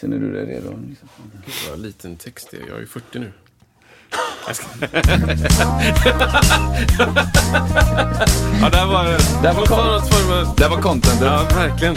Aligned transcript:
Sen 0.00 0.12
är 0.12 0.18
du 0.18 0.32
där 0.32 0.46
redo? 0.46 0.78
Liksom. 0.88 1.08
Gud 1.46 1.54
vad 1.70 1.78
liten 1.80 2.16
text 2.16 2.48
det 2.50 2.56
är. 2.56 2.60
Jag 2.68 2.76
är 2.76 2.80
ju 2.80 2.86
40 2.86 3.18
nu. 3.18 3.32
Ja, 8.60 8.70
där 8.70 8.86
var 8.86 9.04
det. 9.04 9.18
Där 9.42 9.52
var 9.52 9.60
Något 9.60 9.68
form 10.14 10.32
av- 10.32 10.56
var 10.70 10.82
contentet. 10.82 11.22
Ja, 11.26 11.42
verkligen. 11.54 11.94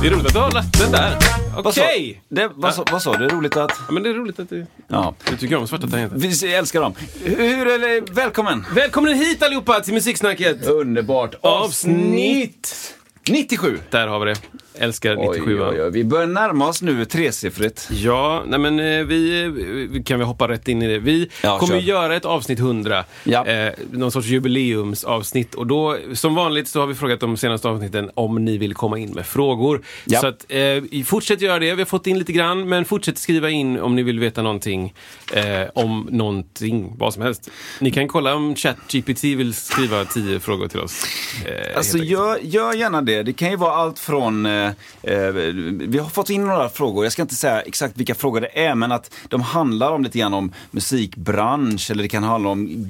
Det 0.00 0.06
är 0.06 0.10
roligt 0.10 0.26
att 0.26 0.32
du 0.32 0.38
har 0.38 0.50
lagt 0.50 0.78
den 0.78 0.92
där. 0.92 1.18
Okej! 1.66 2.22
Det, 2.28 2.50
vad, 2.54 2.74
sa- 2.74 2.84
vad 2.92 3.02
sa 3.02 3.12
du? 3.16 3.28
Roligt 3.28 3.56
att... 3.56 3.72
Ja, 3.88 3.92
men 3.92 4.02
det 4.02 4.08
är 4.10 4.14
roligt 4.14 4.38
att 4.38 4.50
du, 4.50 4.66
Ja. 4.88 5.14
du 5.30 5.36
tycker 5.36 5.56
om 5.56 5.68
svarta 5.68 5.86
tangenter. 5.88 6.16
Vi 6.18 6.54
älskar 6.54 6.80
dem. 6.80 6.94
Hur, 7.24 7.66
eller, 7.68 8.14
välkommen! 8.14 8.64
Välkommen 8.74 9.14
hit 9.14 9.42
allihopa 9.42 9.80
till 9.80 9.94
Musiksnacket! 9.94 10.66
Underbart. 10.66 11.34
Avsnitt 11.40 12.94
97. 13.30 13.78
Där 13.90 14.06
har 14.06 14.18
vi 14.24 14.26
det. 14.32 14.36
Älskar 14.80 15.16
Oj, 15.18 15.26
97 15.26 15.60
oj, 15.62 15.82
oj. 15.82 15.90
Vi 15.90 16.04
börjar 16.04 16.26
närma 16.26 16.68
oss 16.68 16.82
nu 16.82 17.04
tresiffrigt. 17.04 17.88
Ja, 17.92 18.42
nej 18.46 18.58
men 18.58 18.80
eh, 18.80 19.04
vi, 19.04 19.48
vi 19.90 20.02
kan 20.02 20.18
vi 20.18 20.24
hoppa 20.24 20.48
rätt 20.48 20.68
in 20.68 20.82
i 20.82 20.88
det. 20.88 20.98
Vi 20.98 21.30
Ja, 21.42 21.58
kommer 21.58 21.72
kör. 21.80 21.86
göra 21.88 22.16
ett 22.16 22.24
avsnitt 22.24 22.58
100. 22.58 23.04
Ja. 23.24 23.46
Eh, 23.46 23.72
någon 23.92 24.12
sorts 24.12 24.26
jubileumsavsnitt. 24.26 25.54
Och 25.54 25.66
då, 25.66 25.96
som 26.14 26.34
vanligt 26.34 26.68
så 26.68 26.80
har 26.80 26.86
vi 26.86 26.94
frågat 26.94 27.20
de 27.20 27.36
senaste 27.36 27.68
avsnitten 27.68 28.10
om 28.14 28.44
ni 28.44 28.58
vill 28.58 28.74
komma 28.74 28.98
in 28.98 29.10
med 29.10 29.26
frågor. 29.26 29.82
Ja. 30.04 30.20
Så 30.20 30.26
att, 30.26 30.44
eh, 30.48 31.02
fortsätt 31.04 31.40
göra 31.40 31.58
det. 31.58 31.74
Vi 31.74 31.80
har 31.80 31.86
fått 31.86 32.06
in 32.06 32.18
lite 32.18 32.32
grann, 32.32 32.68
men 32.68 32.84
fortsätt 32.84 33.18
skriva 33.18 33.50
in 33.50 33.80
om 33.80 33.96
ni 33.96 34.02
vill 34.02 34.18
veta 34.20 34.42
någonting 34.42 34.94
eh, 35.34 35.44
om 35.74 36.08
någonting, 36.10 36.94
vad 36.98 37.14
som 37.14 37.22
helst. 37.22 37.50
Ni 37.80 37.90
kan 37.90 38.08
kolla 38.08 38.34
om 38.34 38.54
ChatGPT 38.56 39.24
vill 39.24 39.54
skriva 39.54 40.04
tio 40.04 40.40
frågor 40.40 40.68
till 40.68 40.80
oss. 40.80 41.04
Eh, 41.46 41.76
Alltså 41.76 41.98
gör, 41.98 42.38
gör 42.42 42.72
gärna 42.74 43.02
det. 43.02 43.17
Det 43.22 43.32
kan 43.32 43.50
ju 43.50 43.56
vara 43.56 43.72
allt 43.72 43.98
från... 43.98 44.46
Eh, 44.46 44.66
eh, 45.02 45.28
vi 45.72 45.98
har 45.98 46.08
fått 46.08 46.30
in 46.30 46.46
några 46.46 46.68
frågor. 46.68 47.04
Jag 47.04 47.12
ska 47.12 47.22
inte 47.22 47.34
säga 47.34 47.60
exakt 47.60 47.96
vilka 47.96 48.14
frågor 48.14 48.40
det 48.40 48.64
är, 48.64 48.74
men 48.74 48.92
att 48.92 49.14
de 49.28 49.40
handlar 49.40 49.90
om 49.92 50.02
lite 50.04 50.18
grann 50.18 50.34
om 50.34 50.52
musikbransch 50.70 51.90
eller 51.90 52.02
det 52.02 52.08
kan 52.08 52.22
handla 52.22 52.48
om 52.50 52.88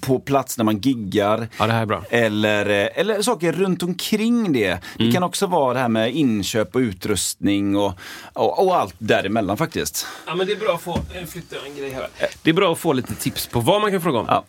på 0.00 0.18
plats 0.20 0.58
när 0.58 0.64
man 0.64 0.78
giggar. 0.78 1.48
Ja, 1.58 1.66
det 1.66 1.72
här 1.72 1.82
är 1.82 1.86
bra. 1.86 2.02
Eller, 2.10 2.66
eh, 2.84 2.88
eller 3.00 3.22
saker 3.22 3.52
runt 3.52 3.82
omkring 3.82 4.52
det. 4.52 4.68
Det 4.96 5.02
Mm. 5.02 5.12
kan 5.12 5.22
också 5.22 5.46
vara 5.46 5.74
det 5.74 5.80
här 5.80 5.88
med 5.88 6.14
inköp 6.14 6.74
och 6.74 6.78
utrustning 6.78 7.76
och, 7.76 7.92
och, 8.32 8.66
och 8.66 8.76
allt 8.76 8.94
däremellan 8.98 9.56
faktiskt. 9.56 10.06
Ja, 10.26 10.34
men 10.34 10.46
det 10.46 10.52
är 10.52 10.56
bra 10.56 10.74
att 10.74 10.82
få, 10.82 10.98
jag 11.14 11.28
flyttar 11.28 11.58
en 11.66 11.76
grej 11.76 11.90
här. 11.90 12.06
Det 12.42 12.50
är 12.50 12.54
bra 12.54 12.72
att 12.72 12.78
få 12.78 12.92
lite 12.92 13.14
tips 13.14 13.46
på 13.46 13.60
vad 13.60 13.80
man 13.80 13.90
kan 13.90 14.00
fråga 14.00 14.18
om. 14.18 14.26
Ja. 14.28 14.44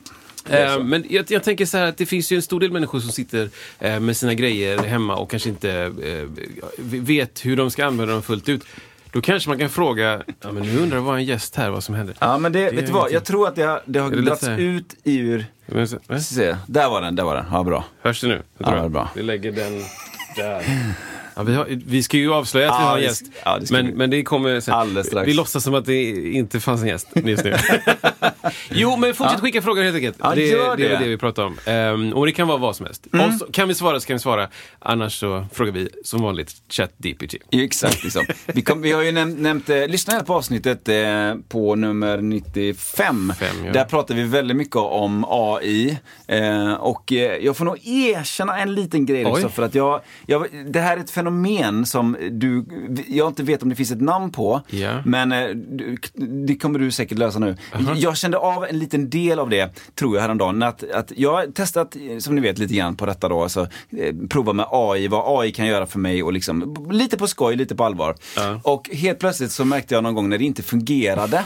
Eh, 0.50 0.80
men 0.84 1.06
jag, 1.10 1.32
jag 1.32 1.44
tänker 1.44 1.66
så 1.66 1.78
här 1.78 1.86
att 1.88 1.98
det 1.98 2.06
finns 2.06 2.32
ju 2.32 2.36
en 2.36 2.42
stor 2.42 2.60
del 2.60 2.72
människor 2.72 3.00
som 3.00 3.10
sitter 3.12 3.50
eh, 3.80 4.00
med 4.00 4.18
sina 4.18 4.34
grejer 4.34 4.78
hemma 4.78 5.16
och 5.16 5.30
kanske 5.32 5.50
inte 5.50 5.72
eh, 6.04 6.44
vet 6.84 7.46
hur 7.46 7.56
de 7.58 7.72
ska 7.72 7.86
använda 7.86 8.14
dem 8.14 8.24
fullt 8.24 8.50
ut. 8.50 8.64
Då 9.12 9.22
kanske 9.22 9.50
man 9.50 9.60
kan 9.60 9.70
fråga, 9.70 10.24
ja 10.42 10.52
men 10.52 10.64
nu 10.64 10.80
undrar 10.80 11.00
vad 11.00 11.16
en 11.16 11.24
gäst 11.26 11.56
här, 11.56 11.70
vad 11.70 11.84
som 11.84 11.96
händer. 11.96 12.16
Ja 12.20 12.38
men 12.38 12.52
det, 12.52 12.60
Det 12.70 12.76
vet 12.76 12.86
du 12.86 12.92
vad, 12.92 13.12
jag 13.12 13.24
tror 13.26 13.48
att 13.48 13.56
det 13.56 13.62
har, 13.64 13.82
det 13.86 14.00
har 14.00 14.48
här? 14.50 14.58
ut 14.60 14.96
ur... 15.04 15.46
Men? 16.08 16.22
Se, 16.24 16.58
där 16.68 16.90
var 16.90 17.02
den, 17.02 17.16
där 17.16 17.24
var 17.24 17.36
den. 17.36 17.46
Ja, 17.52 17.64
bra. 17.64 17.86
Hörs 18.02 18.22
det 18.22 18.28
nu? 18.28 18.34
Jag 18.34 18.44
Ja, 18.58 18.66
tror 18.66 18.78
är 18.78 18.82
jag. 18.82 18.92
bra. 18.92 19.10
Vi 19.16 19.24
lägger 19.24 19.52
den 19.52 19.82
där. 20.36 20.64
Ja, 21.36 21.44
vi, 21.44 21.56
har, 21.56 21.66
vi 21.70 22.04
ska 22.04 22.18
ju 22.18 22.34
avslöja 22.34 22.72
att 22.72 22.80
vi 22.80 22.84
Ja, 22.84 22.90
har 22.90 22.96
en 22.96 23.02
det 23.02 23.08
gäst. 23.08 23.26
ja, 23.46 23.60
det 23.60 23.72
men, 23.72 23.86
vi. 23.88 23.94
men 23.94 24.10
det 24.10 24.24
kommer 24.24 24.60
sen. 24.60 24.74
Alldeles 24.74 25.08
strax. 25.08 25.28
Vi 25.28 25.34
låtsas 25.34 25.64
som 25.64 25.76
att 25.76 25.86
det 25.86 26.10
inte 26.34 26.60
fanns 26.60 26.82
en 26.82 26.88
gäst 26.88 27.08
just 27.26 27.44
nu. 27.44 27.56
jo, 28.72 28.98
men 28.98 29.14
fortsätt 29.14 29.40
skicka 29.40 29.62
frågor 29.62 29.84
helt 29.84 29.96
enkelt. 29.96 30.18
Ja, 30.20 30.36
det, 30.36 30.48
gör 30.48 30.78
det 30.78 30.86
är 30.86 30.90
det. 30.90 30.98
det 30.98 31.10
vi 31.10 31.18
pratar 31.18 31.44
om. 31.44 31.58
Ehm, 31.66 32.14
och 32.14 32.26
det 32.26 32.32
kan 32.32 32.48
vara 32.48 32.58
vad 32.58 32.76
som 32.76 32.86
helst. 32.86 33.08
Och 33.12 33.34
så, 33.40 33.46
kan 33.46 33.68
vi 33.68 33.76
svara 33.76 34.00
så 34.00 34.08
kan 34.08 34.16
vi 34.16 34.20
svara. 34.20 34.48
Annars 34.80 35.20
så 35.20 35.46
frågar 35.54 35.72
vi 35.72 35.90
som 36.04 36.22
vanligt 36.22 36.52
ChatGPT. 36.70 37.36
Exakt, 37.52 38.04
liksom. 38.04 38.26
vi, 38.46 38.62
kom, 38.62 38.82
vi 38.82 38.92
har 38.92 39.02
ju 39.02 39.12
näm 39.12 39.30
nämnt, 39.34 39.70
eh, 39.70 39.88
lyssna 39.88 40.14
här 40.14 40.22
på 40.24 40.34
avsnittet 40.34 40.90
eh, 40.90 41.36
på 41.50 41.76
nummer 41.76 42.18
95. 42.18 43.34
Fem, 43.40 43.66
ja. 43.66 43.72
Där 43.72 43.86
pratar 43.86 44.16
vi 44.16 44.24
väldigt 44.24 44.58
mycket 44.58 44.76
om 44.76 45.26
AI. 45.28 45.98
Eh, 46.28 46.74
och 46.74 47.12
eh, 47.14 47.46
jag 47.46 47.58
får 47.58 47.66
nog 47.66 47.88
erkänna 47.88 48.58
en 48.60 48.76
liten 48.76 49.06
grej 49.06 49.26
också. 49.26 49.50
För 49.50 49.64
att 49.64 49.76
jag, 49.76 50.02
jag, 50.26 50.48
det 50.68 50.80
här 50.80 50.98
är 50.98 51.02
ett 51.02 51.12
fenomen 51.24 51.86
som 51.86 52.18
du, 52.32 52.66
jag 53.08 53.28
inte 53.28 53.44
vet 53.44 53.64
om 53.64 53.70
det 53.70 53.76
finns 53.76 53.92
ett 53.92 54.02
namn 54.02 54.32
på. 54.32 54.62
Ja. 54.70 55.02
Men 55.06 55.32
eh, 55.32 55.48
det 56.46 56.56
kommer 56.56 56.80
du 56.80 56.92
säkert 56.92 57.18
lösa 57.18 57.40
nu. 57.40 57.58
Jag 57.96 58.18
kände 58.18 58.38
av 58.38 58.66
en 58.66 58.80
liten 58.80 59.10
del 59.10 59.40
av 59.40 59.50
det, 59.50 59.96
tror 59.96 60.16
jag, 60.16 60.22
häromdagen. 60.22 60.64
Att, 60.64 60.92
att 60.92 61.12
jag 61.16 61.34
har 61.34 61.46
testat, 61.46 61.96
eh, 61.96 62.18
som 62.18 62.36
ni 62.36 62.42
vet, 62.42 62.58
lite 62.58 62.74
grann 62.74 62.96
på 62.96 63.06
detta 63.06 63.30
då. 63.30 63.44
Alltså, 63.44 63.68
eh, 63.98 64.16
prova 64.30 64.54
med 64.54 64.66
AI, 64.72 65.08
vad 65.08 65.42
AI 65.42 65.52
kan 65.52 65.66
göra 65.68 65.86
för 65.86 66.00
mig 66.00 66.24
och 66.24 66.34
liksom, 66.34 66.88
lite 66.92 67.18
på 67.18 67.28
skoj, 67.28 67.56
lite 67.56 67.76
på 67.76 67.84
allvar. 67.84 68.16
Ja. 68.36 68.60
Och 68.64 68.90
helt 68.94 69.20
plötsligt 69.20 69.52
så 69.52 69.66
märkte 69.66 69.96
jag 69.96 70.04
någon 70.04 70.16
gång 70.16 70.30
när 70.30 70.38
det 70.38 70.46
inte 70.46 70.64
fungerade. 70.64 71.44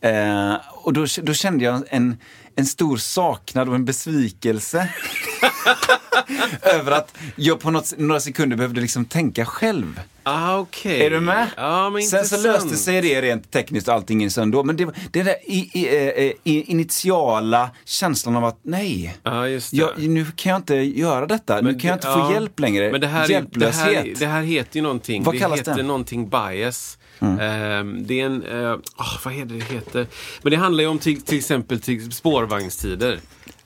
Eh, 0.00 0.54
och 0.82 0.92
då, 0.92 1.06
då 1.22 1.32
kände 1.34 1.64
jag 1.64 1.82
en, 1.88 2.16
en 2.60 2.66
stor 2.66 2.96
saknad 2.96 3.68
och 3.68 3.74
en 3.74 3.84
besvikelse. 3.84 4.88
över 6.62 6.92
att 6.92 7.16
jag 7.36 7.60
på 7.60 7.70
något, 7.70 7.94
några 7.98 8.20
sekunder 8.20 8.56
behövde 8.56 8.80
liksom 8.80 9.04
tänka 9.04 9.46
själv. 9.46 10.00
Ah, 10.22 10.58
okej. 10.58 11.06
Är 11.06 11.10
du 11.10 11.20
med? 11.20 11.48
Men 11.92 12.02
Sen 12.02 12.24
så 12.24 12.42
löste 12.42 12.76
sig 12.76 13.00
det 13.00 13.22
rent 13.22 13.50
tekniskt 13.50 13.88
och 13.88 13.94
allting 13.94 14.22
in 14.22 14.30
sen 14.30 14.50
då. 14.50 14.62
Men 14.64 14.76
det, 14.76 14.88
det 15.10 15.22
där 15.22 15.36
i, 15.46 15.70
i, 15.72 15.86
eh, 15.86 16.32
i, 16.44 16.62
initiala 16.62 17.70
känslan 17.84 18.36
av 18.36 18.44
att 18.44 18.58
nej, 18.62 19.16
det. 19.22 19.72
jag, 19.72 19.98
nu 19.98 20.26
kan 20.36 20.50
jag 20.50 20.58
inte 20.58 20.74
göra 20.74 21.26
detta. 21.26 21.60
nu 21.60 21.74
kan 21.74 21.88
jag 21.88 21.96
inte 21.96 22.08
ja, 22.08 22.28
få 22.28 22.32
hjälp 22.34 22.60
längre. 22.60 22.92
Men 22.92 23.00
det 23.00 23.06
här, 23.06 23.22
är- 23.22 23.26
det, 23.26 23.32
Hjälplöshet. 23.32 23.84
här, 23.84 24.14
det 24.18 24.26
här 24.26 24.42
heter 24.42 24.76
ju 24.76 24.82
någonting. 24.82 25.22
Vad 25.22 25.34
det 25.34 25.38
kallas 25.38 25.58
heter 25.58 25.74
det? 25.74 25.82
Någonting 25.82 26.28
bias. 26.28 26.98
Ehm, 27.20 28.06
det 28.06 28.20
är 28.20 28.26
en, 28.26 28.44
uh, 28.44 28.78
vad 29.24 29.34
heter 29.34 29.54
det 29.54 29.74
heter? 29.74 30.06
Men 30.42 30.50
det 30.50 30.56
handlar 30.56 30.82
ju 30.82 30.90
om 30.90 30.98
till, 30.98 31.22
till 31.22 31.38
exempel 31.38 31.80
till 31.80 32.12
spårvagnstider. 32.12 33.20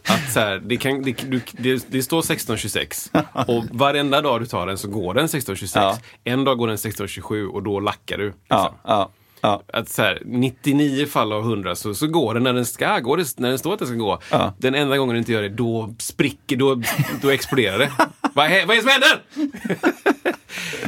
Att 0.09 0.33
så 0.33 0.41
här, 0.41 0.63
det, 0.65 0.77
kan, 0.77 1.03
det, 1.03 1.13
du, 1.13 1.41
det, 1.53 1.87
det 1.89 2.03
står 2.03 2.23
16.26 2.23 3.25
och 3.47 3.65
varenda 3.71 4.21
dag 4.21 4.41
du 4.41 4.47
tar 4.47 4.67
den 4.67 4.79
så 4.79 4.89
går 4.89 5.15
den 5.15 5.27
16.26. 5.27 5.71
Ja. 5.75 5.99
En 6.25 6.45
dag 6.45 6.59
går 6.59 6.69
den 6.69 6.77
16.27 6.77 7.47
och 7.47 7.63
då 7.63 7.81
lackar 7.81 8.19
du. 8.19 8.25
liksom. 8.25 8.37
ja, 8.49 8.75
ja, 8.85 9.11
ja. 9.41 9.63
Att 9.73 9.89
så 9.89 10.03
här, 10.03 10.23
99 10.25 11.07
fall 11.07 11.33
av 11.33 11.43
100 11.43 11.75
så, 11.75 11.95
så 11.95 12.07
går 12.07 12.35
den 12.35 12.43
när 12.43 12.53
den 12.53 12.67
ska, 12.67 12.87
det, 12.87 13.39
när 13.39 13.49
den 13.49 13.59
står 13.59 13.73
att 13.73 13.79
den 13.79 13.89
ska 13.89 13.97
gå. 13.97 14.19
Ja. 14.31 14.55
Den 14.59 14.75
enda 14.75 14.97
gången 14.97 15.15
den 15.15 15.19
inte 15.19 15.33
gör 15.33 15.43
det, 15.43 15.49
då 15.49 15.95
spricker, 15.99 16.57
då, 16.57 16.83
då 17.23 17.31
exploderar 17.31 17.79
det. 17.79 17.91
vad, 18.21 18.33
vad 18.35 18.51
är 18.51 18.77
det 18.77 18.83
som 18.83 18.91
händer? 18.91 19.23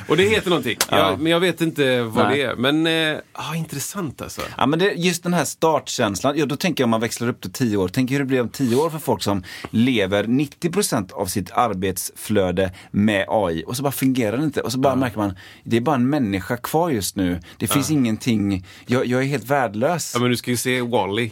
Och 0.09 0.17
det 0.17 0.23
heter 0.23 0.51
någonting. 0.51 0.77
Jag, 0.91 1.21
men 1.21 1.33
jag 1.33 1.41
vet 1.41 1.61
inte 1.61 2.03
vad 2.03 2.27
Nej. 2.27 2.39
det 2.39 2.43
är. 2.43 2.57
Men, 2.57 2.87
eh, 3.15 3.21
ah, 3.33 3.55
intressant 3.55 4.23
alltså. 4.23 4.43
Ja, 4.57 4.67
men 4.67 4.79
det, 4.79 4.93
just 4.93 5.23
den 5.23 5.35
här 5.35 5.45
startkänslan, 5.45 6.39
ja, 6.39 6.47
då 6.47 6.57
tänker 6.57 6.83
jag 6.83 6.87
om 6.87 6.91
man 6.91 7.01
växlar 7.01 7.29
upp 7.29 7.41
till 7.41 7.53
10 7.53 7.77
år, 7.77 7.89
tänk 7.89 8.11
hur 8.11 8.19
det 8.19 8.25
blir 8.25 8.41
om 8.41 8.49
10 8.49 8.77
år 8.77 8.91
för 8.91 8.99
folk 8.99 9.23
som 9.23 9.43
lever 9.71 10.25
90% 10.25 11.13
av 11.13 11.27
sitt 11.27 11.51
arbetsflöde 11.51 12.73
med 12.91 13.25
AI 13.29 13.65
och 13.67 13.77
så 13.77 13.83
bara 13.83 13.93
fungerar 13.93 14.37
det 14.37 14.45
inte 14.45 14.61
och 14.61 14.73
så 14.73 14.79
bara 14.79 14.97
märker 14.97 15.19
man, 15.19 15.37
det 15.65 15.77
är 15.77 15.81
bara 15.81 15.97
en 15.97 16.11
människa 16.11 16.57
kvar 16.57 16.91
just 16.91 17.17
nu. 17.17 17.41
Det 17.59 17.67
finns 17.67 17.91
ingenting, 17.91 18.67
jag, 18.87 19.07
jag 19.07 19.23
är 19.23 19.27
helt 19.27 19.45
värdelös. 19.45 20.11
Ja, 20.15 20.21
men 20.21 20.31
du 20.31 20.37
ska 20.37 20.51
ju 20.51 20.57
se 20.57 20.81
Wall-E. 20.81 21.31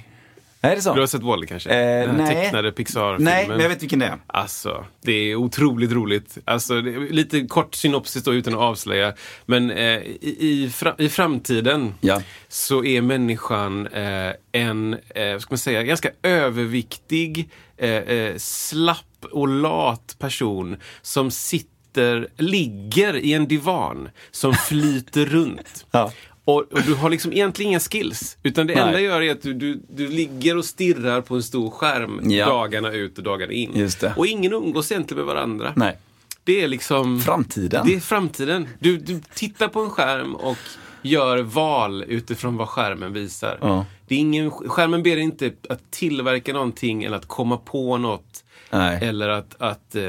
Är 0.73 0.77
det 0.77 0.83
så? 0.83 0.95
Du 0.95 1.01
har 1.01 1.07
sett 1.07 1.23
Wall-E 1.23 1.47
kanske? 1.47 1.71
Eh, 1.71 2.07
Den 2.07 2.21
här 2.21 2.35
nej. 2.35 2.45
tecknade 2.45 2.73
Pixar-filmen. 2.73 3.25
Nej, 3.25 3.49
men 3.49 3.61
jag 3.61 3.69
vet 3.69 3.83
vilken 3.83 3.99
det 3.99 4.07
är. 4.07 4.19
Alltså, 4.27 4.85
det 5.03 5.13
är 5.13 5.35
otroligt 5.37 5.93
roligt. 5.93 6.39
Alltså, 6.45 6.81
det 6.81 6.91
är 6.95 7.13
lite 7.13 7.41
kort 7.47 7.75
synopsis 7.75 8.25
då 8.25 8.35
utan 8.35 8.55
att 8.55 8.61
avslöja. 8.61 9.15
Men 9.47 9.71
eh, 9.71 9.99
i, 9.99 10.37
i, 10.41 10.71
fra, 10.71 10.95
i 10.99 11.09
framtiden 11.09 11.95
Ja. 12.01 12.23
så 12.49 12.85
är 12.85 13.01
människan 13.03 13.87
eh, 13.87 14.31
en, 14.53 14.95
eh, 15.15 15.33
vad 15.33 15.43
ska 15.43 15.53
man 15.53 15.59
säga, 15.59 15.83
ganska 15.83 16.11
överviktig, 16.23 17.51
eh, 17.77 17.91
eh, 17.91 18.37
slapp 18.37 19.25
och 19.33 19.49
lat 19.49 20.17
person 20.19 20.77
som 21.03 21.31
sitter, 21.31 22.29
ligger 22.37 23.17
i 23.17 23.33
en 23.33 23.49
divan 23.49 24.09
som 24.31 24.55
flyter 24.55 25.27
runt. 25.27 25.87
Ja. 25.91 26.13
Och, 26.45 26.73
och 26.73 26.83
du 26.87 26.95
har 26.95 27.11
liksom 27.11 27.33
egentligen 27.33 27.71
inga 27.71 27.81
skills. 27.81 28.37
Utan 28.43 28.67
det 28.67 28.75
Nej. 28.75 28.83
enda 28.83 29.01
gör 29.01 29.23
är 29.23 29.33
att 29.33 29.43
du, 29.43 29.55
du, 29.55 29.81
du 29.91 30.09
ligger 30.09 30.57
och 30.57 30.65
stirrar 30.65 31.21
på 31.21 31.35
en 31.35 31.43
stor 31.43 31.71
skärm 31.71 32.21
Ja. 32.31 32.47
dagarna 32.47 32.93
ut 32.93 33.19
och 33.19 33.25
dagarna 33.25 33.53
in. 33.53 33.89
Och 34.17 34.27
ingen 34.27 34.53
umgås 34.53 34.93
egentligen 34.93 35.27
med 35.27 35.35
varandra. 35.35 35.73
Nej. 35.77 35.99
Det 36.45 36.63
är 36.63 36.69
liksom... 36.69 37.21
Framtiden. 37.21 37.87
Det 37.87 37.95
är 37.95 38.01
framtiden. 38.01 38.69
Du, 38.79 38.97
du 38.99 39.21
tittar 39.35 39.69
på 39.69 39.81
en 39.81 39.91
skärm 39.91 40.35
och 40.35 40.59
gör 41.03 41.39
val 41.43 42.05
utifrån 42.09 42.57
vad 42.57 42.69
skärmen 42.69 43.13
visar. 43.13 43.59
Ja. 43.61 43.87
Det 44.09 44.15
är 44.15 44.19
ingen, 44.19 44.51
skärmen 44.51 45.03
ber 45.03 45.15
dig 45.17 45.25
inte 45.25 45.53
att 45.69 45.91
tillverka 45.91 46.53
någonting 46.53 47.05
eller 47.05 47.17
att 47.17 47.29
komma 47.29 47.57
på 47.57 47.99
något. 47.99 48.44
Nej. 48.79 48.99
Eller 49.03 49.29
att, 49.29 49.55
att 49.63 49.97
uh, 49.97 50.03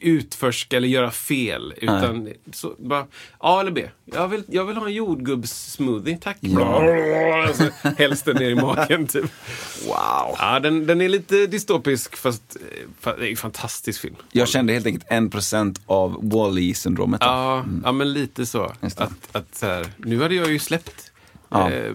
utforska 0.00 0.76
eller 0.76 0.88
göra 0.88 1.10
fel. 1.10 1.74
Utan 1.76 2.32
så, 2.52 2.74
bara, 2.78 3.06
A 3.38 3.60
eller 3.60 3.70
B. 3.70 3.88
Jag 4.04 4.28
vill, 4.28 4.42
jag 4.48 4.64
vill 4.64 4.76
ha 4.76 4.86
en 4.86 4.94
jordgubbssmoothie, 4.94 6.18
tack. 6.22 6.36
Alltså, 7.46 7.64
helst 7.98 8.24
den 8.24 8.36
ner 8.36 8.50
i 8.50 8.54
magen, 8.54 9.06
typ. 9.06 9.24
Wow. 9.86 10.34
Ja, 10.38 10.60
den, 10.62 10.86
den 10.86 11.00
är 11.00 11.08
lite 11.08 11.46
dystopisk, 11.46 12.16
fast 12.16 12.56
eh, 12.56 12.86
fa- 13.02 13.18
det 13.18 13.26
är 13.26 13.30
en 13.30 13.36
fantastisk 13.36 14.00
film. 14.00 14.16
Jag 14.32 14.48
kände 14.48 14.72
helt 14.72 14.86
enkelt 14.86 15.04
en 15.08 15.30
procent 15.30 15.80
av 15.86 16.30
Wall-E-syndromet. 16.30 17.20
Ja, 17.24 17.64
ja, 17.84 17.92
men 17.92 18.12
lite 18.12 18.46
så. 18.46 18.72
Att, 18.80 19.28
att 19.36 19.54
så 19.54 19.66
här, 19.66 19.86
nu 19.96 20.22
hade 20.22 20.34
jag 20.34 20.50
ju 20.52 20.58
släppt 20.58 21.12
Ja. 21.48 21.70
eh, 21.70 21.92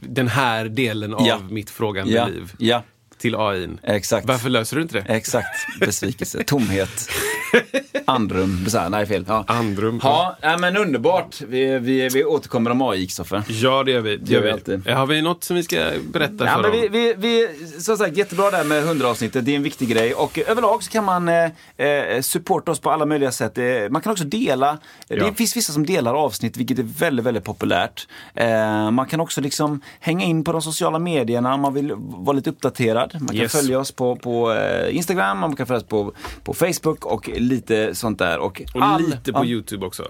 den 0.00 0.28
här 0.28 0.64
delen 0.68 1.14
av 1.14 1.26
Ja. 1.26 1.38
mitt 1.50 1.70
frågande 1.70 2.12
Ja, 2.12 2.26
liv 2.26 2.52
ja, 2.58 2.82
till 3.18 3.36
AIn. 3.36 3.80
exakt. 3.82 4.26
Varför 4.26 4.48
löser 4.48 4.76
du 4.76 4.82
inte 4.82 4.94
det? 4.98 5.14
Exakt. 5.14 5.78
Besvikelse, 5.80 6.44
tomhet, 6.44 7.08
andrum. 8.04 8.64
Så 8.68 8.78
här, 8.78 8.88
nej, 8.90 9.06
fel. 9.06 9.24
Ja, 9.28 9.44
Andrum. 9.46 10.00
ja 10.02 10.36
nej, 10.42 10.58
men 10.58 10.76
underbart. 10.76 11.40
Vi, 11.48 11.78
vi, 11.78 12.08
vi 12.08 12.24
återkommer 12.24 12.70
om 12.70 12.82
AI, 12.82 13.06
Kristoffer. 13.06 13.42
Ja, 13.48 13.82
det 13.84 13.90
gör 13.90 14.00
vi. 14.00 14.16
Det 14.16 14.32
gör 14.32 14.40
vi 14.42 14.50
alltid. 14.50 14.88
Har 14.88 15.06
vi 15.06 15.22
något 15.22 15.44
som 15.44 15.56
vi 15.56 15.62
ska 15.62 15.90
berätta 16.12 16.44
Ja, 16.44 16.50
för 16.54 16.62
men 16.62 16.70
dem? 16.70 16.80
vi, 16.80 16.88
vi, 16.88 17.14
vi, 17.18 17.48
som 17.80 17.96
sagt, 17.96 18.16
jättebra 18.16 18.50
där 18.50 18.64
med 18.64 18.78
100 18.82 19.08
avsnittet. 19.08 19.44
Det 19.44 19.52
är 19.52 19.56
en 19.56 19.62
viktig 19.62 19.88
grej. 19.88 20.14
Och 20.14 20.38
eh, 20.38 20.50
överlag 20.50 20.82
så 20.82 20.90
kan 20.90 21.04
man 21.04 21.28
eh, 21.28 21.50
eh, 21.86 22.20
supporta 22.20 22.70
oss 22.72 22.80
på 22.80 22.90
alla 22.90 23.06
möjliga 23.06 23.32
sätt. 23.32 23.58
Eh, 23.58 23.64
man 23.90 24.02
kan 24.02 24.12
också 24.12 24.24
dela. 24.24 24.70
Eh, 24.70 24.76
Ja. 25.16 25.24
Det 25.26 25.34
finns 25.34 25.56
vissa 25.56 25.72
som 25.72 25.86
delar 25.86 26.14
avsnitt, 26.14 26.56
vilket 26.56 26.78
är 26.78 26.82
väldigt, 26.82 27.26
väldigt 27.26 27.44
populärt. 27.44 28.08
Eh, 28.34 28.90
man 28.90 29.06
kan 29.06 29.20
också 29.20 29.40
liksom 29.40 29.80
hänga 30.00 30.24
in 30.26 30.44
på 30.44 30.52
de 30.52 30.62
sociala 30.62 30.98
medierna 30.98 31.54
om 31.54 31.60
man 31.60 31.74
vill 31.74 31.92
vara 31.96 32.36
lite 32.36 32.50
uppdaterad. 32.50 33.16
Man 33.20 33.26
kan 33.28 33.36
Yes. 33.36 33.52
följa 33.52 33.78
oss 33.78 33.92
på, 33.92 34.16
på 34.16 34.52
eh, 34.52 34.96
Instagram, 34.96 35.38
man 35.38 35.56
kan 35.56 35.66
följa 35.66 35.78
oss 35.78 35.86
på, 35.86 36.12
på 36.44 36.54
Facebook 36.54 37.04
och 37.06 37.30
lite 37.46 37.94
sånt 37.94 38.18
där. 38.18 38.38
Och, 38.38 38.62
Och 38.74 38.82
all- 38.84 39.02
lite 39.02 39.32
på 39.32 39.38
ja. 39.38 39.44
YouTube 39.44 39.86
också. 39.86 40.02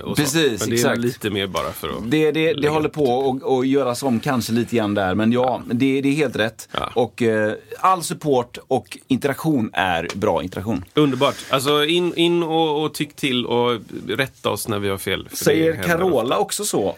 så. 0.00 0.14
Precis, 0.14 0.60
Men 0.60 0.68
det 0.70 0.74
är 0.74 0.78
exakt. 0.78 0.98
lite 1.00 1.30
mer 1.30 1.46
bara 1.46 1.72
för 1.72 1.88
att... 1.88 2.10
Det, 2.10 2.32
det, 2.32 2.52
det 2.54 2.68
håller 2.68 2.88
på 2.88 3.30
att 3.42 3.52
att 3.52 3.66
göras 3.66 4.02
om 4.02 4.20
kanske 4.20 4.52
lite 4.52 4.76
grann 4.76 4.94
där, 4.94 5.14
men 5.14 5.32
ja, 5.32 5.62
det, 5.66 6.00
det 6.00 6.08
är 6.08 6.12
helt 6.12 6.36
rätt. 6.36 6.68
Ja. 6.72 6.90
Och 6.94 7.22
eh, 7.22 7.52
all 7.80 8.02
support 8.02 8.58
och 8.68 8.98
interaktion 9.08 9.70
är 9.72 10.08
bra 10.14 10.42
interaktion. 10.42 10.84
Underbart. 10.94 11.36
Alltså 11.50 11.84
in, 11.84 12.14
in 12.14 12.42
och, 12.42 12.84
och 12.84 12.94
tyck 12.94 13.16
till 13.16 13.46
och 13.46 13.80
rätta 14.08 14.50
oss 14.50 14.68
när 14.68 14.78
vi 14.78 14.88
har 14.88 14.98
fel. 14.98 15.28
Säger 15.32 15.82
Carola 15.82 16.38
också 16.38 16.64
så? 16.64 16.96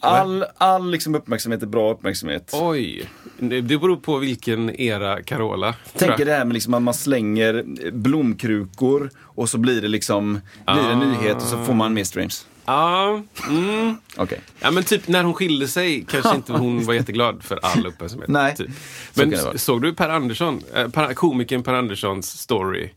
All, 0.00 0.44
all 0.58 0.90
liksom 0.90 1.14
uppmärksamhet 1.14 1.62
är 1.62 1.66
bra 1.66 1.92
uppmärksamhet. 1.92 2.50
Oj, 2.54 3.10
det 3.38 3.62
beror 3.62 3.96
på 3.96 4.16
vilken 4.18 4.80
era 4.80 5.22
Carola. 5.22 5.74
Tänker 5.96 6.24
det 6.24 6.32
här 6.32 6.44
med 6.44 6.54
liksom 6.54 6.74
att 6.74 6.82
man 6.82 6.94
slänger 6.94 7.64
blomkrukor 7.92 9.10
och 9.18 9.48
så 9.48 9.58
blir 9.58 9.82
det 9.82 9.88
liksom 9.88 10.32
blir 10.66 10.82
det 10.82 10.92
en 10.92 11.02
Ah. 11.02 11.04
nyhet 11.04 11.36
och 11.36 11.42
så 11.42 11.64
får 11.64 11.74
man 11.74 11.94
mer 11.94 12.04
streams. 12.04 12.46
Ja, 12.64 13.22
mm. 13.48 13.96
Okej. 14.16 14.40
ja, 14.60 14.70
men 14.70 14.84
typ 14.84 15.08
när 15.08 15.24
hon 15.24 15.34
skilde 15.34 15.68
sig 15.68 16.04
kanske 16.08 16.34
inte 16.36 16.52
hon 16.52 16.84
var 16.84 16.94
jätteglad 17.00 17.42
för 17.42 17.58
all 17.62 17.86
uppmärksamhet. 17.86 18.28
Nej, 18.28 18.56
Typ. 18.56 18.70
så 19.12 19.20
Men 19.26 19.30
vara. 19.30 19.58
såg 19.58 19.82
du 19.82 19.94
Per 19.94 20.08
Andersson, 20.08 20.62
eh, 20.74 20.88
per, 20.88 21.14
komikern 21.14 21.62
Per 21.62 21.74
Anderssons 21.74 22.26
story? 22.38 22.90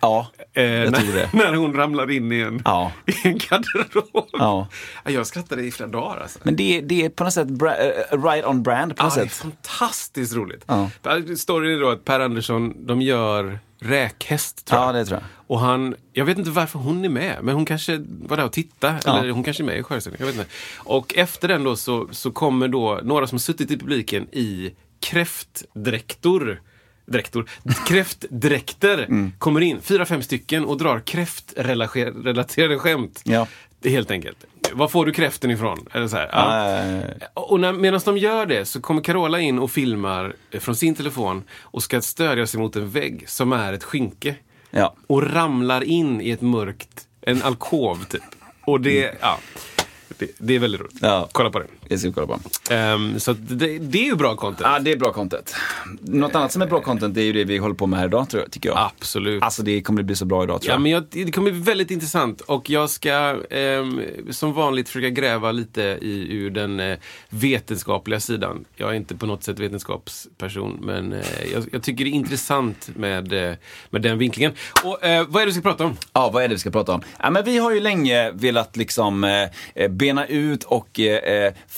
Ja, 0.00 0.26
Eh, 0.52 0.64
jag 0.64 0.90
när, 0.92 1.00
tror 1.00 1.12
det. 1.12 1.28
när 1.32 1.54
hon 1.54 1.74
ramlar 1.74 2.10
in 2.10 2.32
i 2.32 2.40
en, 2.40 2.62
Ja. 2.64 2.92
i 3.06 3.12
en 3.28 3.38
garderob. 3.38 4.28
Ja. 4.32 4.68
Ja, 5.04 5.10
Jag 5.10 5.26
skrattade 5.26 5.62
i 5.62 5.70
flera 5.70 5.88
dagar 5.90 6.20
alltså. 6.22 6.38
Men 6.42 6.56
det, 6.56 6.78
är- 6.78 6.82
det 6.82 7.04
är 7.04 7.08
på 7.08 7.24
något 7.24 7.32
sätt 7.32 7.48
bra, 7.48 7.76
eh, 7.76 8.22
right 8.24 8.46
on 8.46 8.62
brand 8.62 8.96
på 8.96 9.02
Ja, 9.02 9.04
något 9.06 9.14
det 9.14 9.20
är 9.20 9.24
sätt. 9.24 9.32
fantastiskt 9.32 10.34
roligt. 10.34 10.64
Ja. 10.66 10.90
Storyn 11.36 11.76
är 11.76 11.80
då 11.80 11.90
att 11.90 12.04
Per 12.04 12.20
Andersson, 12.20 12.86
de 12.86 13.02
gör 13.02 13.58
räkhäst 13.80 14.66
tror 14.66 14.80
jag. 14.80 14.88
Ja, 14.88 14.92
det 14.92 15.04
tror 15.04 15.20
jag. 15.20 15.24
Och 15.46 15.60
han, 15.60 15.94
jag 16.12 16.24
vet 16.24 16.38
inte 16.38 16.50
varför 16.50 16.78
hon 16.78 17.04
är 17.04 17.08
med, 17.08 17.36
men 17.42 17.54
hon 17.54 17.64
kanske 17.64 18.04
var 18.08 18.36
där 18.36 18.44
och 18.44 18.52
tittade. 18.52 18.98
Ja. 19.04 19.18
Eller 19.18 19.30
hon 19.30 19.44
kanske 19.44 19.62
är 19.62 19.64
med 19.64 19.78
i 19.78 19.82
föreställningen, 19.82 20.26
jag 20.26 20.32
vet 20.34 20.40
inte. 20.40 20.50
Och 20.76 21.14
efter 21.16 21.48
den 21.48 21.64
då 21.64 21.76
så, 21.76 22.08
så 22.10 22.30
kommer 22.30 22.68
då 22.68 23.00
några 23.02 23.26
som 23.26 23.38
suttit 23.38 23.70
i 23.70 23.78
publiken 23.78 24.26
i 24.32 24.70
kräftdräktor. 25.00 26.60
Dräktor. 27.08 27.50
Kräftdräkter 27.86 28.98
Mm. 28.98 29.32
kommer 29.38 29.60
in, 29.60 29.80
fyra, 29.82 30.04
fem 30.06 30.22
stycken 30.22 30.64
och 30.64 30.78
drar 30.78 31.00
kräftrelaterade 31.00 32.78
skämt. 32.78 33.22
Ja. 33.24 33.46
Helt 33.84 34.10
enkelt. 34.10 34.44
Var 34.72 34.88
får 34.88 35.06
du 35.06 35.12
kräften 35.12 35.50
ifrån? 35.50 35.86
Eller 35.92 36.08
så 36.08 36.16
här. 36.16 36.28
Ja. 36.32 37.30
Och 37.34 37.60
när, 37.60 37.72
medan 37.72 38.00
de 38.04 38.18
gör 38.18 38.46
det 38.46 38.64
så 38.64 38.80
kommer 38.80 39.02
Carola 39.02 39.40
in 39.40 39.58
och 39.58 39.70
filmar 39.70 40.34
från 40.60 40.76
sin 40.76 40.94
telefon 40.94 41.44
och 41.60 41.82
ska 41.82 42.00
stödja 42.00 42.46
sig 42.46 42.60
mot 42.60 42.76
en 42.76 42.90
vägg 42.90 43.24
som 43.28 43.52
är 43.52 43.72
ett 43.72 43.84
skynke. 43.84 44.34
ja. 44.70 44.94
Och 45.06 45.32
ramlar 45.32 45.84
in 45.84 46.20
i 46.20 46.30
ett 46.30 46.40
mörkt, 46.40 47.06
en 47.20 47.42
alkov 47.42 48.04
typ. 48.04 48.22
Och 48.64 48.80
det, 48.80 49.14
ja, 49.20 49.38
det, 50.18 50.30
det 50.38 50.54
är 50.54 50.58
väldigt 50.58 50.80
roligt. 50.80 50.98
Ja. 51.00 51.28
Kolla 51.32 51.50
på 51.50 51.58
det. 51.58 51.66
Det 51.88 51.98
ska 51.98 52.08
vi 52.08 52.14
kolla 52.14 52.26
på. 52.26 52.40
Ehm, 52.74 53.20
så 53.20 53.32
det, 53.32 53.78
det 53.78 53.98
är 53.98 54.04
ju 54.04 54.14
bra 54.16 54.36
content. 54.36 54.60
Ja, 54.72 54.78
det 54.78 54.92
är 54.92 54.96
bra 54.96 55.12
content. 55.12 55.54
Något 56.00 56.34
annat 56.34 56.52
som 56.52 56.62
är 56.62 56.66
bra 56.66 56.80
content 56.80 57.14
det 57.14 57.20
är 57.20 57.24
ju 57.24 57.32
det 57.32 57.44
vi 57.44 57.58
håller 57.58 57.74
på 57.74 57.86
med 57.86 57.98
här 57.98 58.06
idag, 58.06 58.30
tror 58.30 58.42
jag, 58.42 58.52
tycker 58.52 58.68
jag. 58.68 58.78
Absolut. 58.78 59.42
Alltså 59.42 59.62
det 59.62 59.80
kommer 59.82 60.02
bli 60.02 60.16
så 60.16 60.24
bra 60.24 60.44
idag, 60.44 60.60
tror 60.60 60.68
Ja, 60.70 60.74
jag. 60.74 60.80
men 60.82 60.92
jag, 60.92 61.04
det 61.10 61.32
kommer 61.32 61.50
bli 61.50 61.60
väldigt 61.60 61.90
intressant 61.90 62.40
och 62.40 62.70
jag 62.70 62.90
ska 62.90 63.36
ehm, 63.50 64.00
som 64.30 64.52
vanligt 64.52 64.88
försöka 64.88 65.08
gräva 65.10 65.52
lite 65.52 65.82
i, 65.82 66.26
ur 66.34 66.50
den 66.50 66.80
eh, 66.80 66.98
vetenskapliga 67.28 68.20
sidan. 68.20 68.64
Jag 68.76 68.90
är 68.90 68.94
inte 68.94 69.14
på 69.16 69.26
något 69.26 69.44
sätt 69.44 69.58
vetenskapsperson 69.58 70.78
men 70.82 71.12
eh, 71.12 71.18
jag, 71.52 71.64
jag 71.72 71.82
tycker 71.82 72.04
det 72.04 72.10
är 72.10 72.12
intressant 72.12 72.88
med, 72.96 73.32
eh, 73.50 73.54
med 73.90 74.02
den 74.02 74.18
vinklingen. 74.18 74.52
Och 74.84 74.98
vad 75.28 75.42
är 75.42 75.46
det 75.46 75.46
vi 75.46 75.52
ska 75.52 75.62
prata 75.62 75.84
om? 75.84 75.96
Ja, 76.12 76.30
vad 76.30 76.44
är 76.44 76.48
det 76.48 76.54
vi 76.54 76.58
ska 76.60 76.70
prata 76.70 76.92
om? 76.92 77.02
Ja, 77.18 77.30
men 77.30 77.44
vi 77.44 77.58
har 77.58 77.70
ju 77.74 77.80
länge 77.80 78.30
velat 78.30 78.76
liksom 78.76 79.46
bena 79.90 80.26
ut 80.26 80.64
och 80.64 81.00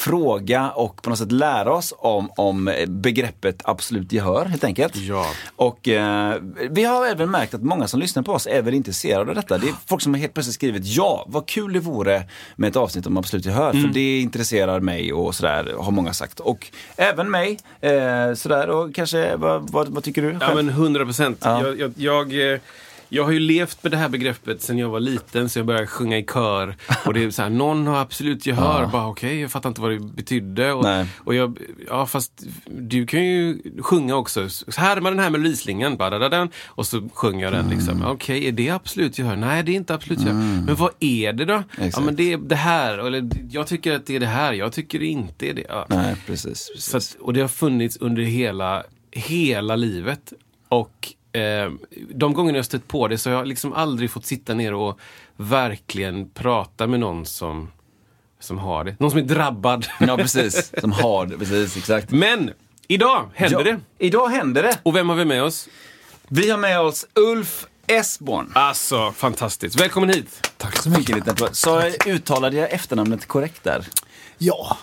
fråga 0.00 0.70
och 0.70 1.02
på 1.02 1.10
något 1.10 1.18
sätt 1.18 1.32
lära 1.32 1.72
oss 1.72 1.94
om, 1.98 2.30
om 2.36 2.74
begreppet 2.86 3.62
absolut 3.64 4.12
gehör, 4.12 4.44
helt 4.44 4.64
enkelt. 4.64 4.96
Ja. 4.96 5.26
Och 5.56 5.88
eh, 5.88 6.34
vi 6.70 6.84
har 6.84 7.06
även 7.06 7.30
märkt 7.30 7.54
att 7.54 7.62
många 7.62 7.88
som 7.88 8.00
lyssnar 8.00 8.22
på 8.22 8.32
oss 8.32 8.46
är 8.46 8.62
väl 8.62 8.74
intresserade 8.74 9.30
av 9.30 9.34
detta. 9.34 9.58
Det 9.58 9.68
är 9.68 9.74
folk 9.86 10.02
som 10.02 10.14
har 10.14 10.20
helt 10.20 10.34
plötsligt 10.34 10.54
skrivit 10.54 10.82
ja, 10.86 11.24
vad 11.28 11.46
kul 11.46 11.72
det 11.72 11.80
vore 11.80 12.22
med 12.56 12.68
ett 12.68 12.76
avsnitt 12.76 13.06
om 13.06 13.16
absolut 13.16 13.46
gehör. 13.46 13.72
För 13.72 13.88
det 13.94 14.20
intresserar 14.20 14.80
mig 14.80 15.12
och 15.12 15.34
sådär, 15.34 15.74
har 15.78 15.92
många 15.92 16.12
sagt. 16.12 16.40
Och 16.40 16.66
även 16.96 17.30
mig, 17.30 17.58
eh, 17.80 18.34
sådär. 18.34 18.68
Och 18.68 18.94
kanske, 18.94 19.36
vad, 19.36 19.70
vad, 19.70 19.88
vad 19.88 20.04
tycker 20.04 20.22
du? 20.22 20.32
Ja 20.32 20.38
själv? 20.38 20.56
men 20.56 20.68
100 20.68 21.04
procent. 21.04 21.38
Ja. 21.44 21.66
Jag, 21.66 21.80
jag, 21.80 21.92
jag, 21.96 22.52
eh, 22.52 22.60
jag 23.10 23.24
har 23.24 23.32
ju 23.32 23.38
levt 23.38 23.82
med 23.82 23.92
det 23.92 23.96
här 23.98 24.08
begreppet 24.08 24.62
sedan 24.62 24.78
jag 24.78 24.88
var 24.88 25.00
liten, 25.00 25.48
så 25.48 25.58
jag 25.58 25.66
började 25.66 25.86
sjunga 25.86 26.18
i 26.18 26.22
kör. 26.22 26.76
Och 27.06 27.14
det 27.14 27.24
är 27.24 27.30
så 27.30 27.42
här, 27.42 27.50
någon 27.50 27.86
har 27.86 27.96
absolut 28.00 28.46
gehör. 28.46 28.86
Bara 28.86 29.06
okej, 29.06 29.40
jag 29.40 29.50
fattar 29.50 29.68
inte 29.68 29.80
vad 29.80 29.90
det 29.90 29.98
betydde. 30.00 30.72
Och, 30.72 30.84
Nej. 30.84 31.06
och 31.18 31.34
jag, 31.34 31.58
ja 31.88 32.06
fast 32.06 32.46
du 32.66 33.06
kan 33.06 33.24
ju 33.24 33.58
sjunga 33.82 34.16
också. 34.16 34.48
Så 34.48 34.80
härma 34.80 35.10
den 35.10 35.18
här 35.18 35.96
badadadan, 35.96 36.48
och 36.66 36.86
så 36.86 37.08
sjunger 37.14 37.44
jag 37.44 37.52
den 37.52 37.60
Mm. 37.60 37.72
liksom. 37.78 38.04
Okej, 38.06 38.48
är 38.48 38.52
det 38.52 38.70
absolut 38.70 39.18
gehör? 39.18 39.36
Nej, 39.36 39.62
det 39.62 39.72
är 39.72 39.76
inte 39.76 39.94
absolut 39.94 40.20
gehör. 40.20 40.34
Men 40.66 40.74
vad 40.74 40.90
är 41.00 41.32
det 41.32 41.44
då? 41.44 41.62
Ja 41.78 41.84
Exakt. 41.84 42.04
men 42.06 42.16
det 42.16 42.32
är 42.32 42.38
det 42.38 42.54
här. 42.56 42.98
Eller 42.98 43.28
jag 43.50 43.66
tycker 43.66 43.92
att 43.96 44.06
det 44.06 44.16
är 44.16 44.20
det 44.20 44.26
här, 44.26 44.52
jag 44.52 44.72
tycker 44.72 44.98
det 44.98 45.06
inte 45.06 45.46
är 45.50 45.54
det. 45.54 45.66
Ja. 45.68 45.86
Nej, 45.88 46.16
precis. 46.26 46.70
precis. 46.74 46.94
Att, 46.94 47.20
och 47.20 47.32
det 47.32 47.40
har 47.40 47.48
funnits 47.48 47.96
under 47.96 48.22
hela, 48.22 48.82
hela 49.10 49.76
livet. 49.76 50.32
Och 50.68 51.08
eh, 51.32 51.70
de 52.14 52.32
gånger 52.34 52.52
jag 52.52 52.58
har 52.58 52.62
stött 52.62 52.88
på 52.88 53.08
det 53.08 53.18
så 53.18 53.30
har 53.30 53.36
jag 53.36 53.46
liksom 53.46 53.72
aldrig 53.72 54.10
fått 54.10 54.26
sitta 54.26 54.54
ner 54.54 54.74
och 54.74 54.98
verkligen 55.36 56.30
prata 56.30 56.86
med 56.86 57.00
någon 57.00 57.26
som, 57.26 57.70
som 58.40 58.58
har 58.58 58.84
det. 58.84 58.96
Någon 59.00 59.10
som 59.10 59.18
är 59.20 59.24
drabbad. 59.24 59.86
Ja, 60.00 60.16
precis. 60.16 60.72
Som 60.80 60.92
har 60.92 61.26
det, 61.26 61.38
precis, 61.38 61.76
exakt. 61.76 62.10
Men 62.10 62.50
idag 62.88 63.30
händer 63.34 63.58
Ja, 63.58 63.64
det. 63.64 63.80
Idag 64.06 64.28
händer 64.28 64.62
det. 64.62 64.78
Och 64.82 64.96
vem 64.96 65.08
har 65.08 65.16
vi 65.16 65.24
med 65.24 65.42
oss? 65.42 65.68
Vi 66.28 66.50
har 66.50 66.58
med 66.58 66.80
oss 66.80 67.06
Ulf 67.14 67.66
Esborn. 67.86 68.52
Alltså, 68.54 69.12
fantastiskt. 69.12 69.80
Välkommen 69.80 70.10
hit. 70.10 70.50
Tack 70.56 70.76
så 70.76 70.90
mycket. 70.90 71.56
Så 71.56 71.82
uttalade 72.06 72.56
jag 72.56 72.72
efternamnet 72.72 73.26
korrekt 73.26 73.64
där? 73.64 73.86
Ja. 74.38 74.78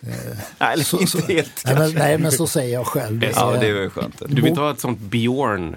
Nej, 0.00 0.72
eller 0.72 0.84
Så, 0.84 0.98
inte 1.00 1.10
så, 1.12 1.18
helt 1.26 1.62
nej, 1.64 1.74
men, 1.74 1.92
nej, 1.94 2.18
men 2.18 2.32
så 2.32 2.46
säger 2.46 2.74
jag 2.74 2.86
själv. 2.86 3.24
Ja, 3.36 3.54
Eh, 3.54 3.60
det 3.60 3.66
ju 3.66 3.90
skönt. 3.90 4.22
Du 4.28 4.42
vill 4.42 4.54
ta 4.56 4.70
ett 4.70 4.80
sånt 4.80 4.98
Bjorn? 5.00 5.76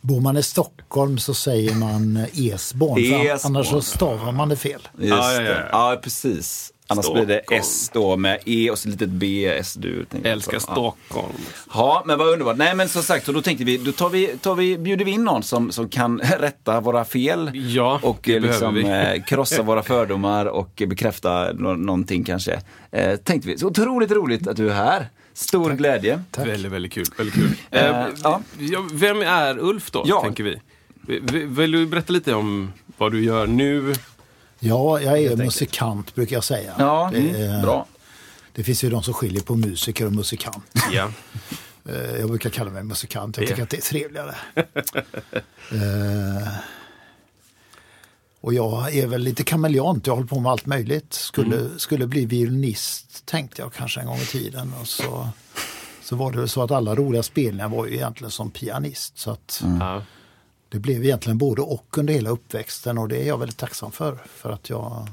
Bor 0.00 0.20
man 0.20 0.36
i 0.36 0.42
Stockholm 0.42 1.18
så 1.18 1.34
säger 1.34 1.74
man 1.74 2.26
Esborn, 2.34 2.94
för 2.94 3.24
Esborn. 3.26 3.56
annars 3.56 3.68
så 3.68 3.80
stavar 3.82 4.32
man 4.32 4.48
det 4.48 4.56
fel. 4.56 4.88
Just 4.98 5.10
Ja, 5.10 5.32
ja, 5.32 5.42
ja. 5.42 5.48
det. 5.48 5.68
Ja, 5.72 6.00
precis. 6.02 6.72
Annars 6.86 7.12
blir 7.12 7.26
det 7.26 7.38
Stockholm. 7.42 7.60
S 7.60 7.90
då 7.94 8.16
med 8.16 8.38
E 8.44 8.70
och 8.70 8.78
så 8.78 8.88
litet 8.88 9.08
B, 9.08 9.52
tänkte 9.64 10.18
jag 10.22 10.26
Älskar. 10.32 10.52
Ja. 10.54 10.60
Stockholm. 10.60 11.32
Ja, 11.74 12.02
men 12.06 12.18
vad 12.18 12.28
underbart. 12.28 12.56
Nej, 12.56 12.74
men 12.74 12.88
som 12.88 13.02
sagt, 13.02 13.26
så 13.26 13.32
då 13.32 13.42
tänkte 13.42 13.64
vi, 13.64 13.76
då 13.76 13.92
tar 13.92 14.08
vi, 14.08 14.26
tar 14.26 14.54
vi, 14.54 14.78
bjuder 14.78 15.04
vi 15.04 15.10
in 15.10 15.24
någon 15.24 15.42
som, 15.42 15.72
som 15.72 15.88
kan 15.88 16.18
rätta 16.38 16.80
våra 16.80 17.04
fel. 17.04 17.50
Ja, 17.54 18.00
och 18.02 18.28
eh, 18.28 18.40
liksom 18.40 18.76
eh, 18.76 19.22
krossa 19.22 19.62
våra 19.62 19.82
fördomar 19.92 20.46
och 20.46 20.82
bekräfta 20.88 21.52
nå- 21.52 21.72
någonting 21.76 22.24
kanske. 22.24 22.60
Eh, 22.90 23.16
tänkte 23.16 23.48
vi. 23.48 23.58
Så 23.58 23.66
otroligt 23.66 24.10
roligt 24.10 24.46
att 24.48 24.56
du 24.56 24.70
är 24.70 24.74
här. 24.74 25.08
Stor 25.34 25.70
glädje. 25.72 26.22
Väldigt, 26.36 26.72
väldigt 26.72 26.92
kul. 26.92 27.04
Väldigt 27.18 27.34
kul. 27.40 27.50
Eh, 27.70 28.00
Eh, 28.00 28.06
ja. 28.22 28.40
vem 28.92 29.22
är 29.22 29.58
Ulf 29.58 29.90
då, 29.90 30.02
Ja. 30.06 30.20
tänker 30.22 30.44
vi? 30.44 30.60
Vill 31.46 31.70
du 31.72 31.86
berätta 31.86 32.12
lite 32.12 32.34
om 32.34 32.72
vad 32.98 33.12
du 33.12 33.24
gör 33.24 33.46
nu? 33.46 33.94
Ja, 34.64 35.00
jag 35.00 35.18
är 35.22 35.36
musikant 35.36 36.14
brukar 36.14 36.36
jag 36.36 36.44
säga. 36.44 36.74
Ja, 36.78 37.10
det, 37.12 37.18
mm, 37.44 37.62
bra. 37.62 37.86
det 38.52 38.64
finns 38.64 38.84
ju 38.84 38.90
de 38.90 39.02
som 39.02 39.14
skiljer 39.14 39.42
på 39.42 39.54
musiker 39.56 40.06
och 40.06 40.12
musikant. 40.12 40.64
Ja. 40.92 41.10
Eh, 41.88 42.16
Jag 42.20 42.28
brukar 42.28 42.50
kalla 42.50 42.70
mig 42.70 42.82
musikant, 42.82 43.36
jag 43.36 43.44
Ja. 43.44 43.48
tycker 43.48 43.62
att 43.62 43.70
det 43.70 43.76
är 43.76 43.80
trevligare. 43.80 44.34
Eh, 45.72 46.48
och 48.40 48.54
jag 48.54 48.94
är 48.96 49.06
väl 49.06 49.20
lite 49.22 49.44
kameleont, 49.44 50.06
jag 50.06 50.14
håller 50.14 50.28
på 50.28 50.40
med 50.40 50.52
allt 50.52 50.66
möjligt. 50.66 51.12
Skulle, 51.12 51.68
skulle 51.78 52.06
bli 52.06 52.26
violinist 52.26 53.26
tänkte 53.26 53.62
jag 53.62 53.72
kanske 53.72 54.00
en 54.00 54.06
gång 54.06 54.18
i 54.18 54.24
tiden. 54.26 54.72
Och 54.80 54.88
så, 54.88 55.28
så 56.02 56.16
var 56.16 56.32
det 56.32 56.48
så 56.48 56.62
att 56.62 56.70
alla 56.70 56.94
roliga 56.94 57.22
spelningar 57.22 57.68
var 57.68 57.86
ju 57.86 57.94
egentligen 57.94 58.30
som 58.30 58.50
pianist. 58.50 59.18
Så 59.18 59.30
att 59.30 59.62
Ja 59.80 60.02
det 60.74 60.80
blev 60.80 61.04
egentligen 61.04 61.38
både 61.38 61.62
och 61.62 61.98
under 61.98 62.14
hela 62.14 62.30
uppväxten 62.30 62.98
och 62.98 63.08
det 63.08 63.22
är 63.22 63.28
jag 63.28 63.38
väldigt 63.38 63.58
tacksam 63.58 63.92
för. 63.92 64.18
För 64.26 64.50
att 64.50 64.70
jag 64.70 65.08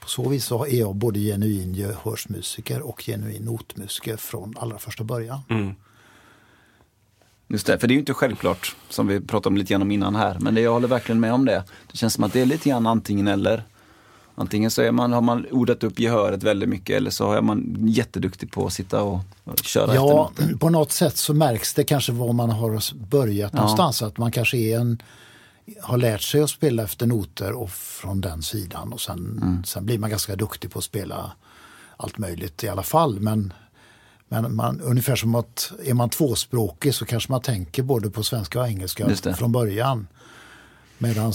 på 0.00 0.08
så 0.08 0.28
vis 0.28 0.44
så 0.44 0.66
är 0.66 0.78
jag 0.78 0.96
både 0.96 1.20
genuin 1.20 1.74
gehörsmusiker 1.74 2.80
och 2.80 3.02
genuin 3.02 3.42
notmusiker 3.42 4.16
från 4.16 4.54
allra 4.58 4.78
första 4.78 5.04
början. 5.04 5.40
Mm. 5.50 5.74
Just 7.48 7.66
det, 7.66 7.78
för 7.78 7.88
det 7.88 7.92
är 7.92 7.94
ju 7.94 8.00
inte 8.00 8.14
självklart, 8.14 8.76
som 8.88 9.06
vi 9.06 9.20
pratade 9.20 9.52
om 9.52 9.56
lite 9.56 9.72
grann 9.72 9.82
om 9.82 9.90
innan 9.90 10.16
här. 10.16 10.38
Men 10.40 10.54
det, 10.54 10.60
jag 10.60 10.72
håller 10.72 10.88
verkligen 10.88 11.20
med 11.20 11.32
om 11.32 11.44
det. 11.44 11.64
Det 11.90 11.96
känns 11.96 12.14
som 12.14 12.24
att 12.24 12.32
det 12.32 12.40
är 12.40 12.46
lite 12.46 12.68
grann 12.68 12.86
antingen 12.86 13.28
eller. 13.28 13.64
Antingen 14.40 14.70
så 14.70 14.82
är 14.82 14.92
man, 14.92 15.12
har 15.12 15.20
man 15.20 15.46
ordat 15.50 15.84
upp 15.84 15.98
gehöret 15.98 16.42
väldigt 16.42 16.68
mycket 16.68 16.96
eller 16.96 17.10
så 17.10 17.32
är 17.32 17.40
man 17.40 17.76
jätteduktig 17.80 18.52
på 18.52 18.66
att 18.66 18.72
sitta 18.72 19.02
och, 19.02 19.20
och 19.44 19.58
köra 19.58 19.94
Ja, 19.94 20.28
efter 20.30 20.42
noter. 20.44 20.58
på 20.58 20.70
något 20.70 20.92
sätt 20.92 21.16
så 21.16 21.34
märks 21.34 21.74
det 21.74 21.84
kanske 21.84 22.12
var 22.12 22.32
man 22.32 22.50
har 22.50 22.82
börjat 23.10 23.52
någonstans. 23.52 24.02
Att 24.02 24.18
man 24.18 24.32
kanske 24.32 24.56
är 24.56 24.78
en, 24.78 25.02
har 25.82 25.96
lärt 25.96 26.22
sig 26.22 26.40
att 26.42 26.50
spela 26.50 26.82
efter 26.82 27.06
noter 27.06 27.52
och 27.52 27.70
från 27.70 28.20
den 28.20 28.42
sidan. 28.42 28.92
Och 28.92 29.00
sen, 29.00 29.62
sen 29.66 29.86
blir 29.86 29.98
man 29.98 30.10
ganska 30.10 30.36
duktig 30.36 30.70
på 30.70 30.78
att 30.78 30.84
spela 30.84 31.32
allt 31.96 32.18
möjligt 32.18 32.64
i 32.64 32.68
alla 32.68 32.82
fall. 32.82 33.20
Men, 33.20 33.52
men 34.28 34.56
man, 34.56 34.80
ungefär 34.80 35.16
som 35.16 35.34
att 35.34 35.72
är 35.84 35.94
man 35.94 36.10
tvåspråkig 36.10 36.94
så 36.94 37.04
kanske 37.04 37.32
man 37.32 37.42
tänker 37.42 37.82
både 37.82 38.10
på 38.10 38.22
svenska 38.22 38.60
och 38.60 38.68
engelska 38.68 39.08
från 39.34 39.52
början. 39.52 40.06
Medan 40.98 41.32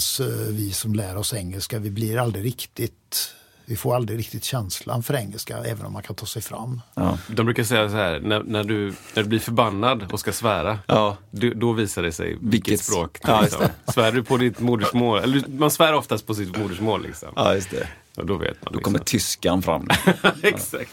vi 0.50 0.72
som 0.72 0.94
lär 0.94 1.16
oss 1.16 1.34
engelska, 1.34 1.78
vi 1.78 1.90
blir 1.90 2.18
aldrig 2.18 2.44
riktigt 2.44 3.30
vi 3.66 3.76
får 3.76 3.94
aldrig 3.94 4.18
riktigt 4.18 4.44
känslan 4.44 5.02
för 5.02 5.14
engelska, 5.14 5.58
även 5.58 5.86
om 5.86 5.92
man 5.92 6.02
kan 6.02 6.16
ta 6.16 6.26
sig 6.26 6.42
fram. 6.42 6.80
Ja. 6.94 7.18
De 7.28 7.46
brukar 7.46 7.64
säga 7.64 7.88
så 7.88 7.96
här, 7.96 8.20
när, 8.20 8.42
när, 8.42 8.64
du, 8.64 8.94
när 9.14 9.22
du 9.22 9.28
blir 9.28 9.38
förbannad 9.38 10.12
och 10.12 10.20
ska 10.20 10.32
svära, 10.32 10.78
Ja. 10.86 11.16
du, 11.30 11.54
då 11.54 11.72
visar 11.72 12.02
det 12.02 12.12
sig 12.12 12.28
vilket, 12.28 12.52
Vilket- 12.52 12.80
språk. 12.84 13.18
Ja, 13.22 13.40
liksom. 13.40 13.66
Svär 13.94 14.12
du 14.12 14.22
på 14.24 14.36
ditt 14.36 14.60
modersmål, 14.60 15.18
eller 15.18 15.42
man 15.48 15.70
svär 15.70 15.92
oftast 15.94 16.26
på 16.26 16.34
sitt 16.34 16.56
modersmål. 16.58 17.02
Liksom. 17.02 17.28
ja, 17.36 17.54
just 17.54 17.70
det. 17.70 17.88
Och 18.16 18.26
då 18.26 18.36
vet 18.36 18.64
man. 18.64 18.72
Då 18.72 18.80
kommer 18.80 18.98
liksom. 18.98 19.18
tyskan 19.18 19.62
fram. 19.62 19.88
Exakt. 20.42 20.90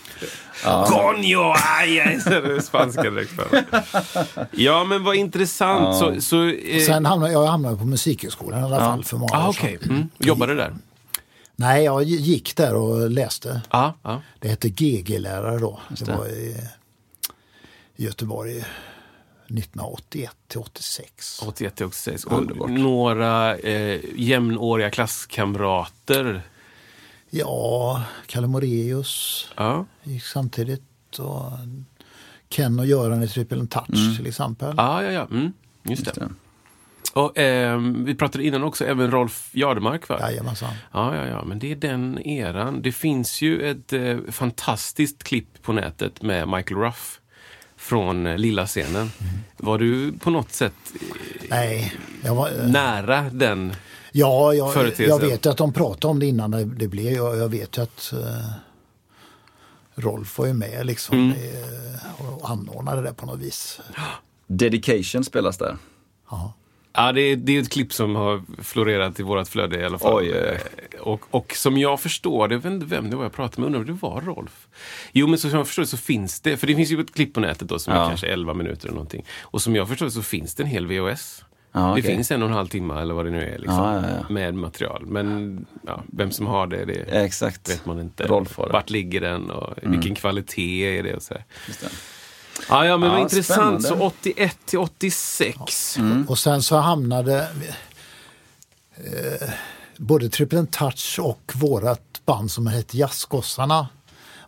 Coño, 0.63 1.56
är 1.82 2.56
det 2.56 2.62
spanska 2.62 3.10
direkt 3.10 3.32
fram. 3.32 3.63
Ja, 4.51 4.84
men 4.84 5.04
vad 5.04 5.16
intressant. 5.16 5.98
Så, 5.98 6.22
så, 6.22 6.48
eh, 6.48 6.86
Sen 6.86 7.06
hamnade 7.06 7.34
jag 7.34 7.46
hamnade 7.46 7.78
på 7.78 7.86
Musikhögskolan 7.86 8.62
i 8.62 8.63
alla 8.63 8.80
fall 8.80 9.04
för 9.04 9.18
många 9.18 9.34
ah, 9.34 9.50
år 9.50 9.54
sedan. 9.54 9.66
okej. 9.66 9.90
Mm. 9.90 10.10
Jobbade 10.18 10.56
där? 10.56 10.74
Nej, 11.56 11.84
jag 11.84 12.04
gick 12.04 12.56
där 12.56 12.75
och 12.75 13.10
läste. 13.10 13.62
Ja, 13.70 13.94
ja. 14.04 14.22
Det 14.40 14.48
hette 14.48 14.70
GG-lärare 14.70 15.60
då. 15.60 15.80
Det, 15.90 16.06
det. 16.06 16.18
var 16.18 16.28
i, 16.28 16.58
Göteborg 17.96 18.51
1981 18.58 20.32
till 20.48 20.60
86. 20.60 21.40
81 21.46 21.75
till 21.75 21.86
86. 21.86 22.25
Underbart. 22.25 22.62
Och 22.62 22.72
några 22.72 23.58
eh, 23.58 24.00
jämnåriga 24.16 24.90
klasskamrater. 24.90 26.42
Ja, 27.33 28.03
Kalle 28.25 28.47
Moraeus 28.47 29.47
Ja. 29.57 29.85
gick 30.03 30.23
samtidigt. 30.23 31.19
Och 31.19 31.51
Ken 32.50 32.79
och 32.79 32.85
Göran 32.85 33.23
i 33.23 33.27
Triple 33.27 33.67
Touch 33.67 34.17
till 34.17 34.27
exempel. 34.27 34.73
Ja, 34.77 35.03
ja, 35.03 35.11
ja. 35.11 35.27
Mm. 35.31 35.53
Just 35.83 36.05
det. 36.05 36.11
det. 36.15 36.29
Och, 37.13 37.38
ehm, 37.38 38.05
vi 38.05 38.15
pratade 38.15 38.43
innan 38.43 38.63
också 38.63 38.85
även 38.85 39.11
Rolf 39.11 39.50
Jardemark, 39.53 40.09
va? 40.09 40.17
Jajamensan. 40.19 40.73
Ja, 40.93 41.15
ja, 41.15 41.27
ja, 41.27 41.43
men 41.43 41.59
det 41.59 41.71
är 41.71 41.75
den 41.75 42.19
eran. 42.27 42.81
Det 42.81 42.91
finns 42.91 43.41
ju 43.41 43.61
ett 43.71 43.93
eh, 43.93 44.17
fantastiskt 44.29 45.23
klipp 45.23 45.61
på 45.61 45.73
nätet 45.73 46.21
med 46.21 46.47
Michael 46.47 46.79
Ruff 46.81 47.19
från 47.77 48.27
eh, 48.27 48.38
Lilla 48.38 48.67
scenen. 48.67 49.11
Var 49.57 49.77
du 49.77 50.13
på 50.13 50.29
något 50.29 50.51
sätt 50.51 50.73
eh, 50.93 51.07
Nej, 51.50 51.93
jag 52.23 52.35
var, 52.35 52.50
eh, 52.50 52.67
nära 52.67 53.21
den? 53.21 53.73
Ja, 54.12 54.53
jag, 54.53 54.94
jag 54.98 55.20
vet 55.20 55.46
att 55.46 55.58
de 55.58 55.74
pratade 55.74 56.12
om 56.12 56.20
det 56.20 56.25
innan 56.25 56.51
det, 56.51 56.65
det 56.65 56.88
blev. 56.88 57.13
Jag, 57.13 57.38
jag 57.38 57.50
vet 57.50 57.77
ju 57.77 57.82
att 57.82 58.13
eh, 58.13 58.51
Rolf 59.96 60.38
var 60.38 60.46
ju 60.46 60.53
med 60.53 60.86
liksom 60.86 61.18
Mm. 61.18 61.32
eh, 61.32 62.34
och 62.36 62.50
anordnade 62.50 63.01
det 63.01 63.13
på 63.13 63.25
något 63.25 63.39
vis. 63.39 63.80
Dedication 64.48 65.24
spelas 65.24 65.58
där. 65.58 65.77
Ja. 66.32 66.53
Ja, 66.94 67.12
det 67.12 67.22
är, 67.22 67.36
det 67.36 67.58
är 67.58 67.62
ett 67.62 67.70
klipp 67.72 67.94
som 67.94 68.15
har 68.15 68.44
florerat 68.63 69.20
i 69.20 69.24
vårt 69.24 69.48
flöde 69.48 69.80
i 69.80 69.86
alla 69.86 70.00
fall. 70.00 70.13
Oj. 70.15 70.30
Eh, 70.32 70.58
Och, 71.01 71.22
och 71.32 71.53
som 71.56 71.77
jag 71.77 72.00
förstår 72.00 72.48
det, 72.48 72.56
jag 72.56 72.62
vet 72.62 72.72
inte 72.74 72.86
vem 72.86 73.10
det 73.10 73.15
var 73.15 73.24
jag 73.24 73.34
pratade 73.34 73.62
med, 73.62 73.65
undrar 73.65 73.80
om 73.80 73.86
det 73.86 74.01
var 74.08 74.22
Rolf? 74.22 74.68
Jo, 75.12 75.27
men 75.27 75.39
så 75.39 75.50
som 75.50 75.58
jag 75.58 75.68
förstår 75.68 75.84
det 75.84 75.88
så 75.88 75.98
finns 75.98 76.39
det, 76.41 76.58
för 76.58 76.68
det 76.68 76.75
finns 76.75 76.89
ju 76.89 77.01
ett 77.01 77.13
klipp 77.13 77.34
på 77.34 77.39
nätet 77.39 77.68
då 77.68 77.80
som 77.80 77.94
är 77.94 77.98
Ja. 77.98 78.08
kanske 78.08 78.27
11 78.27 78.53
minuter 78.53 78.86
eller 78.88 78.94
någonting. 78.96 79.25
Och 79.41 79.62
som 79.62 79.75
jag 79.75 79.88
förstår 79.88 80.06
det 80.06 80.12
så 80.12 80.22
finns 80.22 80.56
det 80.56 80.63
en 80.63 80.70
hel 80.70 80.88
VHS. 80.88 81.44
Ja, 81.72 81.92
okej. 81.92 82.01
Det 82.01 82.08
finns 82.08 82.32
en 82.32 82.42
och 82.44 82.50
en 82.50 82.56
halv 82.56 82.68
timme 82.68 83.01
eller 83.01 83.13
vad 83.13 83.25
det 83.25 83.32
nu 83.32 83.44
är 83.44 83.58
liksom, 83.58 83.78
Ja, 83.78 83.96
ja, 83.96 84.01
ja. 84.28 84.34
med 84.34 84.54
material. 84.56 85.06
Men 85.06 85.66
ja, 85.86 86.04
vem 86.13 86.32
som 86.32 86.48
har 86.48 86.68
det, 86.68 86.86
det 86.86 86.94
Exakt. 87.24 87.70
vet 87.70 87.86
man 87.86 88.00
inte. 88.00 88.28
Rolf 88.28 88.58
har 88.58 88.68
det. 88.68 88.74
Vart 88.74 88.90
ligger 88.90 89.22
den 89.22 89.51
och 89.51 89.74
vilken 89.82 90.16
kvalitet 90.16 90.98
är 91.00 91.04
det? 91.04 91.13
Och 91.16 91.22
så 91.24 91.34
här. 91.34 91.46
Just 91.68 91.82
det. 91.82 91.88
Ja, 92.70 92.86
ja, 92.86 92.98
men 92.98 93.08
Ja, 93.10 93.13
vad 93.16 93.22
intressant. 93.24 93.84
spännande. 93.84 93.88
Så 93.88 93.96
81 93.96 94.58
till 94.66 94.80
86. 94.80 95.98
Och 96.28 96.40
sen 96.40 96.62
så 96.63 96.78
hamnade 96.78 97.48
eh, 98.96 99.50
både 99.98 100.30
Triple 100.30 100.66
Touch 100.72 101.20
och 101.22 101.51
vårat 101.56 102.22
band 102.25 102.51
som 102.51 102.68
hette 102.68 102.98
Jazzgossarna 102.98 103.88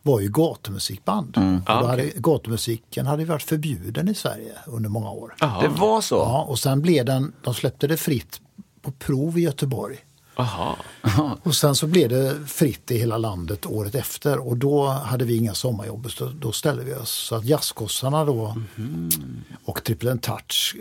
var 0.06 0.20
ju 0.20 0.30
gatumusikband. 0.30 1.38
Och 1.38 1.74
Ah, 1.74 1.82
då 1.82 1.88
hade, 1.88 2.12
gatumusiken 2.16 3.06
hade 3.06 3.22
ju 3.24 3.28
varit 3.28 3.44
förbjuden 3.44 4.10
i 4.10 4.14
Sverige 4.16 4.54
under 4.68 4.90
många 4.90 5.10
år. 5.10 5.36
Jaha. 5.40 5.62
Det 5.62 5.68
var 5.68 6.02
så? 6.02 6.16
Ja, 6.16 6.44
och 6.44 6.60
sen 6.60 6.82
blev 6.82 7.06
den, 7.06 7.34
de 7.44 7.54
släppte 7.54 7.88
det 7.88 7.98
fritt 7.98 8.42
på 8.82 8.92
prov 8.92 9.38
i 9.38 9.42
Göteborg. 9.42 9.98
Aha. 10.36 10.78
Och 11.44 11.56
sen 11.56 11.76
så 11.76 11.88
blev 11.88 12.10
det 12.10 12.48
fritt 12.48 12.92
i 12.92 12.98
hela 12.98 13.18
landet 13.18 13.66
året 13.66 13.96
efter 13.96 14.48
och 14.48 14.58
då 14.58 14.88
hade 14.88 15.26
vi 15.26 15.36
inga 15.38 15.54
sommarjobb 15.54 16.12
så 16.12 16.26
då 16.40 16.52
ställde 16.52 16.84
vi 16.84 16.94
oss. 16.94 17.12
Så 17.12 17.36
att 17.36 17.46
Jazzgossarna 17.46 18.26
då 18.26 18.56
och 19.66 19.84
Triple 19.84 20.18
Touch 20.18 20.76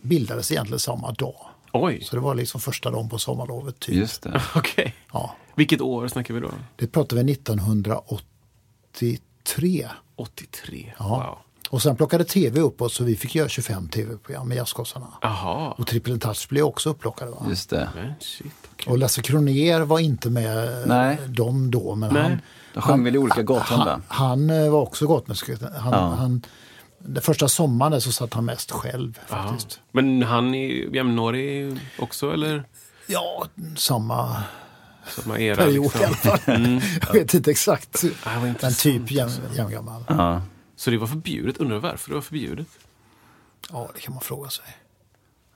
bildades 0.00 0.52
egentligen 0.52 0.78
samma 0.80 1.12
dag. 1.12 1.36
Oj, 1.76 2.00
Så 2.04 2.16
det 2.16 2.22
var 2.22 2.34
liksom 2.34 2.60
första 2.60 2.90
dagen 2.90 3.08
på 3.08 3.18
sommarlovet. 3.18 3.80
Typ. 3.80 3.94
Just 3.94 4.22
det. 4.22 4.42
okej. 4.54 4.94
Ja, 5.12 5.34
Vilket 5.54 5.80
år 5.80 6.08
snackar 6.08 6.34
vi 6.34 6.40
då? 6.40 6.50
det 6.76 6.86
pratade 6.86 7.22
vi 7.22 7.32
1983. 7.32 9.88
83? 10.16 10.92
Ja. 10.98 11.08
Wow. 11.08 11.38
Och 11.70 11.82
sen 11.82 11.96
plockade 11.96 12.24
tv 12.24 12.60
upp 12.60 12.82
oss 12.82 12.94
så 12.94 13.04
vi 13.04 13.16
fick 13.16 13.34
göra 13.34 13.48
25 13.48 13.88
tv-program 13.88 14.48
med 14.48 14.56
Jazzgossarna. 14.56 15.06
Och 15.76 15.86
Triple 15.86 16.18
Touch 16.18 16.48
blev 16.48 16.64
också 16.64 16.90
upplockade. 16.90 17.30
Va? 17.30 17.46
Just 17.48 17.70
det. 17.70 17.88
Men 17.94 18.12
shit, 18.20 18.46
okej. 18.72 18.92
Och 18.92 18.98
Lasse 18.98 19.22
Kronér 19.22 19.80
var 19.80 19.98
inte 19.98 20.30
med 20.30 20.82
Nej. 20.88 21.18
dem 21.28 21.70
då. 21.70 21.94
Men 21.94 22.12
Nej. 22.14 22.22
han, 22.22 22.40
De 22.74 22.82
sjöng 22.82 23.04
väl 23.04 23.14
i 23.14 23.18
olika 23.18 23.42
gator 23.42 23.76
han, 23.76 23.86
va? 23.86 24.00
han 24.08 24.50
eh, 24.50 24.70
var 24.70 24.80
också 24.80 25.06
gatmusiker. 25.06 25.58
Han, 25.78 25.92
Ja. 25.92 25.98
han, 26.14 26.42
den 27.06 27.22
första 27.22 27.48
sommaren 27.48 27.92
där 27.92 28.00
så 28.00 28.12
satt 28.12 28.34
han 28.34 28.44
mest 28.44 28.70
själv 28.70 29.18
faktiskt. 29.26 29.80
Men 29.92 30.22
han 30.22 30.54
är 30.54 30.94
jämnårig 30.94 31.78
också, 31.98 32.32
eller? 32.32 32.64
Ja, 33.06 33.46
samma 33.76 34.42
Samma 35.08 35.38
era? 35.38 35.56
period 35.56 35.84
liksom. 35.84 36.00
i 36.00 36.04
alla 36.04 36.16
fall. 36.16 36.80
Jag 37.06 37.12
vet 37.12 37.34
inte 37.34 37.50
exakt. 37.50 38.04
Ah, 38.24 38.40
Men 38.40 38.74
typ 38.74 39.10
jäm, 39.10 39.26
också. 39.28 39.40
jämngammal. 39.56 40.04
Ja. 40.08 40.42
Så 40.76 40.90
det 40.90 40.98
var 40.98 41.06
förbjudet? 41.06 41.56
Undrar 41.56 41.78
varför 41.78 42.08
det 42.08 42.14
var 42.14 42.22
förbjudet? 42.22 42.66
Ja, 43.72 43.90
det 43.94 44.00
kan 44.00 44.14
man 44.14 44.22
fråga 44.22 44.50
sig. 44.50 44.64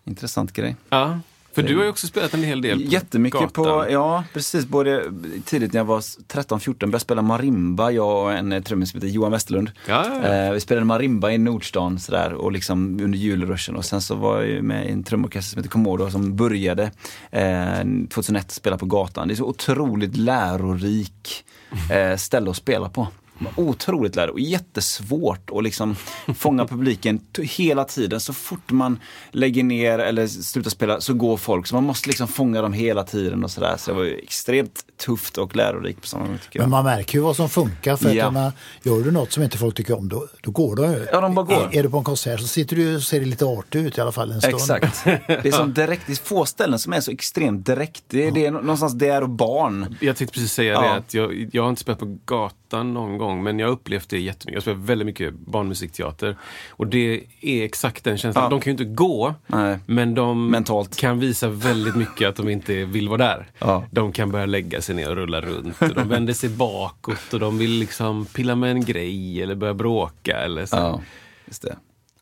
Intressant 0.04 0.52
grej. 0.52 0.76
Ja. 0.88 1.20
För 1.62 1.68
du 1.68 1.76
har 1.76 1.84
ju 1.84 1.90
också 1.90 2.06
spelat 2.06 2.34
en 2.34 2.42
hel 2.42 2.62
del 2.62 2.78
på 2.78 2.84
Jättemycket 2.84 3.40
gatan. 3.40 3.64
på, 3.64 3.86
ja 3.90 4.24
precis, 4.32 4.66
både 4.66 5.04
tidigt 5.44 5.72
när 5.72 5.80
jag 5.80 5.84
var 5.84 6.00
13-14 6.00 6.78
började 6.78 7.00
spela 7.00 7.22
marimba, 7.22 7.90
jag 7.90 8.22
och 8.22 8.32
en 8.32 8.52
eh, 8.52 8.62
trummis 8.62 8.90
som 8.90 9.00
heter 9.00 9.08
Johan 9.08 9.32
Westerlund. 9.32 9.70
Ja, 9.86 10.06
ja. 10.22 10.28
Eh, 10.28 10.52
vi 10.52 10.60
spelade 10.60 10.86
marimba 10.86 11.30
i 11.30 11.38
Nordstan 11.38 11.98
sådär 11.98 12.32
och 12.32 12.52
liksom 12.52 13.00
under 13.00 13.18
julruschen 13.18 13.76
och 13.76 13.84
sen 13.84 14.00
så 14.00 14.14
var 14.14 14.42
jag 14.42 14.64
med 14.64 14.88
i 14.88 14.92
en 14.92 15.04
trumorkester 15.04 15.50
som 15.50 15.58
heter 15.58 15.70
Komodo 15.70 16.10
som 16.10 16.36
började 16.36 16.90
eh, 17.30 17.78
2001 18.10 18.50
spela 18.50 18.78
på 18.78 18.86
gatan. 18.86 19.28
Det 19.28 19.34
är 19.34 19.36
så 19.36 19.44
otroligt 19.44 20.16
lärorik 20.16 21.44
eh, 21.90 22.16
ställe 22.16 22.50
att 22.50 22.56
spela 22.56 22.88
på. 22.88 23.08
Otroligt 23.56 24.16
lärd 24.16 24.30
och 24.30 24.40
jättesvårt 24.40 25.50
att 25.50 25.62
liksom 25.62 25.96
fånga 26.34 26.66
publiken 26.66 27.20
hela 27.42 27.84
tiden. 27.84 28.20
Så 28.20 28.32
fort 28.32 28.70
man 28.70 28.98
lägger 29.30 29.64
ner 29.64 29.98
eller 29.98 30.26
slutar 30.26 30.70
spela 30.70 31.00
så 31.00 31.14
går 31.14 31.36
folk. 31.36 31.66
Så 31.66 31.74
man 31.74 31.84
måste 31.84 32.08
liksom 32.08 32.28
fånga 32.28 32.62
dem 32.62 32.72
hela 32.72 33.04
tiden 33.04 33.44
och 33.44 33.50
sådär. 33.50 33.76
Så 33.78 33.90
det 33.90 33.96
var 33.96 34.04
ju 34.04 34.18
extremt 34.18 34.84
tufft 34.98 35.38
och 35.38 35.56
lärorikt 35.56 36.00
på 36.00 36.06
samma 36.06 36.26
gång 36.26 36.38
tycker 36.38 36.58
jag. 36.58 36.62
Men 36.64 36.70
man 36.70 36.84
märker 36.84 37.18
ju 37.18 37.24
vad 37.24 37.36
som 37.36 37.48
funkar. 37.48 37.96
För 37.96 38.14
Ja. 38.14 38.26
att 38.26 38.32
man, 38.32 38.52
gör 38.82 39.02
du 39.02 39.10
något 39.10 39.32
som 39.32 39.42
inte 39.42 39.58
folk 39.58 39.74
tycker 39.74 39.98
om, 39.98 40.08
då, 40.08 40.26
då 40.42 40.50
går 40.50 40.76
de. 40.76 41.06
Ja, 41.12 41.20
de 41.20 41.34
bara 41.34 41.44
går. 41.46 41.54
Är, 41.72 41.78
är 41.78 41.82
du 41.82 41.90
på 41.90 41.98
en 41.98 42.04
konsert 42.04 42.40
så 42.40 42.46
sitter 42.46 42.76
du 42.76 42.96
och 42.96 43.02
ser 43.02 43.20
lite 43.20 43.44
artig 43.44 43.78
ut 43.80 43.98
i 43.98 44.00
alla 44.00 44.12
fall 44.12 44.30
en 44.32 44.40
stund. 44.40 44.54
Exakt. 44.54 45.04
Det 45.26 45.46
är 45.48 45.52
som 45.52 45.74
direkt, 45.74 46.02
det 46.06 46.12
är 46.12 46.16
få 46.16 46.44
ställen 46.44 46.78
som 46.78 46.92
är 46.92 47.00
så 47.00 47.10
extremt 47.10 47.66
direkt. 47.66 48.02
Det 48.08 48.26
är, 48.26 48.30
det 48.32 48.46
är 48.46 48.50
någonstans 48.50 48.92
där 48.94 49.22
och 49.22 49.28
barn. 49.30 49.96
Jag 50.00 50.16
tänkte 50.16 50.34
precis 50.34 50.52
säga 50.52 50.72
Ja. 50.72 50.80
det, 50.82 50.92
att 50.94 51.14
jag, 51.14 51.48
jag 51.52 51.62
har 51.62 51.70
inte 51.70 51.80
spelat 51.82 51.98
på 51.98 52.18
gatan 52.24 52.94
någon 52.94 53.18
gång, 53.18 53.42
men 53.42 53.58
jag 53.58 53.66
har 53.66 53.72
upplevt 53.72 54.08
det 54.08 54.18
jättemycket. 54.20 54.54
Jag 54.54 54.62
spelar 54.62 54.78
väldigt 54.78 55.06
mycket 55.06 55.34
barnmusikteater. 55.34 56.36
Och 56.70 56.86
det 56.86 57.24
är 57.40 57.64
exakt 57.64 58.04
den 58.04 58.18
känslan. 58.18 58.44
Ja. 58.44 58.50
De 58.50 58.60
kan 58.60 58.70
ju 58.70 58.72
inte 58.72 58.84
gå, 58.84 59.34
Nej. 59.46 59.78
men 59.86 60.14
de 60.14 60.50
Mentalt. 60.50 60.96
kan 60.96 61.18
visa 61.18 61.48
väldigt 61.48 61.96
mycket 61.96 62.28
att 62.28 62.36
de 62.36 62.48
inte 62.48 62.84
vill 62.84 63.08
vara 63.08 63.18
där. 63.18 63.50
Ja. 63.58 63.84
De 63.90 64.12
kan 64.12 64.30
börja 64.30 64.46
lägga 64.46 64.80
sig 64.82 64.87
ner 64.94 65.10
och 65.10 65.16
rulla 65.16 65.40
runt. 65.40 65.82
Och 65.82 65.94
de 65.94 66.08
vänder 66.08 66.32
sig 66.32 66.48
bakåt 66.50 67.32
och 67.32 67.40
de 67.40 67.58
vill 67.58 67.70
liksom 67.70 68.26
pilla 68.26 68.54
med 68.54 68.70
en 68.70 68.84
grej 68.84 69.42
eller 69.42 69.54
börja 69.54 69.74
bråka. 69.74 70.36
Eller 70.36 70.66
så. 70.66 70.76
Ja, 70.76 71.02
just 71.46 71.62
det. 71.62 71.76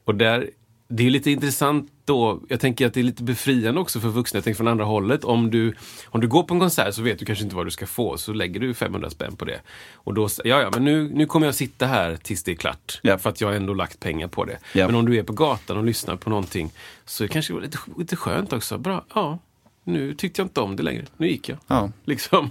Och 0.05 0.15
där, 0.15 0.51
det 0.89 1.07
är 1.07 1.11
lite 1.11 1.31
intressant 1.31 1.93
då, 2.07 2.41
jag 2.49 2.61
tänker 2.61 2.87
att 2.87 2.95
det 2.95 3.01
är 3.01 3.05
lite 3.05 3.23
befriande 3.23 3.81
också 3.81 4.01
för 4.01 4.09
vuxna, 4.09 4.37
jag 4.37 4.45
tänker 4.45 4.57
från 4.57 4.69
andra 4.69 4.85
hållet. 4.85 5.25
Om 5.25 5.51
du, 5.51 5.75
om 6.07 6.21
du 6.21 6.29
går 6.29 6.43
på 6.43 6.55
en 6.55 6.61
konsert 6.61 6.95
så 6.95 7.03
vet 7.03 7.19
du 7.19 7.25
kanske 7.25 7.45
inte 7.45 7.57
vad 7.57 7.67
du 7.67 7.71
ska 7.71 7.87
få, 7.87 8.19
så 8.19 8.33
lägger 8.33 8.61
du 8.61 8.75
500 8.75 9.11
spänn 9.11 9.37
på 9.37 9.45
det. 9.45 9.61
Och 9.95 10.15
då, 10.15 10.29
ja 10.45 10.61
ja, 10.61 10.71
men 10.73 10.85
nu, 10.85 11.11
nu 11.15 11.27
kommer 11.27 11.47
jag 11.47 11.55
sitta 11.55 11.87
här 11.87 12.17
tills 12.17 12.43
det 12.43 12.53
är 12.53 12.57
klart. 12.57 13.01
Ja. 13.03 13.19
För 13.19 13.31
att 13.31 13.41
jag 13.41 13.49
har 13.49 13.55
ändå 13.55 13.75
lagt 13.75 14.01
pengar 14.01 14.29
på 14.29 14.45
det. 14.45 14.59
Ja. 14.73 14.87
Men 14.87 14.95
om 14.95 15.07
du 15.07 15.17
är 15.17 15.23
på 15.23 15.33
gatan 15.33 15.77
och 15.77 15.85
lyssnar 15.85 16.17
på 16.17 16.31
någonting, 16.31 16.71
så 17.05 17.25
är 17.25 17.29
det 17.29 17.33
kanske 17.33 17.61
lite, 17.61 17.79
lite 17.99 18.17
skönt 18.17 18.53
också. 18.53 18.79
Bra, 18.79 19.05
ja, 19.15 19.39
nu 19.87 20.15
tyckte 20.15 20.41
jag 20.41 20.47
inte 20.47 20.61
om 20.61 20.77
det 20.77 20.83
längre, 20.83 21.05
nu 21.17 21.29
gick 21.29 21.49
jag. 21.49 21.59
Ja. 21.67 21.91
Liksom. 22.05 22.51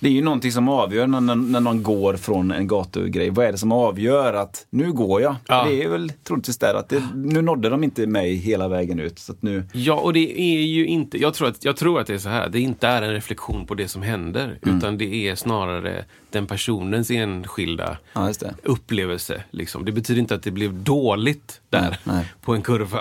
Det 0.00 0.08
är 0.08 0.12
ju 0.12 0.22
någonting 0.22 0.52
som 0.52 0.68
avgör 0.68 1.06
när, 1.06 1.20
när, 1.20 1.34
när 1.34 1.60
någon 1.60 1.82
går 1.82 2.16
från 2.16 2.50
en 2.50 2.66
gatugrej. 2.66 3.30
Vad 3.30 3.46
är 3.46 3.52
det 3.52 3.58
som 3.58 3.72
avgör 3.72 4.34
att 4.34 4.66
nu 4.70 4.92
går 4.92 5.22
jag? 5.22 5.36
Ja. 5.46 5.64
Det 5.64 5.82
är 5.84 5.88
väl 5.88 6.12
troligtvis 6.24 6.58
där 6.58 6.74
att 6.74 6.88
det, 6.88 7.02
nu 7.14 7.42
nådde 7.42 7.68
de 7.68 7.84
inte 7.84 8.06
mig 8.06 8.34
hela 8.34 8.68
vägen 8.68 9.00
ut. 9.00 9.18
Så 9.18 9.34
nu, 9.40 9.64
Ja, 9.72 9.94
och 9.94 10.12
det 10.12 10.40
är 10.40 10.60
ju 10.62 10.86
inte, 10.86 11.18
jag 11.18 11.34
tror, 11.34 11.48
att, 11.48 11.64
jag 11.64 11.76
tror 11.76 12.00
att 12.00 12.06
det 12.06 12.14
är 12.14 12.18
så 12.18 12.28
här, 12.28 12.48
det 12.48 12.60
inte 12.60 12.88
är 12.88 13.02
en 13.02 13.12
reflektion 13.12 13.66
på 13.66 13.74
det 13.74 13.88
som 13.88 14.02
händer, 14.02 14.58
Mm. 14.62 14.78
utan 14.78 14.98
det 14.98 15.28
är 15.28 15.34
snarare 15.34 16.04
den 16.30 16.46
personens 16.46 17.10
enskilda 17.10 17.98
ja, 18.12 18.32
upplevelse. 18.62 19.42
Liksom. 19.50 19.84
Det 19.84 19.92
betyder 19.92 20.20
inte 20.20 20.34
att 20.34 20.42
det 20.42 20.50
blev 20.50 20.74
dåligt 20.74 21.60
där 21.70 21.80
Nej, 21.90 21.98
nej. 22.04 22.32
på 22.42 22.54
en 22.54 22.62
kurva. 22.62 23.00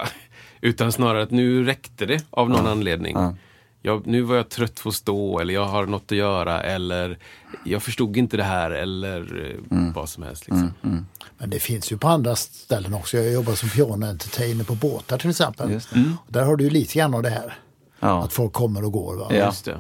Utan 0.62 0.92
snarare 0.92 1.24
att 1.24 1.32
nu 1.32 1.64
räckte 1.64 2.06
det 2.06 2.26
av 2.30 2.50
någon 2.50 2.68
anledning. 2.68 3.18
Ja. 3.88 3.94
Jag, 3.94 4.08
nu 4.08 4.22
var 4.22 4.36
jag 4.36 4.50
trött 4.50 4.84
på 4.84 4.90
att 4.90 4.96
stå 4.96 5.40
eller 5.40 5.54
jag 5.54 5.66
har 5.66 5.86
något 5.86 6.12
att 6.12 6.18
göra 6.18 6.62
eller 6.64 7.20
jag 7.66 7.84
förstod 7.84 8.18
inte 8.18 8.38
det 8.38 8.44
här 8.44 8.72
eller 8.72 9.46
eh, 9.72 9.78
Mm. 9.78 9.94
vad 9.94 10.10
som 10.10 10.24
helst. 10.24 10.48
Liksom. 10.48 10.74
Men 11.38 11.50
det 11.50 11.60
finns 11.60 11.92
ju 11.92 11.98
på 11.98 12.08
andra 12.08 12.36
ställen 12.36 12.94
också. 12.94 13.18
Jag 13.18 13.32
jobbar 13.34 13.54
som 13.54 13.70
piano-entertainer 13.70 14.64
på 14.64 14.76
båtar 14.76 15.18
till 15.18 15.30
exempel. 15.30 15.72
Just 15.72 15.90
det. 15.94 16.00
Och 16.26 16.32
Där 16.34 16.44
har 16.46 16.56
du 16.56 16.64
ju 16.64 16.70
lite 16.70 16.98
grann 17.00 17.14
av 17.14 17.24
det 17.24 17.30
här. 17.30 17.54
Ja. 18.00 18.24
Att 18.24 18.34
folk 18.34 18.54
kommer 18.54 18.86
och 18.86 18.92
går. 18.92 19.16
Va? 19.16 19.28
Ja. 19.30 19.36
Just 19.46 19.66
det. 19.66 19.80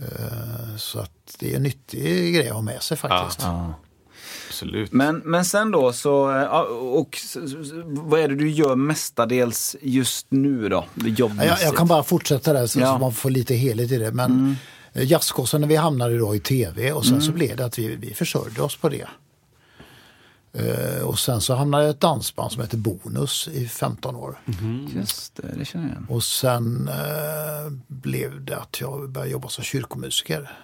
Eh, 0.00 0.76
Så 0.76 0.98
att 0.98 1.36
det 1.38 1.52
är 1.52 1.56
en 1.56 1.62
nyttig 1.62 2.34
grej 2.34 2.48
att 2.48 2.54
ha 2.54 2.62
med 2.62 2.82
sig 2.82 2.96
faktiskt. 2.96 3.42
Ja. 3.42 3.74
Absolut. 4.48 4.92
Men, 4.92 5.22
men 5.24 5.44
sen 5.44 5.70
då 5.70 5.92
så, 5.92 6.30
eh, 6.30 6.46
och 6.70 7.18
vad 7.86 8.20
är 8.20 8.28
det 8.28 8.34
du 8.34 8.50
gör 8.50 8.76
mestadels 8.76 9.76
just 9.82 10.26
nu 10.28 10.68
då? 10.68 10.84
Jag, 10.94 11.62
jag 11.62 11.76
kan 11.76 11.86
bara 11.86 12.02
fortsätta 12.02 12.52
där 12.52 12.66
så, 12.66 12.80
Ja. 12.80 12.92
så 12.92 12.98
man 12.98 13.12
får 13.12 13.30
lite 13.30 13.54
helhet 13.54 13.92
i 13.92 13.98
det. 13.98 14.12
Men 14.12 14.30
mm. 14.30 14.56
jazzgossen 15.06 15.68
vi 15.68 15.76
hamnade 15.76 16.18
då 16.18 16.34
i 16.34 16.40
tv 16.40 16.92
och 16.92 17.06
sen 17.06 17.22
så 17.22 17.32
blev 17.32 17.56
det 17.56 17.64
att 17.64 17.78
vi, 17.78 17.96
vi 17.96 18.14
försörjde 18.14 18.62
oss 18.62 18.76
på 18.76 18.88
det. 18.88 19.06
Eh, 20.56 21.02
och 21.02 21.18
sen 21.18 21.40
så 21.40 21.54
hamnade 21.54 21.84
jag 21.84 21.90
i 21.90 21.94
ett 21.94 22.00
dansband 22.00 22.52
som 22.52 22.62
heter 22.62 22.76
Bonus 22.76 23.48
i 23.48 23.68
15 23.68 24.16
år. 24.16 24.38
Just 24.94 25.36
det, 25.36 25.54
det 25.58 25.64
känner 25.64 25.84
jag 25.84 25.92
igen. 25.92 26.06
Och 26.08 26.24
sen 26.24 26.88
eh, 26.88 27.72
blev 27.86 28.44
det 28.44 28.56
att 28.56 28.80
jag 28.80 29.10
började 29.10 29.30
jobba 29.30 29.48
som 29.48 29.64
kyrkomusiker. 29.64 30.58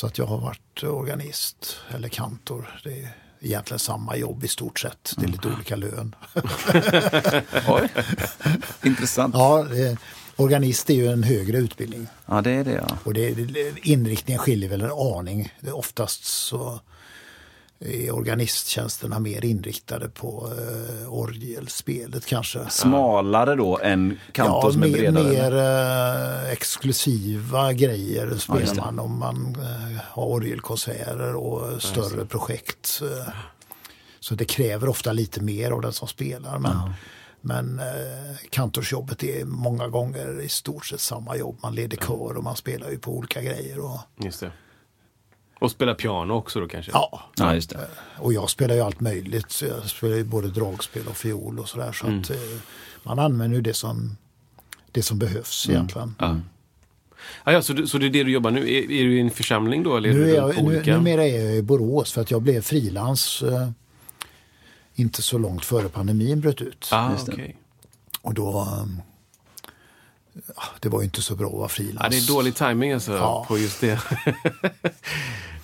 Så 0.00 0.06
att 0.06 0.18
jag 0.18 0.26
har 0.26 0.38
varit 0.38 0.82
organist 0.82 1.76
eller 1.90 2.08
kantor. 2.08 2.80
Det 2.84 3.02
är 3.02 3.08
egentligen 3.40 3.78
samma 3.78 4.16
jobb 4.16 4.44
i 4.44 4.48
stort 4.48 4.78
sett. 4.78 5.14
Det 5.16 5.26
är 5.26 5.28
lite 5.28 5.48
olika 5.48 5.76
lön. 5.76 6.14
Oj, 7.68 7.88
intressant. 8.82 9.34
Ja. 9.34 9.66
Ja, 9.74 9.96
organist 10.36 10.90
är 10.90 10.94
ju 10.94 11.06
en 11.06 11.22
högre 11.22 11.58
utbildning. 11.58 12.06
det 12.26 12.50
är 12.50 12.64
det 12.64 12.72
ja. 12.72 12.98
Och 13.04 13.14
det, 13.14 13.34
inriktningen 13.82 14.38
skiljer 14.38 14.70
väl 14.70 14.80
en 14.80 14.90
aning. 14.90 15.52
Det, 15.60 15.72
oftast 15.72 16.24
så 16.24 16.80
är 17.80 18.14
organisttjänsterna 18.14 19.18
mer 19.18 19.44
inriktade 19.44 20.08
på 20.08 20.52
eh, 20.58 21.12
orgelspelet 21.12 22.26
kanske. 22.26 22.70
Smalare 22.70 23.54
då 23.54 23.78
än 23.78 24.18
kantor 24.32 24.70
som 24.70 24.82
är 24.82 24.86
mer, 24.86 24.98
bredare? 24.98 25.24
mer 25.24 25.56
eh, 26.46 26.52
exklusiva 26.52 27.72
grejer 27.72 28.34
spelar 28.36 28.74
det. 28.74 28.80
man 28.80 28.98
om 28.98 29.18
man 29.18 29.56
eh, 29.58 30.00
har 30.04 30.26
orgelkonserter 30.26 31.34
och 31.34 31.82
större 31.82 32.26
projekt. 32.26 33.00
eh. 33.02 33.34
Så 34.20 34.34
det 34.34 34.44
kräver 34.44 34.88
ofta 34.88 35.12
lite 35.12 35.40
mer 35.42 35.70
av 35.70 35.80
den 35.80 35.92
som 35.92 36.08
spelar. 36.08 36.58
Men, 36.58 36.76
men 37.40 37.78
eh, 37.78 38.36
kantorsjobbet 38.50 39.24
är 39.24 39.44
många 39.44 39.88
gånger 39.88 40.40
i 40.40 40.48
stort 40.48 40.86
sett 40.86 41.00
samma 41.00 41.36
jobb. 41.36 41.58
Man 41.62 41.74
leder 41.74 41.96
kör 41.96 42.36
och 42.36 42.44
man 42.44 42.56
spelar 42.56 42.90
ju 42.90 42.98
på 42.98 43.16
olika 43.16 43.42
grejer. 43.42 43.78
Och, 43.78 43.98
Just 44.16 44.40
det. 44.40 44.52
Och 45.58 45.70
spela 45.70 45.94
piano 45.94 46.34
också 46.34 46.60
då 46.60 46.68
kanske? 46.68 46.92
ja, 46.94 47.22
Ja, 47.36 47.54
just 47.54 47.70
det. 47.70 47.88
och 48.18 48.32
jag 48.32 48.50
spelar 48.50 48.74
ju 48.74 48.80
allt 48.80 49.00
möjligt. 49.00 49.50
Så 49.50 49.64
jag 49.64 49.90
spelar 49.90 50.16
ju 50.16 50.24
både 50.24 50.48
dragspel 50.48 51.06
och 51.08 51.16
fiol 51.16 51.58
och 51.58 51.68
sådär. 51.68 51.92
Så 51.92 52.06
Mm. 52.06 52.20
att, 52.20 52.30
eh, 52.30 52.36
man 53.02 53.18
använder 53.18 53.56
ju 53.56 53.62
det 53.62 53.74
som, 53.74 54.16
det 54.92 55.02
som 55.02 55.18
behövs 55.18 55.66
Mm. 55.66 55.76
egentligen. 55.76 56.14
Ja. 56.18 56.36
Ah, 57.44 57.52
ja, 57.52 57.62
så, 57.62 57.72
du, 57.72 57.86
så 57.86 57.98
det 57.98 58.06
är 58.06 58.10
det 58.10 58.24
du 58.24 58.30
jobbar 58.32 58.50
nu? 58.50 58.60
Är, 58.60 58.82
är 58.82 59.04
du 59.04 59.16
i 59.16 59.20
en 59.20 59.30
församling 59.30 59.82
då? 59.82 59.96
Eller 59.96 60.08
är 60.08 60.14
Nu 60.14 60.24
du 60.24 60.30
är 60.30 60.36
jag, 60.36 60.64
nu, 60.64 60.82
numera 60.86 61.26
är 61.26 61.44
jag 61.44 61.54
i 61.56 61.62
Borås 61.62 62.12
för 62.12 62.20
att 62.20 62.30
jag 62.30 62.42
blev 62.42 62.60
frilans 62.62 63.42
eh, 63.42 63.68
inte 64.94 65.22
så 65.22 65.38
långt 65.38 65.64
före 65.64 65.88
pandemin 65.88 66.40
bröt 66.40 66.60
ut. 66.60 66.88
Ah, 66.92 67.10
okej. 67.28 67.56
Och 68.22 68.34
då, 68.34 68.60
eh, 68.60 68.86
ja, 70.56 70.62
det 70.80 70.88
var 70.88 71.00
ju 71.00 71.04
inte 71.04 71.22
så 71.22 71.34
bra 71.36 71.46
att 71.48 71.54
vara 71.54 71.68
frilans. 71.68 71.98
Ja, 72.02 72.08
det 72.08 72.16
är 72.18 72.26
dålig 72.28 72.54
timing 72.54 72.92
alltså 72.92 73.12
Ja. 73.12 73.44
på 73.48 73.58
just 73.58 73.80
det. 73.80 74.00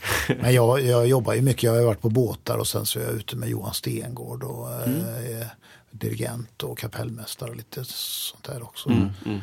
Men 0.40 0.55
jag, 0.55 0.81
jag 0.83 1.07
jobbar 1.07 1.35
ju 1.35 1.43
mycket, 1.43 1.62
jag 1.62 1.73
har 1.75 1.83
varit 1.83 2.01
på 2.01 2.09
båtar 2.09 2.59
och 2.59 2.69
sen 2.69 2.87
så 2.87 2.99
är 2.99 3.05
jag 3.05 3.12
ute 3.12 3.37
med 3.37 3.49
Johan 3.49 3.75
Stengård 3.75 4.43
och 4.43 4.83
Mm. 4.83 5.01
eh, 5.40 5.47
dirigent 5.90 6.62
och 6.62 6.79
kapellmästare 6.79 7.51
och 7.51 7.57
lite 7.57 7.85
sånt 7.85 8.45
där 8.45 8.62
också. 8.62 8.88
Mm, 8.90 9.40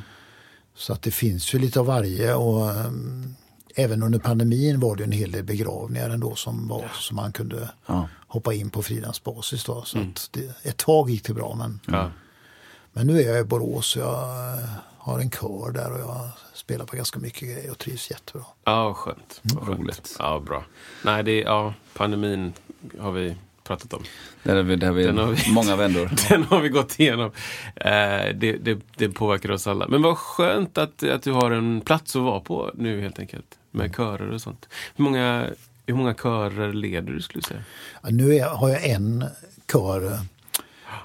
Så 0.75 0.93
att 0.93 1.01
det 1.01 1.11
finns 1.11 1.53
ju 1.53 1.59
lite 1.59 1.79
av 1.79 1.85
varje 1.85 2.33
och 2.33 2.69
ehm, 2.71 3.35
även 3.75 4.03
under 4.03 4.19
pandemin 4.19 4.79
var 4.79 4.95
det 4.95 5.03
en 5.03 5.11
hel 5.11 5.31
del 5.31 5.43
begravningar 5.43 6.09
ändå 6.09 6.35
som 6.35 6.67
var 6.67 6.91
som 6.99 7.15
man 7.15 7.31
kunde 7.31 7.69
Ja. 7.85 8.07
hoppa 8.27 8.53
in 8.53 8.69
på 8.69 8.83
frilansbasis 8.83 9.63
då. 9.63 9.83
Så 9.83 9.99
att 9.99 10.29
det, 10.31 10.55
ett 10.69 10.77
tag 10.77 11.09
gick 11.09 11.25
det 11.25 11.33
bra 11.33 11.55
men, 11.55 11.79
Mm. 11.87 11.99
Ja. 11.99 12.11
men 12.93 13.07
nu 13.07 13.21
är 13.21 13.27
jag 13.29 13.39
i 13.39 13.43
Borås 13.43 13.95
och 13.95 14.01
jag 14.01 14.53
eh, 14.57 14.69
har 14.97 15.19
en 15.19 15.29
kör 15.31 15.71
där 15.71 15.91
och 15.91 15.99
jag 15.99 16.29
spelar 16.61 16.85
på 16.85 16.95
ganska 16.95 17.19
mycket 17.19 17.41
grejer 17.41 17.71
och 17.71 17.77
trivs 17.77 18.11
jättebra. 18.11 18.43
Ja, 18.63 18.93
skönt. 18.93 19.41
Skönt. 19.43 19.79
roligt. 19.79 20.15
Ja, 20.19 20.39
bra. 20.39 20.63
Nej, 21.05 21.23
det 21.23 21.31
är, 21.31 21.45
ja, 21.45 21.73
pandemin 21.93 22.53
har 22.99 23.11
vi 23.11 23.35
pratat 23.63 23.93
om. 23.93 24.03
Där 24.43 24.55
har 24.55 24.63
vi, 24.63 24.75
där 24.75 24.87
har 24.87 24.93
vi, 24.93 25.03
Den 25.03 25.17
har 25.17 25.25
vi- 25.31 25.51
många 25.51 25.75
vändor. 25.75 26.11
Den 26.29 26.43
har 26.43 26.59
vi 26.61 26.69
gått 26.69 26.99
igenom. 26.99 27.31
Eh, 27.75 27.91
det, 28.35 28.57
det, 28.61 28.79
det 28.97 29.09
påverkar 29.09 29.51
oss 29.51 29.67
alla. 29.67 29.87
Men 29.87 30.01
vad 30.01 30.17
skönt 30.17 30.77
att, 30.77 31.03
att 31.03 31.23
du 31.23 31.31
har 31.31 31.51
en 31.51 31.81
plats 31.81 32.15
att 32.15 32.21
vara 32.21 32.39
på 32.39 32.71
nu 32.75 33.01
helt 33.01 33.19
enkelt. 33.19 33.45
Med 33.71 33.95
körer 33.95 34.31
och 34.31 34.41
sånt. 34.41 34.67
Hur 34.95 35.03
många, 35.03 35.47
hur 35.85 35.93
många 35.95 36.13
körer 36.13 36.73
leder 36.73 37.11
du 37.13 37.21
skulle 37.21 37.41
du 37.41 37.47
säga? 37.47 37.63
Ja, 38.03 38.09
Nu 38.09 38.35
är, 38.35 38.45
har 38.49 38.69
jag 38.69 38.85
en 38.85 39.25
kör 39.71 40.11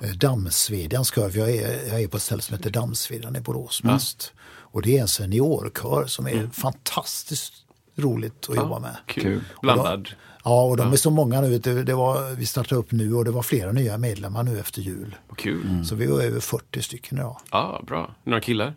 eh, 0.03 0.11
Dammsvedjans 0.17 1.15
kör. 1.15 1.31
Jag 1.39 1.51
är, 1.51 1.89
jag 1.89 2.03
är 2.03 2.09
på 2.09 2.17
ett 2.17 2.23
ställe 2.23 2.43
som 2.43 2.57
heter 2.57 2.71
Dammsvedjan 2.71 3.37
i 3.37 3.41
Borås 3.41 3.83
mest. 3.83 4.33
Och 4.77 4.83
det 4.83 4.97
är 4.99 5.01
en 5.01 5.09
seniorkör 5.09 6.07
som 6.07 6.27
är 6.27 6.49
fantastiskt 6.53 7.53
roligt 7.95 8.47
att 8.51 8.57
jobba 8.57 8.79
med. 8.79 8.97
Kul. 9.07 9.41
Blandad. 9.63 10.09
Ja, 10.45 10.63
och 10.65 10.77
de 10.77 10.93
är 10.93 10.97
så 10.97 11.11
många 11.11 11.41
nu. 11.41 11.59
Det, 11.59 11.83
det 11.83 11.95
var, 11.95 12.35
vi 12.35 12.47
startar 12.47 12.77
upp 12.77 12.93
nu 12.93 13.15
och 13.15 13.25
det 13.25 13.31
var 13.31 13.43
flera 13.43 13.73
nya 13.73 13.99
medlemmar 13.99 14.43
nu 14.43 14.61
efter 14.61 14.81
jul. 14.83 15.17
Kul. 15.37 15.85
Så 15.85 15.95
vi 15.95 16.07
var 16.07 16.21
över 16.21 16.41
40 16.41 16.83
stycken 16.83 17.19
idag. 17.19 17.41
Ja, 17.51 17.83
bra. 17.87 18.15
Några 18.25 18.41
killar? 18.41 18.75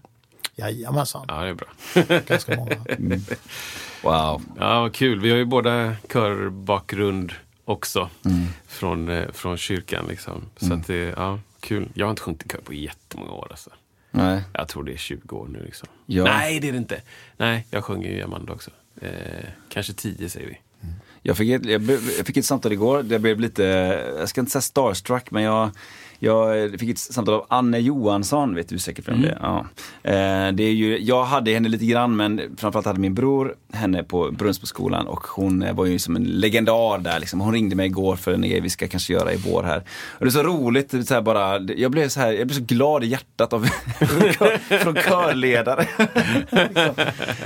Jajamensan, 0.56 1.26
Ja, 1.28 1.42
det 1.42 1.50
är 1.50 1.54
bra. 1.54 1.68
ganska 2.28 2.56
många. 2.56 2.76
Wow. 4.04 4.42
Ja, 4.60 4.82
vad 4.82 4.94
kul. 4.94 5.20
Vi 5.20 5.30
har 5.30 5.38
ju 5.38 5.46
båda 5.46 5.96
körbakgrund 6.14 7.32
också. 7.66 8.10
Från, 8.68 9.10
eh, 9.10 9.32
från 9.32 9.58
kyrkan 9.58 10.06
liksom. 10.10 10.42
Så 10.58 10.74
att 10.74 10.88
det, 10.88 11.14
ja, 11.18 11.40
kul. 11.60 11.90
Jag 11.94 12.06
har 12.06 12.10
inte 12.12 12.22
sjungit 12.22 12.46
i 12.46 12.50
kör 12.50 12.62
på 12.62 12.74
jättemånga 12.74 13.32
år 13.32 13.48
alltså. 13.50 13.70
Nej. 14.12 14.44
Jag 14.54 14.68
tror 14.68 14.84
det 14.84 14.94
är 14.94 14.98
20 14.98 15.36
år 15.36 15.48
nu 15.48 15.64
liksom. 15.64 15.88
Ja. 16.06 16.24
Nej, 16.24 16.60
det 16.60 16.68
är 16.68 16.72
det 16.72 16.78
inte. 16.78 17.02
Nej, 17.38 17.68
jag 17.72 17.84
sjunger 17.84 18.10
ju 18.10 18.18
i 18.18 18.22
Amanda 18.22 18.54
också. 18.54 18.72
Eh, 19.02 19.10
kanske 19.70 19.94
10 19.94 20.30
säger 20.30 20.48
vi. 20.48 20.60
Jag 21.22 21.38
fick, 21.38 21.50
ett, 21.50 21.66
jag, 21.66 21.82
jag 21.92 22.26
fick 22.26 22.38
ett 22.38 22.46
samtal 22.46 22.72
igår, 22.72 23.06
jag 23.10 23.22
blev 23.22 23.40
lite, 23.40 23.64
jag 24.18 24.30
ska 24.30 24.42
inte 24.42 24.52
säga 24.52 24.62
starstruck, 24.62 25.32
men 25.32 25.44
jag, 25.44 25.72
jag 26.20 26.80
fick 26.80 26.90
ett 26.90 27.00
samtal 27.00 27.34
av 27.34 27.46
Anne 27.50 27.80
Johansson, 27.80 28.56
vet 28.56 28.70
du 28.70 28.80
säkert 28.80 29.08
vem 29.08 29.22
det 29.22 29.30
är? 29.30 29.38
Ja. 29.42 29.66
Eh, 30.04 30.54
det 30.54 30.64
är 30.64 30.74
ju, 30.74 31.00
jag 31.00 31.26
hade 31.26 31.52
henne 31.52 31.70
lite 31.70 31.86
grann, 31.86 32.16
men 32.16 32.42
framförallt 32.58 32.86
hade 32.86 33.00
min 33.00 33.16
bror 33.16 33.56
henne 33.74 34.04
på 34.04 34.32
Brunnsboskolan 34.32 35.08
och 35.08 35.28
hon 35.28 35.62
eh, 35.62 35.76
var 35.76 35.86
ju 35.86 36.00
som 36.00 36.16
en 36.16 36.24
legendar 36.24 36.98
där. 36.98 37.20
Liksom. 37.20 37.40
Hon 37.40 37.54
ringde 37.54 37.76
mig 37.76 37.86
igår 37.86 38.16
för 38.16 38.34
en 38.34 38.42
grej 38.42 38.62
vi 38.62 38.70
ska 38.70 38.88
kanske 38.88 39.14
göra 39.14 39.34
i 39.34 39.38
vår 39.38 39.64
här. 39.64 39.84
Och 40.12 40.26
det 40.26 40.30
är 40.30 40.32
så 40.32 40.44
roligt, 40.44 41.08
så 41.08 41.22
bara, 41.22 41.60
jag, 41.60 41.92
blev 41.92 42.10
så 42.10 42.20
här, 42.20 42.32
jag 42.32 42.48
blev 42.48 42.56
så 42.56 42.64
glad 42.64 43.04
i 43.04 43.08
hjärtat 43.08 43.54
av, 43.54 43.66
från 44.82 44.96
körledare. 44.96 45.88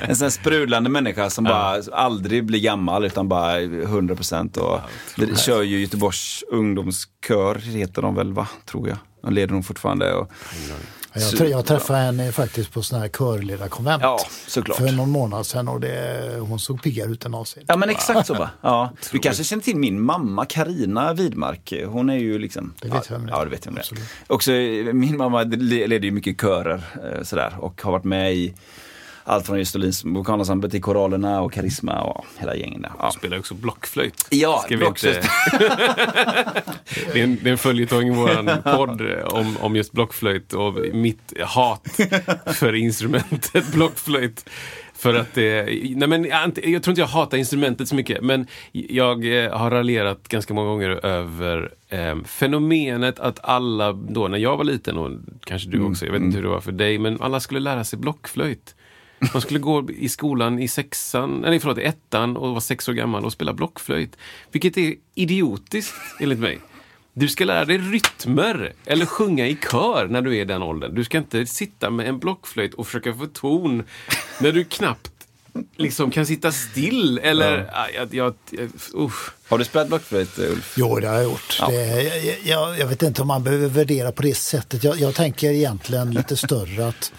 En 0.02 0.16
sån 0.16 0.26
här 0.26 0.30
sprudlande 0.30 0.90
människa 0.90 1.30
som 1.30 1.44
bara 1.44 1.82
aldrig 1.92 2.46
blir 2.46 2.60
gammal 2.60 3.06
utan 3.06 3.30
bara 3.30 3.62
100 3.62 4.16
procent. 4.16 4.58
Och 4.58 4.80
det 5.16 5.40
kör 5.40 5.62
ju 5.62 5.82
Göteborgs 5.82 6.44
ungdomskör, 6.48 7.56
heter 7.56 8.02
de 8.02 8.16
väl 8.16 8.34
va? 8.34 8.48
Tror 8.66 8.88
jag. 8.90 8.98
De 9.22 9.34
leder 9.34 9.54
de 9.54 9.64
fortfarande. 9.64 10.14
Och, 10.14 10.32
Jag, 11.16 11.24
trä- 11.24 11.48
jag 11.50 11.66
träffade 11.66 12.00
henne 12.00 12.32
faktiskt 12.32 12.72
på 12.74 12.82
sån 12.82 13.00
här 13.00 13.08
körledarkonvent. 13.08 14.02
Ja, 14.04 14.20
såklart. 14.48 14.78
För 14.78 14.92
någon 14.92 15.10
månad 15.10 15.46
sedan 15.46 15.68
och 15.68 15.80
det, 15.80 16.36
hon 16.40 16.60
såg 16.60 16.84
piggare 16.84 17.10
ut 17.12 17.26
än 17.26 17.32
någonsin. 17.32 17.64
Ja 17.68 17.78
men 17.78 17.90
exakt 17.90 18.28
så 18.28 18.34
va. 18.34 18.50
Ja. 18.62 18.92
Du 19.12 19.20
kanske 19.20 19.44
känner 19.44 19.64
till 19.64 19.76
min 19.78 20.02
mamma 20.02 20.46
Karina 20.46 21.14
Widmark. 21.14 21.74
Hon 21.88 22.10
är 22.10 22.18
ju 22.18 22.40
liksom... 22.40 22.74
Det 22.82 22.88
vet 22.90 23.10
jag 23.10 23.18
vem 23.18 23.26
det. 23.26 23.32
Ja, 23.32 23.44
det 23.44 23.50
vet 23.50 23.66
jag 23.66 23.72
vem 23.74 23.84
det. 23.92 24.02
Också, 24.34 24.52
eh, 24.52 24.94
min 24.94 25.18
mamma 25.18 25.44
le- 25.44 25.88
leder 25.88 26.06
ju 26.06 26.12
mycket 26.12 26.42
körer 26.42 26.84
eh, 27.04 27.24
sådär 27.24 27.54
och 27.60 27.82
har 27.82 27.92
varit 27.92 28.04
med 28.04 28.34
i 28.34 28.54
allt 29.24 29.46
från 29.46 29.58
just 29.58 29.76
Olins 29.76 30.06
vokalensemble 30.06 30.70
till 30.70 30.82
Koralerna 30.82 31.42
och 31.42 31.54
Karisma 31.54 32.02
och 32.02 32.26
hela 32.38 32.56
gängen 32.56 32.82
där. 32.82 32.92
Ja. 33.00 33.12
Spelar 33.12 33.40
också 33.40 33.54
blockflöjt. 33.54 34.28
Ja, 34.30 34.66
blockflöjt. 34.70 35.16
inte... 35.16 35.28
det, 37.14 37.20
är 37.20 37.24
en, 37.24 37.38
det 37.42 37.50
är 37.50 37.52
en 37.52 37.58
följetong 37.58 38.08
i 38.08 38.10
vår 38.10 38.62
podd 38.76 39.02
om, 39.34 39.58
om 39.62 39.76
just 39.76 39.92
blockflöjt 39.92 40.54
och 40.54 40.74
mitt 40.94 41.34
hat 41.42 42.00
för 42.46 42.76
instrumentet 42.76 43.68
blockflöjt. 43.74 44.50
För 44.96 45.14
att 45.14 45.34
det, 45.34 45.66
nej 45.96 46.08
men 46.08 46.26
jag, 46.26 46.54
tror 46.56 46.90
inte 46.90 47.02
jag 47.02 47.08
hatar 47.08 47.38
instrumentet 47.38 47.88
så 47.88 47.96
mycket, 47.96 48.24
men 48.24 48.48
jag 48.72 49.44
eh, 49.44 49.58
har 49.58 49.72
raljerat 49.72 50.28
ganska 50.28 50.54
många 50.54 50.68
gånger 50.68 51.06
över 51.06 51.74
eh, 51.90 52.24
fenomenet 52.26 53.20
att 53.20 53.40
alla 53.44 53.94
då, 53.94 54.28
när 54.28 54.38
jag 54.38 54.58
var 54.58 54.64
liten, 54.64 54.98
och 54.98 55.12
kanske 55.46 55.70
du 55.70 55.82
också, 55.84 56.06
jag 56.06 56.14
vet 56.14 56.22
inte 56.22 56.38
hur 56.38 56.44
det 56.44 56.50
var 56.50 56.62
för 56.62 56.72
dig, 56.72 57.00
men 57.00 57.22
alla 57.22 57.40
skulle 57.40 57.60
lära 57.60 57.84
sig 57.84 58.00
blockflöjt. 58.00 58.76
Man 59.34 59.42
skulle 59.42 59.60
gå 59.60 59.90
i 59.90 60.10
skolan 60.10 60.60
i 60.60 60.68
sexan, 60.68 61.42
nej 61.42 61.60
förlåt, 61.60 61.78
i 61.78 61.84
ettan 61.84 62.38
och 62.38 62.50
vara 62.50 62.62
sex 62.62 62.90
år 62.90 62.94
gammal 62.94 63.26
och 63.26 63.34
spela 63.34 63.54
blockflöjt. 63.54 64.18
Vilket 64.52 64.78
är 64.78 64.96
idiotiskt, 65.16 65.96
enligt 66.20 66.40
mig. 66.40 66.60
Du 67.14 67.28
ska 67.28 67.46
lära 67.46 67.66
dig 67.66 67.78
rytmer 67.78 68.74
eller 68.86 69.06
sjunga 69.06 69.48
i 69.48 69.58
kör 69.72 70.08
när 70.08 70.22
du 70.22 70.38
är 70.38 70.42
i 70.42 70.46
den 70.46 70.64
åldern. 70.64 70.96
Du 70.96 71.04
ska 71.04 71.18
inte 71.18 71.46
sitta 71.46 71.90
med 71.90 72.08
en 72.08 72.20
blockflöjt 72.20 72.74
och 72.74 72.86
försöka 72.86 73.14
få 73.14 73.26
ton 73.26 73.84
när 74.40 74.52
du 74.52 74.64
knappt 74.64 75.14
liksom 75.78 76.12
kan 76.12 76.26
sitta 76.26 76.52
still. 76.52 77.20
Eller, 77.24 77.70
ja. 77.74 77.88
jag, 77.96 78.14
jag, 78.14 78.34
jag. 78.94 79.12
Har 79.48 79.58
du 79.58 79.66
spelat 79.66 79.88
blockflöjt 79.88 80.40
Ulf? 80.40 80.74
Jo, 80.78 81.00
det 81.00 81.08
har 81.08 81.16
jag 81.16 81.24
gjort. 81.24 81.60
Det, 81.70 82.04
jag, 82.04 82.36
jag, 82.44 82.80
jag 82.80 82.88
vet 82.88 83.04
inte 83.04 83.22
om 83.22 83.28
man 83.28 83.44
behöver 83.44 83.68
värdera 83.68 84.12
på 84.12 84.22
det 84.22 84.36
sättet. 84.36 84.84
Jag, 84.84 85.00
jag 85.00 85.16
tänker 85.16 85.50
egentligen 85.50 86.12
lite 86.12 86.38
större 86.38 86.88
att 86.88 87.12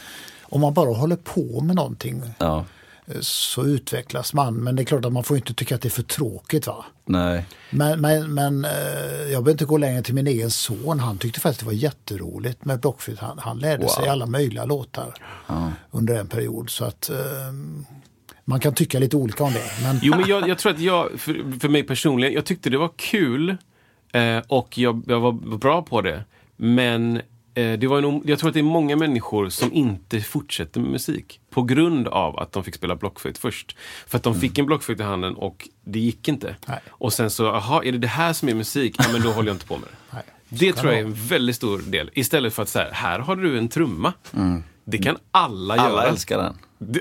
om 0.44 0.60
man 0.60 0.74
bara 0.74 0.90
håller 0.94 1.16
på 1.16 1.60
med 1.60 1.76
någonting 1.76 2.22
Ja. 2.38 2.64
eh, 3.06 3.14
så 3.20 3.64
utvecklas 3.64 4.34
man. 4.34 4.54
Men 4.54 4.76
det 4.76 4.82
är 4.82 4.84
klart 4.84 5.04
att 5.04 5.12
man 5.12 5.24
får 5.24 5.36
inte 5.36 5.54
tycka 5.54 5.74
att 5.74 5.80
det 5.82 5.88
är 5.88 5.90
för 5.90 6.02
tråkigt. 6.02 6.66
va? 6.66 6.84
Nej. 7.04 7.44
Men, 7.70 8.00
men, 8.00 8.34
men 8.34 8.64
eh, 8.64 8.70
jag 9.20 9.28
behöver 9.44 9.50
inte 9.50 9.64
gå 9.64 9.78
längre 9.78 10.02
till 10.02 10.14
min 10.14 10.26
egen 10.26 10.50
son. 10.50 11.00
Han 11.00 11.18
tyckte 11.18 11.40
faktiskt 11.40 11.60
det 11.60 11.66
var 11.66 11.72
jätteroligt 11.72 12.64
med 12.64 12.80
blockflöjt. 12.80 13.18
Han, 13.18 13.38
han 13.38 13.58
lärde 13.58 13.88
sig 13.88 14.08
alla 14.08 14.26
möjliga 14.26 14.64
låtar 14.64 15.14
under 15.90 16.14
en 16.14 16.26
period. 16.26 16.70
Så 16.70 16.84
att 16.84 17.10
eh, 17.10 17.16
man 18.44 18.60
kan 18.60 18.74
tycka 18.74 18.98
lite 18.98 19.16
olika 19.16 19.44
om 19.44 19.52
det. 19.52 19.82
Men 19.82 19.98
Jo, 20.02 20.14
men 20.16 20.28
jag, 20.28 20.48
jag 20.48 20.58
tror 20.58 20.72
att 20.72 20.80
jag, 20.80 21.10
för, 21.20 21.58
för 21.60 21.68
mig 21.68 21.82
personligen, 21.82 22.34
jag 22.34 22.44
tyckte 22.44 22.70
det 22.70 22.78
var 22.78 22.90
kul 22.96 23.56
eh, 24.12 24.38
och 24.48 24.78
jag, 24.78 25.02
jag 25.06 25.20
var 25.20 25.32
bra 25.58 25.82
på 25.82 26.00
det. 26.00 26.24
Men 26.56 27.20
det 27.54 27.86
var 27.86 28.00
nog, 28.00 28.30
jag 28.30 28.38
tror 28.38 28.48
att 28.48 28.54
det 28.54 28.60
är 28.60 28.64
många 28.64 28.96
människor 28.96 29.48
som 29.48 29.72
inte 29.72 30.20
fortsätter 30.20 30.80
med 30.80 30.90
musik 30.90 31.40
på 31.50 31.62
grund 31.62 32.08
av 32.08 32.38
att 32.38 32.52
de 32.52 32.64
fick 32.64 32.74
spela 32.74 32.96
blockflöjt 32.96 33.38
först. 33.38 33.76
För 34.06 34.16
att 34.16 34.22
de 34.22 34.34
fick 34.40 34.58
en 34.58 34.66
blockflöjt 34.66 35.00
i 35.00 35.02
handen 35.02 35.34
och 35.34 35.68
det 35.84 35.98
gick 35.98 36.28
inte. 36.28 36.56
Nej. 36.66 36.78
Och 36.88 37.12
sen 37.12 37.30
så, 37.30 37.42
jaha, 37.44 37.84
är 37.84 37.92
det 37.92 37.98
det 37.98 38.06
här 38.06 38.32
som 38.32 38.48
är 38.48 38.54
musik? 38.54 38.96
Ja, 38.98 39.04
men 39.12 39.22
då 39.22 39.30
håller 39.32 39.48
jag 39.48 39.54
inte 39.54 39.66
på 39.66 39.76
med 39.78 39.88
det. 39.88 39.96
Nej, 40.16 40.22
Det 40.48 40.72
tror 40.72 40.92
jag 40.92 41.00
är 41.00 41.04
en 41.04 41.14
väldigt 41.14 41.56
stor 41.56 41.78
del. 41.78 42.10
Istället 42.14 42.54
för 42.54 42.62
att 42.62 42.68
säga, 42.68 42.88
här 42.92 43.18
har 43.18 43.36
du 43.36 43.58
en 43.58 43.68
trumma. 43.68 44.12
Det 44.84 44.98
kan 44.98 45.16
alla, 45.30 45.74
Alla 45.74 45.90
göra. 45.90 46.02
älskar 46.08 46.38
den. 46.38 46.54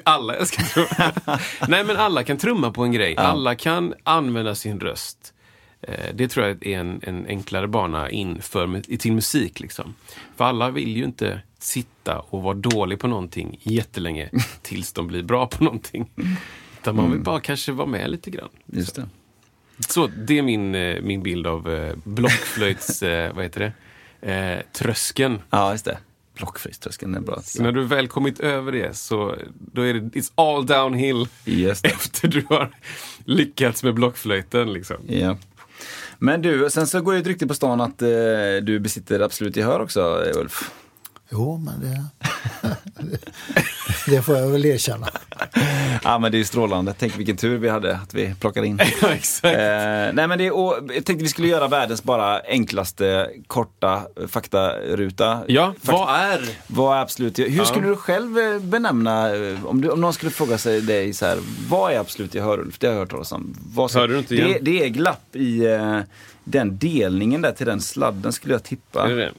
Alla 0.04 0.36
älskar 0.36 0.64
trumma. 0.64 1.40
Nej, 1.68 1.84
men 1.84 1.98
alla 1.98 2.24
kan 2.24 2.38
trumma 2.38 2.72
på 2.72 2.84
en 2.84 2.92
grej. 2.92 3.16
Alla 3.18 3.56
kan 3.56 3.94
använda 4.04 4.56
sin 4.56 4.80
röst. 4.80 5.34
Eh, 5.88 6.16
Det 6.16 6.28
tror 6.28 6.46
jag 6.48 6.66
är 6.68 6.80
en, 6.80 7.00
en 7.04 7.26
enklare 7.28 7.68
bana 7.68 8.10
in 8.10 8.42
för, 8.42 8.98
till 8.98 9.14
musik. 9.14 9.60
Liksom. 9.60 9.94
För 10.36 10.46
alla 10.46 10.70
vill 10.70 10.98
ju 10.98 11.04
inte 11.04 11.42
sitta 11.60 12.20
och 12.20 12.44
vara 12.44 12.54
dålig 12.54 13.00
på 13.00 13.08
någonting 13.08 13.60
jättelänge 13.62 14.30
tills 14.62 14.94
de 14.94 15.08
blir 15.08 15.24
bra 15.24 15.48
på 15.48 15.64
någonting. 15.64 16.10
Utan 16.82 16.96
man 16.96 17.12
vill 17.12 17.20
bara 17.22 17.40
kanske 17.40 17.72
vara 17.72 17.88
med 17.88 18.10
lite 18.12 18.30
grann. 18.32 18.50
Just 18.66 18.96
det. 18.96 19.10
Så 19.90 20.08
det 20.08 20.38
är 20.38 20.42
min, 20.42 20.76
eh, 20.76 21.02
min 21.02 21.24
bild 21.24 21.48
av 21.48 21.74
eh, 21.74 21.96
blockflöjts, 22.04 23.02
vad 23.34 23.44
heter 23.44 23.74
det, 24.20 24.32
eh, 24.34 24.60
tröskeln. 24.72 25.42
Ja, 25.50 25.72
just 25.72 25.86
det. 25.86 25.98
Blockflöjtströskeln 26.38 27.16
är 27.16 27.20
bra. 27.20 27.42
Så 27.42 27.64
när 27.64 27.72
du 27.72 27.84
väl 27.84 28.08
kommit 28.08 28.40
över 28.40 28.72
det 28.72 28.98
så 28.98 29.36
då 29.74 29.82
är 29.82 29.94
det 29.94 30.00
it's 30.00 30.32
all 30.36 30.66
downhill 30.66 31.28
efter 31.84 32.28
du 32.28 32.46
har 32.50 32.70
lyckats 33.26 33.84
med 33.84 33.94
blockflöjten. 33.94 34.74
Liksom. 34.74 34.98
Ja. 35.08 35.38
Men 36.24 36.42
du, 36.42 36.70
sen 36.70 36.88
så 36.88 37.02
går 37.02 37.14
ju 37.14 37.20
ett 37.20 37.28
rykte 37.28 37.48
på 37.48 37.54
stan 37.54 37.82
att 37.82 38.02
eh, 38.02 38.08
du 38.62 38.80
besitter 38.80 39.20
absolut 39.20 39.56
gehör 39.56 39.80
också, 39.80 40.24
Ulf. 40.36 40.72
Jo, 41.36 41.58
men 41.58 41.82
det, 41.82 42.06
det 44.12 44.22
får 44.22 44.36
jag 44.38 44.48
väl 44.48 44.66
erkänna. 44.66 45.08
Ja, 46.04 46.20
men 46.20 46.32
det 46.32 46.40
är 46.40 46.44
strålande. 46.44 46.94
Tänk 47.00 47.18
vilken 47.18 47.38
tur 47.38 47.58
vi 47.58 47.70
hade 47.70 47.96
att 47.96 48.14
vi 48.14 48.36
plockade 48.40 48.68
in. 48.68 48.80
ja, 49.02 49.10
exakt. 49.10 49.46
Eh, 49.46 49.52
nej 50.14 50.28
men 50.28 50.38
det, 50.38 50.48
är- 50.48 50.56
och 50.56 50.76
jag 50.96 51.06
tänkte 51.06 51.24
vi 51.24 51.28
skulle 51.28 51.48
göra 51.48 51.68
världens 51.68 52.04
bara 52.04 52.40
enklaste 52.48 53.30
korta 53.48 54.02
faktaruta. 54.28 55.40
Ja, 55.48 55.74
Fakt- 55.82 55.88
vad 55.98 56.16
är... 56.16 56.42
Vad 56.68 56.98
är 56.98 57.02
absolut 57.02 57.40
Hur 57.40 57.64
skulle 57.64 57.88
du 57.88 57.96
själv 57.96 58.40
eh, 58.40 58.60
benämna, 58.60 59.36
eh, 59.36 59.66
om, 59.66 59.82
du, 59.82 59.90
om 59.90 60.02
någon 60.02 60.14
skulle 60.14 60.32
fråga 60.32 60.58
sig 60.58 60.82
dig 60.82 61.14
så 61.14 61.26
här, 61.26 61.38
vad 61.70 61.94
är 61.94 62.00
absolut 62.00 62.36
gehör 62.36 62.60
Ulf? 62.60 62.80
Det 62.80 62.88
har 62.88 62.94
jag 62.94 63.00
hört 63.00 63.12
talas 63.12 63.32
om. 63.32 63.56
Vad 63.74 63.90
ska- 63.92 64.00
Hörde 64.00 64.14
du 64.14 64.20
inte 64.20 64.36
det, 64.36 64.42
igen? 64.42 64.58
det 64.62 64.84
är 64.84 64.88
glapp 64.90 65.36
i 65.36 65.66
eh, 65.66 66.00
den 66.44 66.78
delningen 66.78 67.42
där 67.42 67.52
till 67.52 67.66
den 67.66 67.82
sladden 67.82 68.34
skulle 68.34 68.54
jag 68.54 68.64
tippa. 68.64 69.04
Är 69.06 69.10
det 69.10 69.16
det? 69.16 69.32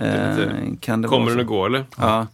Eh, 0.00 0.36
kan 0.80 1.02
det 1.02 1.08
Kommer 1.08 1.30
den 1.30 1.40
att 1.40 1.46
gå 1.46 1.66
eller? 1.66 1.84
Ja, 1.98 2.26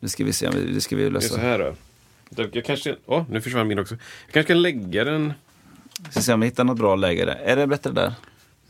det 0.00 0.08
ska 0.08 0.24
vi 0.24 0.32
se. 0.32 0.50
Det 0.50 0.80
ska 0.80 0.96
vi 0.96 1.02
Det 1.02 1.08
är 1.08 1.12
lösa. 1.12 1.34
så 1.34 1.40
här 1.40 1.58
då. 1.58 2.44
Jag 2.52 2.64
kanske... 2.64 2.96
Åh, 3.06 3.22
nu 3.30 3.40
försvann 3.40 3.68
min 3.68 3.78
också. 3.78 3.94
Jag 4.26 4.32
kanske 4.34 4.52
kan 4.52 4.62
lägga 4.62 5.04
den... 5.04 5.32
Ska 6.10 6.20
se 6.20 6.32
om 6.32 6.40
vi 6.40 6.46
hittar 6.46 6.64
något 6.64 6.78
bra 6.78 6.96
läge 6.96 7.24
där. 7.24 7.34
Är 7.44 7.56
det 7.56 7.66
bättre 7.66 7.90
där? 7.92 8.12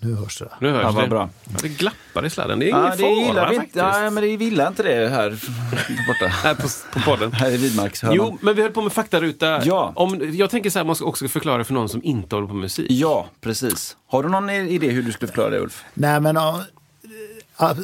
Nu 0.00 0.14
hörs 0.14 0.38
det. 0.38 0.48
Nu 0.60 0.70
hörs 0.70 0.82
Ja, 0.82 0.90
vad 0.90 1.04
det. 1.04 1.08
bra. 1.08 1.28
Ja, 1.44 1.50
det 1.62 1.68
glappar 1.68 2.26
i 2.26 2.30
sladden. 2.30 2.58
Det 2.58 2.64
är 2.66 2.68
ingen 2.68 2.82
Ja, 2.84 2.94
det 2.96 3.02
gillar 3.08 3.34
fara 3.34 3.50
vi 3.50 3.56
faktiskt. 3.56 3.76
Ja, 3.76 4.10
men 4.10 4.14
det 4.22 4.28
gillar 4.28 4.68
inte 4.68 4.82
det 4.82 5.08
här 5.08 5.30
borta. 6.06 6.26
Här 6.26 6.54
på, 6.54 6.68
på 6.92 7.00
podden. 7.00 7.32
Här 7.32 7.50
i 7.50 7.56
Vidmarkshörnan. 7.56 8.16
Jo, 8.16 8.38
men 8.40 8.54
vi 8.54 8.62
höll 8.62 8.70
på 8.70 8.82
med 8.82 8.92
faktaruta. 8.92 9.64
Ja. 9.64 9.92
Om, 9.96 10.30
jag 10.34 10.50
tänker 10.50 10.70
så 10.70 10.78
här, 10.78 10.86
man 10.86 10.96
ska 10.96 11.04
också 11.04 11.28
förklara 11.28 11.64
för 11.64 11.74
någon 11.74 11.88
som 11.88 12.02
inte 12.04 12.36
håller 12.36 12.48
på 12.48 12.54
med 12.54 12.62
musik. 12.62 12.86
Ja, 12.90 13.26
precis. 13.40 13.96
Har 14.06 14.22
du 14.22 14.28
någon 14.28 14.50
idé 14.50 14.90
hur 14.90 15.02
du 15.02 15.12
skulle 15.12 15.28
förklara 15.28 15.50
det 15.50 15.58
Ulf? 15.60 15.84
Nej, 15.94 16.20
men 16.20 16.36
Ja, 16.36 16.62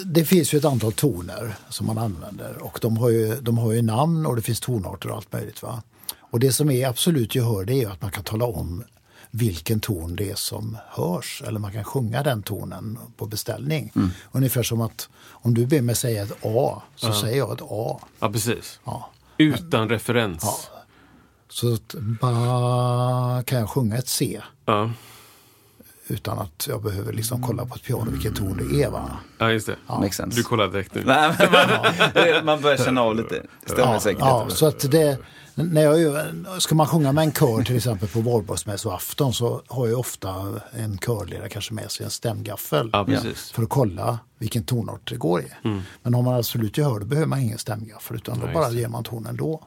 Det 0.04 0.24
finns 0.24 0.54
ju 0.54 0.58
ett 0.58 0.64
antal 0.64 0.92
toner 0.92 1.54
som 1.68 1.86
man 1.86 1.98
använder 1.98 2.62
och 2.62 2.78
de 2.82 2.96
har 2.96 3.08
ju, 3.08 3.40
de 3.40 3.58
har 3.58 3.72
ju 3.72 3.82
namn 3.82 4.26
och 4.26 4.36
det 4.36 4.42
finns 4.42 4.60
tonarter 4.60 5.10
och 5.10 5.16
allt 5.16 5.32
möjligt. 5.32 5.62
Va? 5.62 5.82
Och 6.18 6.40
det 6.40 6.52
som 6.52 6.70
är 6.70 6.88
absolut 6.88 7.34
gehör 7.34 7.64
det 7.64 7.82
är 7.82 7.88
att 7.88 8.02
man 8.02 8.10
kan 8.10 8.24
tala 8.24 8.44
om 8.44 8.84
vilken 9.30 9.80
ton 9.80 10.16
det 10.16 10.30
är 10.30 10.34
som 10.34 10.76
hörs 10.88 11.42
eller 11.46 11.60
man 11.60 11.72
kan 11.72 11.84
sjunga 11.84 12.22
den 12.22 12.42
tonen 12.42 12.98
på 13.16 13.26
beställning. 13.26 13.92
Ungefär 14.32 14.62
som 14.62 14.80
att 14.80 15.08
om 15.26 15.54
du 15.54 15.66
ber 15.66 15.80
mig 15.80 15.94
säga 15.94 16.22
ett 16.22 16.36
A 16.42 16.82
så 16.96 17.12
säger 17.12 17.38
jag 17.38 17.52
ett 17.52 17.62
A. 17.70 18.00
Ja, 18.20 18.32
precis. 18.32 18.80
Ja. 18.84 19.10
Utan 19.38 19.88
referens. 19.88 20.70
Så 21.48 21.74
att 21.74 21.94
bara 22.20 23.42
kan 23.42 23.58
jag 23.58 23.70
sjunga 23.70 23.96
ett 23.96 24.08
C 24.08 24.40
Ja, 24.64 24.90
utan 26.10 26.38
att 26.38 26.66
jag 26.68 26.82
behöver 26.82 27.12
liksom 27.12 27.42
kolla 27.42 27.66
på 27.66 27.74
ett 27.74 27.82
piano 27.82 28.10
vilken 28.10 28.34
ton 28.34 28.56
det 28.70 28.82
är. 28.82 28.90
Va? 28.90 29.10
ja 29.38 29.50
just 29.52 29.66
det. 29.66 29.76
Makes 29.88 30.16
sense. 30.16 30.36
Du 30.36 30.42
kollar 30.42 30.68
direkt 30.68 30.94
nu. 30.94 31.02
Nej, 31.06 31.32
men 31.38 31.52
man, 31.52 32.44
man 32.44 32.60
börjar 32.60 32.76
känna 32.76 33.02
av 33.02 33.16
lite. 33.16 33.34
Det 33.64 33.72
stämmer 33.72 33.92
Ja, 33.92 34.00
säkert. 34.00 34.20
ja, 34.20 34.46
så 34.50 34.66
att 34.66 34.90
det, 34.90 35.18
när 35.54 35.82
jag, 35.82 36.24
ska 36.58 36.74
man 36.74 36.86
sjunga 36.86 37.12
med 37.12 37.24
en 37.24 37.32
kör 37.32 37.62
till 37.64 37.76
exempel 37.76 38.08
på 38.08 38.20
valborgsmässoafton 38.20 39.32
så 39.32 39.62
har 39.66 39.86
jag 39.88 39.98
ofta 39.98 40.34
en 40.72 40.98
körledare 40.98 41.48
kanske 41.48 41.74
med 41.74 41.90
sig 41.90 42.04
en 42.04 42.10
stämgaffel. 42.10 42.90
Ja. 42.92 43.06
För 43.52 43.62
att 43.62 43.68
kolla 43.68 44.18
vilken 44.38 44.64
tonart 44.64 45.08
det 45.10 45.16
går 45.16 45.40
i. 45.40 45.44
Men 46.02 46.14
har 46.14 46.22
man 46.22 46.34
absolut 46.34 46.78
gehör 46.78 46.98
då 47.00 47.06
behöver 47.06 47.28
man 47.28 47.38
ingen 47.40 47.58
stämgaffel 47.58 48.16
utan 48.16 48.40
då 48.40 48.46
bara 48.54 48.68
det. 48.70 48.76
ger 48.76 48.88
man 48.88 49.04
tonen 49.04 49.36
då. 49.36 49.62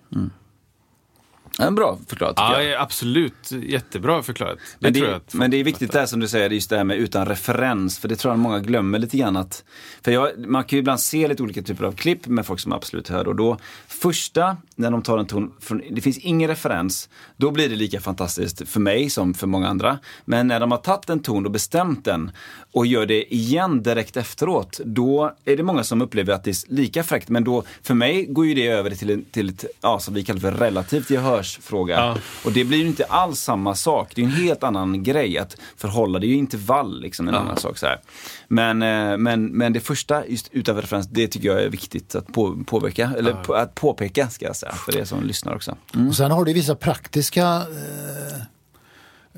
Ja, 1.59 1.65
En 1.65 1.75
bra 1.75 1.99
förklarat 2.07 2.35
tycker 2.35 2.43
Ja, 2.51 2.61
jag. 2.63 2.71
ja, 2.73 2.81
absolut. 2.81 3.51
Jättebra 3.63 4.23
förklarat. 4.23 4.57
Det 4.57 4.63
Men 4.79 4.93
det, 4.93 4.99
tror 4.99 5.11
jag 5.11 5.17
att 5.17 5.33
men 5.33 5.51
det 5.51 5.57
är 5.57 5.63
viktigt 5.63 5.87
fattar. 5.89 5.99
där 5.99 6.05
som 6.05 6.19
du 6.19 6.27
säger, 6.27 6.49
just 6.49 6.69
det 6.69 6.77
här 6.77 6.83
med 6.83 6.97
utan 6.97 7.25
referens. 7.25 7.99
För 7.99 8.07
det 8.07 8.15
tror 8.15 8.31
jag 8.33 8.39
många 8.39 8.59
glömmer 8.59 8.99
lite 8.99 9.17
grann 9.17 9.37
att, 9.37 9.63
för 10.01 10.11
jag, 10.11 10.29
man 10.47 10.63
kan 10.63 10.77
ju 10.77 10.79
ibland 10.79 10.99
se 10.99 11.27
lite 11.27 11.43
olika 11.43 11.61
typer 11.61 11.85
av 11.85 11.91
klipp 11.91 12.27
med 12.27 12.45
folk 12.45 12.59
som 12.59 12.73
absolut 12.73 13.09
hör 13.09 13.27
och 13.27 13.35
då 13.35 13.57
första, 13.87 14.57
när 14.75 14.91
de 14.91 15.01
tar 15.01 15.17
en 15.17 15.25
ton, 15.25 15.53
från, 15.61 15.81
det 15.91 16.01
finns 16.01 16.17
ingen 16.17 16.47
referens, 16.49 17.09
då 17.37 17.51
blir 17.51 17.69
det 17.69 17.75
lika 17.75 18.01
fantastiskt 18.01 18.67
för 18.69 18.79
mig 18.79 19.09
som 19.09 19.33
för 19.33 19.47
många 19.47 19.67
andra. 19.67 19.99
Men 20.25 20.47
när 20.47 20.59
de 20.59 20.71
har 20.71 20.77
tagit 20.77 21.09
en 21.09 21.19
ton 21.19 21.45
och 21.45 21.51
bestämt 21.51 22.05
den 22.05 22.31
och 22.71 22.85
gör 22.85 23.05
det 23.05 23.33
igen 23.35 23.83
direkt 23.83 24.17
efteråt, 24.17 24.79
då 24.85 25.33
är 25.45 25.57
det 25.57 25.63
många 25.63 25.83
som 25.83 26.01
upplever 26.01 26.33
att 26.33 26.43
det 26.43 26.49
är 26.51 26.73
lika 26.73 27.03
fräckt. 27.03 27.29
Men 27.29 27.43
då, 27.43 27.63
för 27.81 27.93
mig 27.93 28.25
går 28.25 28.45
ju 28.45 28.53
det 28.53 28.67
över 28.67 28.89
till, 28.91 29.23
till 29.31 29.49
ett, 29.49 29.65
ja, 29.81 29.99
som 29.99 30.13
vi 30.13 30.23
kallar 30.23 30.39
för 30.39 30.51
relativt 30.51 31.11
gehörsfråga. 31.43 31.95
Ja. 31.95 32.17
Och 32.45 32.51
det 32.51 32.63
blir 32.63 32.77
ju 32.77 32.87
inte 32.87 33.05
alls 33.05 33.39
samma 33.39 33.75
sak. 33.75 34.11
Det 34.15 34.21
är 34.21 34.25
en 34.25 34.31
helt 34.31 34.63
annan 34.63 35.03
grej 35.03 35.37
att 35.37 35.57
förhålla. 35.77 36.19
Det 36.19 36.25
är 36.25 36.29
ju 36.29 36.35
intervall, 36.35 37.01
liksom 37.01 37.27
en 37.27 37.35
annan 37.35 37.57
sak. 37.57 37.77
Så 37.77 37.85
här. 37.85 37.99
Men, 38.47 38.81
eh, 38.81 39.17
men, 39.17 39.45
men 39.45 39.73
det 39.73 39.79
första, 39.79 40.27
just 40.27 40.49
utöver 40.51 40.81
referens, 40.81 41.07
det 41.07 41.27
tycker 41.27 41.47
jag 41.47 41.63
är 41.63 41.69
viktigt 41.69 42.15
att 42.15 42.27
på, 42.27 42.63
påverka, 42.65 43.13
eller 43.17 43.33
på, 43.33 43.53
att 43.53 43.75
påpeka 43.75 44.29
ska 44.29 44.45
jag 44.45 44.55
säga, 44.55 44.71
för 44.71 44.97
er 44.97 45.05
som 45.05 45.23
lyssnar 45.23 45.55
också. 45.55 45.75
Mm. 45.93 46.07
Och 46.07 46.15
sen 46.15 46.31
har 46.31 46.45
det 46.45 46.53
vissa 46.53 46.75
praktiska 46.75 47.45
eh, 47.45 48.41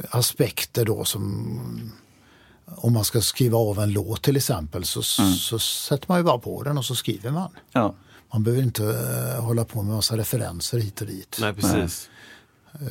aspekter 0.10 0.86
då 0.86 1.06
som 1.06 1.92
om 2.66 2.94
man 2.94 3.06
ska 3.06 3.22
skriva 3.22 3.58
av 3.58 3.80
en 3.80 3.94
låt 3.94 4.22
till 4.22 4.38
exempel 4.38 4.86
så, 4.86 5.02
så 5.02 5.60
sätter 5.60 6.06
man 6.08 6.18
ju 6.18 6.24
bara 6.24 6.38
på 6.38 6.64
den 6.64 6.78
och 6.78 6.86
så 6.86 6.96
skriver 6.96 7.32
man. 7.32 7.50
Ja. 7.72 7.96
Man 8.34 8.44
behöver 8.44 8.64
inte 8.64 8.84
eh, 8.84 9.44
hålla 9.46 9.66
på 9.66 9.82
med 9.82 9.96
massa 9.96 10.18
referenser 10.18 10.78
hit 10.80 11.02
och 11.02 11.08
dit. 11.08 11.38
Nej, 11.42 11.54
precis. 11.54 12.10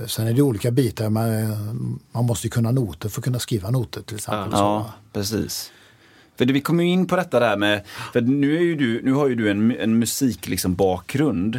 Eh, 0.01 0.07
Sen 0.07 0.27
är 0.27 0.33
det 0.33 0.43
olika 0.43 0.71
bitar. 0.71 1.11
Man, 1.11 1.35
eh, 1.43 1.49
man 2.13 2.25
måste 2.25 2.47
ju 2.47 2.51
kunna 2.51 2.71
noter 2.71 3.09
för 3.09 3.21
att 3.21 3.25
kunna 3.25 3.39
skriva 3.39 3.71
noter 3.71 4.03
till 4.03 4.17
exempel. 4.17 4.51
Så, 4.51 4.57
Ja, 4.57 4.79
va? 4.79 4.93
precis. 5.13 5.71
För 6.37 6.45
det, 6.45 6.53
vi 6.53 6.61
kommer 6.61 6.85
ju 6.85 6.91
in 6.91 7.07
på 7.07 7.17
detta 7.17 7.41
där 7.41 7.57
med, 7.57 7.83
för 8.13 8.21
nu, 8.21 8.57
är 8.57 8.61
ju 8.61 8.77
du, 8.77 9.03
nu 9.03 9.13
har 9.13 9.29
ju 9.29 9.35
du 9.35 9.51
en, 9.51 9.77
en 9.79 9.99
musik 9.99 10.49
liksom 10.49 10.75
bakgrund. 10.75 11.57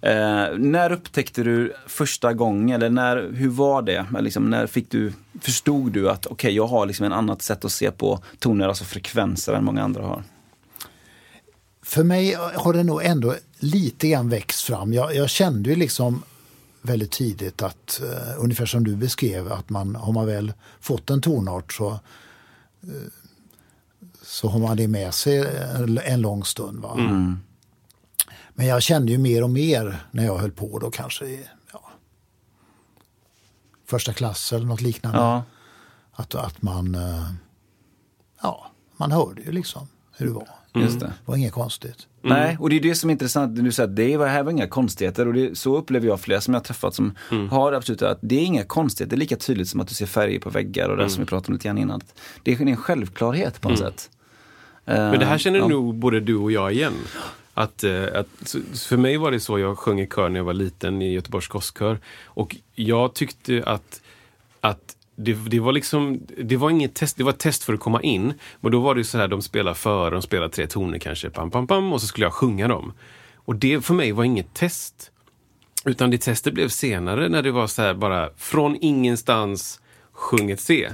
Eh, 0.00 0.12
när 0.58 0.92
upptäckte 0.92 1.42
du 1.42 1.72
första 1.86 2.32
gången, 2.32 2.76
eller 2.76 2.90
när, 2.90 3.30
hur 3.32 3.48
var 3.48 3.82
det? 3.82 4.06
Men 4.10 4.24
Liksom, 4.24 4.50
när 4.50 4.66
fick 4.66 4.90
du, 4.90 5.12
förstod 5.40 5.92
du 5.92 6.10
att 6.10 6.26
okej, 6.26 6.52
jag 6.56 6.66
har 6.66 6.86
liksom 6.86 7.06
en 7.06 7.12
annat 7.12 7.42
sätt 7.42 7.64
att 7.64 7.72
se 7.72 7.90
på 7.90 8.22
toner, 8.38 8.68
alltså 8.68 8.84
frekvenser 8.84 9.52
än 9.52 9.64
många 9.64 9.82
andra 9.82 10.02
har? 10.02 10.22
För 11.88 12.04
mig 12.04 12.34
har 12.34 12.72
det 12.72 12.84
nog 12.84 13.04
ändå 13.04 13.34
lite 13.58 14.08
grann 14.08 14.28
växt 14.28 14.60
fram. 14.60 14.92
Jag, 14.92 15.14
jag 15.14 15.30
kände 15.30 15.70
ju 15.70 15.76
liksom 15.76 16.22
väldigt 16.82 17.12
tidigt 17.12 17.62
att, 17.62 18.00
eh, 18.00 18.34
ungefär 18.38 18.66
som 18.66 18.84
du 18.84 18.96
beskrev, 18.96 19.52
att 19.52 19.70
man 19.70 19.94
har 19.94 20.12
man 20.12 20.26
väl 20.26 20.52
fått 20.80 21.10
en 21.10 21.20
tonart 21.20 21.72
så, 21.72 21.90
eh, 21.90 23.08
så 24.22 24.48
har 24.48 24.58
man 24.58 24.76
det 24.76 24.88
med 24.88 25.14
sig 25.14 25.38
en, 25.76 25.98
en 25.98 26.20
lång 26.20 26.44
stund. 26.44 26.78
Va? 26.78 26.94
Men 28.54 28.66
jag 28.66 28.82
kände 28.82 29.12
ju 29.12 29.18
mer 29.18 29.42
och 29.42 29.50
mer 29.50 30.06
när 30.10 30.24
jag 30.24 30.38
höll 30.38 30.52
på 30.52 30.78
då 30.78 30.90
kanske 30.90 31.24
i 31.24 31.48
ja, 31.72 31.90
första 33.86 34.12
klass 34.12 34.52
eller 34.52 34.66
något 34.66 34.80
liknande. 34.80 35.18
Ja, 35.18 35.42
Att, 36.12 36.34
att 36.34 36.62
man, 36.62 36.94
eh, 36.94 37.32
ja, 38.42 38.70
man 38.96 39.12
hörde 39.12 39.42
ju 39.42 39.52
liksom 39.52 39.88
hur 40.16 40.26
det 40.26 40.32
var. 40.32 40.57
Just 40.74 41.00
det. 41.00 41.06
Det 41.06 41.12
var 41.24 41.36
inget 41.36 41.52
konstigt. 41.52 42.06
Nej, 42.22 42.56
och 42.60 42.70
det 42.70 42.76
är 42.76 42.80
det 42.80 42.94
som 42.94 43.10
är 43.10 43.12
intressant. 43.12 43.56
Du 43.56 43.72
säger 43.72 43.88
att 43.88 43.96
det 43.96 44.16
var, 44.16 44.26
här 44.26 44.42
var 44.42 44.52
inga 44.52 44.66
konstigheter 44.66 45.28
och 45.28 45.34
det, 45.34 45.58
så 45.58 45.76
upplever 45.76 46.06
jag 46.06 46.20
flera 46.20 46.40
som 46.40 46.54
jag 46.54 46.60
har 46.60 46.64
träffat 46.64 46.94
som 46.94 47.14
har 47.50 47.72
absolut 47.72 48.02
att 48.02 48.18
det 48.20 48.36
är 48.36 48.44
inga 48.44 48.64
konstigheter. 48.64 49.16
Det 49.16 49.16
är 49.16 49.20
lika 49.20 49.36
tydligt 49.36 49.68
som 49.68 49.80
att 49.80 49.88
du 49.88 49.94
ser 49.94 50.06
färger 50.06 50.40
på 50.40 50.50
väggar 50.50 50.88
och 50.88 50.96
det 50.96 51.10
som 51.10 51.22
vi 51.22 51.26
pratade 51.26 51.48
om 51.48 51.52
lite 51.52 51.68
grann 51.68 51.78
innan. 51.78 52.00
Det 52.42 52.52
är 52.52 52.60
en 52.60 52.76
självklarhet 52.76 53.60
på 53.60 53.68
något 53.68 53.78
sätt. 53.78 54.10
Men 54.84 55.18
det 55.18 55.26
här 55.26 55.38
känner 55.38 55.58
ja. 55.58 55.68
nog 55.68 55.94
både 55.94 56.20
du 56.20 56.36
och 56.36 56.52
jag 56.52 56.72
igen. 56.72 56.94
Att, 57.54 57.84
eh, 57.84 58.04
att, 58.14 58.56
för 58.88 58.96
mig 58.96 59.16
var 59.16 59.30
det 59.30 59.40
så, 59.40 59.58
jag 59.58 59.78
sjöng 59.78 60.00
i 60.00 60.06
kör 60.06 60.28
när 60.28 60.40
jag 60.40 60.44
var 60.44 60.54
liten 60.54 61.02
i 61.02 61.12
Göteborgs 61.12 61.48
Gosskör. 61.48 61.98
Och 62.24 62.56
jag 62.74 63.14
tyckte 63.14 63.62
att, 63.66 64.00
att 64.60 64.96
det, 65.20 65.32
det 65.32 65.60
var 65.60 65.72
liksom, 65.72 66.20
det 66.38 66.56
var 66.56 66.70
inget 66.70 66.94
test, 66.94 67.16
det 67.16 67.24
var 67.24 67.32
ett 67.32 67.38
test 67.38 67.64
för 67.64 67.74
att 67.74 67.80
komma 67.80 68.02
in. 68.02 68.34
Men 68.60 68.72
då 68.72 68.80
var 68.80 68.94
det 68.94 69.04
så 69.04 69.18
här, 69.18 69.28
de 69.28 69.42
spelar 69.42 69.74
före, 69.74 70.10
de 70.10 70.22
spelar 70.22 70.48
tre 70.48 70.66
toner 70.66 70.98
kanske, 70.98 71.30
pam, 71.30 71.50
pam, 71.50 71.66
pam, 71.66 71.92
och 71.92 72.00
så 72.00 72.06
skulle 72.06 72.26
jag 72.26 72.32
sjunga 72.32 72.68
dem. 72.68 72.92
Och 73.34 73.56
det 73.56 73.84
för 73.84 73.94
mig 73.94 74.12
var 74.12 74.24
inget 74.24 74.54
test. 74.54 75.10
Utan 75.84 76.10
det 76.10 76.18
testet 76.18 76.54
blev 76.54 76.68
senare 76.68 77.28
när 77.28 77.42
det 77.42 77.50
var 77.50 77.66
så 77.66 77.82
här 77.82 77.94
bara 77.94 78.30
från 78.36 78.76
ingenstans, 78.80 79.80
sjung 80.12 80.50
ett 80.50 80.60
C. 80.60 80.88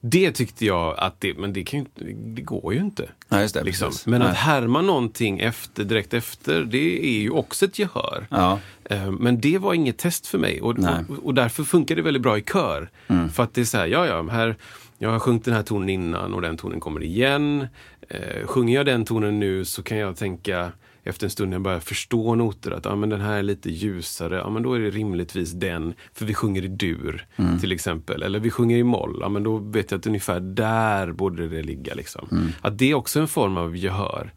Det 0.00 0.32
tyckte 0.32 0.66
jag 0.66 0.94
att 0.98 1.20
det, 1.20 1.38
men 1.38 1.52
det, 1.52 1.64
kan 1.64 1.80
ju, 1.80 2.12
det 2.12 2.42
går 2.42 2.74
ju 2.74 2.80
inte. 2.80 3.08
Ja, 3.28 3.36
det, 3.54 3.62
liksom. 3.62 3.92
Men 4.04 4.22
att 4.22 4.36
härma 4.36 4.82
någonting 4.82 5.40
efter, 5.40 5.84
direkt 5.84 6.14
efter, 6.14 6.64
det 6.64 7.06
är 7.06 7.20
ju 7.20 7.30
också 7.30 7.64
ett 7.64 7.78
gehör. 7.78 8.26
Ja. 8.30 8.58
Eh, 8.84 9.10
Men 9.10 9.40
det 9.40 9.58
var 9.58 9.74
inget 9.74 9.98
test 9.98 10.26
för 10.26 10.38
mig 10.38 10.60
och. 10.60 10.78
Mm. 10.78 11.06
och, 11.08 11.24
och 11.24 11.34
därför 11.34 11.64
funkar 11.64 11.96
det 11.96 12.02
väldigt 12.02 12.22
bra 12.22 12.38
i 12.38 12.42
kör. 12.42 12.90
För 13.32 13.42
att 13.42 13.54
det 13.54 13.60
är 13.60 13.64
så 13.64 13.78
här, 13.78 13.86
ja 13.86 14.06
ja, 14.06 14.22
här, 14.22 14.56
jag 14.98 15.10
har 15.10 15.18
sjungit 15.18 15.44
den 15.44 15.54
här 15.54 15.62
tonen 15.62 15.88
innan 15.88 16.34
och 16.34 16.42
den 16.42 16.56
tonen 16.56 16.80
kommer 16.80 17.02
igen. 17.02 17.66
Eh, 18.08 18.46
sjunger 18.46 18.74
jag 18.74 18.86
den 18.86 19.04
tonen 19.04 19.40
nu 19.40 19.64
så 19.64 19.82
kan 19.82 19.98
jag 19.98 20.16
tänka 20.16 20.72
efter 21.06 21.26
en 21.26 21.30
stund 21.30 21.50
när 21.50 21.54
jag 21.54 21.62
börjar 21.62 21.80
förstå 21.80 22.34
noter 22.34 22.70
att 22.70 22.86
ah, 22.86 22.96
men 22.96 23.08
den 23.08 23.20
här 23.20 23.38
är 23.38 23.42
lite 23.42 23.70
ljusare, 23.70 24.36
ja, 24.36 24.50
men 24.50 24.62
då 24.62 24.72
är 24.72 24.80
det 24.80 24.90
rimligtvis 24.90 25.52
den, 25.52 25.94
för 26.14 26.24
vi 26.24 26.34
sjunger 26.34 26.64
i 26.64 26.68
dur 26.68 27.26
Mm. 27.36 27.58
till 27.58 27.72
exempel. 27.72 28.22
Eller 28.22 28.40
vi 28.40 28.50
sjunger 28.50 28.76
i 28.76 28.82
moll, 28.82 29.18
ja, 29.20 29.28
men 29.28 29.42
då 29.42 29.56
vet 29.56 29.90
jag 29.90 29.98
att 29.98 30.06
ungefär 30.06 30.40
där 30.40 31.12
borde 31.12 31.48
det 31.48 31.62
ligga. 31.62 31.94
Liksom. 31.94 32.28
Mm. 32.32 32.48
Att 32.60 32.78
det 32.78 32.90
är 32.90 32.94
också 32.94 33.20
en 33.20 33.28
form 33.28 33.56
av 33.56 33.76
gehör. 33.76 34.32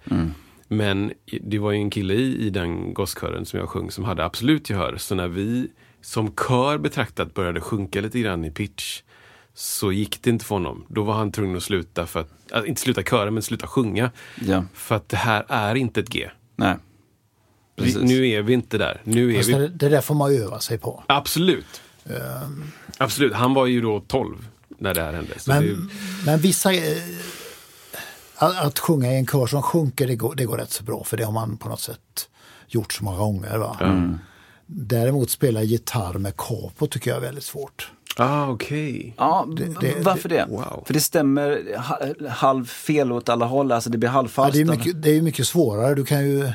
Men 0.67 1.11
det 1.41 1.59
var 1.59 1.71
ju 1.71 1.77
en 1.77 1.89
kille 1.89 2.13
i, 2.13 2.45
i 2.45 2.49
den 2.49 2.93
gosskören 2.93 3.45
som 3.45 3.59
jag 3.59 3.69
sjöng 3.69 3.91
som 3.91 4.03
hade 4.03 4.25
absolut 4.25 4.69
gehör. 4.69 4.95
Så 4.97 5.15
när 5.15 5.27
vi 5.27 5.67
som 6.01 6.35
kör 6.47 6.77
betraktat 6.77 7.33
började 7.33 7.61
sjunka 7.61 8.01
lite 8.01 8.19
grann 8.19 8.45
i 8.45 8.51
pitch 8.51 9.01
så 9.53 9.91
gick 9.91 10.21
det 10.21 10.29
inte 10.29 10.45
för 10.45 10.55
honom. 10.55 10.85
Då 10.87 11.03
var 11.03 11.13
han 11.13 11.31
tvungen 11.31 11.57
att 11.57 11.63
sluta, 11.63 12.05
för 12.05 12.19
att, 12.19 12.51
äh, 12.51 12.61
inte 12.67 12.81
sluta 12.81 13.03
köra, 13.03 13.31
men 13.31 13.43
sluta 13.43 13.67
sjunga. 13.67 14.11
Ja. 14.41 14.63
För 14.73 14.95
att 14.95 15.09
det 15.09 15.17
här 15.17 15.45
är 15.47 15.75
inte 15.75 15.99
ett 15.99 16.09
G. 16.09 16.29
Nej. 16.59 16.75
Vi, 17.75 17.95
nu 18.03 18.27
är 18.29 18.41
vi 18.41 18.53
inte 18.53 18.77
där. 18.77 19.01
Nu 19.03 19.33
är 19.33 19.37
Fast 19.37 19.49
vi... 19.49 19.53
det, 19.53 19.67
det 19.67 19.89
där 19.89 20.01
får 20.01 20.15
man 20.15 20.31
öva 20.35 20.59
sig 20.59 20.77
på. 20.77 21.03
Absolut. 21.07 21.81
Absolut. 22.97 23.33
Han 23.33 23.53
var 23.53 23.65
ju 23.65 23.81
då 23.81 23.99
12 24.07 24.47
när 24.77 24.93
det 24.93 25.01
här 25.01 25.13
hände. 25.13 25.39
Så 25.39 25.51
det, 25.51 25.59
Men, 25.61 25.89
men 26.25 26.39
vissa... 26.39 26.73
eh, 26.73 26.97
Att, 28.35 28.57
att 28.65 28.79
sjunga 28.79 29.11
i 29.13 29.15
en 29.17 29.27
kör 29.27 29.47
som 29.47 29.61
sjunker, 29.61 30.07
det 30.07 30.15
går, 30.15 30.35
det 30.35 30.45
går 30.45 30.57
rätt 30.57 30.71
så 30.71 30.83
bra. 30.83 31.03
För 31.03 31.17
det 31.17 31.23
har 31.23 31.31
man 31.31 31.57
på 31.57 31.69
något 31.69 31.81
sätt 31.81 32.29
gjort 32.67 32.93
så 32.93 33.03
många 33.03 33.17
gånger. 33.17 33.57
Va? 33.57 33.77
Däremot 34.65 35.29
spela 35.29 35.63
gitarr 35.63 36.13
med 36.17 36.37
capo 36.37 36.87
tycker 36.87 37.09
jag 37.11 37.17
är 37.17 37.21
väldigt 37.21 37.43
svårt. 37.43 37.91
Ah, 38.19 38.47
okej. 38.49 39.13
Ja, 39.17 39.47
det- 39.57 40.03
varför 40.03 40.29
det? 40.29 40.45
wow. 40.49 40.83
För 40.85 40.93
det 40.93 41.01
stämmer 41.01 41.77
ha- 41.77 42.29
halv 42.29 42.65
fel 42.65 43.11
åt 43.11 43.29
alla 43.29 43.45
håll, 43.45 43.71
alltså 43.71 43.89
det 43.89 43.97
blir 43.97 44.09
Ja, 44.09 44.13
halvfalskt. 44.13 44.53
det, 44.55 44.61
är 44.61 44.65
mycket, 44.77 45.01
det 45.01 45.17
är 45.17 45.21
mycket 45.21 45.47
svårare. 45.47 45.95
Du 45.95 46.05
kan 46.05 46.29
ju... 46.29 46.51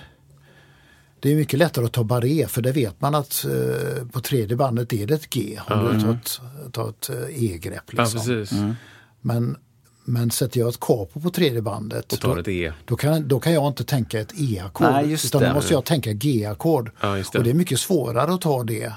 Det 1.20 1.33
är 1.33 1.37
mycket 1.37 1.59
lättare 1.59 1.85
att 1.85 1.92
ta 1.92 2.05
barré 2.05 2.46
för 2.48 2.62
det 2.62 2.72
vet 2.72 3.00
man 3.00 3.14
att 3.14 3.44
eh, 3.44 4.07
på 4.12 4.20
tredje 4.20 4.57
bandet 4.57 4.92
är 4.92 5.07
det 5.07 5.14
ett 5.14 5.31
G. 5.31 5.59
Om 5.70 5.94
du 5.94 6.00
tar 6.00 6.11
ett, 6.12 6.40
tar 6.72 6.88
ett 6.88 7.11
eh, 7.11 7.44
E-grepp. 7.44 7.83
Ja, 7.92 8.03
Liksom. 8.03 8.20
precis. 8.20 8.53
Mm. 8.59 8.74
Men, 9.20 9.57
Men 10.05 10.31
sätter 10.31 10.61
jag 10.61 10.68
ett 10.68 10.81
capo 10.81 11.20
på 11.20 11.31
tredje 11.31 11.62
bandet 11.62 12.12
Och 12.12 12.20
tar 12.20 12.35
då, 12.35 12.40
ett 12.40 12.48
E. 12.48 12.72
då, 12.85 12.96
kan, 12.96 13.29
då 13.29 13.40
kan 13.40 13.53
jag 13.53 13.66
inte 13.66 13.85
tänka 13.85 14.20
ett 14.20 14.33
E-ackord. 14.40 14.87
Utan 15.05 15.40
det. 15.42 15.48
då 15.48 15.55
måste 15.55 15.72
jag 15.74 15.85
tänka 15.85 16.12
G-ackord. 16.12 16.90
Ja, 17.00 17.09
det. 17.14 17.35
och 17.38 17.44
det 17.44 17.50
är 17.50 17.55
mycket 17.55 17.79
svårare 17.81 18.35
att 18.35 18.40
ta 18.40 18.62
det. 18.64 18.92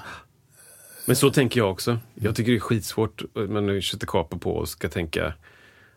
Men 1.08 1.16
så 1.16 1.30
tänker 1.30 1.60
jag 1.60 1.70
också. 1.70 1.98
Jag 2.14 2.36
tycker 2.36 2.52
det 2.52 2.58
är 2.58 2.60
skitsvårt 2.60 3.22
när 3.34 3.60
man 3.60 3.82
sätter 3.82 4.06
capo 4.06 4.38
på 4.38 4.52
och 4.52 4.68
ska 4.68 4.88
tänka 4.88 5.34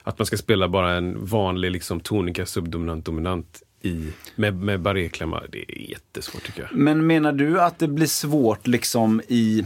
att 0.04 0.20
man 0.20 0.26
ska 0.26 0.38
spela 0.38 0.68
bara 0.68 0.94
en 0.98 1.26
vanlig 1.26 1.72
liksom, 1.72 2.00
tonika 2.00 2.46
subdominant 2.46 3.06
dominant 3.06 3.64
i, 3.82 4.08
med, 4.36 4.56
med 4.56 4.82
barréklämma. 4.82 5.44
Det 5.52 5.72
är 5.72 5.90
jättesvårt 5.90 6.46
tycker 6.46 6.62
jag. 6.62 6.70
Men 6.74 7.08
menar 7.08 7.32
du 7.32 7.62
att 7.62 7.80
det 7.80 7.88
blir 7.88 8.08
svårt 8.08 8.68
liksom 8.68 9.22
i 9.28 9.66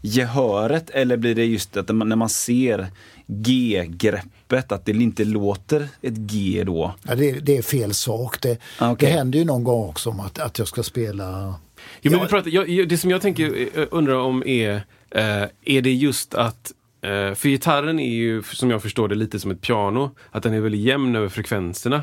gehöret 0.00 0.90
eller 0.90 1.16
blir 1.16 1.34
det 1.34 1.44
just 1.44 1.76
att 1.76 1.88
när 1.88 2.16
man 2.16 2.28
ser 2.28 2.86
G-greppet, 3.26 4.72
att 4.72 4.84
det 4.84 4.92
inte 4.92 5.24
låter 5.24 5.88
ett 6.02 6.16
G 6.16 6.62
då? 6.66 6.94
Ja, 7.02 7.14
det, 7.14 7.32
det 7.32 7.56
är 7.56 7.62
fel 7.62 7.94
sak. 7.94 8.40
Det, 8.40 8.58
Ah, 8.78 8.90
okej. 8.92 9.08
det 9.08 9.16
händer 9.16 9.38
ju 9.38 9.44
någon 9.44 9.64
gång 9.64 9.88
också 9.88 10.10
om 10.10 10.20
att, 10.20 10.38
att 10.38 10.58
jag 10.58 10.68
ska 10.68 10.82
spela... 10.82 11.54
Jo, 12.02 12.10
men 12.10 12.18
Ja. 12.20 12.24
vi 12.24 12.30
pratar, 12.30 12.50
jag, 12.50 12.68
jag- 12.68 12.88
det 12.88 12.98
som 12.98 13.10
jag 13.10 13.22
tänker, 13.22 13.68
eh, 13.78 13.86
undrar 13.90 14.14
om 14.14 14.42
är, 14.46 14.74
eh, 15.10 15.42
är 15.64 15.82
det 15.82 15.92
just 15.94 16.34
att 16.34 16.72
eh, 17.02 17.34
för 17.34 17.48
gitarren 17.48 17.98
är 18.00 18.14
ju, 18.14 18.42
som 18.42 18.70
jag 18.70 18.82
förstår 18.82 19.08
det, 19.08 19.14
lite 19.14 19.40
som 19.40 19.50
ett 19.50 19.60
piano. 19.60 20.10
Att 20.30 20.42
den 20.42 20.54
är 20.54 20.60
väldigt 20.60 20.80
jämn 20.80 21.16
över 21.16 21.28
frekvenserna. 21.28 22.02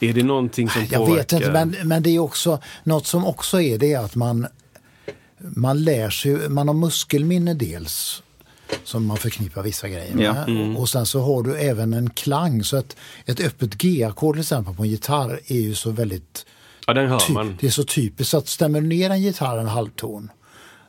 Är 0.00 0.12
det 0.12 0.22
någonting 0.22 0.68
som 0.68 0.82
Jag 0.82 0.90
påverkar? 1.06 1.16
vet 1.16 1.32
inte, 1.32 1.52
men, 1.52 1.76
men 1.88 2.02
det 2.02 2.10
är 2.10 2.18
också 2.18 2.60
något 2.84 3.06
som 3.06 3.24
också 3.26 3.60
är 3.60 3.78
det 3.78 3.94
att 3.94 4.14
man, 4.14 4.46
man 5.38 5.84
lär 5.84 6.10
sig, 6.10 6.48
man 6.48 6.68
har 6.68 6.74
muskelminne 6.74 7.54
dels 7.54 8.22
som 8.84 9.06
man 9.06 9.16
förknippar 9.16 9.62
vissa 9.62 9.88
grejer 9.88 10.14
med. 10.14 10.24
Ja. 10.24 10.44
Mm. 10.44 10.76
Och, 10.76 10.82
och 10.82 10.88
sen 10.88 11.06
så 11.06 11.20
har 11.20 11.42
du 11.42 11.56
även 11.58 11.92
en 11.94 12.10
klang. 12.10 12.64
Så 12.64 12.76
att 12.76 12.96
ett 13.26 13.40
öppet 13.40 13.74
G-ackord 13.74 14.34
till 14.34 14.40
exempel 14.42 14.74
på 14.74 14.82
en 14.82 14.88
gitarr 14.88 15.40
är 15.46 15.60
ju 15.60 15.74
så 15.74 15.90
väldigt 15.90 16.46
Ja, 16.88 16.94
den 16.94 17.08
hör 17.08 17.32
man. 17.32 17.56
Det 17.60 17.66
är 17.66 17.70
så 17.70 17.84
typiskt 17.84 18.34
att 18.34 18.48
stämmer 18.48 18.80
ner 18.80 19.10
en 19.10 19.22
gitarr 19.22 19.58
en 19.58 19.68
halvton 19.68 20.30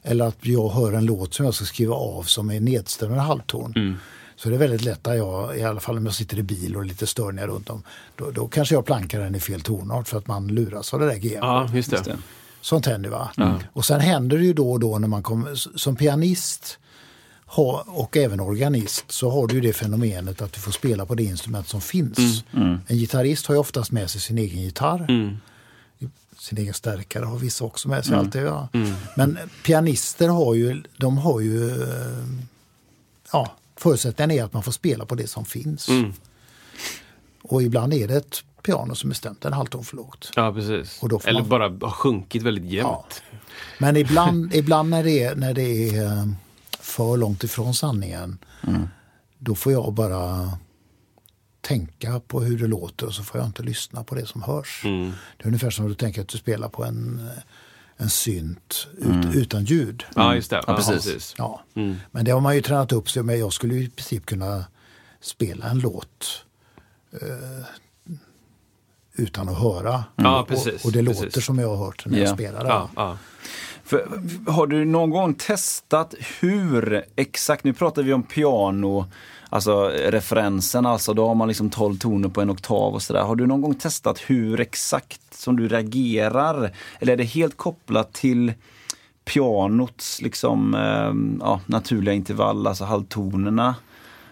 eller 0.04 0.26
att 0.26 0.38
jag 0.42 0.70
hör 0.70 0.94
en 0.94 1.06
låt 1.06 1.34
som 1.34 1.46
jag 1.46 1.54
ska 1.54 1.66
skriva 1.66 1.96
av 1.96 2.24
som 2.24 2.50
är 2.50 2.60
nedstämd 2.60 3.14
en 3.14 3.20
halvton. 3.20 3.74
Mm. 3.76 3.96
Så 4.36 4.50
det 4.50 4.56
är 4.56 4.60
väldigt 4.60 4.82
lätt 4.84 5.08
att 5.08 5.18
jag, 5.18 5.58
i 5.58 5.64
alla 5.64 5.80
fall 5.80 5.98
om 5.98 6.06
jag 6.06 6.16
sitter 6.16 6.40
i 6.40 6.44
bil 6.44 6.76
och 6.76 6.86
lite 6.86 7.08
störningar 7.08 7.48
runt 7.48 7.70
om, 7.70 7.84
då, 8.16 8.32
då 8.32 8.48
kanske 8.48 8.76
jag 8.76 8.86
plankar 8.86 9.20
den 9.20 9.36
i 9.36 9.40
fel 9.40 9.62
tonart 9.62 10.08
för 10.08 10.18
att 10.18 10.28
man 10.28 10.48
luras 10.48 10.94
av 10.94 11.00
det 11.00 11.06
där 11.06 11.16
G. 11.16 11.38
Ja, 11.42 11.70
just 11.74 11.90
det. 11.90 11.96
Just 11.96 12.10
det. 12.10 12.18
Sånt 12.62 12.86
händer 12.86 13.10
va. 13.10 13.60
Och 13.74 13.86
sen 13.86 14.00
händer 14.00 14.38
det 14.38 14.46
ju 14.46 14.54
då 14.54 14.72
och 14.72 14.80
då 14.80 15.00
när 15.00 15.08
man 15.08 15.24
kommer, 15.24 15.56
som 15.56 15.96
pianist 15.96 16.80
ha, 17.46 17.84
och 17.88 18.18
även 18.18 18.40
organist 18.40 19.12
så 19.12 19.30
har 19.30 19.48
du 19.48 19.56
ju 19.56 19.62
det 19.62 19.74
fenomenet 19.74 20.42
att 20.42 20.54
du 20.54 20.60
får 20.60 20.72
spela 20.72 21.06
på 21.06 21.16
det 21.16 21.24
instrument 21.24 21.68
som 21.68 21.82
finns. 21.82 22.44
En 22.88 22.98
gitarrist 22.98 23.46
har 23.46 23.56
ju 23.56 23.60
oftast 23.60 23.92
med 23.92 24.10
sig 24.10 24.22
sin 24.22 24.38
egen 24.38 24.62
gitarr. 24.62 25.06
Mm. 25.10 25.38
Sin 26.40 26.58
egen 26.58 26.74
stärkare 26.74 27.26
har 27.26 27.38
vissa 27.38 27.64
också 27.66 27.90
med 27.90 28.06
sig. 28.06 28.16
Allt 28.16 28.34
det, 28.34 28.40
ja. 28.42 28.68
Men 29.18 29.38
pianister 29.66 30.30
har 30.30 30.54
ju, 30.54 30.84
de 30.98 31.18
har 31.18 31.40
ju, 31.40 31.86
ja, 33.32 33.52
förutsättningen 33.76 34.32
är 34.32 34.44
att 34.44 34.54
man 34.54 34.64
får 34.64 34.72
spela 34.72 35.06
på 35.06 35.16
det 35.16 35.28
som 35.28 35.46
finns. 35.46 35.90
Mm. 35.90 36.14
Och 37.44 37.64
ibland 37.64 37.94
är 37.94 38.08
det 38.08 38.16
ett 38.16 38.44
piano 38.64 38.96
som 38.96 39.10
är 39.10 39.14
stämt 39.16 39.46
en 39.46 39.54
halvton 39.54 39.84
för 39.84 39.96
lågt. 39.96 40.32
Ja, 40.36 40.54
precis. 40.54 41.04
Eller 41.26 41.40
man- 41.40 41.50
bara 41.50 41.70
har 41.70 41.92
sjunkit 41.92 42.44
väldigt 42.44 42.66
jämnt. 42.72 43.22
Men 43.78 43.98
ibland, 43.98 44.54
ibland 44.54 44.90
när, 44.90 45.04
det 45.04 45.24
är, 45.24 45.36
när 45.36 45.54
det 45.54 45.90
är 45.96 46.04
eh, 46.06 46.28
för 46.80 47.18
långt 47.18 47.44
ifrån 47.44 47.74
sanningen, 47.74 48.38
då 49.38 49.56
får 49.56 49.72
jag 49.72 49.94
bara 49.94 50.52
tänka 51.70 52.20
på 52.28 52.42
hur 52.42 52.58
det 52.60 52.68
låter 52.68 53.06
och 53.08 53.14
så 53.14 53.24
får 53.24 53.40
jag 53.40 53.48
inte 53.48 53.64
lyssna 53.64 54.04
på 54.04 54.16
det 54.16 54.26
som 54.26 54.42
hörs. 54.42 54.82
Mm. 54.86 55.12
Det 55.38 55.44
är 55.44 55.48
ungefär 55.48 55.70
som 55.70 55.86
att 55.86 55.92
du 55.92 55.96
tänker 55.96 56.22
att 56.22 56.28
du 56.28 56.38
spelar 56.38 56.70
på 56.70 56.84
en, 56.84 57.30
en 57.98 58.10
synt 58.10 58.88
ut, 58.98 59.36
utan 59.36 59.66
ljud. 59.66 60.04
Ja, 60.16 60.36
just 60.36 60.50
det. 60.50 60.56
Ja, 60.56 60.64
Ja, 60.68 60.76
precis. 60.76 61.36
Ja. 61.38 61.64
Mm. 61.76 61.96
Men 62.12 62.26
det 62.26 62.32
har 62.32 62.42
man 62.42 62.56
ju 62.56 62.62
tränat 62.62 62.92
upp 62.92 63.10
sig 63.10 63.24
med. 63.24 63.38
Jag 63.38 63.54
skulle 63.54 63.74
i 63.76 63.90
princip 63.90 64.26
kunna 64.26 64.66
spela 65.22 65.66
en 65.70 65.80
låt 65.80 66.46
eh, 67.22 67.66
utan 69.16 69.50
att 69.50 69.60
höra. 69.60 70.04
Ja, 70.16 70.42
och, 70.42 70.48
precis, 70.48 70.86
och 70.86 70.92
det 70.92 71.06
precis. 71.06 71.24
låter 71.24 71.42
som 71.42 71.60
jag 71.60 71.70
har 71.76 71.86
hört 71.86 72.06
när 72.06 72.20
jag 72.20 72.28
Ja. 72.28 72.34
spelar. 72.34 72.66
Ja, 72.66 72.90
ja. 72.96 73.18
För, 73.84 74.22
har 74.52 74.68
du 74.68 74.86
någon 74.86 75.10
gång 75.10 75.34
testat 75.34 76.14
hur 76.40 77.06
exakt, 77.16 77.64
nu 77.64 77.74
pratar 77.74 78.04
vi 78.04 78.14
om 78.14 78.24
piano, 78.24 79.06
alltså 79.50 79.88
referensen, 79.90 80.86
alltså 80.86 81.14
då 81.14 81.28
har 81.28 81.36
man 81.36 81.48
liksom 81.48 81.70
12 81.70 81.98
toner 81.98 82.30
på 82.30 82.42
en 82.42 82.50
oktav 82.50 82.94
och 82.94 83.02
sådär. 83.02 83.22
Har 83.22 83.36
du 83.36 83.48
någon 83.48 83.62
gång 83.62 83.76
testat 83.76 84.20
hur 84.20 84.60
exakt 84.60 85.34
som 85.34 85.56
du 85.56 85.68
reagerar? 85.68 86.76
Eller 87.00 87.14
är 87.14 87.18
det 87.18 87.24
helt 87.24 87.58
kopplat 87.58 88.14
till 88.14 88.54
pianots 89.26 90.22
liksom, 90.22 90.76
eh, 90.76 91.46
ja, 91.46 91.62
naturliga 91.66 92.14
intervall, 92.14 92.68
alltså 92.68 92.84
halvtonerna? 92.84 93.76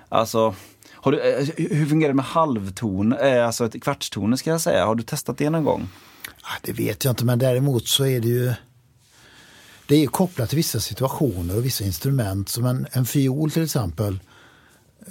Alltså, 0.10 0.56
har 0.92 1.12
du, 1.12 1.20
eh, 1.20 1.48
hur 1.58 1.86
fungerar 1.86 2.10
det 2.10 2.16
med 2.16 2.26
halvtoner, 2.26 3.36
eh, 3.36 3.46
alltså 3.46 3.66
ett 3.66 3.84
kvartstoner 3.84 4.38
ska 4.38 4.50
jag 4.50 4.62
säga? 4.62 4.86
Har 4.86 4.96
du 4.96 5.04
testat 5.04 5.38
det 5.38 5.50
någon 5.50 5.64
gång? 5.64 5.88
Ah, 6.42 6.60
det 6.62 6.72
vet 6.72 7.06
jag 7.06 7.12
inte, 7.12 7.26
men 7.26 7.40
däremot 7.40 7.88
så 7.88 8.06
är 8.06 8.20
det 8.20 8.28
ju 8.28 8.54
det 9.88 10.04
är 10.04 10.08
kopplat 10.08 10.50
till 10.50 10.58
vissa 10.58 10.80
situationer 10.80 11.58
och 11.58 11.66
vissa 11.66 11.84
instrument. 11.84 12.50
Som 12.50 12.66
en, 12.66 12.88
en 12.92 13.06
fiol 13.06 13.52
till 13.52 13.64
exempel 13.64 14.20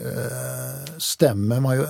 eh, 0.00 0.94
stämmer 0.98 1.60
man 1.60 1.76
ju. 1.76 1.82
Eh, 1.82 1.88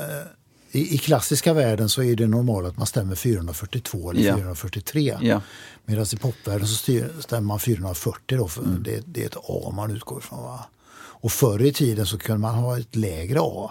i, 0.71 0.95
I 0.95 0.99
klassiska 0.99 1.53
världen 1.53 1.89
så 1.89 2.03
är 2.03 2.17
det 2.17 2.27
normalt 2.27 2.67
att 2.67 2.77
man 2.77 2.87
stämmer 2.87 3.15
442 3.15 4.11
eller 4.11 4.23
Ja. 4.23 4.35
443. 4.37 5.19
Ja. 5.23 5.41
Medan 5.85 6.07
i 6.13 6.17
popvärlden 6.17 6.67
så 6.69 6.75
styr, 6.75 7.13
stämmer 7.21 7.47
man 7.47 7.61
440 7.61 8.39
då, 8.39 8.49
för 8.49 8.63
det, 8.63 9.03
det 9.07 9.23
är 9.23 9.27
ett 9.27 9.37
A 9.49 9.73
man 9.77 9.91
utgår 9.91 10.19
ifrån. 10.19 10.43
Va? 10.43 10.67
Och 10.99 11.33
förr 11.33 11.63
i 11.63 11.73
tiden 11.73 12.07
så 12.07 12.19
kunde 12.19 12.41
man 12.41 12.55
ha 12.55 12.79
ett 12.79 12.97
lägre 12.97 13.39
A. 13.43 13.71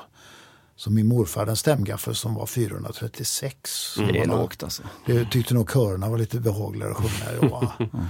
Som 0.75 0.93
min 0.95 1.07
morfar 1.07 1.41
hade 1.41 1.51
en 1.51 1.55
stämgaffel 1.55 2.15
som 2.15 2.33
var 2.35 2.45
436. 2.45 3.57
Så 3.71 4.01
Det 4.01 4.19
är 4.19 4.25
lågt 4.25 4.63
alltså. 4.63 4.83
det 5.05 5.25
tyckte 5.31 5.53
nog 5.53 5.69
körerna 5.73 6.09
var 6.09 6.17
lite 6.17 6.39
behagligare 6.39 6.91
att 6.91 6.97
sjunga. 6.97 7.71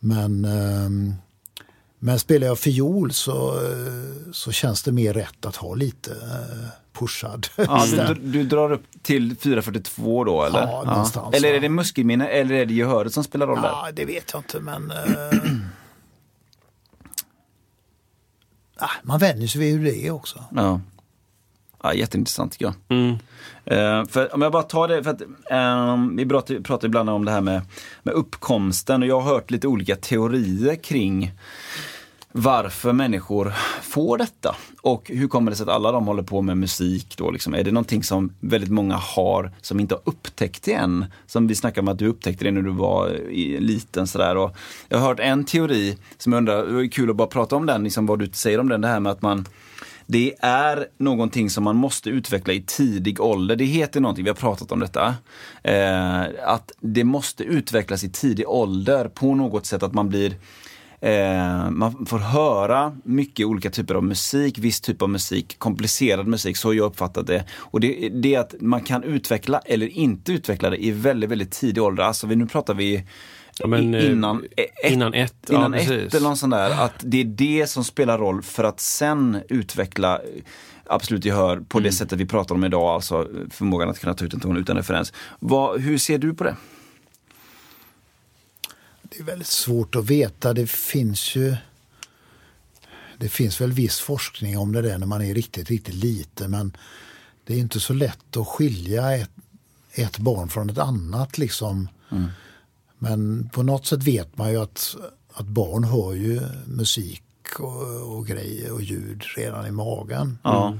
Men, 0.00 0.44
ehm, 0.44 1.14
men 2.02 2.18
spelar 2.18 2.46
jag 2.46 2.58
fiol 2.58 3.12
så, 3.12 3.60
så 4.32 4.52
känns 4.52 4.82
det 4.82 4.92
mer 4.92 5.14
rätt 5.14 5.46
att 5.46 5.56
ha 5.56 5.74
lite 5.74 6.10
eh, 6.10 6.68
pushad. 6.92 7.46
Ja, 7.56 7.86
du, 7.86 8.14
du 8.14 8.44
drar 8.44 8.72
upp 8.72 8.82
till 9.02 9.36
442 9.36 10.24
då 10.24 10.44
eller? 10.44 10.60
Ja, 10.60 10.82
någonstans, 10.86 11.34
Eller 11.34 11.48
är 11.48 11.54
ja. 11.54 11.60
det 11.60 11.68
muskelminne 11.68 12.28
eller 12.28 12.54
är 12.54 12.66
det 12.66 12.74
gehöret 12.74 13.14
som 13.14 13.24
spelar 13.24 13.46
roll 13.46 13.62
där? 13.62 13.68
Ja, 13.68 13.88
det 13.92 14.04
vet 14.04 14.32
jag 14.32 14.40
inte 14.40 14.60
men 14.60 14.92
ah, 18.76 18.90
man 19.02 19.18
vänjer 19.18 19.48
sig 19.48 19.60
vid 19.60 19.78
hur 19.78 19.84
det 19.84 20.06
är 20.06 20.10
också. 20.10 20.44
Ja. 20.54 20.80
ja 21.82 21.94
jätteintressant 21.94 22.52
tycker 22.52 22.64
jag. 22.64 22.74
Mm. 22.88 23.18
Eh, 23.70 24.04
för 24.06 24.34
om 24.34 24.42
jag 24.42 24.52
bara 24.52 24.62
tar 24.62 24.88
det, 24.88 25.04
för 25.04 25.10
att 25.10 25.22
ehm, 25.50 26.16
vi 26.16 26.26
pratar, 26.26 26.60
pratar 26.60 26.88
ibland 26.88 27.10
om 27.10 27.24
det 27.24 27.30
här 27.30 27.40
med, 27.40 27.62
med 28.02 28.14
uppkomsten 28.14 29.02
och 29.02 29.08
jag 29.08 29.20
har 29.20 29.34
hört 29.34 29.50
lite 29.50 29.68
olika 29.68 29.96
teorier 29.96 30.74
kring 30.74 31.32
varför 32.32 32.92
människor 32.92 33.52
får 33.82 34.18
detta. 34.18 34.56
Och 34.82 35.10
hur 35.14 35.28
kommer 35.28 35.50
det 35.50 35.56
sig 35.56 35.64
att 35.64 35.68
alla 35.68 35.92
de 35.92 36.06
håller 36.06 36.22
på 36.22 36.42
med 36.42 36.58
musik 36.58 37.14
då? 37.16 37.30
Liksom? 37.30 37.54
Är 37.54 37.64
det 37.64 37.72
någonting 37.72 38.02
som 38.02 38.32
väldigt 38.40 38.70
många 38.70 38.94
har 38.94 39.52
som 39.60 39.80
inte 39.80 39.94
har 39.94 40.02
upptäckt 40.04 40.62
det 40.62 40.72
än? 40.72 41.04
Som 41.26 41.46
vi 41.46 41.54
snackade 41.54 41.80
om 41.80 41.88
att 41.88 41.98
du 41.98 42.06
upptäckte 42.06 42.44
det 42.44 42.50
när 42.50 42.62
du 42.62 42.70
var 42.70 43.08
eh, 43.08 43.60
liten 43.60 44.06
sådär. 44.06 44.36
Och 44.36 44.56
jag 44.88 44.98
har 44.98 45.08
hört 45.08 45.20
en 45.20 45.44
teori 45.44 45.98
som 46.18 46.32
jag 46.32 46.38
undrar, 46.38 46.66
det 46.66 46.72
var 46.72 46.90
kul 46.90 47.10
att 47.10 47.16
bara 47.16 47.28
prata 47.28 47.56
om 47.56 47.66
den, 47.66 47.84
liksom 47.84 48.06
vad 48.06 48.18
du 48.18 48.30
säger 48.32 48.60
om 48.60 48.68
den, 48.68 48.80
det 48.80 48.88
här 48.88 49.00
med 49.00 49.12
att 49.12 49.22
man 49.22 49.46
det 50.12 50.34
är 50.40 50.86
någonting 50.98 51.50
som 51.50 51.64
man 51.64 51.76
måste 51.76 52.10
utveckla 52.10 52.52
i 52.52 52.62
tidig 52.62 53.20
ålder. 53.20 53.56
Det 53.56 53.64
heter 53.64 54.00
någonting, 54.00 54.24
vi 54.24 54.30
har 54.30 54.34
pratat 54.34 54.72
om 54.72 54.80
detta. 54.80 55.14
Eh, 55.62 56.20
att 56.44 56.72
det 56.80 57.04
måste 57.04 57.44
utvecklas 57.44 58.04
i 58.04 58.10
tidig 58.10 58.48
ålder 58.48 59.08
på 59.08 59.34
något 59.34 59.66
sätt 59.66 59.82
att 59.82 59.94
man 59.94 60.08
blir 60.08 60.34
Eh, 61.02 61.70
man 61.70 62.06
får 62.06 62.18
höra 62.18 62.96
mycket 63.04 63.46
olika 63.46 63.70
typer 63.70 63.94
av 63.94 64.04
musik, 64.04 64.58
viss 64.58 64.80
typ 64.80 65.02
av 65.02 65.10
musik, 65.10 65.58
komplicerad 65.58 66.26
musik, 66.26 66.56
så 66.56 66.68
har 66.68 66.74
jag 66.74 66.86
uppfattat 66.86 67.26
det. 67.26 67.44
Och 67.52 67.80
det, 67.80 68.08
det 68.08 68.34
är 68.34 68.40
att 68.40 68.54
man 68.60 68.80
kan 68.80 69.02
utveckla 69.04 69.58
eller 69.58 69.86
inte 69.86 70.32
utveckla 70.32 70.70
det 70.70 70.84
i 70.84 70.90
väldigt, 70.90 71.30
väldigt 71.30 71.50
tidig 71.52 71.82
ålder. 71.82 72.02
Alltså 72.02 72.26
vi, 72.26 72.36
nu 72.36 72.46
pratar 72.46 72.74
vi 72.74 73.04
Ja, 73.60 73.66
men, 73.66 73.94
eh, 73.94 74.10
innan, 74.12 74.44
ett, 74.56 74.92
innan 74.92 75.14
ett, 75.14 75.34
ja, 75.48 75.54
innan 75.54 75.74
ett 75.74 75.88
precis. 75.88 76.14
eller 76.14 76.28
något 76.28 76.38
sånt 76.38 76.52
där. 76.52 76.84
Att 76.84 76.94
det 76.98 77.20
är 77.20 77.24
det 77.24 77.66
som 77.70 77.84
spelar 77.84 78.18
roll 78.18 78.42
för 78.42 78.64
att 78.64 78.80
sen 78.80 79.42
utveckla 79.48 80.16
eh, 80.18 80.42
absolut 80.86 81.24
gehör 81.24 81.60
på 81.68 81.78
Mm. 81.78 81.90
det 81.90 81.96
sättet 81.96 82.18
vi 82.18 82.26
pratar 82.26 82.54
om 82.54 82.64
idag, 82.64 82.88
alltså 82.88 83.28
förmågan 83.50 83.88
att 83.88 83.98
kunna 83.98 84.14
ta 84.14 84.24
ut 84.24 84.34
en 84.34 84.40
ton 84.40 84.56
utan 84.56 84.76
referens. 84.76 85.12
Vad, 85.38 85.80
hur 85.80 85.98
ser 85.98 86.18
du 86.18 86.34
på 86.34 86.44
det? 86.44 86.56
Det 89.02 89.18
är 89.20 89.24
väldigt 89.24 89.46
svårt 89.46 89.94
att 89.96 90.10
veta. 90.10 90.52
Det 90.52 90.70
finns 90.70 91.36
ju 91.36 91.56
det 93.18 93.28
finns 93.28 93.60
väl 93.60 93.72
viss 93.72 94.00
forskning 94.00 94.58
om 94.58 94.72
det 94.72 94.82
där 94.82 94.98
när 94.98 95.06
man 95.06 95.22
är 95.22 95.34
riktigt, 95.34 95.70
riktigt 95.70 95.94
liten. 95.94 96.50
Men 96.50 96.76
det 97.44 97.54
är 97.54 97.58
inte 97.58 97.80
så 97.80 97.92
lätt 97.92 98.36
att 98.36 98.46
skilja 98.48 99.16
ett, 99.16 99.30
ett 99.92 100.18
barn 100.18 100.48
från 100.48 100.70
ett 100.70 100.78
annat. 100.78 101.38
Liksom. 101.38 101.88
Men 103.02 103.48
på 103.48 103.62
något 103.62 103.86
sätt 103.86 104.02
vet 104.02 104.38
man 104.38 104.50
ju 104.50 104.56
att, 104.56 104.96
att 105.32 105.46
barn 105.46 105.84
hör 105.84 106.12
ju 106.12 106.40
musik 106.66 107.24
och, 107.58 108.16
och 108.16 108.26
grejer 108.26 108.72
och 108.72 108.82
ljud 108.82 109.22
redan 109.36 109.66
i 109.66 109.70
magen. 109.70 110.38
Ja. 110.42 110.78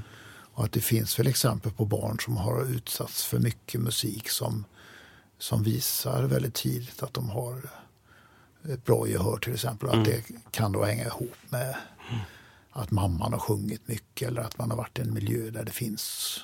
Och 0.53 0.63
att 0.63 0.71
det 0.71 0.81
finns 0.81 1.19
väl 1.19 1.27
exempel 1.27 1.71
på 1.71 1.85
barn 1.85 2.17
som 2.19 2.37
har 2.37 2.65
utsatts 2.71 3.25
för 3.25 3.39
mycket 3.39 3.81
musik 3.81 4.29
som, 4.29 4.65
som 5.39 5.63
visar 5.63 6.23
väldigt 6.23 6.53
tidigt 6.53 7.03
att 7.03 7.13
de 7.13 7.29
har 7.29 7.61
ett 8.69 8.85
bra 8.85 9.07
gehör 9.07 9.37
till 9.37 9.53
exempel. 9.53 9.89
Att 9.89 10.05
det 10.05 10.23
kan 10.51 10.71
då 10.71 10.83
hänga 10.83 11.05
ihop 11.05 11.37
med 11.49 11.75
att 12.71 12.91
mamman 12.91 13.33
har 13.33 13.39
sjungit 13.39 13.87
mycket 13.87 14.27
eller 14.27 14.41
att 14.41 14.57
man 14.57 14.69
har 14.69 14.77
varit 14.77 14.99
i 14.99 15.01
en 15.01 15.13
miljö 15.13 15.49
där 15.49 15.63
det 15.63 15.71
finns 15.71 16.37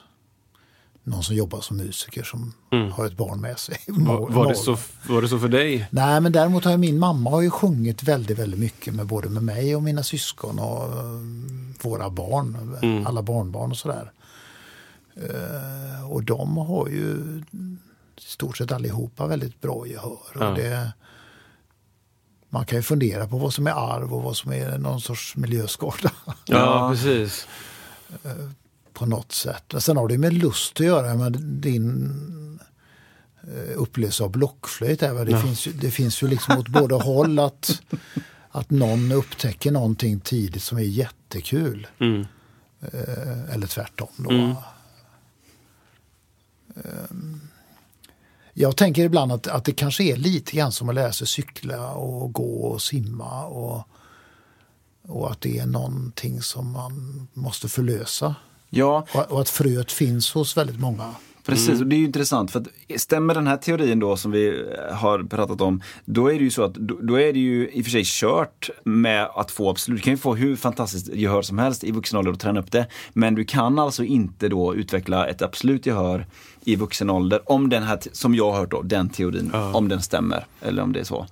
någon 1.08 1.24
som 1.24 1.36
jobbar 1.36 1.62
som 1.62 1.78
musiker 1.78 2.24
som 2.24 2.54
har 2.92 3.06
ett 3.06 3.18
barn 3.18 3.42
med 3.42 3.60
sig. 3.60 3.78
Var, 3.88 4.30
var, 4.30 4.48
det 4.48 4.56
så, 4.56 4.78
var 5.08 5.22
det 5.22 5.28
så 5.28 5.40
för 5.40 5.48
dig? 5.48 5.88
Nej, 5.92 6.22
men 6.22 6.32
däremot 6.32 6.66
har 6.66 6.78
min 6.78 7.00
mamma 7.00 7.30
har 7.30 7.42
ju 7.42 7.50
sjungit 7.50 8.04
väldigt, 8.04 8.40
väldigt 8.40 8.60
mycket 8.60 8.94
med 8.94 9.06
både 9.06 9.30
med 9.30 9.44
mig 9.44 9.76
och 9.76 9.84
mina 9.84 10.04
syskon 10.04 10.60
och 10.60 10.84
eh, 10.84 11.04
våra 11.82 12.10
barn, 12.10 13.04
alla 13.08 13.22
barnbarn 13.22 13.72
och 13.72 13.78
sådär. 13.78 14.12
Eh, 15.16 16.12
och 16.12 16.24
de 16.24 16.58
har 16.58 16.88
ju 16.88 17.42
i 18.18 18.22
stort 18.22 18.58
sett 18.58 18.72
allihopa 18.72 19.28
väldigt 19.28 19.62
bra 19.62 19.88
gehör. 19.88 20.18
Ja. 20.40 20.50
Och 20.50 20.56
det, 20.56 20.92
man 22.50 22.66
kan 22.66 22.80
ju 22.80 22.84
fundera 22.84 23.28
på 23.28 23.38
vad 23.38 23.54
som 23.54 23.68
är 23.68 23.72
arv 23.72 24.14
och 24.14 24.24
vad 24.24 24.38
som 24.38 24.52
är 24.52 24.78
någon 24.78 25.02
sorts 25.02 25.36
miljöskada 25.36 26.12
Ja, 26.46 26.90
precis. 26.94 27.48
På 28.98 29.06
något 29.06 29.32
sätt. 29.32 29.64
Men 29.72 29.82
sen 29.82 29.98
har 29.98 30.08
det 30.08 30.18
med 30.18 30.34
lust 30.34 30.80
att 30.80 30.86
göra 30.86 31.16
med 31.16 31.32
din 31.40 32.60
eh, 33.42 33.82
upplevelse 33.82 34.24
av 34.24 34.32
blockflöjt. 34.32 35.02
Här, 35.02 35.26
det, 35.26 35.42
finns 35.42 35.68
ju, 35.68 35.72
det 35.72 35.92
finns 35.92 36.24
ju 36.24 36.28
liksom 36.28 36.58
åt 36.58 36.68
båda 36.68 36.96
håll 37.04 37.40
att, 37.40 37.82
att 38.50 38.70
någon 38.70 39.12
upptäcker 39.12 39.72
någonting 39.72 40.20
tidigt 40.20 40.64
som 40.64 40.78
är 40.78 40.82
jättekul. 40.82 41.88
Mm. 42.00 42.26
Eh, 42.82 43.54
eller 43.54 43.68
tvärtom. 43.68 44.10
Då. 44.18 44.30
Mm. 44.30 44.56
Ehm, 46.76 47.42
Jag 48.54 48.78
tänker 48.78 49.04
ibland 49.04 49.32
att, 49.32 49.48
att 49.48 49.66
det 49.66 49.74
kanske 49.74 50.04
är 50.04 50.18
lite 50.18 50.56
grann 50.56 50.72
som 50.72 50.90
att 50.90 50.96
lära 50.96 51.12
sig 51.12 51.28
cykla 51.28 51.92
och 51.92 52.34
gå 52.34 52.62
och 52.62 52.82
simma. 52.82 53.46
Och, 53.46 53.88
och 55.02 55.32
att 55.32 55.42
det 55.42 55.60
är 55.60 55.66
någonting 55.66 56.42
som 56.42 56.72
man 56.72 57.28
måste 57.34 57.68
förlösa. 57.68 58.36
Ja, 58.70 59.06
Och, 59.14 59.32
och 59.32 59.42
att 59.42 59.50
fröet 59.50 59.92
finns 59.92 60.34
hos 60.34 60.58
väldigt 60.58 60.80
många. 60.80 61.16
Precis, 61.46 61.82
och 61.82 61.88
det 61.88 61.96
är 61.96 61.98
ju 61.98 62.06
intressant 62.06 62.52
för 62.52 62.60
att 62.60 62.68
stämmer 63.02 63.34
den 63.34 63.48
här 63.48 63.58
teorin 63.58 64.00
då 64.00 64.18
som 64.18 64.32
vi 64.32 64.48
eh, 64.48 64.96
har 64.96 65.24
pratat 65.24 65.62
om, 65.62 65.82
då 66.06 66.28
är 66.32 66.34
det 66.34 66.44
ju 66.44 66.52
så 66.52 66.64
att 66.64 66.74
då, 66.74 67.00
då 67.02 67.20
är 67.20 67.34
det 67.34 67.40
ju 67.40 67.70
i 67.70 67.82
och 67.82 67.86
för 67.86 67.92
sig 67.92 68.04
kört 68.06 68.70
med 68.84 69.30
att 69.36 69.52
få 69.52 69.70
absolut, 69.70 70.00
du 70.00 70.04
kan 70.04 70.14
ju 70.14 70.18
få 70.18 70.36
hur 70.36 70.56
fantastiskt 70.56 71.08
gehör 71.08 71.42
som 71.42 71.58
helst 71.58 71.84
i 71.84 71.92
vuxen 71.92 72.20
ålder 72.20 72.32
och 72.32 72.40
träna 72.40 72.60
upp 72.60 72.72
det, 72.72 72.88
men 73.14 73.36
du 73.36 73.46
kan 73.46 73.80
alltså 73.80 74.04
inte 74.04 74.50
då 74.50 74.76
utveckla 74.76 75.28
ett 75.28 75.42
absolut 75.42 75.86
gehör 75.86 76.26
i 76.64 76.76
vuxen 76.76 77.10
ålder 77.10 77.52
om 77.52 77.70
den 77.70 77.84
här, 77.84 78.00
som 78.12 78.36
jag 78.36 78.52
har 78.52 78.60
hört 78.60 78.72
då, 78.72 78.82
den 78.82 79.10
teorin, 79.10 79.52
om 79.54 79.88
den 79.88 80.02
stämmer, 80.02 80.46
eller 80.62 80.84
om 80.84 80.94
det 80.94 81.00
är 81.00 81.04
så. 81.04 81.28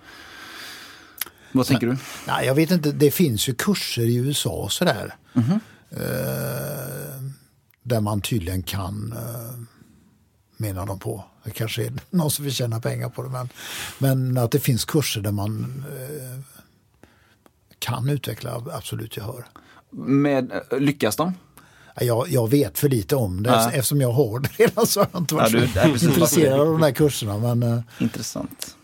Vad 1.51 1.65
tänker 1.65 1.87
du? 1.87 1.97
Nej, 2.27 2.45
jag 2.45 2.55
vet 2.55 2.71
inte, 2.71 2.91
det 2.91 3.11
finns 3.11 3.49
ju 3.49 3.53
kurser 3.53 4.01
i 4.01 4.15
USA 4.15 4.49
och 4.49 4.71
sådär. 4.71 5.15
Eh, 5.33 5.41
där 7.83 8.01
man 8.01 8.21
tydligen 8.21 8.63
kan, 8.63 9.13
eh, 9.17 9.59
menar 10.57 10.85
de 10.85 10.99
på, 10.99 11.23
det 11.43 11.51
kanske 11.51 11.85
är 11.85 11.93
någon 12.09 12.31
som 12.31 12.45
vill 12.45 12.53
tjäna 12.53 12.79
pengar 12.81 13.09
på 13.09 13.23
det, 13.23 13.29
men, 13.29 13.49
men 13.97 14.37
att 14.37 14.51
det 14.51 14.59
finns 14.59 14.85
kurser 14.85 15.21
där 15.21 15.31
man 15.31 15.83
eh, 15.89 16.39
kan 17.79 18.09
utveckla 18.09 18.63
absolut 18.71 19.17
gehör. 19.17 19.45
Med, 19.91 20.51
eh, 20.71 20.79
lyckas 20.79 21.15
de? 21.15 21.33
Jag, 22.01 22.29
jag 22.29 22.49
vet 22.49 22.79
för 22.79 22.89
lite 22.89 23.15
om 23.15 23.43
det 23.43 23.49
Ja. 23.49 23.71
eftersom 23.71 24.01
jag 24.01 24.11
har 24.11 24.39
det 24.39 24.49
redan 24.59 24.87
så 24.87 24.99
har 24.99 25.07
jag 25.11 25.21
inte 25.21 25.35
varit 25.35 25.53
Ja, 25.53 25.59
du- 25.59 25.91
precis. 25.91 26.07
intresserad 26.09 26.59
av 26.59 26.65
de 26.65 26.81
här 26.81 26.91
kurserna. 26.91 27.37
Men 27.37 27.63
eh, 27.63 27.79
Intressant. 27.99 28.75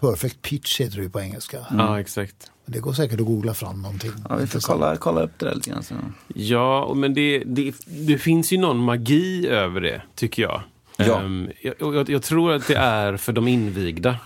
perfect 0.00 0.42
pitch 0.42 0.80
heter 0.80 0.96
det 0.96 1.02
ju 1.02 1.10
på 1.10 1.20
engelska. 1.20 1.66
Ja, 1.70 2.00
exakt. 2.00 2.50
Det 2.66 2.78
går 2.78 2.92
säkert 2.92 3.20
att 3.20 3.26
googla 3.26 3.54
fram 3.54 3.82
någonting. 3.82 4.12
Ja, 4.28 4.36
vi 4.36 4.46
får 4.46 4.60
kolla, 4.60 4.96
kolla 4.96 5.22
upp 5.22 5.38
det 5.38 5.46
där 5.46 5.54
lite 5.54 5.70
grann. 5.70 5.82
Så. 5.82 5.94
Ja, 6.34 6.84
och 6.84 6.96
men 6.96 7.14
det, 7.14 7.42
det, 7.46 7.74
det 7.86 8.18
finns 8.18 8.52
ju 8.52 8.58
någon 8.58 8.78
magi 8.78 9.48
över 9.48 9.80
det, 9.80 10.02
tycker 10.14 10.42
jag. 10.42 10.62
Ja. 10.96 11.20
Ehm, 11.20 11.50
jag, 11.62 11.74
jag. 11.80 12.10
Jag 12.10 12.22
tror 12.22 12.52
att 12.52 12.66
det 12.66 12.76
är 12.76 13.16
för 13.16 13.32
de 13.32 13.48
invigda 13.48 14.16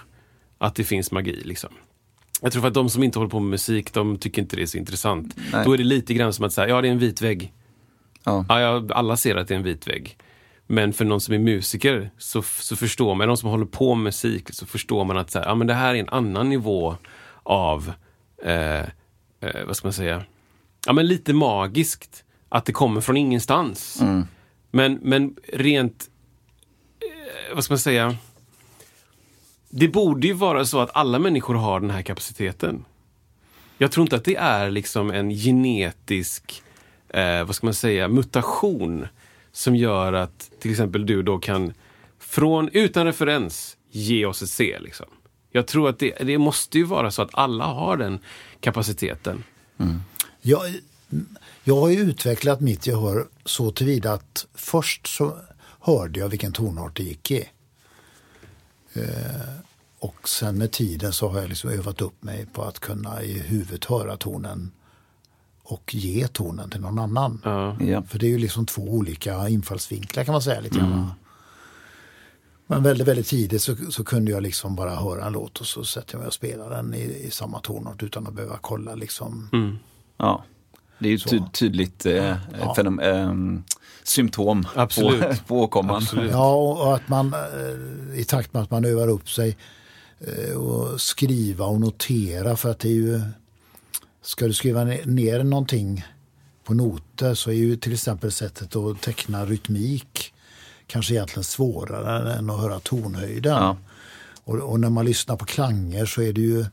att 0.59 0.74
det 0.74 0.84
finns 0.84 1.12
magi. 1.12 1.43
Liksom. 1.45 1.70
Jag 2.43 2.53
tror 2.53 2.61
för 2.61 2.68
att 2.68 2.74
de 2.74 2.91
som 2.91 3.03
inte 3.03 3.18
håller 3.18 3.30
på 3.30 3.41
med 3.41 3.51
musik, 3.51 3.93
de 3.93 4.18
tycker 4.18 4.43
inte 4.43 4.57
det 4.57 4.62
är 4.62 4.66
så 4.66 4.78
intressant. 4.78 5.36
Nej. 5.53 5.64
Då 5.64 5.72
är 5.72 5.78
det 5.78 5.84
lite 5.84 6.14
grann 6.14 6.32
som 6.32 6.45
att 6.45 6.53
säga, 6.53 6.68
ja 6.68 6.80
det 6.80 6.89
är 6.89 6.93
en 6.93 6.99
vit 6.99 7.22
vägg. 7.22 7.53
Ja. 8.24 8.45
Ja, 8.49 8.84
alla 8.91 9.16
ser 9.16 9.36
att 9.36 9.49
det 9.49 9.55
är 9.55 9.59
en 9.59 9.64
vit 9.64 9.89
vägg. 9.89 10.16
Men 10.66 10.93
för 10.93 11.05
någon 11.05 11.20
som 11.20 11.34
är 11.34 11.39
musiker 11.39 12.11
så, 12.18 12.43
så 12.43 12.76
förstår 12.76 13.14
man, 13.14 13.28
någon 13.28 13.36
som 13.36 13.51
håller 13.51 13.66
på 13.66 13.95
med 13.95 14.05
musik, 14.05 14.49
så 14.53 14.66
förstår 14.66 15.05
man 15.05 15.18
att 15.18 15.30
så 15.30 15.39
här, 15.39 15.47
ja, 15.47 15.55
men 15.55 15.66
det 15.66 15.74
här 15.74 15.95
är 15.95 15.99
en 15.99 16.09
annan 16.09 16.49
nivå 16.49 16.97
av, 17.43 17.93
eh, 18.43 18.80
eh, 19.41 19.64
vad 19.66 19.76
ska 19.76 19.86
man 19.86 19.93
säga, 19.93 20.24
ja 20.86 20.93
men 20.93 21.07
lite 21.07 21.32
magiskt. 21.32 22.24
Att 22.49 22.64
det 22.64 22.72
kommer 22.72 23.01
från 23.01 23.16
ingenstans. 23.16 23.99
Men, 24.70 24.99
men 25.03 25.36
rent, 25.53 26.11
eh, 27.01 27.55
vad 27.55 27.64
ska 27.64 27.72
man 27.72 27.78
säga, 27.78 28.16
det 29.68 29.89
borde 29.89 30.26
ju 30.26 30.32
vara 30.32 30.64
så 30.64 30.80
att 30.80 30.91
alla 30.97 31.18
människor 31.18 31.55
har 31.55 31.80
den 31.80 31.91
här 31.91 32.03
kapaciteten. 32.03 32.84
Jag 33.78 33.93
tror 33.93 34.03
inte 34.03 34.16
att 34.16 34.24
det 34.24 34.36
är 34.36 34.70
liksom 34.70 35.11
en 35.11 35.30
genetisk, 35.30 36.62
eh, 37.09 37.45
vad 37.45 37.55
ska 37.55 37.66
man 37.66 37.74
säga, 37.74 38.09
mutation 38.09 39.07
som 39.53 39.76
gör 39.76 40.12
att 40.12 40.51
till 40.61 40.70
exempel 40.70 41.07
du 41.07 41.22
då 41.22 41.39
kan, 41.39 41.72
från, 42.18 42.68
utan 42.72 43.07
referens, 43.07 43.76
ge 43.91 44.26
oss 44.26 44.43
ett 44.43 44.49
C. 44.49 44.76
Liksom. 44.80 45.07
Jag 45.51 45.66
tror 45.66 45.88
att 45.88 45.99
det, 45.99 46.14
det 46.20 46.38
måste 46.38 46.78
ju 46.78 46.84
vara 46.84 47.11
så 47.11 47.22
att 47.22 47.30
alla 47.32 47.64
har 47.64 47.96
den 47.96 48.18
kapaciteten. 48.61 49.44
Jag, 50.42 50.62
jag 51.64 51.76
har 51.76 51.88
ju 51.88 51.99
utvecklat 51.99 52.61
mitt 52.61 52.86
gehör 52.86 53.26
så 53.44 53.70
tillvida 53.72 54.12
att 54.12 54.46
först 54.55 55.07
så 55.07 55.38
hörde 55.80 56.20
jag 56.20 56.28
vilken 56.28 56.53
tonart 56.53 56.96
det 56.96 57.03
gick 57.03 57.30
i. 57.30 57.49
Eh, 58.92 59.03
och 59.99 60.28
sen 60.28 60.59
med 60.59 60.72
tiden 60.72 61.12
så 61.12 61.28
har 61.28 61.40
jag 61.40 61.49
liksom 61.49 61.70
övat 61.70 62.01
upp 62.01 62.22
mig 62.22 62.46
på 62.53 62.62
att 62.62 62.78
kunna 62.78 63.22
i 63.22 63.38
huvudet 63.38 63.84
höra 63.84 64.16
tonen 64.16 64.70
och 65.62 65.94
ge 65.94 66.28
tonen 66.28 66.70
till 66.70 66.80
någon 66.80 66.99
annan. 66.99 67.40
Ja. 67.80 68.03
För 68.03 68.18
det 68.18 68.26
är 68.26 68.30
ju 68.30 68.38
liksom 68.38 68.66
två 68.66 68.82
olika 68.82 69.49
infallsvinklar 69.49 70.24
kan 70.24 70.32
man 70.32 70.42
säga 70.42 70.61
lite 70.61 70.78
grann. 70.78 71.11
Men 72.71 72.83
väldigt, 72.83 73.09
väldigt 73.09 73.27
tidigt 73.27 73.62
så, 73.62 73.77
så 73.91 74.05
kunde 74.05 74.31
jag 74.31 74.43
liksom 74.43 74.77
bara 74.77 74.97
höra 74.97 75.27
en 75.27 75.33
låt 75.33 75.59
och 75.61 75.66
så 75.66 75.85
sätter 75.85 76.14
jag 76.14 76.19
mig 76.19 76.27
och 76.27 76.35
spelar 76.35 76.71
den 76.71 76.95
i, 76.95 77.01
i 77.27 77.31
samma 77.31 77.61
tonart 77.61 78.03
utan 78.03 78.27
att 78.27 78.35
behöva 78.35 78.59
kolla 78.61 78.95
liksom. 78.95 79.49
Ja. 80.16 80.45
Det 80.99 81.09
är 81.09 81.11
ju 81.12 81.19
ty 81.19 81.41
tydligt 81.53 82.07
eh, 82.07 82.37
Ja. 82.61 82.75
fenom, 82.77 83.01
eh, 83.01 83.33
symptom 84.03 84.66
Absolut. 84.75 85.21
på, 85.21 85.35
på 85.47 85.61
åkomman. 85.62 85.97
Absolut. 85.97 86.31
Ja, 86.31 86.55
och 86.55 86.95
att 86.95 87.09
man 87.09 87.35
eh, 87.35 88.21
i 88.21 88.25
takt 88.25 88.55
med 88.55 88.62
att 88.62 88.71
man 88.71 88.85
övar 88.85 89.09
upp 89.09 89.31
sig 89.31 89.57
eh, 90.21 90.55
och 90.57 91.01
skriva 91.01 91.64
och 91.64 91.81
notera 91.81 92.57
för 92.57 92.71
att 92.71 92.79
det 92.79 92.89
är 92.89 92.93
ju 92.93 93.21
Ska 94.23 94.47
du 94.47 94.53
skriva 94.53 94.85
ne- 94.85 95.07
ner 95.07 95.43
någonting 95.45 96.05
på 96.64 96.75
noter 96.75 97.35
så 97.35 97.51
är 97.51 97.55
ju 97.55 97.77
till 97.77 97.93
exempel 97.93 98.33
sättet 98.33 98.77
att 98.77 99.01
teckna 99.01 99.45
rytmik 99.47 100.35
kanske 100.89 101.14
egentligen 101.14 101.45
svårare 101.45 102.32
än 102.34 102.51
att 102.51 102.61
höra 102.61 102.80
tonhöjden. 102.80 103.53
Ja. 103.55 103.76
Och, 104.45 104.55
och 104.55 104.80
när 104.80 104.91
man 104.91 105.05
lyssnar 105.05 105.36
på 105.36 105.45
klanger 105.45 106.07
så 106.07 106.22
är 106.22 106.32
det 106.32 106.41
ju 106.41 106.64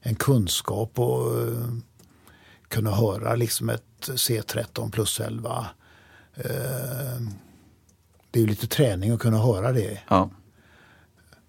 en 0.00 0.14
kunskap 0.14 0.98
att 0.98 1.26
eh, 1.48 1.74
kunna 2.68 2.90
höra 2.90 3.34
liksom 3.34 3.68
ett 3.70 3.82
C13 4.00 4.90
plus 4.90 5.20
11. 5.20 5.66
Eh, 6.34 7.20
det 8.30 8.38
är 8.38 8.40
ju 8.40 8.46
lite 8.46 8.66
träning 8.66 9.10
att 9.10 9.20
kunna 9.20 9.38
höra 9.38 9.72
det 9.72 9.98
Ja. 10.08 10.30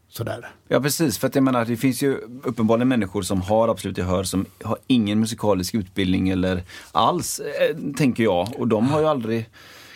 sådär. 0.10 0.52
ja, 0.68 0.82
precis. 0.82 1.18
För 1.18 1.28
att 1.28 1.36
jag 1.36 1.44
menar, 1.44 1.66
det 1.66 1.78
finns 1.78 2.02
ju 2.04 2.14
uppenbarligen 2.44 2.88
människor 2.88 3.22
som 3.22 3.42
har 3.42 3.68
absolut 3.68 3.98
gehör 3.98 4.24
som 4.24 4.46
har 4.64 4.78
ingen 4.88 5.20
musikalisk 5.20 5.76
utbildning 5.76 6.30
eller 6.30 6.64
alls, 6.92 7.40
eh, 7.40 7.78
tänker 7.98 8.24
jag. 8.24 8.54
Och 8.60 8.68
de 8.68 8.88
har 8.88 9.00
ju 9.00 9.06
aldrig 9.08 9.50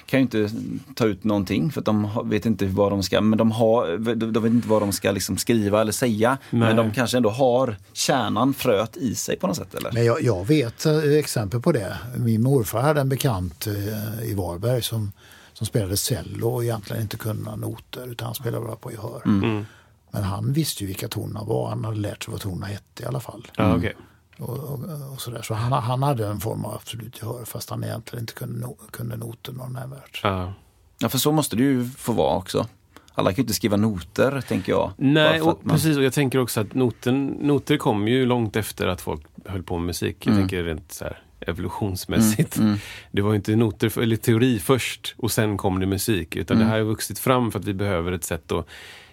kan 0.08 0.20
ju 0.20 0.22
inte 0.22 0.49
ta 0.95 1.05
ut 1.05 1.24
någonting 1.24 1.72
för 1.72 1.82
att 1.82 1.86
de 1.86 2.30
vet 2.30 2.45
inte 2.45 2.66
vad 2.66 2.91
de 2.91 3.03
ska, 3.03 3.22
men 3.22 3.38
de, 3.38 3.51
har, 3.51 3.97
de 4.16 4.43
vet 4.43 4.51
inte 4.51 4.68
vad 4.68 4.82
de 4.82 4.91
ska 4.91 5.12
liksom 5.12 5.38
skriva 5.38 5.82
eller 5.82 5.91
säga. 5.91 6.38
Nej. 6.49 6.60
Men 6.60 6.76
de 6.76 6.91
kanske 6.91 7.18
ändå 7.18 7.30
har 7.30 7.78
kärnan, 7.93 8.53
fröet 8.53 8.97
i 8.97 9.16
sig 9.16 9.38
på 9.38 9.47
något 9.47 9.55
sätt 9.55 9.74
eller? 9.74 9.91
Men 9.91 10.05
jag, 10.05 10.22
jag 10.22 10.47
vet 10.47 10.86
eh, 10.86 10.97
exempel 10.97 11.62
på 11.62 11.72
det. 11.72 11.97
Min 12.18 12.43
morfar 12.43 12.82
hade 12.82 13.01
en 13.01 13.10
bekant 13.10 13.68
eh, 13.68 14.30
i 14.30 14.34
Varberg 14.34 14.82
som, 14.82 15.12
som 15.53 15.68
spelade 15.68 15.97
cello 15.97 16.49
och 16.49 16.64
egentligen 16.64 17.01
inte 17.01 17.18
kunde 17.18 17.43
några 17.43 17.55
noter 17.55 18.12
utan 18.12 18.26
han 18.26 18.36
spelade 18.36 18.66
bara 18.66 18.76
på 18.76 18.91
gehör. 18.91 19.22
Mm. 19.26 19.66
Men 20.12 20.24
han 20.24 20.53
visste 20.53 20.84
ju 20.84 20.88
vilka 20.88 21.08
tonerna 21.08 21.43
var. 21.43 21.70
Han 21.70 21.86
hade 21.86 21.97
lärt 21.97 22.24
sig 22.24 22.32
vad 22.32 22.41
tonerna 22.41 22.66
hette 22.66 23.03
i 23.03 23.05
alla 23.05 23.20
fall. 23.20 23.47
Ja, 23.55 23.76
okej. 23.76 23.95
Och, 24.39 24.49
och, 24.59 24.79
och 25.13 25.21
sådär. 25.21 25.41
Så 25.41 25.53
han, 25.53 25.83
han 25.83 26.03
hade 26.03 26.27
en 26.27 26.39
form 26.39 26.65
av 26.65 26.73
absolut 26.73 27.21
gehör 27.21 27.45
fast 27.45 27.69
han 27.69 27.83
egentligen 27.83 28.23
inte 28.23 28.33
kunde, 28.33 28.59
no, 28.59 28.77
kunde 28.91 29.17
noterna 29.17 29.67
nämnvärt. 29.67 30.19
Ja. 30.23 30.53
Ja, 30.99 31.09
för 31.09 31.17
så 31.17 31.31
måste 31.31 31.55
det 31.55 31.63
ju 31.63 31.85
få 31.89 32.13
vara 32.13 32.38
också. 32.38 32.65
Alla 33.13 33.29
kan 33.29 33.35
ju 33.35 33.41
inte 33.41 33.53
skriva 33.53 33.77
noter, 33.77 34.41
tänker 34.41 34.71
jag. 34.71 34.91
Nej, 34.97 35.41
och, 35.41 35.59
man- 35.63 35.75
precis. 35.75 35.97
Och 35.97 36.03
jag 36.03 36.13
tänker 36.13 36.39
också 36.39 36.59
att 36.61 36.73
noten, 36.73 37.27
noter 37.27 37.77
kom 37.77 38.07
ju 38.07 38.25
långt 38.25 38.55
efter 38.55 38.88
att 38.88 39.01
folk 39.01 39.21
höll 39.45 39.63
på 39.63 39.77
med 39.77 39.85
musik. 39.85 40.27
Jag 40.27 40.35
tänker 40.35 40.63
rent 40.63 40.91
så 40.91 41.03
här 41.03 41.21
evolutionsmässigt. 41.39 42.59
Det 43.11 43.21
var 43.21 43.29
ju 43.29 43.35
inte 43.35 43.55
noter, 43.55 43.89
för, 43.89 44.01
eller 44.01 44.15
teori 44.15 44.59
först 44.59 45.15
och 45.17 45.31
sen 45.31 45.57
kom 45.57 45.79
det 45.79 45.85
musik. 45.85 46.35
Utan 46.35 46.59
det 46.59 46.65
här 46.65 46.77
har 46.77 46.85
vuxit 46.85 47.19
fram 47.19 47.51
för 47.51 47.59
att 47.59 47.65
vi 47.65 47.73
behöver 47.73 48.11
ett 48.11 48.23
sätt 48.23 48.51
att 48.51 48.67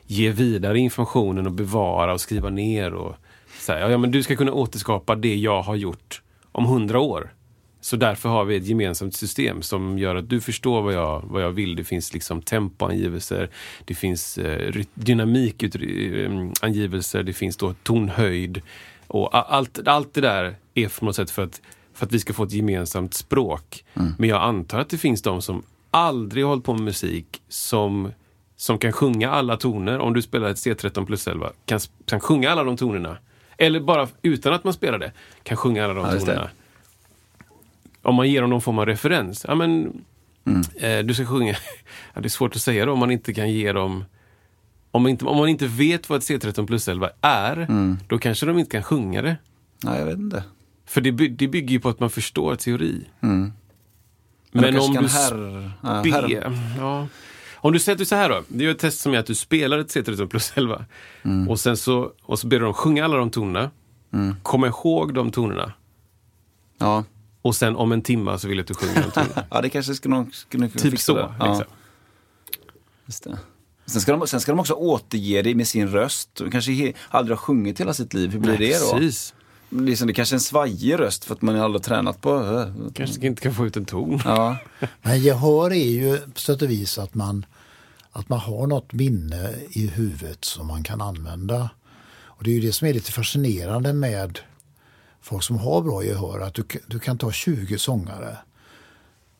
ge 0.06 0.30
vidare 0.30 0.78
informationen 0.78 1.46
och 1.46 1.52
bevara 1.52 2.12
och 2.12 2.20
skriva 2.20 2.50
ner. 2.50 2.94
Och 2.94 3.16
så 3.58 3.72
här, 3.72 3.90
ja, 3.90 3.98
men 3.98 4.10
du 4.10 4.22
ska 4.22 4.36
kunna 4.36 4.52
återskapa 4.52 5.14
det 5.14 5.36
jag 5.36 5.62
har 5.62 5.74
gjort 5.74 6.22
om 6.52 6.64
hundra 6.64 7.00
år. 7.00 7.32
Så 7.80 7.96
därför 7.96 8.28
har 8.28 8.44
vi 8.44 8.56
ett 8.56 8.66
gemensamt 8.66 9.14
system 9.14 9.62
som 9.62 9.98
gör 9.98 10.16
att 10.16 10.28
du 10.28 10.40
förstår 10.40 10.82
vad 10.82 10.94
jag, 10.94 11.22
vad 11.26 11.42
jag 11.42 11.50
vill. 11.50 11.76
Det 11.76 11.84
finns 11.84 12.14
liksom 12.14 12.42
tempoangivelser, 12.42 13.50
det 13.84 13.94
finns 13.94 14.38
eh, 14.38 14.74
dynamikangivelser, 14.94 17.22
det 17.22 17.32
finns 17.32 17.56
då 17.56 17.74
tonhöjd. 17.82 18.62
Och 19.06 19.54
allt, 19.54 19.88
allt 19.88 20.14
det 20.14 20.20
där 20.20 20.56
är 20.74 20.98
på 20.98 21.04
något 21.04 21.16
sätt 21.16 21.30
för 21.30 21.42
att, 21.42 21.60
för 21.94 22.06
att 22.06 22.12
vi 22.12 22.18
ska 22.18 22.32
få 22.32 22.44
ett 22.44 22.52
gemensamt 22.52 23.14
språk. 23.14 23.84
Men 24.18 24.28
jag 24.28 24.42
antar 24.42 24.78
att 24.78 24.88
det 24.88 24.98
finns 24.98 25.22
de 25.22 25.42
som 25.42 25.62
aldrig 25.90 26.44
har 26.44 26.48
hållit 26.48 26.64
på 26.64 26.72
med 26.72 26.82
musik 26.82 27.42
som, 27.48 28.12
som 28.56 28.78
kan 28.78 28.92
sjunga 28.92 29.30
alla 29.30 29.56
toner. 29.56 29.98
Om 29.98 30.14
du 30.14 30.22
spelar 30.22 30.48
ett 30.48 30.56
C13 30.56 31.06
plus 31.06 31.28
11, 31.28 31.52
kan, 31.66 31.80
kan 32.06 32.20
sjunga 32.20 32.50
alla 32.50 32.64
de 32.64 32.76
tonerna. 32.76 33.16
Eller 33.58 33.80
bara 33.80 34.08
utan 34.22 34.52
att 34.52 34.64
man 34.64 34.72
spelar 34.72 34.98
det, 34.98 35.12
kan 35.42 35.56
sjunga 35.56 35.84
alla 35.84 35.94
de 35.94 36.06
Ja, 36.06 36.18
tonerna 36.20 36.50
om 38.04 38.14
man 38.14 38.30
ger 38.30 38.40
dem 38.40 38.50
någon 38.50 38.60
form 38.60 38.78
av 38.78 38.86
referens. 38.86 39.44
Ja, 39.48 39.54
men, 39.54 40.04
eh, 40.76 40.98
du 40.98 41.14
ska 41.14 41.26
sjunga. 41.26 41.56
Ja, 42.14 42.20
det 42.20 42.26
är 42.26 42.30
svårt 42.30 42.56
att 42.56 42.62
säga 42.62 42.86
då 42.86 42.92
om 42.92 42.98
man 42.98 43.10
inte 43.10 43.34
kan 43.34 43.50
ge 43.50 43.72
dem... 43.72 44.04
Om 44.90 45.02
man 45.02 45.10
inte, 45.10 45.24
om 45.24 45.36
man 45.36 45.48
inte 45.48 45.66
vet 45.66 46.08
vad 46.08 46.18
ett 46.18 46.24
C13 46.24 46.66
plus 46.66 46.88
11 46.88 47.10
är, 47.20 47.66
då 48.08 48.18
kanske 48.18 48.46
de 48.46 48.58
inte 48.58 48.70
kan 48.70 48.82
sjunga 48.82 49.22
det. 49.22 49.36
Nej, 49.84 49.98
jag 49.98 50.06
vet 50.06 50.18
inte. 50.18 50.44
För 50.86 51.00
det, 51.00 51.12
by, 51.12 51.28
det 51.28 51.48
bygger 51.48 51.70
ju 51.70 51.80
på 51.80 51.88
att 51.88 52.00
man 52.00 52.10
förstår 52.10 52.56
teori. 52.56 53.04
Men, 53.20 53.52
Men 54.52 54.62
kanske 54.62 54.98
om 54.98 55.04
du 55.04 55.08
här, 55.08 56.12
här, 56.12 56.52
ja. 56.78 57.08
Om 57.64 57.72
du 57.72 57.78
säger 57.78 57.94
att 57.94 57.98
du 57.98 58.04
så 58.04 58.14
här 58.14 58.28
då. 58.28 58.42
Det 58.48 58.64
är 58.64 58.66
ju 58.66 58.70
ett 58.70 58.78
test 58.78 59.00
som 59.00 59.14
är 59.14 59.18
att 59.18 59.26
du 59.26 59.34
spelar 59.34 59.78
ett 59.78 59.94
C13 59.96 60.26
plus 60.26 60.52
11. 60.54 60.84
Och 61.48 61.60
sen 61.60 61.76
så, 61.76 62.12
och 62.22 62.38
så 62.38 62.46
ber 62.46 62.58
du 62.58 62.64
dem 62.64 62.74
sjunga 62.74 63.04
alla 63.04 63.16
de 63.16 63.30
tonerna. 63.30 63.70
Kom 64.42 64.64
ihåg 64.64 65.14
de 65.14 65.30
tonerna. 65.30 65.72
ja. 66.78 67.04
Och 67.42 67.56
sen 67.56 67.76
om 67.76 67.92
en 67.92 68.02
timme 68.02 68.38
så 68.38 68.48
vill 68.48 68.56
jag 68.58 68.62
att 68.62 68.68
du 68.68 68.74
sjunger 68.74 69.02
de 69.02 69.10
tonerna. 69.10 69.46
ja, 69.50 69.60
det 69.60 69.68
kanske 69.70 69.94
skulle 69.94 70.26
skulle 70.32 70.68
kunna 70.68 70.82
typ 70.82 70.90
fixa 70.92 71.12
så. 71.12 71.16
det. 71.16 71.34
Ja, 71.38 71.48
Liksom. 71.48 71.66
just 73.06 73.24
det. 73.24 73.38
Sen 73.86 74.00
ska, 74.00 74.16
de, 74.16 74.26
sen 74.26 74.40
ska 74.40 74.52
de 74.52 74.60
också 74.60 74.74
återge 74.74 75.42
det 75.42 75.54
med 75.54 75.68
sin 75.68 75.88
röst. 75.88 76.30
De 76.34 76.50
kanske 76.50 76.72
he, 76.72 76.92
aldrig 77.08 77.36
har 77.36 77.42
sjungit 77.42 77.80
hela 77.80 77.94
sitt 77.94 78.14
liv. 78.14 78.30
Hur 78.30 78.38
blir 78.40 78.58
det 78.58 78.80
då? 78.80 78.92
Precis. 78.98 79.34
Det 79.70 79.92
är, 79.92 79.96
som, 79.96 80.06
det 80.06 80.12
är 80.12 80.14
kanske 80.14 80.34
är 80.34 80.36
en 80.36 80.40
svajig 80.40 80.98
röst 80.98 81.24
för 81.24 81.34
att 81.34 81.42
man 81.42 81.56
aldrig 81.60 81.80
har 81.80 81.84
tränat 81.84 82.20
på. 82.20 82.64
Kanske 82.94 83.26
inte 83.26 83.42
kan 83.42 83.54
få 83.54 83.66
ut 83.66 83.76
en 83.76 83.84
ton. 83.84 84.20
Ja, 84.24 84.56
Men 85.02 85.20
gehör 85.20 85.70
är 85.72 85.90
ju 85.90 86.18
på 86.18 86.40
sätt 86.40 86.62
och 86.62 86.70
vis 86.70 86.98
att 86.98 87.14
man, 87.14 87.46
att 88.16 88.28
man 88.28 88.38
har 88.38 88.66
något 88.66 88.92
minne 88.92 89.54
i 89.70 89.86
huvudet 89.86 90.44
som 90.44 90.66
man 90.66 90.82
kan 90.82 91.00
använda. 91.00 91.70
Och 92.24 92.44
det 92.44 92.50
är 92.50 92.54
ju 92.54 92.60
det 92.60 92.72
som 92.72 92.88
är 92.88 92.92
lite 92.94 93.12
fascinerande 93.12 93.92
med 93.92 94.38
folk 95.20 95.42
som 95.42 95.58
har 95.58 95.82
bra 95.82 96.04
gehör. 96.04 96.40
Att 96.40 96.54
du, 96.54 96.64
du 96.86 96.98
kan 96.98 97.18
ta 97.18 97.32
20 97.32 97.78
sångare 97.78 98.36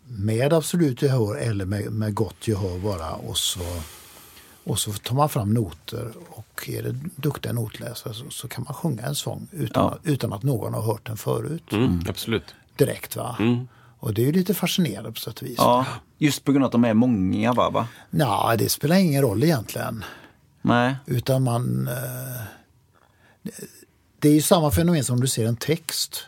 med 0.06 0.52
absolut 0.52 1.02
gehör 1.02 1.36
eller 1.36 1.64
med, 1.64 1.92
med 1.92 2.14
gott 2.14 2.48
gehör 2.48 2.78
bara 2.78 3.12
och 3.12 3.38
så, 3.38 3.60
och 4.64 4.78
så 4.78 4.92
tar 4.92 5.14
man 5.16 5.28
fram 5.28 5.54
noter 5.54 6.12
och 6.28 6.68
är 6.68 6.82
det 6.82 6.96
duktiga 7.16 7.52
notläsare 7.52 8.14
så, 8.14 8.30
så 8.30 8.48
kan 8.48 8.64
man 8.64 8.74
sjunga 8.74 9.02
en 9.02 9.14
sång 9.14 9.48
utan, 9.52 9.84
Ja. 9.84 9.98
utan 10.12 10.32
att 10.32 10.42
någon 10.42 10.74
har 10.74 10.82
hört 10.82 11.06
den 11.06 11.16
förut. 11.16 11.72
Mm, 11.72 12.00
absolut. 12.08 12.54
Direkt 12.76 13.16
va? 13.16 13.36
Och 14.04 14.14
det 14.14 14.22
är 14.22 14.26
ju 14.26 14.32
lite 14.32 14.54
fascinerande 14.54 15.12
på 15.12 15.18
sätt 15.18 15.38
och 15.38 15.48
vis. 15.48 15.54
ja, 15.58 15.86
just 16.18 16.44
på 16.44 16.52
grund 16.52 16.64
av 16.64 16.66
att 16.66 16.72
de 16.72 16.84
är 16.84 16.94
många 16.94 17.52
va? 17.52 17.70
va? 17.70 17.88
Nej, 18.10 18.58
det 18.58 18.68
spelar 18.68 18.96
ingen 18.96 19.22
roll 19.22 19.44
egentligen. 19.44 20.04
Nej. 20.62 20.96
Utan 21.06 21.42
man... 21.42 21.88
Eh, 21.88 22.42
det 24.18 24.28
är 24.28 24.32
ju 24.32 24.42
samma 24.42 24.70
fenomen 24.70 25.04
som 25.04 25.14
om 25.14 25.20
du 25.20 25.26
ser 25.26 25.46
en 25.46 25.56
text. 25.56 26.26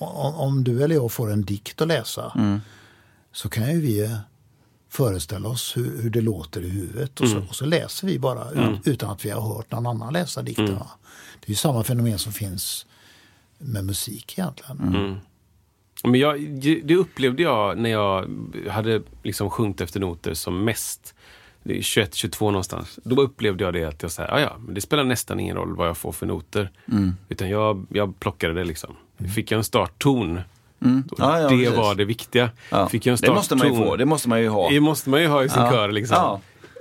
Om, 0.00 0.34
om 0.34 0.64
du 0.64 0.82
eller 0.82 0.94
jag 0.94 1.12
får 1.12 1.32
en 1.32 1.42
dikt 1.42 1.80
att 1.80 1.88
läsa 1.88 2.32
så 3.32 3.48
kan 3.48 3.72
ju 3.72 3.80
vi 3.80 4.04
eh, 4.04 4.18
föreställa 4.88 5.48
oss 5.48 5.76
hur, 5.76 6.02
hur 6.02 6.10
det 6.10 6.20
låter 6.20 6.62
i 6.62 6.68
huvudet 6.68 7.20
och, 7.20 7.28
så, 7.28 7.38
och 7.48 7.54
så 7.56 7.64
läser 7.64 8.06
vi 8.06 8.18
bara 8.18 8.50
ut, 8.50 8.86
utan 8.86 9.10
att 9.10 9.24
vi 9.24 9.30
har 9.30 9.54
hört 9.54 9.70
någon 9.70 9.86
annan 9.86 10.12
läsa 10.12 10.42
dikten. 10.42 10.74
va? 10.74 10.90
Det 11.40 11.46
är 11.46 11.50
ju 11.50 11.56
samma 11.56 11.84
fenomen 11.84 12.18
som 12.18 12.32
finns 12.32 12.86
med 13.58 13.84
musik 13.84 14.38
egentligen. 14.38 15.20
Men 16.04 16.20
jag, 16.20 16.40
det 16.84 16.94
upplevde 16.96 17.42
jag 17.42 17.78
när 17.78 17.90
jag 17.90 18.26
hade 18.70 19.02
liksom 19.22 19.50
sjungit 19.50 19.80
efter 19.80 20.00
noter 20.00 20.34
som 20.34 20.64
mest. 20.64 21.14
Det 21.62 21.78
är 21.78 21.82
21, 21.82 22.14
22 22.14 22.50
någonstans. 22.50 22.98
Då 23.04 23.22
upplevde 23.22 23.64
jag 23.64 23.72
det 23.74 23.84
att 23.84 24.02
jag 24.02 24.10
sa, 24.10 24.22
ja 24.22 24.40
ja, 24.40 24.56
men 24.66 24.74
det 24.74 24.80
spelar 24.80 25.04
nästan 25.04 25.40
ingen 25.40 25.56
roll 25.56 25.76
vad 25.76 25.88
jag 25.88 25.96
får 25.96 26.12
för 26.12 26.26
noter. 26.26 26.70
Utan 27.28 27.48
jag, 27.50 27.86
jag 27.88 28.20
plockade 28.20 28.54
det 28.54 28.64
liksom. 28.64 28.96
Fick 29.34 29.50
jag 29.50 29.58
en 29.58 29.64
startton, 29.64 30.40
då- 30.78 31.14
Ja, 31.18 31.40
ja, 31.40 31.48
det 31.48 31.56
precis. 31.56 31.76
var 31.76 31.94
det 31.94 32.04
viktiga. 32.04 32.50
Ja. 32.70 32.88
Fick 32.88 33.06
jag 33.06 33.12
en 33.12 33.18
det 33.22 33.34
måste 33.34 33.54
man 33.56 33.66
ju 33.66 33.72
startton- 33.74 33.88
få. 33.90 33.96
Det 33.96 34.04
måste 34.04 34.28
man 34.28 34.40
ju 34.40 34.48
ha. 34.48 34.70
Det 34.70 34.80
måste 34.80 35.10
man 35.10 35.20
ju 35.20 35.26
ha 35.28 35.44
i 35.44 35.48
sin 35.48 35.62
kör. 35.70 35.90
Liksom. 35.92 36.16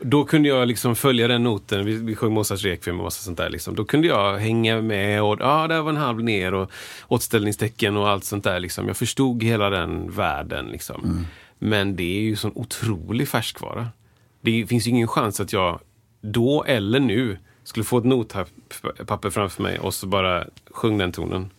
Då 0.01 0.25
kunde 0.25 0.49
jag 0.49 0.67
liksom 0.67 0.95
följa 0.95 1.27
den 1.27 1.43
noten. 1.43 1.85
Vi, 1.85 1.95
vi 1.95 2.15
sjöng 2.15 2.33
Mozarts 2.33 2.63
Requiem 2.63 2.99
och 2.99 3.03
massa 3.03 3.23
sånt 3.23 3.37
där. 3.37 3.49
Liksom. 3.49 3.75
Då 3.75 3.85
kunde 3.85 4.07
jag 4.07 4.37
hänga 4.37 4.81
med 4.81 5.23
och 5.23 5.37
ja, 5.39 5.67
där 5.67 5.81
var 5.81 5.89
en 5.89 5.97
halv 5.97 6.23
ner 6.23 6.53
och 6.53 6.71
åtställningstecken 7.07 7.97
och 7.97 8.09
allt 8.09 8.23
sånt 8.23 8.43
där. 8.43 8.59
Liksom. 8.59 8.87
Jag 8.87 8.97
förstod 8.97 9.43
hela 9.43 9.69
den 9.69 10.11
världen. 10.11 10.65
Liksom. 10.65 11.03
Mm. 11.03 11.25
Men 11.59 11.95
det 11.95 12.17
är 12.17 12.21
ju 12.21 12.35
sån 12.35 12.51
otrolig 12.55 13.27
färskvara. 13.27 13.87
Det 14.41 14.65
finns 14.67 14.87
ju 14.87 14.91
ingen 14.91 15.07
chans 15.07 15.39
att 15.39 15.53
jag 15.53 15.79
då 16.21 16.63
eller 16.63 16.99
nu 16.99 17.37
skulle 17.63 17.83
få 17.83 17.97
ett 17.97 18.05
notpapper 18.05 19.29
framför 19.29 19.63
mig 19.63 19.79
och 19.79 19.93
så 19.93 20.07
bara 20.07 20.47
sjung 20.71 20.97
den 20.97 21.11
tonen. 21.11 21.49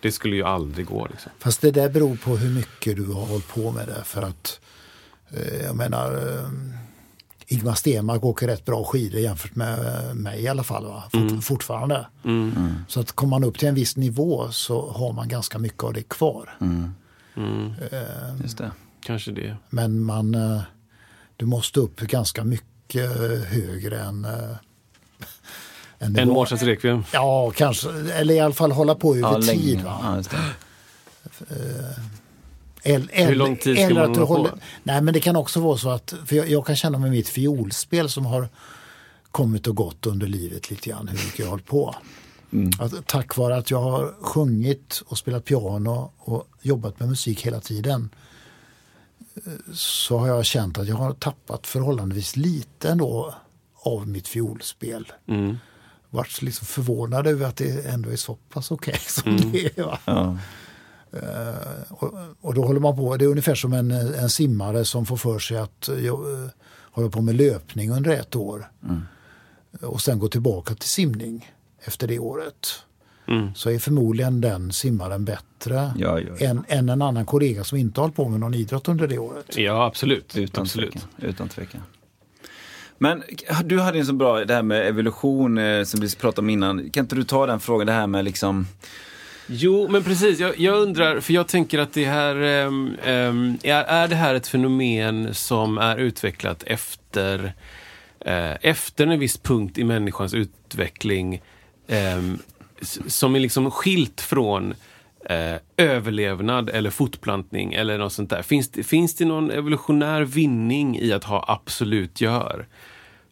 Det 0.00 0.12
skulle 0.12 0.36
ju 0.36 0.42
aldrig 0.42 0.86
gå. 0.86 1.06
Liksom. 1.10 1.32
Fast 1.38 1.60
det 1.60 1.70
där 1.70 1.88
beror 1.88 2.16
på 2.16 2.36
hur 2.36 2.50
mycket 2.54 2.96
du 2.96 3.06
har 3.06 3.26
hållit 3.26 3.48
på 3.48 3.72
med 3.72 3.86
det. 3.86 4.04
För 4.04 4.22
att, 4.22 4.60
eh, 5.30 5.64
jag 5.64 5.76
menar, 5.76 6.12
eh, 6.12 6.48
Ingmar 7.46 7.74
Stenmark 7.74 8.24
åker 8.24 8.46
rätt 8.46 8.64
bra 8.64 8.84
skidor 8.84 9.20
jämfört 9.20 9.54
med 9.56 9.78
eh, 10.08 10.14
mig 10.14 10.40
i 10.42 10.48
alla 10.48 10.62
fall. 10.64 10.84
Va? 10.86 11.02
Fort, 11.12 11.44
Fortfarande. 11.44 12.06
Så 12.88 13.00
att 13.00 13.12
kommer 13.12 13.30
man 13.30 13.44
upp 13.44 13.58
till 13.58 13.68
en 13.68 13.74
viss 13.74 13.96
nivå 13.96 14.50
så 14.52 14.90
har 14.92 15.12
man 15.12 15.28
ganska 15.28 15.58
mycket 15.58 15.82
av 15.84 15.92
det 15.92 16.02
kvar. 16.02 16.50
Just 18.42 18.58
det. 18.58 18.70
Kanske 19.00 19.32
det. 19.32 19.56
Men 19.70 20.00
man, 20.04 20.34
eh, 20.34 20.60
du 21.36 21.46
måste 21.46 21.80
upp 21.80 22.00
ganska 22.00 22.44
mycket 22.44 23.10
högre 23.48 24.00
än, 24.00 24.24
eh, 24.24 24.56
än 25.98 26.16
En. 26.18 26.28
Mozarts 26.28 26.62
Requiem. 26.62 27.04
Ja, 27.12 27.50
kanske. 27.56 27.90
Eller 28.12 28.34
i 28.34 28.40
alla 28.40 28.54
fall 28.54 28.72
hålla 28.72 28.94
på 28.94 29.16
över 29.16 29.28
Ja, 29.28 29.40
tid. 29.42 29.46
länge. 29.76 29.84
Va? 29.84 30.22
Ja, 30.28 30.38
just 32.84 33.08
det. 33.08 33.14
El, 33.14 33.22
el, 33.22 33.28
Hur 33.28 33.34
lång 33.34 33.56
tid 33.56 33.76
ska 33.76 33.84
eller 33.86 34.00
man 34.00 34.10
att 34.10 34.14
du 34.14 34.20
hålla 34.20 34.44
på? 34.44 34.50
håller, 34.50 34.64
Nej, 34.82 35.00
men 35.00 35.14
det 35.14 35.20
kan 35.20 35.36
också 35.36 35.60
vara 35.60 35.78
så 35.78 35.90
att, 35.90 36.14
för 36.26 36.36
jag, 36.36 36.50
jag 36.50 36.66
kan 36.66 36.76
känna 36.76 36.98
med 36.98 37.10
mitt 37.10 37.28
fiolspel 37.28 38.08
som 38.08 38.26
har 38.26 38.48
kommit 39.30 39.66
och 39.66 39.76
gått 39.76 40.06
under 40.06 40.26
livet 40.26 40.70
lite 40.70 40.90
grann, 40.90 41.08
hur 41.08 41.24
mycket 41.24 41.38
jag 41.38 41.46
har 41.46 41.50
hållit 41.50 41.66
på. 41.66 41.94
Att, 42.78 43.06
tack 43.06 43.36
vare 43.36 43.56
att 43.56 43.70
jag 43.70 43.80
har 43.80 44.14
sjungit 44.20 45.02
och 45.06 45.18
spelat 45.18 45.44
piano 45.44 46.12
och 46.18 46.48
jobbat 46.62 47.00
med 47.00 47.08
musik 47.08 47.46
hela 47.46 47.60
tiden 47.60 48.10
så 49.72 50.18
har 50.18 50.28
jag 50.28 50.44
känt 50.44 50.78
att 50.78 50.88
jag 50.88 50.96
har 50.96 51.12
tappat 51.12 51.66
förhållandevis 51.66 52.36
lite 52.36 52.88
ändå 52.90 53.34
av 53.74 54.08
mitt 54.08 54.28
fiolspel. 54.28 55.12
Mm. 55.28 55.58
Varit 56.10 56.42
liksom 56.42 56.66
förvånad 56.66 57.26
över 57.26 57.46
att 57.46 57.56
det 57.56 57.86
ändå 57.86 58.10
är 58.10 58.16
så 58.16 58.34
pass 58.34 58.70
okej 58.70 58.98
som 58.98 59.36
det 59.36 59.78
är. 59.78 59.82
Va? 59.82 59.98
Ja. 60.04 60.38
Och, 61.88 62.14
och 62.40 62.54
då 62.54 62.64
håller 62.64 62.80
man 62.80 62.96
på, 62.96 63.16
det 63.16 63.24
är 63.24 63.28
ungefär 63.28 63.54
som 63.54 63.72
en, 63.72 63.90
en 63.90 64.30
simmare 64.30 64.84
som 64.84 65.06
får 65.06 65.16
för 65.16 65.38
sig 65.38 65.56
att 65.56 65.88
uh, 65.92 66.04
uh, 66.04 66.48
hålla 66.90 67.08
på 67.08 67.20
med 67.20 67.34
löpning 67.34 67.90
under 67.90 68.10
ett 68.10 68.36
år. 68.36 68.70
Och 69.80 70.00
sen 70.00 70.18
gå 70.18 70.28
tillbaka 70.28 70.74
till 70.74 70.88
simning 70.88 71.50
efter 71.80 72.08
det 72.08 72.18
året. 72.18 72.84
så 73.54 73.70
är 73.70 73.78
förmodligen 73.78 74.40
den 74.40 74.72
simmaren 74.72 75.24
bättre 75.24 75.44
Ja, 75.64 75.92
ja, 75.96 76.20
ja. 76.38 76.46
Än, 76.46 76.64
än 76.68 76.88
en 76.88 77.02
annan 77.02 77.26
kollega 77.26 77.64
som 77.64 77.78
inte 77.78 78.00
har 78.00 78.02
hållit 78.02 78.16
på 78.16 78.28
med 78.28 78.40
någon 78.40 78.54
idrott 78.54 78.88
under 78.88 79.06
det 79.08 79.18
året. 79.18 79.56
Ja, 79.56 79.86
absolut. 79.86 80.36
Utan 80.36 80.62
absolut. 80.62 80.92
tvekan. 80.92 81.08
Utan 81.18 81.48
tvekan. 81.48 81.80
Men 82.98 83.22
du 83.64 83.80
hade 83.80 83.98
en 83.98 84.06
så 84.06 84.12
bra, 84.12 84.44
det 84.44 84.54
här 84.54 84.62
med 84.62 84.88
evolution 84.88 85.58
eh, 85.58 85.84
som 85.84 86.00
vi 86.00 86.16
pratade 86.16 86.40
om 86.40 86.50
innan. 86.50 86.90
Kan 86.90 87.04
inte 87.04 87.16
du 87.16 87.24
ta 87.24 87.46
den 87.46 87.60
frågan, 87.60 87.86
det 87.86 87.92
här 87.92 88.06
med 88.06 88.24
liksom 88.24 88.66
Jo, 89.46 89.88
men 89.88 90.04
precis. 90.04 90.40
Jag, 90.40 90.58
jag 90.58 90.78
undrar, 90.78 91.20
för 91.20 91.32
jag 91.32 91.48
tänker 91.48 91.78
att 91.78 91.92
det 91.92 92.04
här... 92.04 92.66
Um, 92.66 92.96
är, 93.62 93.84
är 93.84 94.08
det 94.08 94.14
här 94.14 94.34
ett 94.34 94.46
fenomen 94.46 95.34
som 95.34 95.78
är 95.78 95.96
utvecklat 95.96 96.62
efter, 96.66 97.44
uh, 98.26 98.56
efter 98.60 99.06
en 99.06 99.18
viss 99.18 99.38
punkt 99.38 99.78
i 99.78 99.84
människans 99.84 100.34
utveckling 100.34 101.42
um, 102.16 102.38
som 103.06 103.34
är 103.34 103.40
liksom 103.40 103.70
skilt 103.70 104.20
från 104.20 104.74
eh, 105.24 105.56
överlevnad 105.76 106.68
eller 106.70 106.90
fortplantning 106.90 107.74
eller 107.74 107.98
något 107.98 108.12
sånt 108.12 108.30
där? 108.30 108.42
Finns 108.42 108.68
det, 108.68 108.82
finns 108.82 109.14
det 109.14 109.24
någon 109.24 109.50
evolutionär 109.50 110.22
vinning 110.22 110.98
i 110.98 111.12
att 111.12 111.24
ha 111.24 111.44
absolut 111.48 112.20
gör? 112.20 112.66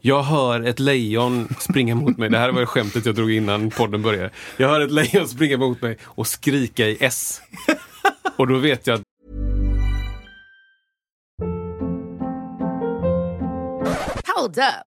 Jag 0.05 0.23
hör 0.23 0.61
ett 0.61 0.79
lejon 0.79 1.49
springa 1.59 1.95
mot 1.95 2.19
mig. 2.19 2.31
Det 2.31 2.39
här 2.39 2.53
var 2.53 2.61
ju 2.61 2.67
skämtet 2.67 3.07
jag 3.07 3.15
drog 3.15 3.31
innan 3.31 3.71
podden 3.71 4.03
började. 4.03 4.31
Jag 4.57 4.69
hör 4.69 4.81
ett 4.81 4.91
lejon 4.91 5.29
springa 5.29 5.57
mot 5.57 5.83
mig 5.83 5.99
och 6.05 6.27
skrika 6.27 6.87
i 6.87 6.97
S. 7.01 7.41
Och 8.37 8.47
då 8.47 8.59
vet 8.59 8.87
jag 8.87 8.95
att 8.95 9.03
Hold 14.37 14.59
up. 14.59 14.92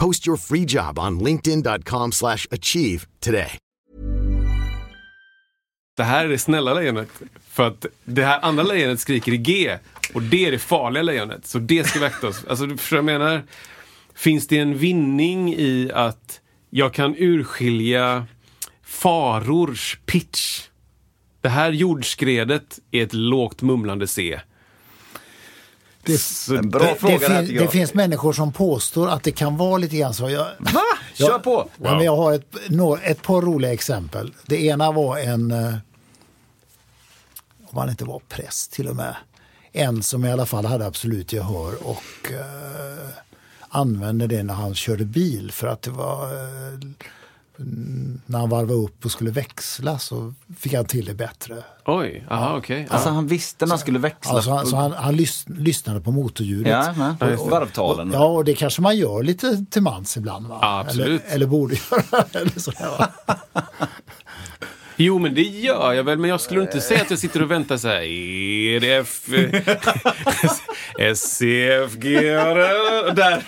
Post 0.00 0.26
your 0.26 0.36
free 0.36 0.64
job 0.64 0.98
on 0.98 1.18
linkedin.com/achieve 1.18 2.12
slash 2.12 2.46
achieve 2.50 3.06
today. 3.20 3.58
det 5.98 6.04
här 6.04 6.24
är 6.24 6.28
det 6.28 6.38
snälla 6.38 6.74
lejonet. 6.74 7.08
För 7.50 7.66
att 7.66 7.86
det 8.04 8.24
här 8.24 8.40
andra 8.42 8.62
lejonet 8.62 9.00
skriker 9.00 9.32
i 9.32 9.36
G. 9.36 9.78
Och 10.14 10.22
det 10.22 10.46
är 10.46 10.50
det 10.50 10.58
farliga 10.58 11.02
lejonet. 11.02 11.46
Så 11.46 11.58
det 11.58 11.86
ska 11.86 11.98
vi 11.98 12.06
akta 12.06 12.28
oss. 12.28 12.44
Alltså, 12.48 12.66
du 12.66 12.76
förstår 12.76 12.96
vad 12.96 13.12
jag 13.12 13.20
menar? 13.20 13.42
Finns 14.14 14.46
det 14.46 14.58
en 14.58 14.78
vinning 14.78 15.54
i 15.54 15.90
att 15.94 16.40
jag 16.70 16.94
kan 16.94 17.14
urskilja 17.18 18.26
farors 18.82 19.98
pitch? 20.06 20.68
Det 21.40 21.48
här 21.48 21.72
jordskredet 21.72 22.78
är 22.90 23.02
ett 23.02 23.14
lågt 23.14 23.62
mumlande 23.62 24.06
C. 24.06 24.40
Det, 26.48 26.62
bra 26.62 26.82
det, 26.82 26.94
fråga 26.94 27.18
det, 27.18 27.28
här, 27.28 27.44
fin, 27.44 27.54
jag. 27.54 27.64
det 27.64 27.68
finns 27.68 27.94
människor 27.94 28.32
som 28.32 28.52
påstår 28.52 29.08
att 29.08 29.22
det 29.22 29.32
kan 29.32 29.56
vara 29.56 29.78
lite 29.78 29.96
grann 29.96 30.14
så. 30.14 30.30
Jag, 30.30 30.46
Va? 30.58 30.82
Kör 31.14 31.38
på! 31.38 31.68
Ja, 31.82 31.94
men 31.94 32.04
jag 32.04 32.16
har 32.16 32.32
ett, 32.32 32.54
ett 33.02 33.22
par 33.22 33.42
roliga 33.42 33.72
exempel. 33.72 34.34
Det 34.46 34.64
ena 34.64 34.92
var 34.92 35.18
en, 35.18 35.50
eh, 35.50 35.74
om 37.70 37.78
han 37.78 37.90
inte 37.90 38.04
var 38.04 38.20
präst 38.28 38.72
till 38.72 38.88
och 38.88 38.96
med, 38.96 39.16
en 39.72 40.02
som 40.02 40.24
i 40.24 40.32
alla 40.32 40.46
fall 40.46 40.64
hade 40.64 40.86
absolut 40.86 41.32
gehör 41.32 41.86
och 41.86 42.32
eh, 42.32 43.08
använde 43.68 44.26
det 44.26 44.42
när 44.42 44.54
han 44.54 44.74
körde 44.74 45.04
bil 45.04 45.52
för 45.52 45.66
att 45.66 45.82
det 45.82 45.90
var 45.90 46.24
eh, 46.24 46.78
när 48.26 48.38
han 48.38 48.50
varvade 48.50 48.72
upp 48.74 49.04
och 49.04 49.10
skulle 49.10 49.30
växla 49.30 49.98
så 49.98 50.34
fick 50.58 50.74
han 50.74 50.84
till 50.84 51.04
det 51.04 51.14
bättre. 51.14 51.64
Oj, 51.84 52.26
aha, 52.30 52.56
okej. 52.56 52.86
ja. 52.88 52.94
Alltså 52.94 53.08
han 53.08 53.26
visste 53.26 53.66
när 53.66 53.70
han 53.70 53.78
skulle 53.78 53.98
växla. 53.98 54.32
Alltså, 54.32 54.50
han, 54.50 54.66
så 54.66 54.76
han, 54.76 54.92
han 54.92 55.16
lys, 55.16 55.44
lyssnade 55.48 56.00
på 56.00 56.10
motorljudet. 56.10 56.72
Ja, 56.72 57.16
men, 57.20 57.36
varvtalen. 57.50 58.12
Ja, 58.12 58.24
och 58.26 58.44
det 58.44 58.54
kanske 58.54 58.82
man 58.82 58.96
gör 58.96 59.22
lite 59.22 59.64
till 59.70 59.82
mans 59.82 60.16
ibland. 60.16 60.46
Va? 60.46 60.58
Ja, 60.62 60.80
absolut. 60.80 61.22
Eller, 61.24 61.34
eller 61.34 61.46
borde 61.46 61.74
göra. 61.90 62.24
eller 62.32 62.60
sådär, 62.60 62.98
va? 62.98 63.08
Jo, 65.00 65.18
men 65.18 65.34
det 65.34 65.42
gör 65.42 65.92
jag 65.92 66.04
väl. 66.04 66.18
Men 66.18 66.30
jag 66.30 66.40
skulle 66.40 66.62
inte 66.62 66.80
säga 66.80 67.02
att 67.02 67.10
jag 67.10 67.18
sitter 67.18 67.42
och 67.42 67.50
väntar 67.50 67.76
så 67.76 67.88
här. 67.88 68.02
EDF, 68.02 69.28
SCFG, 70.98 72.04
där. 73.14 73.44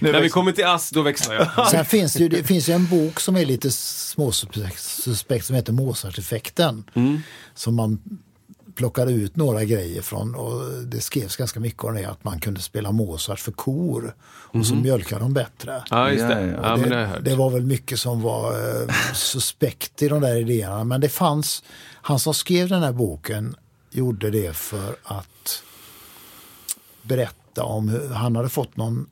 När 0.00 0.20
vi 0.20 0.28
kommer 0.28 0.52
till 0.52 0.66
ASS, 0.66 0.90
då 0.90 1.02
växlar 1.02 1.34
jag. 1.34 1.68
Sen 1.68 1.84
finns 1.84 2.12
det, 2.12 2.22
ju, 2.22 2.28
det 2.28 2.44
finns 2.44 2.68
ju 2.68 2.72
en 2.72 2.86
bok 2.86 3.20
som 3.20 3.36
är 3.36 3.44
lite 3.44 3.70
småsuspekt 3.70 4.80
suspekt 4.80 5.46
som 5.46 5.56
heter 5.56 5.72
Mozart-effekten. 5.72 6.84
Som 7.54 7.74
man 7.76 7.98
plockade 8.74 9.12
ut 9.12 9.36
några 9.36 9.64
grejer 9.64 10.02
från 10.02 10.34
och 10.34 10.82
det 10.84 11.00
skrevs 11.00 11.36
ganska 11.36 11.60
mycket 11.60 11.84
om 11.84 11.94
det 11.94 12.04
att 12.04 12.24
man 12.24 12.40
kunde 12.40 12.60
spela 12.60 12.92
Mozart 12.92 13.40
för 13.40 13.52
kor 13.52 14.14
och 14.24 14.66
så 14.66 14.74
mjölkar 14.74 15.20
de 15.20 15.34
bättre. 15.34 15.84
Ja, 15.90 16.10
just 16.10 16.28
det. 16.28 16.46
Ja, 16.46 16.46
ja, 16.46 16.58
Ja, 16.62 16.76
men 16.76 16.90
det 16.90 16.96
det, 16.96 17.30
det 17.30 17.36
var 17.36 17.50
väl 17.50 17.62
mycket 17.62 18.00
som 18.00 18.22
var 18.22 18.52
eh, 18.52 18.94
suspekt 19.14 20.02
i 20.02 20.08
de 20.08 20.20
där 20.20 20.36
idéerna. 20.36 20.84
Men 20.84 21.00
det 21.00 21.08
fanns, 21.08 21.62
han 21.94 22.18
som 22.18 22.34
skrev 22.34 22.68
den 22.68 22.82
här 22.82 22.92
boken 22.92 23.56
gjorde 23.90 24.30
det 24.30 24.56
för 24.56 24.96
att 25.02 25.62
berätta 27.02 27.64
om 27.64 27.88
hur 27.88 28.08
han 28.08 28.36
hade 28.36 28.48
fått 28.48 28.76
någon 28.76 29.06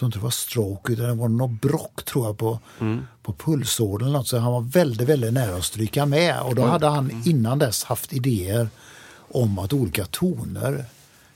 tror 0.00 0.06
inte 0.08 0.18
det 0.18 0.22
var 0.22 0.30
stroke 0.30 0.92
utan 0.92 1.04
det 1.04 1.14
var 1.14 1.28
något 1.28 1.60
brock 1.60 2.04
tror 2.04 2.26
jag 2.26 2.38
på, 2.38 2.58
på 3.22 3.32
pulsådern 3.32 4.08
eller 4.08 4.18
något. 4.18 4.28
Så 4.28 4.38
han 4.38 4.52
var 4.52 4.60
väldigt, 4.60 5.08
väldigt 5.08 5.32
nära 5.32 5.56
att 5.56 5.64
stryka 5.64 6.06
med. 6.06 6.40
Och 6.40 6.54
då 6.54 6.62
hade 6.62 6.86
han 6.86 7.22
innan 7.26 7.58
dess 7.58 7.84
haft 7.84 8.12
idéer 8.12 8.68
om 9.32 9.58
att 9.58 9.72
olika 9.72 10.04
toner 10.04 10.84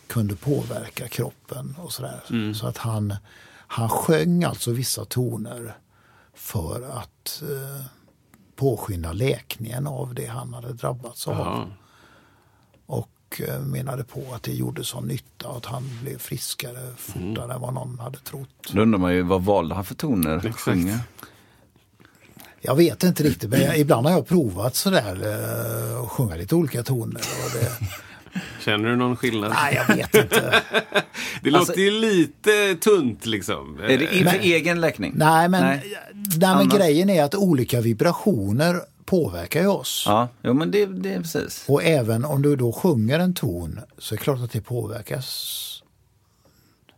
kunde 0.07 0.37
påverka 0.37 1.09
kroppen 1.09 1.75
och 1.79 1.93
sådär. 1.93 2.21
Så 2.55 2.67
att 2.67 2.79
han, 2.79 3.15
han 3.67 3.89
sjöng 3.89 4.45
alltså 4.45 4.71
vissa 4.73 5.05
toner 5.05 5.77
för 6.35 6.83
att 6.99 7.43
eh, 7.43 7.85
påskynda 8.57 9.13
läkningen 9.13 9.87
av 9.87 10.15
det 10.15 10.27
han 10.27 10.55
hade 10.55 10.73
drabbats 10.73 11.29
av. 11.29 11.37
Ja. 11.37 11.67
Och 13.35 13.49
eh, 13.49 13.61
menade 13.61 14.05
på 14.05 14.25
att 14.35 14.43
det 14.43 14.53
gjorde 14.53 14.85
sån 14.85 15.09
nytta 15.09 15.49
och 15.49 15.57
att 15.57 15.67
han 15.67 15.91
blev 16.03 16.19
friskare 16.19 16.79
fortare 16.97 17.55
än 17.55 17.61
vad 17.61 17.75
någon 17.75 17.99
hade 17.99 18.19
trott. 18.19 18.73
Då 18.73 18.83
undrar 18.83 18.99
man 18.99 19.15
ju 19.15 19.23
vad 19.23 19.45
valde 19.45 19.75
han 19.75 19.85
för 19.85 19.95
toner 19.95 20.47
att 20.49 20.61
sjunga? 20.61 20.99
Jag 22.61 22.75
vet 22.75 23.03
inte 23.03 23.23
riktigt, 23.23 23.51
men 23.51 23.61
jag, 23.61 23.79
ibland 23.79 24.07
har 24.07 24.13
jag 24.13 24.27
provat 24.27 24.75
sådär 24.75 25.19
eh, 25.23 26.01
att 26.05 26.11
sjunga 26.11 26.37
lite 26.37 26.55
olika 26.55 26.83
toner. 26.83 27.21
Och 27.45 27.51
det, 27.53 27.71
Känner 28.65 28.89
du 28.89 28.97
någon 28.97 29.17
skillnad? 29.17 29.53
nej, 29.55 29.83
jag 29.89 29.97
vet 29.97 30.15
inte. 30.15 30.63
Det 31.43 31.51
låter 31.51 31.81
ju 31.81 31.91
lite 31.91 32.75
tunt 32.75 33.27
liksom. 33.27 33.79
Är 33.83 33.99
det 33.99 34.17
inför 34.17 34.39
egen 34.39 34.81
läkning? 34.81 35.13
Nej, 35.17 35.49
men, 35.49 35.63
Nej. 35.63 35.97
nej. 36.39 36.57
men 36.57 36.69
grejen 36.69 37.11
är 37.11 37.25
att 37.25 37.35
olika 37.35 37.81
vibrationer 37.81 38.81
påverkar 39.07 39.61
ju 39.61 39.67
oss. 39.67 40.05
Ja, 40.07 40.29
jo, 40.43 40.55
men 40.55 40.71
det, 40.71 40.87
det 40.87 41.15
är 41.15 41.21
precis. 41.21 41.65
Och 41.69 41.83
även 41.83 42.25
om 42.25 42.43
du 42.43 42.57
då 42.57 42.73
sjunger 42.73 43.19
en 43.19 43.35
ton 43.35 43.81
så 43.99 44.15
är 44.15 44.19
det 44.19 44.23
klart 44.23 44.41
att 44.41 44.53
det 44.53 44.61
påverkas. 44.61 45.71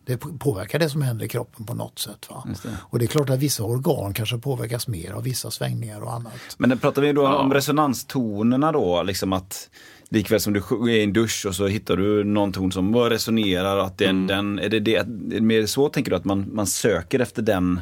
Det 0.06 0.16
påverkar 0.16 0.78
det 0.78 0.90
som 0.90 1.02
händer 1.02 1.24
i 1.24 1.28
kroppen 1.28 1.66
på 1.66 1.74
något 1.74 1.98
sätt. 1.98 2.26
Va? 2.30 2.44
Det. 2.62 2.68
Och 2.80 2.98
det 2.98 3.04
är 3.04 3.06
klart 3.06 3.30
att 3.30 3.38
vissa 3.38 3.62
organ 3.62 4.14
kanske 4.14 4.38
påverkas 4.38 4.88
mer 4.88 5.12
av 5.12 5.22
vissa 5.22 5.50
svängningar 5.50 6.00
och 6.00 6.12
annat. 6.12 6.32
Men 6.58 6.78
pratar 6.78 7.02
vi 7.02 7.12
då 7.12 7.28
om 7.28 7.54
resonanstonerna 7.54 8.72
då, 8.72 9.02
liksom 9.02 9.32
att 9.32 9.68
likväl 10.08 10.40
som 10.40 10.52
du 10.52 10.60
är 10.60 10.88
i 10.88 11.02
en 11.02 11.12
dusch 11.12 11.46
och 11.46 11.54
så 11.54 11.66
hittar 11.66 11.96
du 11.96 12.24
någon 12.24 12.52
ton 12.52 12.72
som 12.72 12.96
resonerar, 12.96 13.78
att 13.78 13.98
den, 13.98 14.26
den, 14.26 14.58
är 14.58 14.68
det, 14.68 14.80
det 14.80 14.96
är 14.96 15.04
det 15.04 15.40
mer 15.40 15.66
så 15.66 15.88
tänker 15.88 16.10
du 16.10 16.16
att 16.16 16.24
man, 16.24 16.50
man 16.52 16.66
söker 16.66 17.20
efter 17.20 17.42
den 17.42 17.80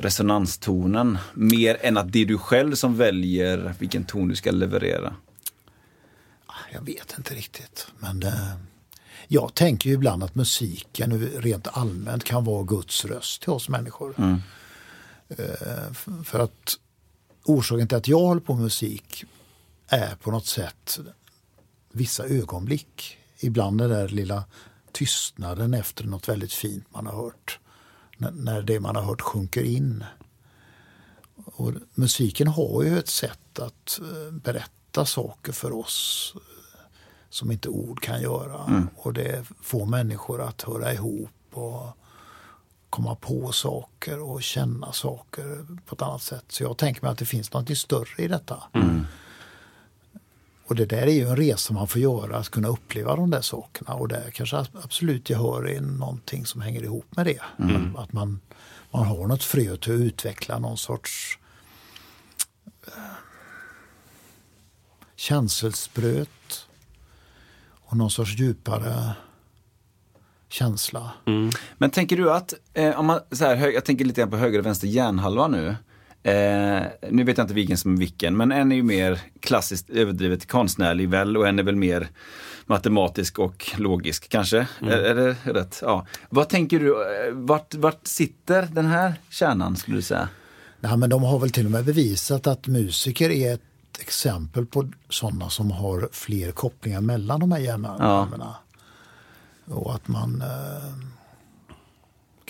resonanstonen 0.00 1.18
mer 1.34 1.78
än 1.80 1.96
att 1.96 2.12
det 2.12 2.18
är 2.22 2.26
du 2.26 2.38
själv 2.38 2.74
som 2.74 2.96
väljer 2.96 3.74
vilken 3.78 4.04
ton 4.04 4.28
du 4.28 4.36
ska 4.36 4.50
leverera? 4.50 5.14
Jag 6.72 6.80
vet 6.82 7.14
inte 7.18 7.34
riktigt. 7.34 7.86
Men 7.98 8.20
det, 8.20 8.58
Jag 9.28 9.54
tänker 9.54 9.88
ju 9.88 9.94
ibland 9.94 10.24
att 10.24 10.34
musiken 10.34 11.18
rent 11.20 11.68
allmänt 11.72 12.24
kan 12.24 12.44
vara 12.44 12.64
Guds 12.64 13.04
röst 13.04 13.42
till 13.42 13.50
oss 13.50 13.68
människor. 13.68 14.14
Eh, 15.28 15.92
För 16.24 16.38
att 16.38 16.78
orsaken 17.44 17.88
till 17.88 17.96
att 17.96 18.08
jag 18.08 18.20
håller 18.20 18.40
på 18.40 18.54
med 18.54 18.62
musik 18.62 19.24
är 19.88 20.14
på 20.14 20.30
något 20.30 20.46
sätt 20.46 20.98
vissa 21.92 22.24
ögonblick. 22.24 23.18
Ibland 23.40 23.78
den 23.80 23.90
där 23.90 24.08
lilla 24.08 24.44
tystnaden 24.92 25.74
efter 25.74 26.04
något 26.04 26.28
väldigt 26.28 26.52
fint 26.52 26.84
man 26.90 27.06
har 27.06 27.22
hört. 27.22 27.58
När, 28.20 28.62
det 28.62 28.80
man 28.80 28.96
har 28.96 29.02
hört 29.02 29.20
sjunker 29.20 29.62
in. 29.62 30.04
Och 31.44 31.72
musiken 31.94 32.48
har 32.48 32.82
ju 32.82 32.98
ett 32.98 33.08
sätt 33.08 33.58
att 33.58 34.00
eh, 34.00 34.32
berätta 34.32 35.06
saker 35.06 35.52
för 35.52 35.72
oss 35.72 36.32
eh, 36.36 36.40
som 37.30 37.50
inte 37.50 37.68
ord 37.68 38.02
kan 38.02 38.22
göra. 38.22 38.88
Och 38.96 39.12
det 39.12 39.46
får 39.62 39.86
människor 39.86 40.42
att 40.42 40.62
höra 40.62 40.92
ihop 40.92 41.30
och 41.52 41.86
komma 42.90 43.14
på 43.14 43.52
saker 43.52 44.20
och 44.20 44.42
känna 44.42 44.92
saker 44.92 45.66
på 45.86 45.94
ett 45.94 46.02
annat 46.02 46.22
sätt. 46.22 46.44
Så 46.48 46.62
jag 46.62 46.78
tänker 46.78 47.02
mig 47.02 47.10
att 47.10 47.18
det 47.18 47.24
finns 47.24 47.52
något 47.52 47.78
större 47.78 48.24
i 48.24 48.28
detta. 48.28 48.62
Och 50.70 50.76
det 50.76 50.86
där 50.86 51.02
är 51.02 51.12
ju 51.12 51.28
en 51.28 51.36
resa 51.36 51.72
man 51.72 51.88
får 51.88 52.00
göra, 52.00 52.36
att 52.36 52.48
kunna 52.48 52.68
uppleva 52.68 53.16
de 53.16 53.30
där 53.30 53.40
sakerna. 53.40 53.94
Och 53.94 54.08
där 54.08 54.30
kanske 54.30 54.56
absolut 54.56 55.30
jag 55.30 55.38
hör 55.38 55.68
är 55.68 55.80
någonting 55.80 56.46
som 56.46 56.60
hänger 56.60 56.82
ihop 56.82 57.16
med 57.16 57.26
det. 57.26 57.38
Att, 57.94 58.02
att 58.04 58.12
man, 58.12 58.40
man 58.90 59.06
har 59.06 59.26
något 59.26 59.44
frö 59.44 59.76
till 59.76 59.94
att 59.94 60.00
utveckla 60.00 60.58
någon 60.58 60.78
sorts 60.78 61.38
eh, 62.86 62.92
känselspröt 65.16 66.66
och 67.70 67.96
någon 67.96 68.10
sorts 68.10 68.38
djupare 68.38 69.12
känsla. 70.48 71.10
Men 71.78 71.90
tänker 71.90 72.16
du 72.16 72.32
att, 72.32 72.54
eh, 72.74 72.98
om 73.00 73.06
man, 73.06 73.20
så 73.30 73.44
här, 73.44 73.68
jag 73.70 73.84
tänker 73.84 74.04
lite 74.04 74.20
grann 74.20 74.30
på 74.30 74.36
höger 74.36 74.58
och 74.58 74.66
vänster 74.66 74.88
hjärnhalva 74.88 75.48
nu. 75.48 75.76
Eh, 76.22 76.82
nu 77.10 77.24
vet 77.24 77.38
jag 77.38 77.44
inte 77.44 77.54
vilken 77.54 77.76
som 77.76 77.94
är 77.94 77.98
vilken, 77.98 78.36
men 78.36 78.52
en 78.52 78.72
är 78.72 78.76
ju 78.76 78.82
mer 78.82 79.20
klassiskt 79.40 79.90
överdrivet 79.90 80.46
konstnärlig 80.46 81.08
väl 81.08 81.36
och 81.36 81.48
en 81.48 81.58
är 81.58 81.62
väl 81.62 81.76
mer 81.76 82.08
matematisk 82.66 83.38
och 83.38 83.70
logisk 83.78 84.28
kanske. 84.28 84.66
Är, 84.80 84.90
är 84.90 85.14
det 85.14 85.36
rätt? 85.44 85.78
Ja. 85.82 86.06
Vad 86.28 86.48
tänker 86.48 86.80
du, 86.80 86.88
eh, 86.88 87.32
vart, 87.32 87.74
vart 87.74 88.06
sitter 88.06 88.68
den 88.72 88.86
här 88.86 89.14
kärnan 89.30 89.76
skulle 89.76 89.96
du 89.96 90.02
säga? 90.02 90.28
Nej, 90.80 90.96
men 90.96 91.10
de 91.10 91.22
har 91.22 91.38
väl 91.38 91.50
till 91.50 91.64
och 91.64 91.70
med 91.70 91.84
bevisat 91.84 92.46
att 92.46 92.66
musiker 92.66 93.30
är 93.30 93.54
ett 93.54 94.00
exempel 94.00 94.66
på 94.66 94.90
sådana 95.08 95.50
som 95.50 95.70
har 95.70 96.08
fler 96.12 96.52
kopplingar 96.52 97.00
mellan 97.00 97.40
de 97.40 97.52
här 97.52 97.58
hjärnhalvorna. 97.58 98.54
Och 99.64 99.94
att 99.94 100.08
man 100.08 100.42
eh, 100.42 100.94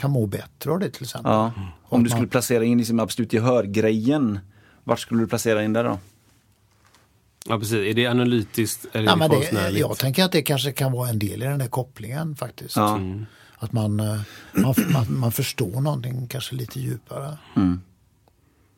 kan 0.00 0.10
må 0.10 0.26
bättre 0.26 0.70
av 0.70 0.78
det 0.78 0.90
till 0.90 1.02
exempel. 1.02 1.32
Ja. 1.32 1.52
Om 1.82 2.04
du 2.04 2.10
skulle 2.10 2.26
placera 2.26 2.64
in 2.64 2.78
liksom 2.78 3.00
absolut 3.00 3.32
gehörgrejen, 3.32 4.38
vart 4.84 5.00
skulle 5.00 5.20
du 5.20 5.26
placera 5.26 5.64
in 5.64 5.72
det 5.72 5.82
då? 5.82 5.98
Ja, 7.46 7.58
precis. 7.58 7.74
Är 7.90 7.94
det 7.94 8.06
analytiskt 8.06 8.86
eller 8.92 9.04
Ja, 9.06 9.12
är 9.12 9.14
det 9.14 9.18
men 9.18 9.30
det, 9.30 9.36
konstnärligt? 9.36 9.80
jag 9.80 9.98
tänker 9.98 10.24
att 10.24 10.32
det 10.32 10.42
kanske 10.42 10.72
kan 10.72 10.92
vara 10.92 11.08
en 11.08 11.18
del 11.18 11.42
i 11.42 11.46
den 11.46 11.58
där 11.58 11.68
kopplingen 11.68 12.36
faktiskt. 12.36 12.76
Ja. 12.76 13.00
Att 13.58 13.72
man, 13.72 14.00
eh, 14.00 14.20
man, 14.52 14.74
man, 14.92 15.18
man 15.18 15.32
förstår 15.32 15.80
någonting 15.80 16.26
kanske 16.28 16.54
lite 16.54 16.80
djupare. 16.80 17.38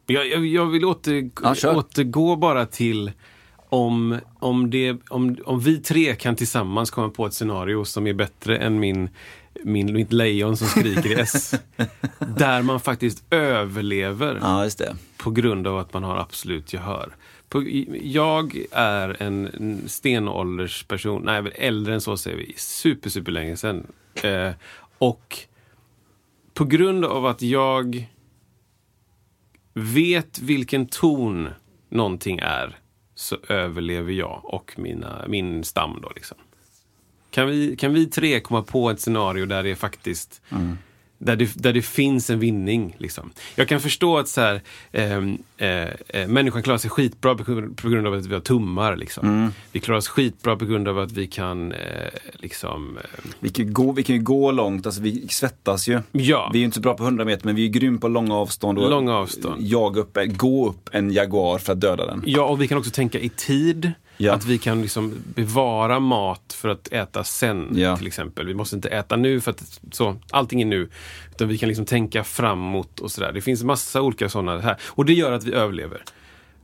Jag, 0.06 0.26
jag, 0.28 0.46
jag 0.46 0.66
vill 0.66 0.84
åter, 0.84 1.30
Ja, 1.42 1.74
återgå 1.76 2.36
bara 2.36 2.66
till 2.66 3.12
om, 3.68 4.18
om, 4.38 4.70
det, 4.70 4.96
om, 5.08 5.36
om 5.44 5.60
vi 5.60 5.78
tre 5.78 6.14
kan 6.14 6.36
tillsammans 6.36 6.90
komma 6.90 7.08
på 7.08 7.26
ett 7.26 7.34
scenario 7.34 7.84
som 7.84 8.06
är 8.06 8.14
bättre 8.14 8.58
än 8.58 8.80
min, 8.80 9.08
min, 9.64 9.92
mitt 9.92 10.12
lejon 10.12 10.56
som 10.56 10.66
skriker 10.66 11.10
i 11.10 11.20
S. 11.20 11.54
där 12.18 12.62
man 12.62 12.80
faktiskt 12.80 13.24
överlever 13.30 14.38
Ja, 14.42 14.94
på 15.16 15.30
grund 15.30 15.66
av 15.66 15.78
att 15.78 15.92
man 15.94 16.04
har 16.04 16.16
absolut 16.16 16.72
gehör. 16.72 17.16
På, 17.48 17.64
jag 18.02 18.58
är 18.72 19.22
en 19.22 19.46
en 19.46 19.88
stenåldersperson, 19.88 21.22
nej 21.22 21.52
äldre 21.54 21.94
än 21.94 22.00
så 22.00 22.16
säger 22.16 22.36
vi, 22.36 22.54
super, 22.56 23.10
super 23.10 23.32
länge 23.32 23.56
sedan. 23.56 23.86
Eh, 24.22 24.50
och 24.98 25.38
på 26.54 26.64
grund 26.64 27.04
av 27.04 27.26
att 27.26 27.42
jag 27.42 28.06
vet 29.74 30.38
vilken 30.38 30.86
ton 30.86 31.48
någonting 31.88 32.38
är 32.38 32.78
så 33.14 33.36
överlever 33.48 34.12
jag 34.12 34.40
och 34.44 34.74
mina, 34.78 35.24
min 35.28 35.64
stam 35.64 35.98
då 36.02 36.12
liksom. 36.14 36.38
Kan 37.32 37.46
vi, 37.46 37.76
kan 37.76 37.94
vi 37.94 38.06
tre 38.06 38.40
komma 38.40 38.62
på 38.62 38.90
ett 38.90 39.00
scenario 39.00 39.46
där 39.46 39.62
det 39.62 39.76
faktiskt 39.76 40.40
där, 41.24 41.36
det, 41.36 41.62
där 41.62 41.72
det 41.72 41.82
finns 41.82 42.30
en 42.30 42.38
vinning. 42.38 42.96
Liksom. 42.98 43.30
Jag 43.54 43.68
kan 43.68 43.80
förstå 43.80 44.18
att 44.18 44.28
så 44.28 44.40
här, 44.40 44.62
ehm, 44.92 45.38
eh, 45.56 45.82
eh, 46.08 46.28
människan 46.28 46.62
klarar 46.62 46.78
sig 46.78 46.90
skitbra 46.90 47.34
på, 47.34 47.88
grund 47.88 48.06
av 48.06 48.14
att 48.14 48.26
vi 48.26 48.34
har 48.34 48.40
tummar. 48.40 48.96
Liksom. 48.96 49.52
Vi 49.72 49.80
klarar 49.80 49.98
oss 49.98 50.08
skitbra 50.08 50.56
på 50.56 50.64
grund 50.64 50.88
av 50.88 50.98
att 50.98 51.12
vi 51.12 51.26
kan 51.26 51.72
eh, 51.72 51.78
liksom, 52.34 52.96
eh, 52.96 53.30
Vi 53.40 53.48
kan, 53.48 53.72
gå, 53.72 53.92
vi 53.92 54.02
kan 54.02 54.16
ju 54.16 54.22
gå 54.22 54.50
långt, 54.50 54.86
alltså 54.86 55.02
vi 55.02 55.28
svettas 55.28 55.88
ju. 55.88 56.00
Ja. 56.12 56.50
Vi 56.52 56.60
är 56.60 56.64
inte 56.64 56.74
så 56.74 56.80
bra 56.80 56.94
på 56.94 57.04
100 57.04 57.24
meter 57.24 57.46
men 57.46 57.54
vi 57.54 57.64
är 57.64 57.68
grym 57.68 57.98
på 57.98 58.08
långa 58.08 58.34
avstånd. 58.34 58.78
Och 58.78 58.90
Långa 58.90 59.14
avstånd. 59.14 59.62
Jag 59.62 59.96
upp, 59.96 60.18
gå 60.26 60.68
upp 60.68 60.88
en 60.92 61.12
jaguar 61.12 61.58
för 61.58 61.72
att 61.72 61.80
döda 61.80 62.06
den. 62.06 62.22
Ja, 62.26 62.44
och 62.44 62.62
vi 62.62 62.68
kan 62.68 62.78
också 62.78 62.90
tänka 62.90 63.18
i 63.18 63.28
tid. 63.28 63.92
Ja. 64.16 64.32
Att 64.34 64.44
vi 64.44 64.58
kan 64.58 64.82
liksom 64.82 65.14
bevara 65.24 66.00
mat 66.00 66.52
för 66.58 66.68
att 66.68 66.92
äta 66.92 67.24
sen, 67.24 67.68
Ja. 67.74 67.96
till 67.96 68.06
exempel. 68.06 68.46
Vi 68.46 68.54
måste 68.54 68.76
inte 68.76 68.88
äta 68.88 69.16
nu 69.16 69.40
för 69.40 69.50
att 69.50 69.80
så, 69.92 70.16
allting 70.30 70.62
är 70.62 70.66
nu. 70.66 70.88
Utan 71.30 71.48
vi 71.48 71.58
kan 71.58 71.68
liksom 71.68 71.84
tänka 71.86 72.24
framåt 72.24 73.00
och 73.00 73.10
sådär. 73.10 73.32
Det 73.32 73.40
finns 73.40 73.62
massa 73.64 74.02
olika 74.02 74.28
sådana 74.28 74.60
här. 74.60 74.76
Och 74.88 75.04
det 75.04 75.12
gör 75.12 75.32
att 75.32 75.44
vi 75.44 75.52
överlever. 75.52 76.04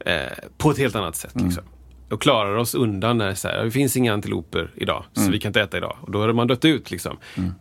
Eh, 0.01 0.23
på 0.59 0.71
ett 0.71 0.79
helt 0.79 0.97
annat 0.97 1.17
sätt. 1.17 1.35
Mm. 1.35 1.47
Liksom. 1.47 1.65
Och 2.11 2.23
klarar 2.23 2.57
oss 2.57 2.75
undan 2.75 3.19
när 3.19 3.35
så 3.35 3.49
här, 3.49 3.65
det 3.65 3.71
finns 3.71 3.97
inga 3.97 4.13
antiloper 4.13 4.71
idag, 4.75 5.05
så 5.13 5.21
Mm. 5.21 5.33
vi 5.33 5.39
kan 5.41 5.49
inte 5.49 5.61
äta 5.61 5.77
idag. 5.77 5.97
Och 6.01 6.11
då 6.11 6.21
har 6.21 6.33
man 6.33 6.47
dött 6.47 6.65
ut. 6.65 6.91
Liksom. 6.91 7.17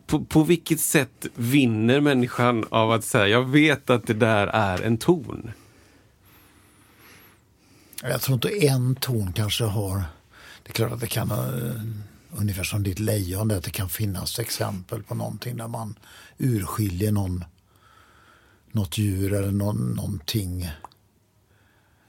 På, 0.07 0.19
på 0.25 0.43
vilket 0.43 0.79
sätt 0.79 1.25
vinner 1.35 1.99
människan 2.01 2.65
av 2.69 2.91
att 2.91 3.03
säga, 3.03 3.27
jag 3.27 3.49
vet 3.49 3.89
att 3.89 4.07
det 4.07 4.13
där 4.13 4.47
är 4.47 4.81
en 4.81 4.97
ton? 4.97 5.51
Jag 8.01 8.21
tror 8.21 8.33
inte 8.35 8.65
en 8.67 8.95
ton 8.95 9.33
kanske 9.33 9.63
har... 9.63 10.03
Det 10.63 10.69
är 10.69 10.73
klart 10.73 10.91
att 10.91 10.99
det 10.99 11.07
kan, 11.07 11.31
eh, 11.31 11.81
ungefär 12.39 12.63
som 12.63 12.83
ditt 12.83 12.99
lejon, 12.99 13.51
att 13.51 13.63
det 13.63 13.69
kan 13.71 13.89
finnas 13.89 14.39
exempel 14.39 15.03
på 15.03 15.15
någonting 15.15 15.57
där 15.57 15.67
man 15.67 15.95
urskiljer 16.37 17.11
någon, 17.11 17.45
något 18.71 18.97
djur 18.97 19.33
eller 19.33 19.51
någon, 19.51 19.91
någonting 19.95 20.69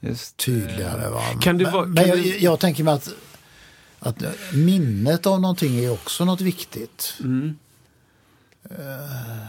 Just. 0.00 0.36
tydligare. 0.36 1.10
Va? 1.10 1.22
Kan 1.40 1.58
det 1.58 1.64
men 1.64 1.72
vara- 1.72 1.86
men 1.86 1.96
kan 1.96 2.08
jag, 2.08 2.18
det- 2.18 2.38
jag 2.38 2.60
tänker 2.60 2.84
mig 2.84 2.94
att, 2.94 3.08
att 3.98 4.22
minnet 4.54 5.26
av 5.26 5.40
någonting 5.40 5.78
är 5.78 5.92
också 5.92 6.24
något 6.24 6.40
viktigt. 6.40 7.14
Eh, 8.70 9.46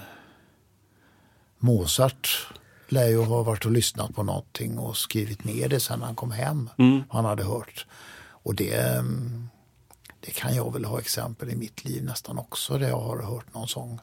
Mozart 1.60 2.48
lär 2.92 3.08
ju 3.08 3.24
ha 3.24 3.44
varit 3.44 3.66
och 3.66 3.72
lyssnat 3.72 4.16
på 4.16 4.24
någonting 4.24 4.78
och 4.78 4.98
skrivit 4.98 5.44
ner 5.44 5.70
det 5.70 5.80
sen 5.80 6.02
han 6.02 6.16
kom 6.16 6.32
hem. 6.32 6.70
Han 7.10 7.26
hade 7.26 7.44
hört. 7.44 7.86
Och 8.44 8.56
det, 8.56 8.74
mm, 8.74 9.50
det 10.20 10.32
kan 10.32 10.56
jag 10.56 10.74
väl 10.74 10.86
ha 10.86 11.00
exempel 11.00 11.50
i 11.50 11.56
mitt 11.56 11.86
liv 11.86 12.04
nästan 12.04 12.38
också 12.38 12.78
där 12.78 12.88
jag 12.90 13.00
har 13.00 13.22
hört 13.22 13.54
någon 13.54 13.68
sång 13.68 14.00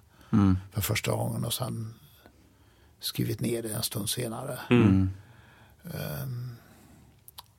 för 0.72 0.80
första 0.80 1.12
gången 1.12 1.44
och 1.44 1.52
sen 1.54 1.94
skrivit 3.00 3.40
ner 3.40 3.62
det 3.62 3.74
en 3.74 3.82
stund 3.82 4.10
senare. 4.10 4.58
Ehm, 5.94 6.56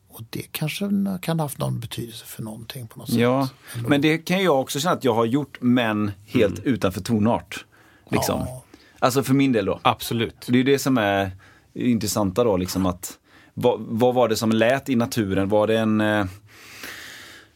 och 0.08 0.22
det 0.30 0.42
kanske 0.52 0.90
kan 1.22 1.40
ha 1.40 1.46
haft 1.46 1.58
någon 1.58 1.80
betydelse 1.80 2.26
för 2.26 2.44
någonting 2.44 2.88
på 2.88 3.00
något 3.00 3.10
sätt. 3.10 3.20
Ja, 3.20 3.50
men 3.88 4.02
det 4.02 4.18
kan 4.18 4.44
jag 4.44 4.62
också 4.62 4.80
känna 4.80 4.96
att 4.96 5.04
jag 5.04 5.14
har 5.14 5.26
gjort, 5.26 5.58
men 5.62 6.12
helt 6.26 6.60
utanför 6.60 7.02
tonart. 7.02 7.66
Liksom. 8.10 8.40
Ja. 8.40 8.64
Alltså 9.00 9.24
för 9.24 9.34
min 9.34 9.52
del 9.52 9.66
då. 9.66 9.80
Absolut. 9.82 10.46
Det 10.48 10.54
är 10.54 10.58
ju 10.58 10.64
det 10.64 10.80
som 10.80 10.98
är 10.98 11.32
intressanta 11.74 12.44
då, 12.44 12.58
liksom 12.58 12.86
att 12.86 13.18
vad, 13.54 13.80
vad 13.80 14.14
var 14.16 14.30
det 14.30 14.36
som 14.36 14.52
lät 14.52 14.90
i 14.90 14.96
naturen? 14.96 15.50
Var 15.50 15.68
det 15.68 15.78
en 15.80 16.02
eh, 16.02 16.26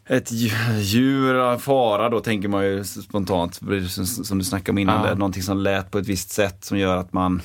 ett 0.05 0.31
dju- 0.31 0.79
djur, 0.79 1.57
fara 1.57 2.09
då 2.09 2.19
tänker 2.19 2.47
man 2.47 2.65
ju 2.65 2.83
spontant, 2.83 3.59
som, 3.89 4.05
som 4.05 4.37
du 4.37 4.43
snackade 4.43 4.71
om 4.71 4.77
innan, 4.77 5.01
Ja. 5.03 5.07
där, 5.09 5.15
någonting 5.15 5.43
som 5.43 5.57
lät 5.57 5.91
på 5.91 5.97
ett 5.97 6.07
visst 6.07 6.29
sätt 6.29 6.63
som 6.63 6.77
gör 6.77 6.97
att 6.97 7.13
man 7.13 7.41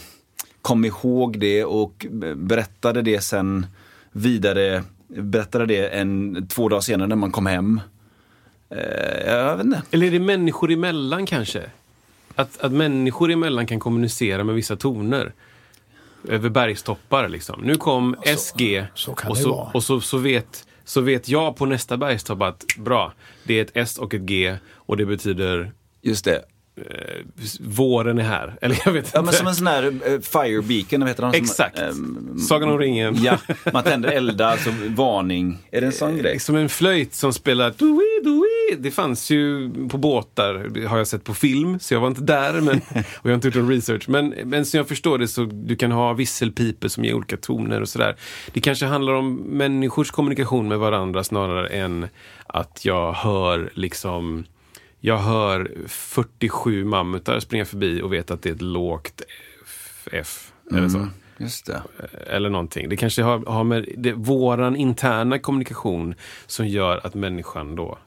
kom 0.62 0.84
ihåg 0.84 1.38
det 1.40 1.64
och 1.64 2.06
berättade 2.36 3.02
det 3.02 3.20
sen 3.20 3.66
vidare, 4.12 4.82
berättade 5.08 5.66
det 5.66 5.88
en, 5.88 6.46
två 6.48 6.68
dagar 6.68 6.80
senare 6.80 7.08
när 7.08 7.16
man 7.16 7.32
kom 7.32 7.46
hem. 7.46 7.80
Eh, 8.70 9.32
jag 9.34 9.56
vet 9.56 9.66
inte. 9.66 9.82
Eller 9.90 10.06
är 10.06 10.10
det 10.10 10.20
människor 10.20 10.72
emellan 10.72 11.26
kanske? 11.26 11.62
Att, 12.36 12.60
att 12.60 12.72
människor 12.72 13.30
emellan 13.32 13.66
kan 13.66 13.80
kommunicera 13.80 14.44
med 14.44 14.54
vissa 14.54 14.76
toner. 14.76 15.32
Över 16.28 16.48
bergstoppar 16.48 17.28
liksom. 17.28 17.60
Nu 17.62 17.74
kom 17.74 18.16
SG 18.38 18.84
så 18.94 19.12
och, 19.28 19.36
så, 19.38 19.70
och 19.74 19.84
så, 19.84 20.00
så 20.00 20.18
vet 20.18 20.66
så 20.84 21.00
vet 21.00 21.28
jag 21.28 21.56
på 21.56 21.66
nästa 21.66 21.96
bergstopp 21.96 22.42
att 22.42 22.64
bra, 22.78 23.12
det 23.44 23.58
är 23.58 23.62
ett 23.62 23.70
S 23.74 23.98
och 23.98 24.14
ett 24.14 24.20
G 24.20 24.56
och 24.72 24.96
det 24.96 25.06
betyder 25.06 25.72
Just 26.02 26.24
det. 26.24 26.42
eh, 26.76 27.24
våren 27.60 28.18
är 28.18 28.22
här. 28.22 28.56
Eller 28.62 28.78
jag 28.84 28.92
vet 28.92 29.10
Ja, 29.14 29.20
men 29.20 29.28
inte. 29.28 29.38
som 29.38 29.46
en 29.46 29.54
sån 29.54 29.66
här 29.66 29.84
uh, 29.86 30.20
fire 30.20 30.62
beacon, 30.62 31.00
vad 31.00 31.08
heter 31.08 31.22
de? 31.22 31.32
Som, 31.32 31.42
Exakt. 31.42 31.78
ehm, 31.78 32.38
Sagan 32.38 32.68
om 32.70 32.78
ringen. 32.78 33.16
ja, 33.22 33.38
man 33.72 33.82
tänder 33.84 34.08
eldar, 34.08 34.50
alltså 34.50 34.70
varning. 34.88 35.58
Är 35.70 35.80
det 35.80 35.86
en 35.86 35.92
sån 35.92 36.18
grej? 36.18 36.38
Som 36.38 36.56
en 36.56 36.68
flöjt 36.68 37.14
som 37.14 37.32
spelar 37.32 37.70
doi, 37.70 38.20
doi. 38.24 38.48
Det 38.78 38.90
fanns 38.90 39.30
ju 39.30 39.70
på 39.88 39.98
båtar, 39.98 40.86
har 40.86 40.98
jag 40.98 41.06
sett 41.06 41.24
på 41.24 41.34
film, 41.34 41.78
så 41.78 41.94
jag 41.94 42.00
var 42.00 42.08
inte 42.08 42.20
där 42.20 42.60
men, 42.60 42.76
och 42.96 43.22
jag 43.22 43.30
har 43.30 43.34
inte 43.34 43.48
gjort 43.48 43.54
någon 43.54 43.70
research. 43.70 44.08
Men, 44.08 44.28
men 44.28 44.66
som 44.66 44.78
jag 44.78 44.88
förstår 44.88 45.18
det 45.18 45.28
så 45.28 45.44
du 45.44 45.76
kan 45.76 45.92
ha 45.92 46.12
visselpipor 46.12 46.88
som 46.88 47.04
ger 47.04 47.14
olika 47.14 47.36
toner 47.36 47.80
och 47.80 47.88
sådär. 47.88 48.16
Det 48.52 48.60
kanske 48.60 48.86
handlar 48.86 49.12
om 49.12 49.34
människors 49.34 50.10
kommunikation 50.10 50.68
med 50.68 50.78
varandra 50.78 51.24
snarare 51.24 51.68
än 51.68 52.08
att 52.46 52.84
jag 52.84 53.12
hör 53.12 53.70
liksom 53.74 54.44
jag 55.00 55.18
hör 55.18 55.70
47 55.86 56.84
mammutar 56.84 57.40
springa 57.40 57.64
förbi 57.64 58.02
och 58.02 58.12
vet 58.12 58.30
att 58.30 58.42
det 58.42 58.48
är 58.48 58.54
ett 58.54 58.62
lågt 58.62 59.22
F, 59.64 60.08
F 60.12 60.52
eller 60.72 60.88
så. 60.88 61.08
Just 61.38 61.66
det. 61.66 61.82
Eller 62.26 62.50
någonting. 62.50 62.88
Det 62.88 62.96
kanske 62.96 63.22
har, 63.22 63.38
har 63.46 63.64
med 63.64 63.88
det, 63.96 64.12
våran 64.12 64.76
interna 64.76 65.38
kommunikation 65.38 66.14
som 66.46 66.66
gör 66.66 67.06
att 67.06 67.14
människan 67.14 67.76
då 67.76 67.98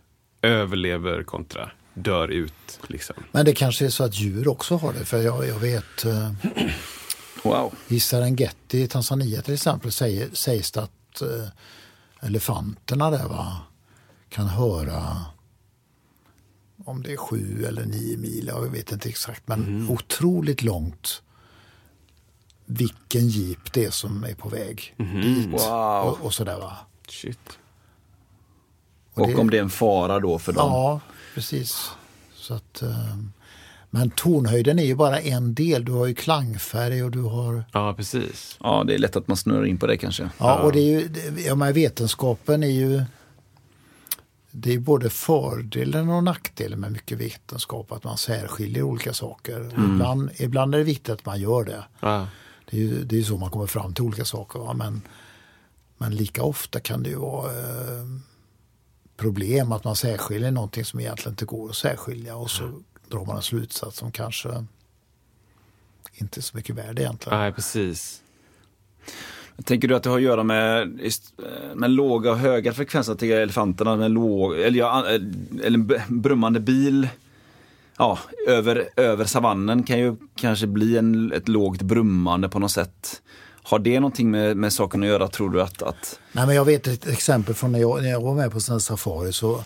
överlever 0.42 1.24
kontra 1.24 1.72
dör 1.94 2.28
ut. 2.28 2.80
Liksom. 2.88 3.16
Men 3.32 3.46
det 3.46 3.54
kanske 3.54 3.86
är 3.86 3.90
så 3.90 4.04
att 4.04 4.20
djur 4.20 4.48
också 4.48 4.78
har 4.78 4.94
det. 4.94 5.06
För 5.06 5.22
jag, 5.22 5.48
jag 5.48 5.60
vet 5.60 6.06
eh, 6.06 6.32
Wow. 7.44 7.74
i 7.88 8.00
Serengeti 8.00 8.82
i 8.82 8.88
Tanzania 8.88 9.42
till 9.42 9.54
exempel 9.54 9.92
säger, 9.92 10.30
sägs 10.34 10.72
det 10.72 10.82
att 10.84 11.22
eh, 11.22 11.48
elefanterna 12.22 13.12
där 13.12 13.28
va, 13.28 13.58
kan 14.30 14.48
höra 14.48 15.26
om 16.86 17.04
det 17.04 17.14
är 17.14 17.18
sju 17.18 17.66
eller 17.66 17.86
nio 17.86 18.18
mil, 18.18 18.48
jag 18.48 18.70
vet 18.70 18.92
inte 18.92 19.10
exakt, 19.10 19.48
men 19.48 19.90
otroligt 19.90 20.64
långt 20.64 21.22
vilken 22.66 23.28
jeep 23.28 23.74
det 23.74 23.86
är 23.86 23.92
som 23.92 24.24
är 24.24 24.34
på 24.34 24.50
väg 24.50 24.96
dit. 24.98 25.48
Wow. 25.48 26.04
Och, 26.04 26.26
och 26.26 26.34
sådär 26.34 26.58
va. 26.58 26.78
Shit. 27.08 27.60
Och 29.22 29.28
Och 29.28 29.34
det- 29.36 29.42
om 29.42 29.50
det 29.50 29.58
är 29.58 29.62
en 29.62 29.70
fara 29.70 30.20
då 30.20 30.40
för 30.40 30.54
dem? 30.54 30.72
Ja, 30.72 31.00
precis. 31.36 31.90
Så 32.36 32.54
att, 32.54 32.82
eh, 32.82 33.16
men 33.90 34.10
tonhöjden 34.10 34.80
är 34.80 34.84
ju 34.84 34.96
bara 34.96 35.20
en 35.20 35.54
del. 35.54 35.86
Du 35.86 35.92
har 35.92 36.06
ju 36.06 36.14
klangfärg 36.16 37.04
och 37.04 37.12
du 37.12 37.22
har... 37.22 37.64
Ja, 37.72 37.94
precis. 37.98 38.58
Ja, 38.64 38.84
det 38.88 38.94
är 38.94 38.98
lätt 38.98 39.16
att 39.16 39.28
man 39.28 39.38
snurrar 39.38 39.66
in 39.66 39.78
på 39.78 39.88
det 39.88 39.98
kanske. 39.98 40.30
Ja, 40.38 40.60
och 40.60 40.72
det 40.72 40.80
är 40.80 41.00
ju, 41.00 41.08
det- 41.08 41.42
ja, 41.42 41.56
men 41.56 41.74
vetenskapen 41.74 42.64
är 42.64 42.68
ju... 42.68 43.04
Det 44.52 44.74
är 44.74 44.80
både 44.80 45.10
fördelen 45.10 46.10
och 46.10 46.24
nackdelen 46.24 46.80
med 46.80 46.92
mycket 46.92 47.18
vetenskap, 47.18 47.92
att 47.92 48.04
man 48.04 48.18
särskiljer 48.18 48.84
olika 48.84 49.14
saker. 49.14 49.72
Ibland, 49.94 50.30
ibland 50.38 50.74
är 50.76 50.78
det 50.80 50.84
viktigt 50.84 51.10
att 51.10 51.26
man 51.26 51.40
gör 51.42 51.64
det. 51.64 51.84
Ja. 52.00 52.28
Det 52.70 52.78
är 52.78 52.82
ju 52.82 53.04
det 53.04 53.20
är 53.20 53.24
så 53.24 53.38
man 53.38 53.50
kommer 53.50 53.68
fram 53.68 53.94
till 53.94 54.04
olika 54.04 54.26
saker. 54.26 54.60
Va? 54.60 54.74
Men, 54.74 55.02
men 55.98 56.16
lika 56.16 56.44
ofta 56.44 56.80
kan 56.80 57.04
det 57.04 57.10
ju 57.10 57.16
vara 57.16 57.52
eh, 57.52 58.06
problem 59.20 59.72
att 59.72 59.84
man 59.84 59.96
särskiljer 59.96 60.52
någonting 60.52 60.86
som 60.86 61.00
egentligen 61.00 61.34
inte 61.34 61.46
går 61.46 61.70
att 61.70 61.76
särskilja 61.76 62.36
och 62.36 62.52
så 62.52 62.72
drar 63.08 63.26
man 63.26 63.36
en 63.36 63.42
slutsats 63.42 63.98
som 63.98 64.12
kanske 64.12 64.66
inte 66.14 66.40
är 66.40 66.42
så 66.42 66.58
mycket 66.58 66.76
värd 66.76 67.00
egentligen. 67.00 67.40
Nej, 67.40 67.52
precis. 67.52 68.22
Tänker 69.64 69.88
du 69.88 69.96
att 69.96 70.04
det 70.04 70.10
har 70.10 70.18
att 70.18 70.24
göra 70.24 70.44
med, 70.44 70.82
eh, 70.82 71.76
med 71.76 71.92
låga 71.92 72.32
och 72.32 72.38
höga 72.38 72.74
frekvenser? 72.74 73.16
till 73.16 73.32
elefanterna 73.32 73.96
med 73.96 74.12
låg, 74.12 74.60
eller, 74.60 74.80
ja, 74.80 75.10
eh, 75.10 75.22
eller 75.64 76.02
en 76.10 76.22
brummande 76.22 76.60
bil 76.60 77.08
ja, 77.98 78.20
över, 78.48 78.90
över 78.96 79.26
savannen 79.26 79.84
kan 79.84 80.00
ju 80.00 80.16
kanske 80.36 80.68
bli 80.68 80.98
en, 80.98 81.32
ett 81.32 81.48
lågt 81.48 81.82
brummande 81.82 82.50
på 82.50 82.60
något 82.60 82.72
sätt. 82.72 83.22
Har 83.70 83.80
det 83.80 84.00
någonting 84.00 84.32
med, 84.32 84.58
med 84.58 84.74
saken 84.74 85.04
att 85.04 85.10
göra 85.10 85.28
tror 85.28 85.50
du 85.50 85.62
att, 85.62 85.82
att 85.82 86.20
Nej, 86.32 86.46
men 86.48 86.56
jag 86.56 86.66
vet 86.66 86.88
ett 86.88 87.08
exempel 87.08 87.56
från 87.56 87.72
när 87.72 87.80
jag, 87.80 88.02
när 88.02 88.10
jag 88.10 88.22
var 88.22 88.34
med 88.36 88.52
på 88.52 88.60
sån 88.60 88.82
safari 88.82 89.34
så, 89.34 89.64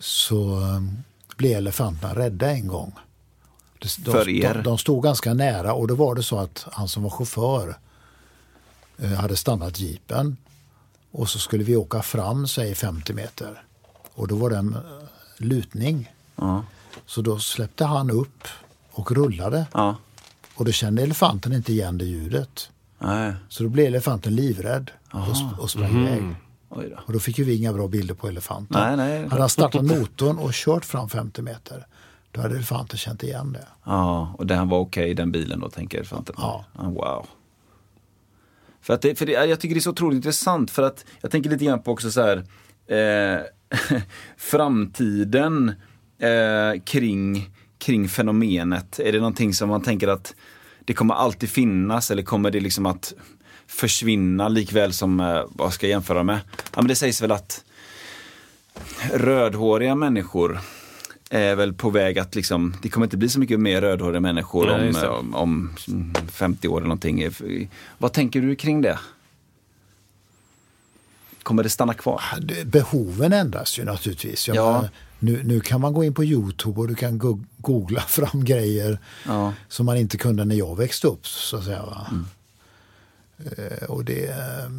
så 0.00 0.56
um, 0.56 0.98
blev 1.36 1.58
elefanterna 1.58 2.14
rädda 2.14 2.50
en 2.50 2.68
gång. 2.68 2.92
De, 3.78 4.12
För 4.12 4.28
er? 4.28 4.54
De, 4.54 4.62
de 4.62 4.78
stod 4.78 5.02
ganska 5.02 5.34
nära 5.34 5.74
och 5.74 5.88
då 5.88 5.94
var 5.94 6.14
det 6.14 6.22
så 6.22 6.38
att 6.38 6.66
han 6.72 6.88
som 6.88 7.02
var 7.02 7.10
chaufför 7.10 7.78
eh, 8.98 9.12
hade 9.12 9.36
stannat 9.36 9.80
jeepen 9.80 10.36
och 11.10 11.28
så 11.28 11.38
skulle 11.38 11.64
vi 11.64 11.76
åka 11.76 12.02
fram, 12.02 12.48
säg 12.48 12.74
50 12.74 13.12
meter. 13.12 13.62
Och 14.14 14.28
då 14.28 14.36
var 14.36 14.50
det 14.50 14.56
en 14.56 14.74
eh, 14.74 14.80
lutning. 15.36 16.12
ja, 16.36 16.64
Så 17.06 17.22
då 17.22 17.38
släppte 17.38 17.84
han 17.84 18.10
upp 18.10 18.48
och 18.90 19.12
rullade. 19.12 19.66
ja, 19.72 19.96
Och 20.54 20.64
då 20.64 20.72
kände 20.72 21.02
elefanten 21.02 21.52
inte 21.52 21.72
igen 21.72 21.98
det 21.98 22.04
ljudet. 22.04 22.70
Nej, 22.98 23.32
Så 23.48 23.62
då 23.62 23.68
blev 23.68 23.86
elefanten 23.86 24.34
livrädd 24.36 24.90
och, 25.12 25.62
och 25.62 25.70
sprang 25.70 26.02
iväg. 26.02 26.22
oj 26.68 26.88
då. 26.90 27.02
Och 27.06 27.12
då 27.12 27.18
fick 27.18 27.38
ju 27.38 27.44
vi 27.44 27.56
inga 27.56 27.72
bra 27.72 27.88
bilder 27.88 28.14
på 28.14 28.28
elefanten. 28.28 28.80
Nej, 28.80 28.96
nej. 28.96 29.28
Hade 29.28 29.42
han 29.42 29.48
startat 29.50 29.84
motorn 29.84 30.38
och 30.38 30.50
kört 30.52 30.84
fram 30.84 31.08
50 31.08 31.42
meter, 31.42 31.86
då 32.30 32.40
hade 32.40 32.54
elefanten 32.54 32.98
känt 32.98 33.22
igen 33.22 33.52
det. 33.52 33.66
Ja, 33.84 34.34
och 34.38 34.46
den 34.46 34.68
var 34.68 34.78
okej 34.78 35.10
i 35.10 35.14
den 35.14 35.32
bilen 35.32 35.60
då 35.60 35.70
tänker 35.70 35.98
elefanten? 35.98 36.34
Ja. 36.38 36.64
wow. 36.74 37.26
För 38.80 38.94
att 38.94 39.02
det, 39.02 39.14
för 39.18 39.26
det, 39.26 39.32
jag 39.32 39.60
tycker 39.60 39.74
det 39.74 39.78
är 39.78 39.80
så 39.82 39.90
otroligt 39.90 40.16
intressant 40.16 40.70
för 40.70 40.82
att 40.82 41.04
jag 41.20 41.30
tänker 41.30 41.50
lite 41.50 41.64
grann 41.64 41.82
på 41.82 41.92
också 41.92 42.10
så 42.10 42.22
här 42.22 42.44
eh, 42.86 43.40
framtiden 44.36 45.72
eh, 46.18 46.82
kring, 46.84 47.50
kring 47.78 48.08
fenomenet. 48.08 48.98
Är 48.98 49.12
det 49.12 49.18
någonting 49.18 49.54
som 49.54 49.68
man 49.68 49.82
tänker 49.82 50.08
att 50.08 50.34
det 50.84 50.94
kommer 50.94 51.14
alltid 51.14 51.50
finnas 51.50 52.10
eller 52.10 52.22
kommer 52.22 52.50
det 52.50 52.60
liksom 52.60 52.86
att 52.86 53.14
försvinna 53.66 54.48
likväl 54.48 54.92
som, 54.92 55.20
eh, 55.20 55.42
vad 55.48 55.72
ska 55.72 55.86
jag 55.86 55.90
jämföra 55.90 56.22
med? 56.22 56.40
Ja 56.56 56.82
men 56.82 56.86
det 56.88 56.96
sägs 56.96 57.22
väl 57.22 57.32
att 57.32 57.64
rödhåriga 59.12 59.94
människor 59.94 60.60
är 61.30 61.54
väl 61.54 61.72
på 61.72 61.90
väg 61.90 62.18
att 62.18 62.34
liksom, 62.34 62.76
det 62.82 62.88
kommer 62.88 63.06
inte 63.06 63.16
bli 63.16 63.28
så 63.28 63.38
mycket 63.40 63.60
mer 63.60 63.80
rödhåriga 63.80 64.20
människor 64.20 64.66
Nej, 64.66 64.88
om, 64.88 64.92
det. 64.92 65.08
om, 65.08 65.34
om 65.34 65.74
50 66.32 66.68
år 66.68 66.76
eller 66.76 66.88
någonting. 66.88 67.28
Vad 67.98 68.12
tänker 68.12 68.40
du 68.40 68.56
kring 68.56 68.82
det? 68.82 68.98
Kommer 71.42 71.62
det 71.62 71.68
stanna 71.68 71.94
kvar? 71.94 72.22
Behoven 72.64 73.32
ändras 73.32 73.78
ju 73.78 73.84
naturligtvis. 73.84 74.48
Jag 74.48 74.56
Ja. 74.56 74.88
Nu, 75.24 75.42
nu 75.44 75.60
kan 75.60 75.80
man 75.80 75.92
gå 75.92 76.04
in 76.04 76.14
på 76.14 76.24
Youtube 76.24 76.80
och 76.80 76.88
du 76.88 76.94
kan 76.94 77.18
go- 77.18 77.44
googla 77.58 78.00
fram 78.08 78.44
grejer 78.44 78.98
Ja. 79.26 79.52
som 79.68 79.86
man 79.86 79.96
inte 79.96 80.16
kunde 80.18 80.44
när 80.44 80.54
jag 80.56 80.76
växte 80.76 81.06
upp. 81.06 81.26
så 81.26 81.56
att 81.56 81.64
säga. 81.64 81.82
Va? 81.86 82.06
Eh, 83.56 83.84
och 83.90 84.04
det, 84.04 84.26
eh, 84.28 84.70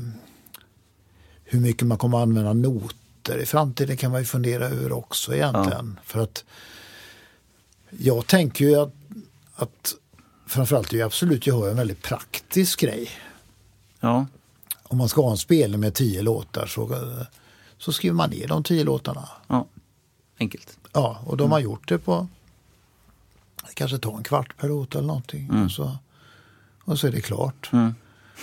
hur 1.43 1.59
mycket 1.59 1.87
man 1.87 1.97
kommer 1.97 2.17
att 2.17 2.21
använda 2.23 2.53
noter 2.53 3.37
i 3.41 3.45
framtiden 3.45 3.97
kan 3.97 4.11
man 4.11 4.21
ju 4.21 4.25
fundera 4.25 4.65
över 4.65 4.91
också 4.91 5.35
egentligen. 5.35 5.99
För 6.03 6.19
att 6.19 6.43
jag 7.99 8.27
tänker 8.27 8.65
ju 8.65 8.75
att, 8.75 8.93
att 9.55 9.93
framförallt 10.47 10.93
är 10.93 10.97
ju 10.97 11.01
absolut 11.03 11.47
gehör 11.47 11.69
en 11.69 11.77
väldigt 11.77 12.01
praktisk 12.01 12.79
grej. 12.79 13.09
Ja. 13.99 14.25
Om 14.83 14.97
man 14.97 15.09
ska 15.09 15.21
ha 15.21 15.31
en 15.31 15.37
spelning 15.37 15.79
med 15.79 15.93
tio 15.93 16.21
låtar 16.21 16.65
så, 16.67 16.95
så 17.77 17.93
skriver 17.93 18.15
man 18.15 18.29
ner 18.29 18.47
de 18.47 18.63
tio 18.63 18.83
låtarna. 18.83 19.29
ja. 19.47 19.65
Enkelt. 20.39 20.77
Ja, 20.93 21.19
och 21.25 21.37
de 21.37 21.51
har 21.51 21.59
gjort 21.59 21.87
det 21.87 21.97
på 21.97 22.27
det 23.67 23.73
kanske 23.73 23.97
tar 23.97 24.17
en 24.17 24.23
kvart 24.23 24.57
per 24.57 24.67
låt 24.67 24.95
eller 24.95 25.07
någonting. 25.07 25.63
Och, 25.65 25.71
så, 25.71 25.97
och 26.83 26.99
så 26.99 27.07
är 27.07 27.11
det 27.11 27.21
klart. 27.21 27.69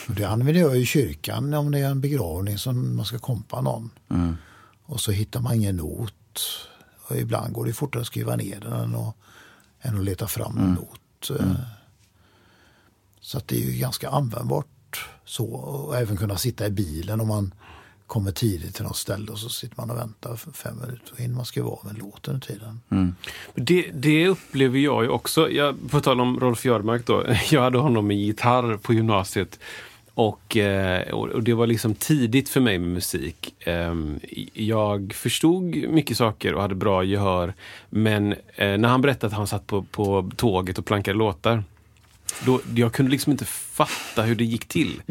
Och 0.08 0.14
det 0.14 0.24
använder 0.24 0.60
jag 0.60 0.76
i 0.76 0.86
kyrkan 0.86 1.54
om 1.54 1.70
det 1.70 1.78
är 1.78 1.90
en 1.90 2.00
begravning 2.00 2.58
som 2.58 2.96
man 2.96 3.04
ska 3.04 3.18
kompa 3.18 3.60
någon. 3.60 3.90
Och 4.84 5.00
så 5.00 5.12
hittar 5.12 5.40
man 5.40 5.54
ingen 5.54 5.76
not. 5.76 6.40
Och 7.08 7.16
ibland 7.16 7.52
går 7.52 7.64
det 7.66 7.72
fortare 7.72 8.00
att 8.00 8.06
skriva 8.06 8.36
ner 8.36 8.60
den 8.60 8.72
än 8.72 8.94
att, 8.96 9.14
än 9.80 9.98
att 9.98 10.04
leta 10.04 10.26
fram 10.28 10.58
en 10.58 10.72
not. 10.72 11.40
Eh, 11.40 11.52
Så 13.20 13.38
att 13.38 13.48
det 13.48 13.56
är 13.62 13.70
ju 13.70 13.78
ganska 13.78 14.10
användbart 14.10 15.08
så. 15.24 15.46
Och 15.52 15.96
även 15.96 16.16
kunna 16.16 16.36
sitta 16.36 16.66
i 16.66 16.70
bilen 16.70 17.20
om 17.20 17.28
man 17.28 17.54
kommer 18.12 18.32
tidigt 18.32 18.74
till 18.74 18.84
något 18.84 18.96
ställe 18.96 19.32
och 19.32 19.38
så 19.38 19.48
sitter 19.48 19.76
man 19.76 19.90
och 19.90 19.96
väntar 19.96 20.36
för 20.36 20.50
fem 20.50 20.76
minuter. 20.80 21.12
Då 21.16 21.22
hinner 21.22 21.36
man 21.36 21.44
skriva 21.44 21.68
av 21.68 21.86
en 21.90 21.96
låt 21.96 22.28
under 22.28 22.46
tiden. 22.46 22.80
Det, 23.54 23.90
det 23.94 24.28
upplever 24.28 24.78
jag 24.78 25.02
ju 25.02 25.08
också. 25.08 25.50
Jag, 25.50 25.90
på 25.90 26.00
tal 26.00 26.20
om 26.20 26.40
Rolf 26.40 26.64
Jörmark 26.64 27.06
då. 27.06 27.24
Jag 27.50 27.62
hade 27.62 27.78
honom 27.78 28.10
i 28.10 28.14
gitarr 28.14 28.76
på 28.76 28.92
gymnasiet. 28.92 29.58
Och, 30.14 30.56
eh, 30.56 31.14
och 31.14 31.28
och 31.28 31.42
det 31.42 31.54
var 31.54 31.66
liksom 31.66 31.94
tidigt 31.94 32.48
för 32.48 32.60
mig 32.60 32.78
med 32.78 32.88
musik. 32.88 33.54
Ehm, 33.60 34.20
Jag 34.52 35.12
förstod 35.14 35.64
mycket 35.76 36.16
saker 36.16 36.54
och 36.54 36.62
hade 36.62 36.74
bra 36.74 37.04
gehör. 37.04 37.54
Men 37.90 38.32
eh, 38.32 38.78
när 38.78 38.88
han 38.88 39.02
berättade 39.02 39.26
att 39.26 39.38
han 39.38 39.46
satt 39.46 39.66
på, 39.66 39.82
på 39.82 40.30
tåget 40.36 40.78
och 40.78 40.86
plankade 40.86 41.18
låtar. 41.18 41.64
Då, 42.46 42.60
jag 42.74 42.92
kunde 42.92 43.10
liksom 43.10 43.32
inte 43.32 43.44
fatta 43.44 44.22
hur 44.22 44.34
det 44.34 44.44
gick 44.44 44.68
till. 44.68 45.02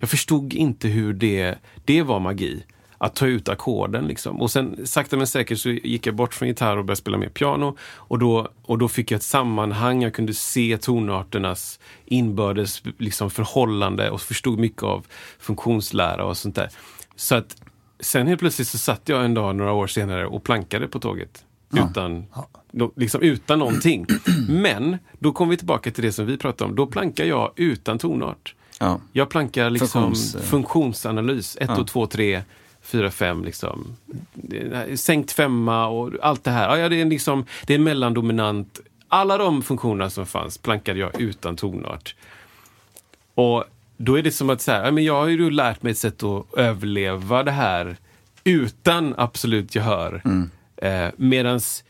Jag 0.00 0.10
förstod 0.10 0.54
inte 0.54 0.88
hur 0.88 1.12
det, 1.12 1.58
det 1.84 2.02
var 2.02 2.20
magi. 2.20 2.62
att 2.98 3.14
ta 3.14 3.26
ut 3.26 3.48
ackorden. 3.48 4.06
Liksom. 4.06 4.40
Och 4.40 4.50
sen 4.50 4.86
sakta 4.86 5.16
men 5.16 5.26
säkert 5.26 5.58
så 5.58 5.68
gick 5.70 6.06
jag 6.06 6.14
bort 6.14 6.34
från 6.34 6.48
gitarr 6.48 6.76
och 6.76 6.84
började 6.84 7.00
spela 7.00 7.18
mer 7.18 7.28
piano. 7.28 7.76
Och 7.82 8.18
då, 8.18 8.48
och 8.62 8.78
då 8.78 8.88
fick 8.88 9.10
jag 9.10 9.16
ett 9.16 9.22
sammanhang, 9.22 10.02
jag 10.02 10.14
kunde 10.14 10.34
se 10.34 10.78
tonarternas 10.80 11.80
inbördes 12.04 12.82
liksom, 12.98 13.30
förhållande 13.30 14.10
och 14.10 14.20
förstod 14.20 14.58
mycket 14.58 14.82
av 14.82 15.06
funktionslära 15.38 16.24
och 16.24 16.36
sånt 16.36 16.54
där. 16.54 16.68
Så 17.16 17.34
att 17.34 17.56
sen 18.00 18.26
helt 18.26 18.40
plötsligt 18.40 18.68
så 18.68 18.78
satt 18.78 19.08
jag 19.08 19.24
en 19.24 19.34
dag 19.34 19.56
några 19.56 19.72
år 19.72 19.86
senare 19.86 20.26
och 20.26 20.44
plankade 20.44 20.88
på 20.88 20.98
tåget. 21.00 21.44
Utan, 21.90 22.26
då, 22.34 22.46
liksom 22.96 23.22
utan 23.22 23.58
någonting. 23.58 24.06
Men 24.48 24.98
då 25.18 25.32
kom 25.32 25.48
vi 25.48 25.56
tillbaka 25.56 25.90
till 25.90 26.04
det 26.04 26.12
som 26.12 26.26
vi 26.26 26.36
pratade 26.36 26.70
om. 26.70 26.76
Då 26.76 26.86
plankar 26.86 27.24
jag 27.24 27.52
utan 27.56 27.98
tonart. 27.98 28.54
Ja. 28.80 29.00
Jag 29.12 29.28
plankar 29.28 29.70
liksom 29.70 30.12
Funktions- 30.14 30.40
funktionsanalys. 30.40 31.56
1, 31.60 31.70
2, 31.76 31.84
2, 31.84 32.06
3, 32.06 32.42
4, 32.82 33.10
5. 33.10 33.44
Liksom. 33.44 33.96
Sänkt 34.94 35.32
femma 35.32 35.86
och 35.86 36.12
allt 36.22 36.44
det 36.44 36.50
här. 36.50 36.76
Ja, 36.76 36.88
det, 36.88 37.00
är 37.00 37.04
liksom, 37.04 37.44
det 37.66 37.74
är 37.74 37.78
mellandominant. 37.78 38.80
Alla 39.08 39.38
de 39.38 39.62
funktionerna 39.62 40.10
som 40.10 40.26
fanns 40.26 40.58
plankade 40.58 40.98
jag 40.98 41.20
utan 41.20 41.56
tonart. 41.56 42.14
Och 43.34 43.64
då 43.96 44.18
är 44.18 44.22
det 44.22 44.32
som 44.32 44.50
att 44.50 44.60
så 44.60 44.72
här, 44.72 44.84
ja, 44.84 44.90
men 44.90 45.04
jag 45.04 45.14
har 45.14 45.26
ju 45.26 45.50
lärt 45.50 45.82
mig 45.82 45.90
ett 45.92 45.98
sätt 45.98 46.22
att 46.22 46.46
överleva 46.56 47.42
det 47.42 47.50
här 47.50 47.96
utan 48.44 49.14
absolut 49.16 49.74
gehör. 49.74 50.22
Eh, 50.76 51.08
medans 51.16 51.84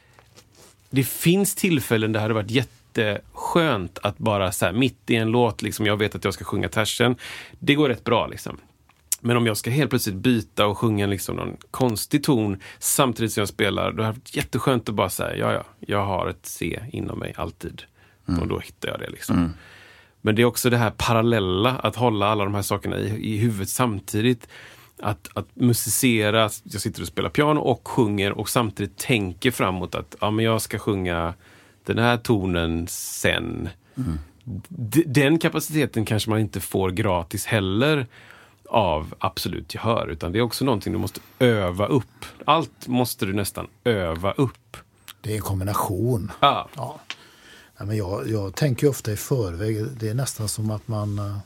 det 0.90 1.04
finns 1.04 1.54
tillfällen 1.54 2.12
där 2.12 2.20
det 2.20 2.22
hade 2.22 2.34
varit 2.34 2.50
jätteskönt 2.50 3.98
att 4.02 4.18
bara 4.18 4.52
så 4.52 4.66
här, 4.66 4.72
mitt 4.72 5.10
i 5.10 5.16
en 5.16 5.30
låt, 5.30 5.62
liksom, 5.62 5.86
jag 5.86 5.96
vet 5.96 6.14
att 6.14 6.24
jag 6.24 6.34
ska 6.34 6.44
sjunga 6.44 6.68
tersen. 6.68 7.16
Det 7.58 7.74
går 7.74 7.88
rätt 7.88 8.04
bra 8.04 8.26
liksom. 8.26 8.58
Men 9.20 9.36
om 9.36 9.46
jag 9.46 9.56
ska 9.56 9.70
helt 9.70 9.90
plötsligt 9.90 10.16
byta 10.16 10.66
och 10.66 10.78
sjunga 10.78 11.06
liksom 11.06 11.36
någon 11.36 11.56
konstig 11.70 12.24
ton 12.24 12.60
samtidigt 12.78 13.32
som 13.32 13.40
jag 13.40 13.48
spelar, 13.48 13.92
då 13.92 14.02
är 14.02 14.12
det 14.12 14.36
jätteskönt 14.36 14.88
att 14.88 14.94
bara 14.94 15.10
säga, 15.10 15.36
ja, 15.36 15.52
ja, 15.52 15.64
jag 15.80 16.06
har 16.06 16.28
ett 16.28 16.46
C 16.46 16.80
inom 16.92 17.18
mig 17.18 17.34
alltid. 17.36 17.82
Och 18.40 18.48
då 18.48 18.58
hittar 18.58 18.88
jag 18.88 19.00
det 19.00 19.10
liksom. 19.10 19.54
Men 20.20 20.34
det 20.34 20.42
är 20.42 20.46
också 20.46 20.70
det 20.70 20.76
här 20.76 20.90
parallella, 20.90 21.70
att 21.70 21.96
hålla 21.96 22.26
alla 22.26 22.44
de 22.44 22.54
här 22.54 22.62
sakerna 22.62 22.98
i, 22.98 23.34
i 23.34 23.36
huvudet 23.36 23.68
samtidigt. 23.68 24.48
Att, 25.00 25.28
att 25.34 25.46
musicera, 25.54 26.50
jag 26.62 26.80
sitter 26.82 27.02
och 27.02 27.08
spelar 27.08 27.30
piano 27.30 27.60
och 27.60 27.88
sjunger 27.88 28.32
och 28.32 28.48
samtidigt 28.48 28.96
tänker 28.96 29.50
framåt 29.50 29.94
att 29.94 30.16
ja, 30.20 30.30
men 30.30 30.44
jag 30.44 30.62
ska 30.62 30.78
sjunga 30.78 31.34
den 31.84 31.98
här 31.98 32.16
tonen 32.16 32.86
sen. 32.88 33.68
D- 34.68 35.02
Den 35.06 35.38
kapaciteten 35.38 36.04
kanske 36.04 36.30
man 36.30 36.38
inte 36.38 36.60
får 36.60 36.90
gratis 36.90 37.46
heller 37.46 38.06
av 38.68 39.14
absolut 39.18 39.74
gehör, 39.74 40.06
utan 40.08 40.32
det 40.32 40.38
är 40.38 40.42
också 40.42 40.64
någonting 40.64 40.92
du 40.92 40.98
måste 40.98 41.20
öva 41.38 41.86
upp. 41.86 42.24
Allt 42.44 42.86
måste 42.88 43.26
du 43.26 43.32
nästan 43.32 43.66
öva 43.84 44.32
upp. 44.32 44.76
Det 45.20 45.30
är 45.32 45.36
en 45.36 45.42
kombination. 45.42 46.32
Ja. 46.40 46.68
Ja. 46.76 47.00
Nej, 47.78 47.86
men 47.86 47.96
jag, 47.96 48.28
jag 48.30 48.54
tänker 48.54 48.88
ofta 48.88 49.12
i 49.12 49.16
förväg. 49.16 49.86
Det 50.00 50.08
är 50.08 50.14
nästan 50.14 50.48
som 50.48 50.70
att 50.70 50.88
man 50.88 51.18
eh, 51.18 51.36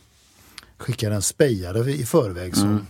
skickar 0.79 1.11
en 1.11 1.23
spejare 1.23 1.91
i 1.93 2.07
förväg. 2.07 2.57
Som, 2.57 2.87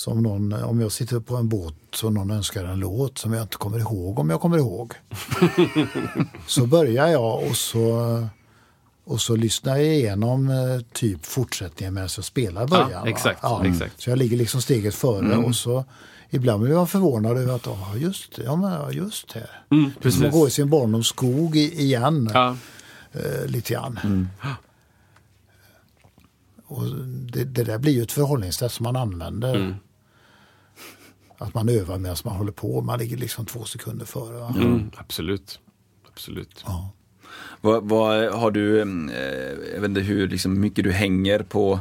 som 0.00 0.22
någon, 0.22 0.52
om 0.52 0.80
jag 0.80 0.92
sitter 0.92 1.20
på 1.20 1.36
en 1.36 1.48
båt 1.48 2.02
och 2.04 2.12
någon 2.12 2.30
önskar 2.30 2.64
en 2.64 2.78
låt 2.80 3.18
som 3.18 3.32
jag 3.32 3.42
inte 3.42 3.56
kommer 3.56 3.78
ihåg 3.78 4.18
om 4.18 4.30
jag 4.30 4.40
kommer 4.40 4.58
ihåg. 4.58 4.94
så 6.46 6.66
börjar 6.66 7.08
jag 7.08 7.42
och 7.48 7.56
så, 7.56 8.26
och 9.04 9.20
så 9.20 9.36
lyssnar 9.36 9.76
jag 9.76 9.86
igenom 9.86 10.48
eh, 10.48 10.80
typ 10.92 11.26
fortsättningen 11.26 11.94
medan 11.94 12.08
jag 12.16 12.24
spelar 12.24 12.66
början. 12.66 13.02
va? 13.02 13.08
exakt, 13.08 13.44
exakt. 13.64 14.00
Så 14.00 14.10
jag 14.10 14.18
ligger 14.18 14.36
liksom 14.36 14.62
steget 14.62 14.94
före 14.94 15.36
och 15.36 15.56
så 15.56 15.84
ibland 16.30 16.62
blir 16.62 16.74
man 16.74 16.86
förvånad 16.86 17.38
över 17.38 17.54
att 17.54 17.66
ja, 17.66 17.92
just 17.96 18.36
det, 18.36 18.42
ja, 18.42 18.56
men, 18.56 18.72
ja, 18.72 18.90
just 18.92 19.34
det. 19.34 19.50
Mm, 19.70 19.92
precis. 20.00 20.22
att 20.22 20.32
gå 20.32 20.48
i 20.48 20.50
sin 20.50 20.70
barndoms 20.70 21.06
skog 21.06 21.56
igen 21.56 22.30
Ja. 22.34 22.56
eh, 23.12 23.46
lite 23.46 23.72
grann. 23.72 24.28
Och 26.66 26.84
det, 27.32 27.44
det 27.44 27.64
där 27.64 27.78
blir 27.78 27.92
ju 27.92 28.02
ett 28.02 28.12
förhållningssätt 28.12 28.72
som 28.72 28.84
man 28.84 28.96
använder. 28.96 29.54
Mm. 29.54 29.74
Att 31.40 31.54
man 31.54 31.68
övar 31.68 31.98
medan 31.98 32.16
man 32.24 32.36
håller 32.36 32.52
på. 32.52 32.80
Man 32.80 32.98
ligger 32.98 33.16
liksom 33.16 33.46
två 33.46 33.64
sekunder 33.64 34.06
före. 34.06 34.38
Va? 34.38 34.54
Mm, 34.56 34.90
absolut. 34.96 35.60
Absolut. 36.12 36.64
Ja. 36.66 36.90
Vad, 37.60 37.88
vad 37.88 38.32
har 38.32 38.50
du, 38.50 38.80
eh, 38.80 38.86
jag 39.74 39.80
vet 39.80 39.88
inte 39.88 40.00
hur 40.00 40.28
liksom, 40.28 40.60
mycket 40.60 40.84
du 40.84 40.92
hänger 40.92 41.38
på 41.38 41.80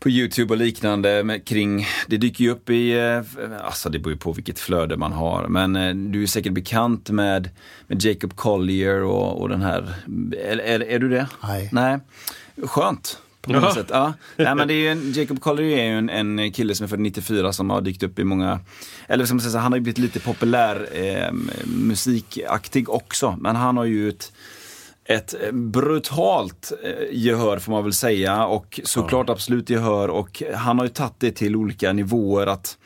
på 0.00 0.08
Youtube 0.08 0.54
och 0.54 0.58
liknande 0.58 1.24
med, 1.24 1.44
kring, 1.44 1.86
det 2.06 2.16
dyker 2.16 2.44
ju 2.44 2.50
upp 2.50 2.70
i, 2.70 2.92
eh, 2.98 3.22
alltså 3.64 3.88
det 3.88 3.98
beror 3.98 4.12
ju 4.12 4.18
på 4.18 4.32
vilket 4.32 4.58
flöde 4.58 4.96
man 4.96 5.12
har, 5.12 5.48
men 5.48 5.76
eh, 5.76 5.94
du 5.94 6.22
är 6.22 6.26
säkert 6.26 6.52
bekant 6.52 7.10
med, 7.10 7.50
med 7.86 8.04
Jacob 8.04 8.36
Collier 8.36 9.02
och, 9.02 9.40
och 9.40 9.48
den 9.48 9.62
här, 9.62 9.94
är, 10.32 10.58
är, 10.58 10.80
är 10.80 10.98
du 10.98 11.08
det? 11.08 11.26
Nej. 11.42 11.68
Nej. 11.72 11.98
Skönt. 12.62 13.18
På 13.42 13.52
något 13.52 13.62
Ja. 13.62 13.74
sätt. 13.74 13.86
Ja. 13.90 14.12
Nej, 14.36 14.54
men 14.54 14.68
det 14.68 14.74
är 14.74 14.92
en, 14.92 15.12
Jacob 15.12 15.40
Collier 15.40 15.78
är 15.78 15.84
ju 15.84 15.98
en, 15.98 16.10
en 16.10 16.52
kille 16.52 16.74
som 16.74 16.84
är 16.84 16.88
född 16.88 17.00
94 17.00 17.52
som 17.52 17.70
har 17.70 17.80
dykt 17.80 18.02
upp 18.02 18.18
i 18.18 18.24
många, 18.24 18.60
eller 19.08 19.26
man 19.34 19.40
säga, 19.40 19.60
han 19.60 19.72
har 19.72 19.76
ju 19.76 19.82
blivit 19.82 19.98
lite 19.98 20.20
populär 20.20 20.88
eh, 20.92 21.32
musikaktig 21.64 22.90
också, 22.90 23.36
men 23.40 23.56
han 23.56 23.76
har 23.76 23.84
ju 23.84 24.08
ett 24.08 24.32
ett 25.10 25.34
brutalt 25.52 26.72
eh, 26.84 26.92
gehör 27.12 27.58
får 27.58 27.72
man 27.72 27.84
väl 27.84 27.92
säga 27.92 28.46
och 28.46 28.80
såklart 28.84 29.28
absolut 29.28 29.70
gehör 29.70 30.08
och 30.08 30.42
han 30.54 30.78
har 30.78 30.84
ju 30.84 30.88
tagit 30.90 31.14
det 31.18 31.30
till 31.30 31.56
olika 31.56 31.92
nivåer 31.92 32.46
att 32.46 32.78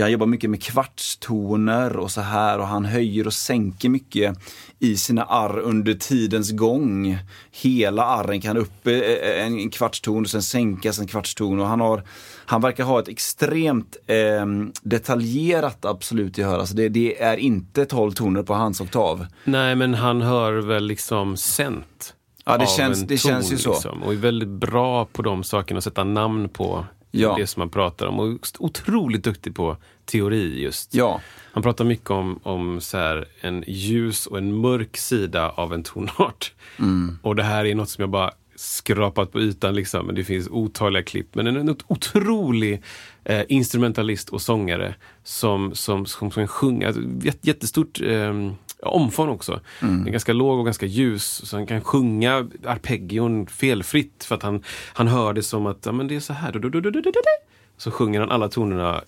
jag 0.00 0.10
jobbar 0.10 0.26
mycket 0.26 0.50
med 0.50 0.62
kvartstoner 0.62 1.96
och 1.96 2.10
så 2.10 2.20
här 2.20 2.58
och 2.58 2.66
han 2.66 2.84
höjer 2.84 3.26
och 3.26 3.32
sänker 3.32 3.88
mycket 3.88 4.38
i 4.78 4.96
sina 4.96 5.24
arr 5.24 5.58
under 5.58 5.94
tidens 5.94 6.50
gång. 6.50 7.18
Hela 7.50 8.04
arren 8.04 8.40
kan 8.40 8.56
upp 8.56 8.86
eh, 8.86 9.44
en 9.44 9.70
kvartston 9.70 10.22
och 10.22 10.30
sen 10.30 10.42
sänkas 10.42 10.98
en 10.98 11.06
kvartston 11.06 11.60
och 11.60 11.66
han 11.66 11.80
har 11.80 12.02
han 12.46 12.60
verkar 12.60 12.84
ha 12.84 13.00
ett 13.00 13.08
extremt 13.08 13.96
eh, 14.06 14.46
detaljerat 14.82 15.84
absolut 15.84 16.38
gehör. 16.38 16.58
Alltså 16.58 16.74
det, 16.74 16.88
det 16.88 17.22
är 17.22 17.36
inte 17.36 17.84
12 17.86 18.12
toner 18.12 18.42
på 18.42 18.54
hans 18.54 18.80
oktav. 18.80 19.26
Nej, 19.44 19.74
men 19.76 19.94
han 19.94 20.22
hör 20.22 20.52
väl 20.52 20.86
liksom 20.86 21.36
sent. 21.36 22.14
Ja, 22.44 22.58
det 22.58 22.66
känns- 22.68 23.02
det 23.02 23.18
känns 23.18 23.52
ju 23.52 23.56
så. 23.56 23.72
Liksom, 23.72 24.02
och 24.02 24.12
är 24.12 24.16
väldigt 24.16 24.48
bra 24.48 25.04
på 25.04 25.22
de 25.22 25.42
sakerna, 25.44 25.78
att 25.78 25.84
sätta 25.84 26.04
namn 26.04 26.48
på 26.48 26.84
Ja. 27.10 27.34
det 27.38 27.46
som 27.46 27.60
man 27.60 27.70
pratar 27.70 28.06
om. 28.06 28.20
Och 28.20 28.38
otroligt 28.58 29.24
duktig 29.24 29.54
på 29.54 29.76
teori 30.04 30.62
just. 30.62 30.94
Ja. 30.94 31.20
Han 31.52 31.62
pratar 31.62 31.84
mycket 31.84 32.10
om, 32.10 32.40
om 32.42 32.80
så 32.80 32.98
här, 32.98 33.28
en 33.40 33.64
ljus 33.66 34.26
och 34.26 34.38
en 34.38 34.54
mörk 34.54 34.96
sida 34.96 35.50
av 35.50 35.74
en 35.74 35.82
tonart. 35.82 36.52
Mm. 36.78 37.18
Och 37.22 37.36
det 37.36 37.42
här 37.42 37.64
är 37.64 37.74
något 37.74 37.90
som 37.90 38.02
jag 38.02 38.10
bara 38.10 38.30
skrapat 38.56 39.32
på 39.32 39.40
ytan, 39.40 39.74
liksom. 39.74 40.06
men 40.06 40.14
det 40.14 40.24
finns 40.24 40.48
otaliga 40.48 41.02
klipp. 41.02 41.34
Men 41.34 41.46
en, 41.46 41.56
en 41.56 41.76
otrolig 41.86 42.82
eh, 43.24 43.42
instrumentalist 43.48 44.28
och 44.28 44.42
sångare 44.42 44.94
som, 45.24 45.74
som, 45.74 46.06
som, 46.06 46.30
som 46.30 46.46
sjunger. 46.46 46.86
Alltså, 46.86 47.02
jät- 47.02 47.38
jättestort 47.40 48.00
eh, 48.00 48.52
omfång 48.82 49.28
också. 49.28 49.60
Den 49.80 50.06
är 50.06 50.10
ganska 50.10 50.32
låg 50.32 50.58
och 50.58 50.64
ganska 50.64 50.86
ljus. 50.86 51.42
Så 51.44 51.56
han 51.56 51.66
kan 51.66 51.80
sjunga 51.80 52.48
arpeggion 52.66 53.46
felfritt 53.46 54.24
för 54.24 54.34
att 54.34 54.42
han, 54.42 54.62
han 54.92 55.08
hör 55.08 55.32
det 55.32 55.42
som 55.42 55.66
att 55.66 55.86
ja, 55.86 55.92
men 55.92 56.08
det 56.08 56.16
är 56.16 56.20
så 56.20 56.32
här. 56.32 56.52
Du, 56.52 56.70
du, 56.70 56.80
du. 56.80 57.12
Så 57.76 57.90
sjunger 57.90 58.20
han 58.20 58.30
alla 58.30 58.48
tonerna 58.48 59.02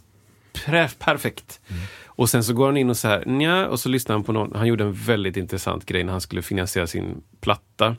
perfekt. 0.98 1.60
Och 2.06 2.30
sen 2.30 2.44
så 2.44 2.54
går 2.54 2.66
han 2.66 2.76
in 2.76 2.90
och 2.90 2.96
så 2.96 3.08
här, 3.08 3.22
nja, 3.26 3.68
och 3.68 3.80
så 3.80 3.88
lyssnar 3.88 4.14
han 4.16 4.24
på 4.24 4.32
någon, 4.32 4.52
han 4.54 4.66
gjorde 4.66 4.84
en 4.84 4.92
väldigt 4.92 5.36
intressant 5.36 5.86
grej 5.86 6.04
när 6.04 6.12
han 6.12 6.20
skulle 6.20 6.42
finansiera 6.42 6.86
sin 6.86 7.22
platta. 7.40 7.96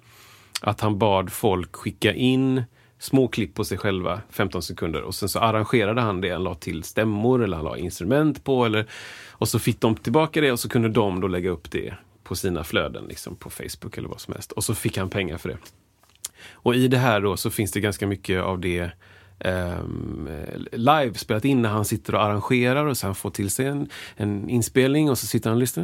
Att 0.62 0.82
han 0.82 0.98
bad 0.98 1.32
folk 1.32 1.76
skicka 1.76 2.14
in 2.14 2.64
små 3.00 3.28
klipp 3.28 3.56
på 3.56 3.64
sig 3.64 3.78
själva, 3.78 4.22
15 4.30 4.62
sekunder. 4.62 5.02
Och 5.02 5.16
sen 5.16 5.30
så 5.30 5.40
arrangerade 5.40 6.02
han 6.02 6.22
det, 6.22 6.30
han 6.30 6.44
la 6.44 6.56
till 6.56 6.84
stämmor 6.84 7.44
eller 7.44 7.58
han 7.58 7.66
la 7.66 7.78
instrument 7.78 8.44
på. 8.44 8.66
Eller, 8.66 8.86
och 9.44 9.50
så 9.50 9.60
fick 9.60 9.82
de 9.82 9.96
tillbaka 9.96 10.42
det 10.42 10.52
och 10.52 10.60
så 10.60 10.70
kunde 10.70 10.90
de 10.90 11.22
då 11.22 11.28
lägga 11.28 11.50
upp 11.50 11.72
det 11.72 11.94
på 12.24 12.36
sina 12.36 12.64
flöden, 12.64 13.06
liksom 13.10 13.36
på 13.36 13.50
Facebook 13.50 13.98
eller 13.98 14.10
vad 14.10 14.22
som 14.22 14.34
helst. 14.34 14.52
Och 14.52 14.64
så 14.64 14.76
fick 14.76 14.98
han 14.98 15.10
pengar 15.10 15.38
för 15.38 15.50
det. 15.50 15.58
Och 16.52 16.76
i 16.76 16.88
det 16.88 16.98
här 16.98 17.22
då 17.22 17.38
så 17.38 17.50
finns 17.50 17.72
det 17.72 17.80
ganska 17.80 18.08
mycket 18.08 18.42
av 18.44 18.60
det 18.60 18.92
ehm, 19.40 20.30
live 20.72 21.14
spelat 21.14 21.46
in 21.46 21.62
när 21.62 21.70
han 21.70 21.86
sitter 21.86 22.16
och 22.16 22.24
arrangerar 22.24 22.86
och 22.86 22.98
sen 22.98 23.16
får 23.16 23.30
till 23.30 23.50
sig 23.50 23.66
en, 23.66 23.90
en 24.16 24.50
inspelning 24.50 25.10
och 25.10 25.18
så 25.18 25.26
sitter 25.28 25.50
han 25.50 25.58
och 25.58 25.62
lyssnar. 25.62 25.84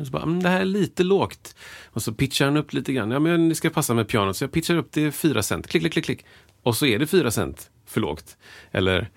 Och 0.00 0.06
så 0.06 0.12
bara, 0.12 0.22
"Mm, 0.22 0.42
det 0.42 0.48
här 0.48 0.60
är 0.60 0.64
lite 0.64 1.04
lågt. 1.04 1.56
Och 1.84 2.02
så 2.02 2.12
pitchar 2.12 2.44
han 2.44 2.56
upp 2.56 2.72
lite 2.72 2.92
grann. 2.92 3.10
Ja, 3.10 3.18
men 3.18 3.48
det 3.48 3.54
ska 3.54 3.70
passa 3.70 3.94
med 3.94 4.08
pianot. 4.08 4.36
Så 4.36 4.44
jag 4.44 4.52
pitchar 4.52 4.76
upp 4.76 4.92
det 4.92 5.12
4 5.12 5.42
cent. 5.42 5.66
Klick, 5.66 5.82
klick, 5.82 5.92
klick, 5.92 6.04
klick. 6.04 6.24
Och 6.62 6.76
så 6.76 6.86
är 6.86 6.98
det 6.98 7.06
4 7.06 7.30
cent 7.30 7.70
för 7.86 8.00
lågt. 8.00 8.36
Eller 8.70 9.10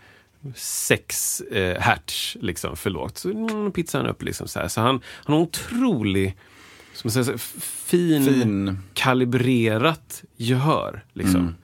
6 0.55 1.41
eh, 1.41 1.79
hertz 1.81 2.37
liksom 2.39 2.75
för 2.75 2.89
lågt. 2.89 3.17
Så 3.17 3.29
mm, 3.29 3.71
pitchar 3.71 3.99
han 3.99 4.07
upp 4.07 4.23
liksom 4.23 4.47
så 4.47 4.59
här. 4.59 4.67
Så 4.67 4.81
han, 4.81 5.01
han 5.25 5.35
har 5.35 5.41
otrolig 5.41 6.37
som 6.93 7.11
här, 7.15 7.37
fin, 7.61 8.25
Fin. 8.25 8.77
kalibrerat 8.93 10.23
gehör. 10.37 11.03
Liksom. 11.13 11.55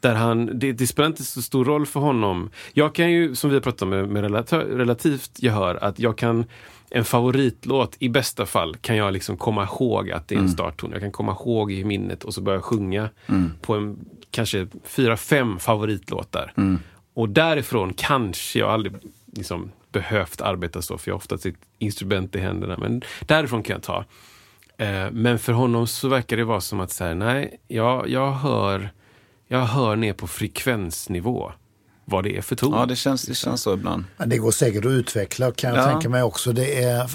Där 0.00 0.14
han, 0.14 0.58
det, 0.58 0.72
det 0.72 0.86
spelar 0.86 1.06
inte 1.06 1.24
så 1.24 1.42
stor 1.42 1.64
roll 1.64 1.86
för 1.86 2.00
honom. 2.00 2.50
Jag 2.72 2.94
kan 2.94 3.12
ju, 3.12 3.34
som 3.34 3.50
vi 3.50 3.56
har 3.56 3.60
pratat 3.60 3.82
om 3.82 3.88
med, 3.88 4.08
med 4.08 4.24
relata- 4.24 4.76
relativt 4.76 5.42
gehör, 5.42 5.78
att 5.84 5.98
jag 5.98 6.18
kan 6.18 6.44
en 6.90 7.04
favoritlåt, 7.04 7.96
i 7.98 8.08
bästa 8.08 8.46
fall, 8.46 8.76
kan 8.76 8.96
jag 8.96 9.12
liksom 9.12 9.36
komma 9.36 9.62
ihåg 9.64 10.10
att 10.10 10.28
det 10.28 10.34
är 10.34 10.38
en 10.38 10.48
startton. 10.48 10.90
Jag 10.92 11.00
kan 11.00 11.12
komma 11.12 11.32
ihåg 11.32 11.72
i 11.72 11.84
minnet 11.84 12.24
och 12.24 12.34
så 12.34 12.40
börja 12.40 12.60
sjunga 12.60 13.08
på 13.60 13.74
en, 13.74 13.98
kanske 14.30 14.66
fyra, 14.84 15.16
fem 15.16 15.58
favoritlåtar. 15.58 16.52
Och 17.14 17.28
därifrån 17.28 17.92
kanske 17.96 18.58
jag 18.58 18.70
aldrig 18.70 18.94
liksom 19.32 19.70
behövt 19.92 20.40
arbeta 20.40 20.82
så, 20.82 20.98
för 20.98 21.10
jag 21.10 21.14
har 21.14 21.18
ofta 21.18 21.34
ett 21.34 21.46
instrument 21.78 22.34
i 22.36 22.40
händerna. 22.40 22.76
Men 22.78 23.02
därifrån 23.26 23.62
kan 23.62 23.74
jag 23.74 23.82
ta. 23.82 24.04
Eh, 24.84 25.10
men 25.10 25.38
för 25.38 25.52
honom 25.52 25.86
så 25.86 26.08
verkar 26.08 26.36
det 26.36 26.44
vara 26.44 26.60
som 26.60 26.80
att 26.80 26.90
säga, 26.90 27.14
nej, 27.14 27.60
jag, 27.68 28.08
jag, 28.08 28.32
hör, 28.32 28.90
jag 29.48 29.60
hör 29.66 29.96
ner 29.96 30.12
på 30.12 30.26
frekvensnivå 30.26 31.52
vad 32.04 32.24
det 32.24 32.36
är 32.36 32.42
för 32.42 32.56
ton. 32.56 32.72
Ja, 32.72 32.86
det 32.86 32.96
känns, 32.96 33.22
det 33.22 33.34
känns 33.34 33.62
så 33.62 33.74
ibland. 33.74 34.04
Men 34.16 34.28
det 34.28 34.38
går 34.38 34.50
säkert 34.50 34.84
att 34.84 34.90
utveckla 34.90 35.52
kan 35.52 35.74
jag 35.74 35.78
Ja. 35.78 35.92
tänka 35.92 36.08
mig 36.08 36.22
också. 36.22 36.52
Det 36.52 36.82
är, 36.82 37.10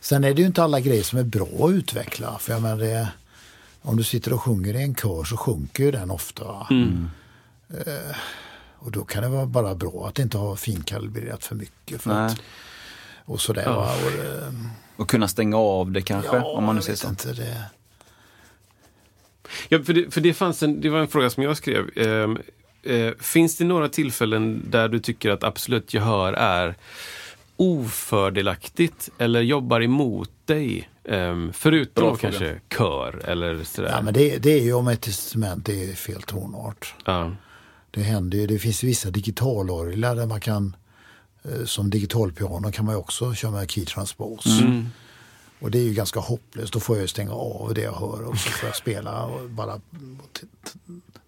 sen 0.00 0.24
är 0.24 0.34
det 0.34 0.40
ju 0.40 0.46
inte 0.46 0.62
alla 0.62 0.80
grejer 0.80 1.02
som 1.02 1.18
är 1.18 1.22
bra 1.24 1.46
att 1.66 1.70
utveckla. 1.70 2.38
För 2.38 2.52
jag 2.52 2.62
menar 2.62 2.76
det, 2.76 3.08
om 3.82 3.96
du 3.96 4.04
sitter 4.04 4.32
och 4.32 4.42
sjunger 4.42 4.74
i 4.76 4.82
en 4.82 4.94
kör 4.94 5.24
så 5.24 5.36
sjunker 5.36 5.84
ju 5.84 5.90
den 5.90 6.10
ofta. 6.10 6.44
va? 6.44 6.66
Eh, 7.70 8.16
och 8.80 8.90
då 8.90 9.04
kan 9.04 9.22
det 9.22 9.28
vara 9.28 9.46
bara 9.46 9.74
bra 9.74 10.06
att 10.08 10.18
inte 10.18 10.38
ha 10.38 10.56
finkalibrerat 10.56 11.44
för 11.44 11.54
mycket. 11.54 12.02
För 12.02 12.10
att, 12.10 12.40
och 13.24 13.40
sådär. 13.40 13.66
Va? 13.66 13.94
Och, 14.06 14.12
det- 14.12 14.52
Och 14.96 15.08
kunna 15.10 15.28
stänga 15.28 15.56
av 15.56 15.90
det 15.90 16.02
kanske, 16.02 16.36
ja, 16.36 16.44
om 16.44 16.64
man 16.64 16.74
nu 16.76 16.80
vet 16.80 16.98
så. 16.98 17.08
inte. 17.08 17.32
Det, 17.32 17.64
Ja, 19.68 19.82
för 19.82 19.92
det, 19.92 20.14
för 20.14 20.20
det, 20.20 20.34
fanns 20.34 20.62
en, 20.62 20.80
det 20.80 20.88
var 20.88 20.98
en 20.98 21.08
fråga 21.08 21.30
som 21.30 21.42
jag 21.42 21.56
skrev. 21.56 21.98
Ehm, 21.98 22.38
eh, 22.82 23.12
finns 23.20 23.56
det 23.56 23.64
några 23.64 23.88
tillfällen 23.88 24.62
där 24.70 24.88
du 24.88 24.98
tycker 25.00 25.30
att 25.30 25.44
absolut 25.44 25.94
gehör 25.94 26.32
är 26.32 26.74
ofördelaktigt 27.56 29.08
eller 29.18 29.40
jobbar 29.40 29.80
emot 29.82 30.30
dig? 30.44 30.88
Ehm, 31.04 31.52
förutom 31.52 32.04
Bra 32.04 32.16
kanske 32.16 32.60
kör 32.76 33.22
eller 33.28 33.64
sådär. 33.64 33.88
ja, 33.90 34.02
men 34.02 34.14
det, 34.14 34.38
det 34.38 34.50
är 34.52 34.60
ju 34.62 34.72
om 34.72 34.88
ett 34.88 35.06
instrument 35.06 35.68
är 35.68 35.94
fel 35.94 36.22
tonart. 36.22 36.94
Ja. 37.04 37.30
Det 37.90 38.02
händer 38.02 38.46
det 38.46 38.58
finns 38.58 38.84
vissa 38.84 39.10
digitalorglar 39.10 40.16
där 40.16 40.26
man 40.26 40.40
kan, 40.40 40.76
eh, 41.42 41.64
som 41.64 41.90
digitalpiano 41.90 42.72
kan 42.72 42.84
man 42.84 42.96
också 42.96 43.34
köra 43.34 43.50
med 43.50 43.70
key 43.70 43.84
transpose. 43.84 44.62
Mm. 44.62 44.86
Och 45.60 45.70
det 45.70 45.78
är 45.78 45.82
ju 45.82 45.94
ganska 45.94 46.20
hopplöst, 46.20 46.72
då 46.72 46.80
får 46.80 46.98
jag 46.98 47.08
stänga 47.08 47.32
av 47.32 47.74
det 47.74 47.80
jag 47.80 47.92
hör 47.92 48.22
och 48.22 48.38
så 48.38 48.50
får 48.50 48.68
jag 48.68 48.76
spela 48.76 49.24
och 49.24 49.50
bara, 49.50 49.80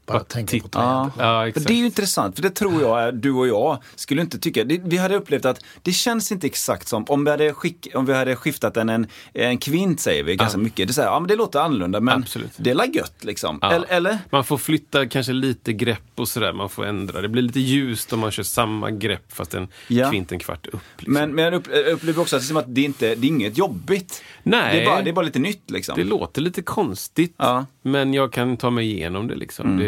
bara 0.07 0.19
Bara 0.19 0.25
tänka 0.25 0.59
på 0.59 0.69
trädet. 0.69 0.89
Ja. 1.19 1.45
Ja, 1.47 1.53
det 1.55 1.71
är 1.71 1.77
ju 1.77 1.85
intressant, 1.87 2.35
för 2.37 2.43
det 2.43 2.51
tror 2.51 2.83
jag, 2.83 3.15
du 3.15 3.33
och 3.33 3.49
jag 3.49 3.79
skulle 3.95 4.23
inte 4.23 4.39
tycka, 4.39 4.65
det, 4.65 4.81
vi 4.85 4.97
hade 4.97 5.17
upplevt 5.17 5.45
att 5.45 5.65
det 5.83 5.93
känns 5.93 6.33
inte 6.33 6.47
exakt 6.47 6.89
som, 6.89 7.05
om 7.09 7.25
vi 7.25 7.31
hade, 7.31 7.55
skick, 7.55 7.89
om 7.95 8.07
vi 8.07 8.15
hade 8.15 8.37
skiftat 8.37 8.77
en, 8.77 8.89
en, 8.89 9.07
en 9.33 9.59
kvint 9.59 10.01
säger 10.01 10.25
vi 10.25 10.37
ganska 10.37 10.59
mycket, 10.59 10.89
det, 10.89 10.99
är 10.99 11.03
här, 11.03 11.11
ja, 11.11 11.21
men 11.21 11.29
det 11.29 11.37
låter 11.37 11.61
annorlunda 11.61 12.01
men 12.01 12.19
Absolut. 12.23 12.51
det 12.57 12.71
är 12.71 12.75
la 12.75 12.87
gött 12.87 13.25
liksom. 13.25 13.59
Ja. 13.63 13.85
Eller? 13.89 14.19
Man 14.31 14.45
får 14.45 14.59
flytta 14.59 15.07
kanske 15.07 15.33
lite 15.33 15.73
grepp 15.73 15.99
och 16.15 16.29
sådär. 16.29 16.53
Man 16.53 16.69
får 16.69 16.87
ändra. 16.87 17.21
Det 17.21 17.29
blir 17.29 17.43
lite 17.43 17.61
ljust 17.61 18.13
om 18.13 18.21
man 18.21 18.31
kör 18.31 18.43
samma 18.43 18.91
grepp 18.91 19.33
fast 19.33 19.55
en 19.55 19.69
Ja. 19.89 20.11
kvint 20.11 20.33
en 20.33 20.39
kvart 20.39 20.67
upp. 20.67 20.81
Liksom. 20.97 21.13
Men, 21.15 21.35
men 21.35 21.45
jag 21.45 21.55
upp, 21.55 21.69
jag 21.73 21.87
upplever 21.87 22.23
också 22.23 22.37
att 22.37 22.49
det, 22.49 22.55
är 22.55 22.59
att 22.59 22.75
det, 22.75 22.83
inte, 22.83 23.15
det 23.15 23.27
är 23.27 23.29
inget 23.29 23.59
jobbigt. 23.59 24.23
Nej. 24.43 24.77
Det 24.77 24.83
är 24.83 24.87
bara, 24.87 25.03
det 25.03 25.11
är 25.11 25.15
bara 25.15 25.25
lite 25.25 25.39
nytt 25.39 25.71
liksom. 25.71 25.95
Det 25.97 26.05
låter 26.05 26.43
lite 26.43 26.63
konstigt, 26.63 27.35
Ja. 27.37 27.67
men 27.83 28.15
jag 28.15 28.33
kan 28.33 28.57
ta 28.57 28.71
mig 28.71 28.87
igenom 28.93 29.29
det. 29.29 29.35
Liksom. 29.35 29.79
Det, 29.79 29.85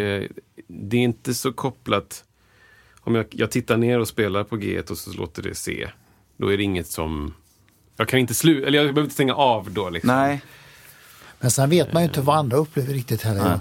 det 0.67 0.97
är 0.97 1.01
inte 1.01 1.35
så 1.35 1.53
kopplat... 1.53 2.25
Om 3.01 3.15
jag, 3.15 3.27
jag 3.31 3.51
tittar 3.51 3.77
ner 3.77 3.99
och 3.99 4.09
spelar 4.09 4.45
på 4.45 4.57
G1 4.57 4.91
och 4.91 4.99
så 4.99 5.13
låter 5.13 5.43
det 5.43 5.55
C, 5.55 5.89
då 6.37 6.53
är 6.53 6.57
det 6.57 6.63
inget 6.63 6.87
som... 6.87 7.35
Jag 7.97 8.09
kan 8.09 8.19
inte 8.19 8.35
sluta, 8.35 8.67
eller 8.67 8.79
jag 8.79 8.87
behöver 8.87 9.03
inte 9.03 9.15
stänga 9.15 9.35
av 9.35 9.71
då. 9.71 9.91
Liksom. 9.91 10.09
Nej. 10.09 10.41
Men 11.41 11.51
sen 11.51 11.71
vet 11.71 11.93
man 11.93 12.03
ju 12.03 12.09
inte 12.09 12.21
vad 12.21 12.37
andra 12.37 12.57
upplever 12.57 12.93
riktigt 12.95 13.23
heller. 13.23 13.59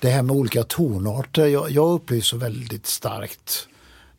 Det 0.00 0.10
här 0.10 0.22
med 0.22 0.36
olika 0.36 0.62
tonarter, 0.62 1.46
jag, 1.46 1.70
jag 1.70 1.92
upplever 1.92 2.22
så 2.22 2.36
väldigt 2.36 2.86
starkt 2.86 3.68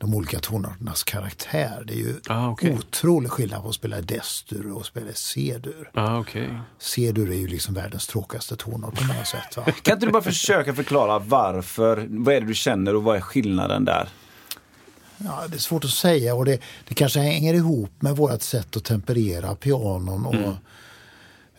de 0.04 0.14
olika 0.14 0.40
tonarternas 0.40 1.04
karaktär. 1.04 1.84
Det 1.88 1.94
är 1.94 1.98
ju 1.98 2.20
Ah, 2.28 2.48
okej. 2.50 2.74
otrolig 2.74 3.32
skillnad 3.32 3.62
på 3.64 3.70
att 3.70 3.76
spela 3.76 4.00
i 4.00 4.02
D-dur 4.02 4.72
och 4.72 4.86
spela 4.86 5.10
i 5.10 5.14
C-dur. 5.16 5.92
Ah, 5.94 6.20
okej. 6.20 6.60
C-dur 6.80 7.32
är 7.32 7.36
ju 7.36 7.48
liksom 7.48 7.74
världens 7.74 8.08
tråkigaste 8.08 8.56
tonart 8.56 8.96
på 8.96 9.04
många 9.04 9.26
sätt. 9.26 9.58
Va? 9.58 9.64
Kan 9.82 9.94
inte 9.94 10.06
du 10.06 10.12
bara 10.12 10.24
försöka 10.24 10.74
förklara 10.76 11.20
varför, 11.20 12.08
vad 12.10 12.36
är 12.36 12.42
det 12.42 12.48
du 12.48 12.54
känner 12.54 12.96
och 12.96 13.04
vad 13.04 13.16
är 13.18 13.22
skillnaden 13.22 13.86
där? 13.86 14.10
Ja, 15.18 15.44
det 15.50 15.56
är 15.56 15.60
svårt 15.60 15.84
att 15.86 15.90
säga 15.92 16.36
och 16.36 16.46
det, 16.46 16.62
det 16.88 16.94
kanske 16.96 17.20
hänger 17.20 17.54
ihop 17.54 17.92
med 18.02 18.16
vårt 18.16 18.42
sätt 18.42 18.78
att 18.78 18.84
temperera 18.84 19.56
pianon 19.56 20.26
och, 20.26 20.36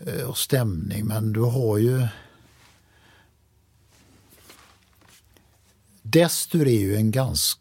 eh, 0.09 0.23
och 0.29 0.39
stämning. 0.39 1.07
Men 1.07 1.33
du 1.33 1.41
har 1.41 1.79
ju... 1.79 2.07
Destur 6.03 6.67
är 6.69 6.81
ju 6.81 6.97
en 6.97 7.11
ganska, 7.11 7.61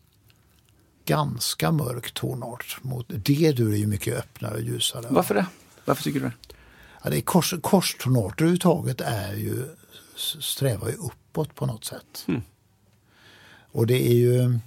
ganska 1.05 1.71
mörk 1.71 2.11
tonart. 2.11 2.77
Mot 2.81 3.05
D-dur 3.07 3.73
är 3.73 3.77
ju 3.77 3.87
mycket 3.87 4.17
öppnare 4.17 4.53
och 4.53 4.61
ljusare. 4.61 5.05
Varför 5.09 5.35
det? 5.35 5.45
Varför 5.85 6.03
tycker 6.03 6.19
du 6.19 6.25
det? 6.25 6.33
Ja, 7.03 7.09
det 7.09 7.17
är 7.17 7.21
kors, 7.21 7.53
korstonarter 7.61 8.43
överhuvudtaget 8.43 9.01
är 9.01 9.33
ju, 9.33 9.65
strävar 10.39 10.87
ju 10.89 10.95
uppåt 10.95 11.55
på 11.55 11.65
något 11.65 11.85
sätt. 11.85 12.25
Och 13.71 13.87
det 13.87 14.07
är 14.07 14.15
ju... 14.15 14.59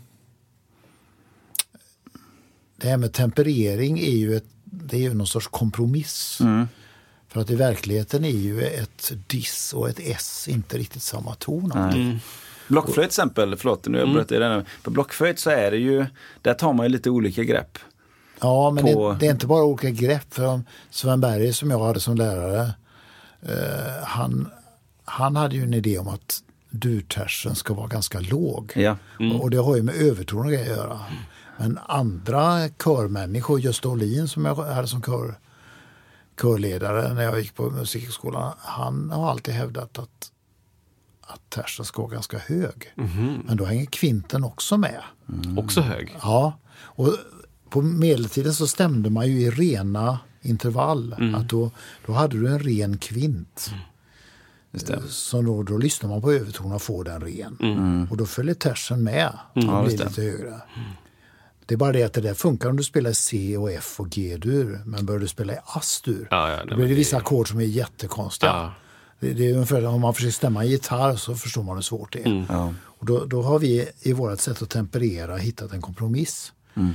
Det 2.77 2.89
här 2.89 2.97
med 2.97 3.13
temperering 3.13 3.99
är 3.99 4.17
ju, 4.17 4.37
ett, 4.37 4.47
det 4.65 4.97
är 4.97 5.01
ju 5.01 5.15
någon 5.15 5.27
sorts 5.27 5.47
kompromiss. 5.47 6.39
För 7.29 7.41
att 7.41 7.51
i 7.51 7.55
verkligheten 7.55 8.25
är 8.25 8.29
ju 8.31 8.63
ett 8.63 9.13
diss 9.27 9.73
och 9.73 9.89
ett 9.89 10.01
S 10.03 10.49
inte 10.49 10.79
riktigt 10.79 11.03
samma 11.03 11.35
ton. 11.35 11.73
alltid. 11.73 12.19
Blockflöjt 12.69 12.97
till 12.97 13.05
exempel, 13.05 13.57
förlåt 13.57 13.87
nu 13.87 13.99
jag 13.99 14.13
bröt 14.13 14.33
i 14.33 14.37
den. 14.39 14.65
På 14.83 14.91
blockflöjt 14.91 15.39
så 15.39 15.51
är 15.51 15.71
det 15.71 15.77
ju, 15.77 16.07
där 16.43 16.55
tar 16.55 16.73
man 16.73 16.87
ju 16.87 16.91
lite 16.93 17.11
olika 17.11 17.45
grepp. 17.45 17.79
Ja, 18.41 18.71
men 18.71 18.85
på- 18.85 19.13
det, 19.13 19.19
det 19.19 19.27
är 19.27 19.31
inte 19.31 19.47
bara 19.47 19.65
olika 19.65 19.91
grepp. 19.91 20.35
För 20.35 20.47
om 20.47 20.65
Sven 20.91 21.21
Berger 21.21 21.53
som 21.53 21.71
jag 21.71 21.79
hade 21.79 22.01
som 22.01 22.17
lärare, 22.17 22.71
eh, 23.43 24.05
han, 24.05 24.49
han 25.05 25.37
hade 25.37 25.57
ju 25.57 25.63
en 25.63 25.75
idé 25.75 25.99
om 25.99 26.09
att 26.09 26.43
durtersen 26.71 27.55
ska 27.55 27.75
vara 27.75 27.87
ganska 27.87 28.21
låg. 28.21 28.73
Ja. 28.77 28.97
Och, 29.19 29.41
och 29.43 29.51
det 29.51 29.57
har 29.57 29.77
ju 29.77 29.83
med 29.83 29.95
överton 29.95 30.39
och 30.47 30.53
grejer 30.53 30.71
att 30.73 30.77
göra. 30.77 30.99
Men 31.59 31.79
andra 31.87 32.69
körmänniskor, 32.85 33.61
Gösta 33.61 33.89
Olin 33.89 34.29
som 34.29 34.45
jag 34.45 34.55
hade 34.55 34.89
som 34.89 35.03
kör, 35.03 35.35
körledare 36.41 37.15
när 37.15 37.23
jag 37.23 37.41
gick 37.41 37.55
på 37.55 37.71
musikskolan, 37.71 38.53
han 38.59 39.11
har 39.11 39.31
alltid 39.31 39.55
hävdat 39.55 39.99
att, 39.99 40.31
att 41.37 41.51
tersen 41.51 41.85
ska 41.85 42.03
vara 42.03 42.13
ganska 42.13 42.39
hög. 42.39 42.93
Men 43.45 43.57
då 43.57 43.65
hänger 43.65 43.87
kvinten 43.87 44.45
också 44.45 44.77
med. 44.77 45.03
Också 45.59 45.81
hög. 45.81 46.17
Ja, 46.23 46.59
och 46.79 47.15
på 47.71 47.83
medeltiden 47.83 48.55
så 48.55 48.67
stämde 48.67 49.11
man 49.11 49.27
ju 49.29 49.41
i 49.41 49.51
rena 49.51 50.19
intervall. 50.43 51.35
Att 51.37 51.49
då, 51.49 51.71
då 52.07 52.13
hade 52.13 52.41
du 52.41 52.49
en 52.49 52.59
ren 52.59 52.99
kvint. 52.99 53.71
Just 54.73 54.87
det. 54.87 55.03
Så 55.09 55.43
då, 55.43 55.63
då 55.63 55.79
lyssnar 55.79 56.11
man 56.11 56.21
på 56.23 56.33
övertonen 56.33 56.73
och 56.73 56.83
får 56.83 57.05
den 57.05 57.21
ren. 57.21 58.09
Och 58.11 58.17
då 58.17 58.27
följer 58.27 58.55
tersen 58.55 59.05
med 59.05 59.29
och 59.55 59.63
Ja, 59.63 59.83
blir 59.83 59.93
lite 59.99 60.23
högre. 60.23 60.61
Det 61.67 61.75
är 61.75 61.79
bara 61.79 61.93
det 61.93 62.03
att 62.03 62.13
det 62.13 62.21
där 62.21 62.35
funkar 62.35 62.69
om 62.71 62.77
du 62.77 62.83
spelar 62.85 63.13
C 63.13 63.57
och 63.57 63.71
F 63.73 64.01
och 64.01 64.11
G-dur. 64.11 64.81
Men 64.85 65.07
börjar 65.07 65.21
du 65.21 65.29
spela 65.29 65.53
i 65.53 65.57
As-dur, 65.65 66.29
Ja, 66.31 66.51
ja, 66.51 66.65
då 66.65 66.77
blir 66.77 66.89
det- 66.89 66.95
vissa 66.95 67.17
ackord 67.17 67.49
som 67.49 67.59
är 67.61 67.65
jättekonstiga. 67.65 68.51
Ja. 68.51 68.73
Det, 69.21 69.33
det 69.33 69.51
är 69.51 69.55
ungefär 69.55 69.87
om 69.87 70.01
man 70.01 70.15
försöker 70.15 70.33
stämma 70.33 70.63
en 70.63 70.71
gitarr 70.71 71.17
så 71.17 71.35
förstår 71.35 71.63
man 71.63 71.77
hur 71.77 71.83
svårt 71.83 72.13
det 72.13 72.19
är. 72.21 72.27
Mm. 72.27 72.45
Ja. 72.49 72.75
Och 72.85 73.07
då, 73.07 73.25
då 73.25 73.43
har 73.43 73.59
vi 73.59 73.89
i 74.01 74.13
vårt 74.13 74.41
sätt 74.41 74.63
att 74.63 74.71
temperera 74.71 75.37
hittat 75.37 75.73
en 75.73 75.83
kompromiss. 75.83 76.53
Mm. 76.75 76.93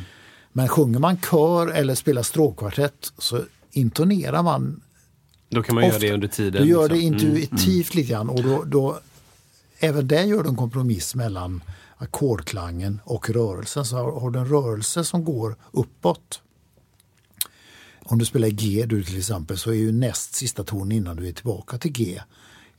Men 0.52 0.68
sjunger 0.68 1.00
man 1.00 1.18
kör 1.18 1.68
eller 1.68 1.96
spelar 1.96 2.24
stråkkvartett 2.24 3.12
så 3.18 3.42
intonerar 3.72 4.44
man 4.44 4.82
Då 5.50 5.64
kan 5.64 5.76
man 5.76 5.84
göra 5.84 5.96
ofta. 5.96 6.08
det 6.08 6.14
under 6.14 6.28
tiden. 6.28 6.64
Du 6.64 6.70
gör 6.70 6.90
det 6.90 6.96
liksom. 6.96 7.14
intuitivt 7.14 7.96
lite 7.96 8.12
grann 8.12 8.30
och 8.30 8.44
då, 8.44 8.64
då 8.64 9.00
även 9.80 10.08
där 10.08 10.24
gör 10.24 10.44
du 10.44 10.50
en 10.50 10.56
kompromiss 10.56 11.16
mellan 11.16 11.64
ackordklangen 11.98 13.00
och 13.04 13.30
rörelsen. 13.30 13.86
Så 13.86 13.96
har, 13.96 14.20
har 14.20 14.32
du 14.32 14.40
en 14.40 14.48
rörelse 14.48 15.04
som 15.04 15.26
går 15.26 15.56
uppåt. 15.72 16.42
Om 18.12 18.18
du 18.18 18.26
spelar 18.26 18.48
G 18.48 18.86
du 18.88 19.04
till 19.04 19.18
exempel 19.18 19.58
så 19.58 19.70
är 19.70 19.76
ju 19.76 19.92
näst 19.92 20.34
sista 20.36 20.64
ton 20.64 20.92
innan 20.92 21.16
du 21.16 21.28
är 21.28 21.32
tillbaka 21.32 21.78
till 21.78 21.92
G 21.92 22.22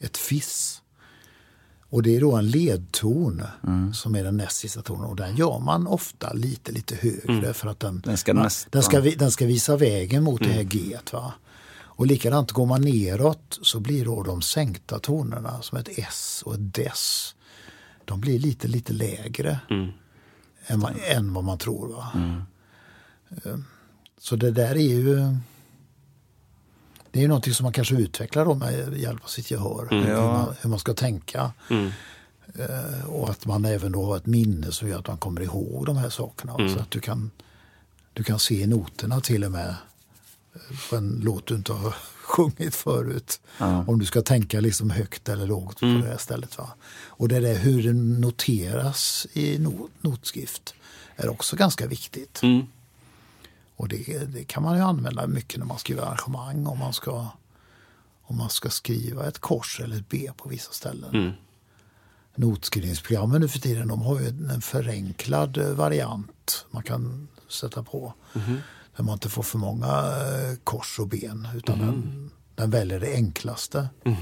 ett 0.01 0.17
fiss. 0.17 0.83
Och 1.89 2.03
det 2.03 2.17
är 2.17 2.21
då 2.21 2.37
en 2.37 2.51
ledton 2.51 3.43
som 3.95 4.15
är 4.15 4.25
den 4.25 4.37
näst 4.37 4.57
sista 4.57 4.83
tonen 4.83 5.05
och 5.05 5.17
den 5.17 5.37
gör 5.37 5.59
man 5.59 5.87
ofta 5.87 6.33
lite 6.33 6.73
lite 6.73 6.95
högre 6.95 7.55
för 7.55 7.69
att 7.69 7.81
den, 7.81 8.01
Den 8.05 8.17
ska 8.17 8.35
man- 8.35 8.43
den, 8.71 8.83
ska, 8.83 9.01
den 9.01 9.31
ska 9.31 9.47
visa 9.47 9.77
vägen 9.77 10.23
mot 10.23 10.43
det 10.43 10.49
här 10.53 10.63
G. 10.63 10.99
Va? 11.13 11.33
Och 11.75 12.07
likadant 12.07 12.53
går 12.53 12.67
man 12.67 12.81
neråt 12.83 13.59
så 13.63 13.81
blir 13.81 14.05
då 14.05 14.23
de 14.23 14.43
sänkta 14.43 14.99
tonerna 14.99 15.63
som 15.63 15.79
ett 15.79 15.89
S 15.97 16.43
och 16.47 16.55
ett 16.55 16.75
Des. 16.75 17.35
de 18.05 18.21
blir 18.21 18.39
lite, 18.39 18.69
lite 18.69 18.93
lägre 18.93 19.61
Mm. 19.71 19.91
än, 20.67 20.81
vad- 20.81 20.95
än 21.09 21.33
vad 21.35 21.45
man 21.45 21.59
tror. 21.59 21.89
Va? 21.89 22.13
Så 24.23 24.37
det 24.37 24.51
där 24.51 24.71
är 24.75 24.81
ju 24.81 25.17
det 27.11 27.19
är 27.19 27.23
ju 27.23 27.29
någonting 27.29 27.55
som 27.55 27.65
man 27.65 27.73
kanske 27.73 27.95
utvecklar 27.95 28.45
då 28.45 28.55
med 28.55 28.97
hjälp 28.99 29.25
av 29.25 29.29
sitt 29.29 29.51
gehör. 29.51 29.89
Hur, 29.91 30.17
man, 30.33 30.55
hur 30.61 30.71
man 30.71 30.79
ska 30.79 30.95
tänka. 30.95 31.53
Eh, 32.59 33.05
Och 33.09 33.31
att 33.31 33.47
man 33.47 33.65
även 33.65 33.93
då 33.93 34.05
har 34.05 34.17
ett 34.17 34.27
minne 34.27 34.73
som 34.73 34.89
gör 34.89 34.99
att 34.99 35.07
man 35.09 35.19
kommer 35.19 35.41
ihåg 35.41 35.87
de 35.87 35.97
här 35.97 36.11
sakerna. 36.11 36.53
Så 36.75 36.79
att 36.81 36.91
du 36.91 37.01
kan, 37.01 37.31
du 38.13 38.25
kan 38.25 38.39
se 38.39 38.67
noterna 38.67 39.21
till 39.21 39.45
och 39.45 39.53
med 39.53 39.75
på 40.91 40.97
en 40.97 41.21
låt 41.25 41.47
du 41.47 41.55
inte 41.55 41.73
har 41.73 41.91
sjungit 42.23 42.75
förut. 42.75 43.41
Om 43.89 43.99
du 43.99 44.07
ska 44.07 44.23
tänka 44.23 44.61
liksom 44.61 44.91
högt 44.91 45.29
eller 45.29 45.47
lågt 45.47 45.81
på 45.81 45.87
det 45.87 46.09
här 46.09 46.17
stället. 46.19 46.59
Va? 46.59 46.69
Och 47.07 47.29
det 47.29 47.41
där 47.41 47.55
hur 47.59 47.83
det 47.83 47.93
noteras 47.93 49.27
i 49.33 49.59
not, 49.59 49.91
notskrift 50.01 50.75
är 51.17 51.29
också 51.29 51.57
ganska 51.57 51.87
viktigt. 51.87 52.41
Mm. 53.83 53.85
Och 53.85 53.89
det, 53.89 54.25
det 54.39 54.45
kan 54.45 54.63
man 54.63 54.77
ju 54.77 54.83
använda 54.83 55.27
mycket 55.27 55.59
när 55.59 55.67
man 55.67 55.79
skriver 55.79 56.03
arrangemang. 56.03 56.67
Om 56.67 56.79
man 56.79 56.93
ska, 56.93 57.27
om 58.23 58.37
man 58.39 58.51
ska 58.51 58.71
skriva 58.71 59.27
ett 59.29 59.39
kors 59.39 59.81
eller 59.81 59.97
ett 59.97 60.09
B 60.09 60.31
på 60.37 60.49
vissa 60.49 60.73
ställen. 60.73 61.15
Mm. 61.15 61.33
Notskrivningsprogrammen 62.35 63.41
nu 63.41 63.49
för 63.49 63.59
tiden 63.59 63.89
de 63.89 64.03
har 64.03 64.21
ju 64.21 64.27
en 64.29 64.61
förenklad 64.63 65.57
eh, 65.59 65.69
variant 65.69 66.67
man 66.71 66.83
kan 66.83 67.29
sätta 67.49 67.83
på. 67.83 68.15
Mhm. 68.33 68.59
Där 68.97 69.05
man 69.05 69.13
inte 69.13 69.29
får 69.29 69.43
för 69.43 69.59
många 69.59 69.87
eh, 69.87 70.57
kors 70.65 70.99
och 70.99 71.09
ben 71.09 71.49
utan 71.55 71.79
Mhm. 71.79 71.87
den, 71.87 72.31
den 72.55 72.71
väljer 72.71 73.01
det 73.01 73.15
enklaste. 73.15 73.89
Eh, 74.05 74.13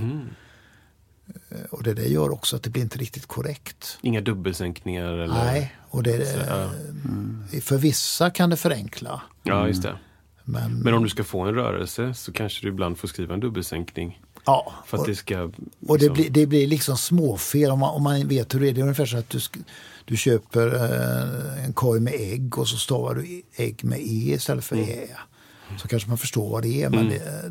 Och 1.70 1.82
det, 1.82 1.94
det 1.94 2.08
gör 2.08 2.30
också 2.30 2.56
att 2.56 2.62
det 2.62 2.70
blir 2.70 2.82
inte 2.82 2.98
riktigt 2.98 3.26
korrekt. 3.26 3.98
Inga 4.02 4.20
dubbelsänkningar 4.20 5.12
eller? 5.12 5.34
Nej, 5.34 5.74
och 5.90 6.02
det, 6.02 6.36
eh, 6.48 7.60
för 7.60 7.78
vissa 7.78 8.30
kan 8.30 8.50
det 8.50 8.56
förenkla. 8.56 9.22
Ja, 9.42 9.66
just 9.68 9.82
det. 9.82 9.96
Men, 10.44 10.78
Men 10.78 10.94
om 10.94 11.02
du 11.02 11.08
ska 11.08 11.24
få 11.24 11.40
en 11.40 11.54
rörelse 11.54 12.14
så 12.14 12.32
kanske 12.32 12.66
du 12.66 12.68
ibland 12.68 12.98
får 12.98 13.08
skriva 13.08 13.34
en 13.34 13.40
dubbelsänkning. 13.40 14.20
ja, 14.46 14.72
För 14.86 14.96
att 14.96 15.00
och- 15.00 15.08
det 15.08 15.16
ska... 15.16 15.40
Och 15.42 15.52
det 15.86 15.92
liksom- 15.98 16.14
blir, 16.14 16.30
det 16.30 16.46
blir 16.46 16.66
liksom 16.66 16.96
småfel 16.96 17.70
om 17.70 17.78
man, 17.78 17.94
om 17.94 18.02
man 18.02 18.28
vet 18.28 18.54
hur 18.54 18.60
det 18.60 18.68
är. 18.68 18.72
Det 18.72 18.80
är 18.80 18.82
ungefär 18.82 19.06
så 19.06 19.16
att 19.16 19.30
du, 19.30 19.40
du 20.04 20.16
köper 20.16 20.74
eh, 20.74 21.64
en 21.64 21.72
korg 21.72 22.00
med 22.00 22.14
ägg 22.14 22.58
och 22.58 22.68
så 22.68 22.76
stavar 22.76 23.14
du 23.14 23.42
ägg 23.56 23.84
med 23.84 23.98
E 24.00 24.32
istället 24.34 24.64
för 24.64 24.76
Ä. 24.76 25.06
Så 25.78 25.88
kanske 25.88 26.08
man 26.08 26.18
förstår 26.18 26.50
vad 26.50 26.62
det 26.62 26.82
är. 26.82 26.90
Men 26.90 27.08
det, 27.08 27.16
eh, 27.16 27.50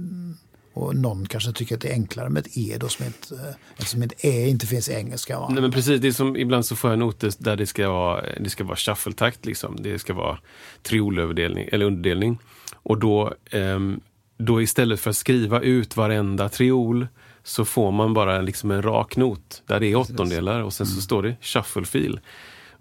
och 0.79 0.95
någon 0.95 1.25
kanske 1.25 1.51
tycker 1.51 1.75
att 1.75 1.81
det 1.81 1.89
är 1.89 1.93
enklare 1.93 2.29
med 2.29 2.47
ett 2.47 2.57
E 2.57 2.77
då 2.79 2.87
som 2.87 3.05
inte, 3.05 3.35
eh, 3.35 3.55
eftersom 3.77 4.01
ett 4.01 4.25
Ä 4.25 4.47
inte 4.47 4.67
finns 4.67 4.89
i 4.89 4.93
engelska. 4.93 5.39
Va? 5.39 5.49
Nej 5.49 5.61
men 5.61 5.71
precis, 5.71 6.01
det 6.01 6.07
är 6.07 6.11
som 6.11 6.35
ibland 6.35 6.65
så 6.65 6.75
får 6.75 6.89
jag 6.89 6.99
noter 6.99 7.31
där 7.37 7.55
det 7.55 7.65
ska 7.65 7.89
vara, 7.89 8.25
det 8.39 8.49
ska 8.49 8.63
vara 8.63 8.75
shuffle-takt 8.75 9.45
liksom. 9.45 9.75
Det 9.79 9.99
ska 9.99 10.13
vara 10.13 10.37
triolöverdelning, 10.83 11.69
eller 11.71 11.85
underdelning. 11.85 12.39
Och 12.73 12.99
då, 12.99 13.33
ehm, 13.51 13.99
då 14.37 14.61
istället 14.61 14.99
för 14.99 15.09
att 15.09 15.17
skriva 15.17 15.61
ut 15.61 15.97
varenda 15.97 16.49
triol 16.49 17.07
så 17.43 17.65
får 17.65 17.91
man 17.91 18.13
bara 18.13 18.41
liksom 18.41 18.71
en 18.71 18.81
rak 18.81 19.17
not 19.17 19.63
där 19.65 19.79
det 19.79 19.87
är 19.87 19.95
åttondelar 19.95 20.61
och 20.61 20.73
sen 20.73 20.85
så 20.85 21.01
står 21.01 21.23
det 21.23 21.35
shuffle-fil. 21.41 22.19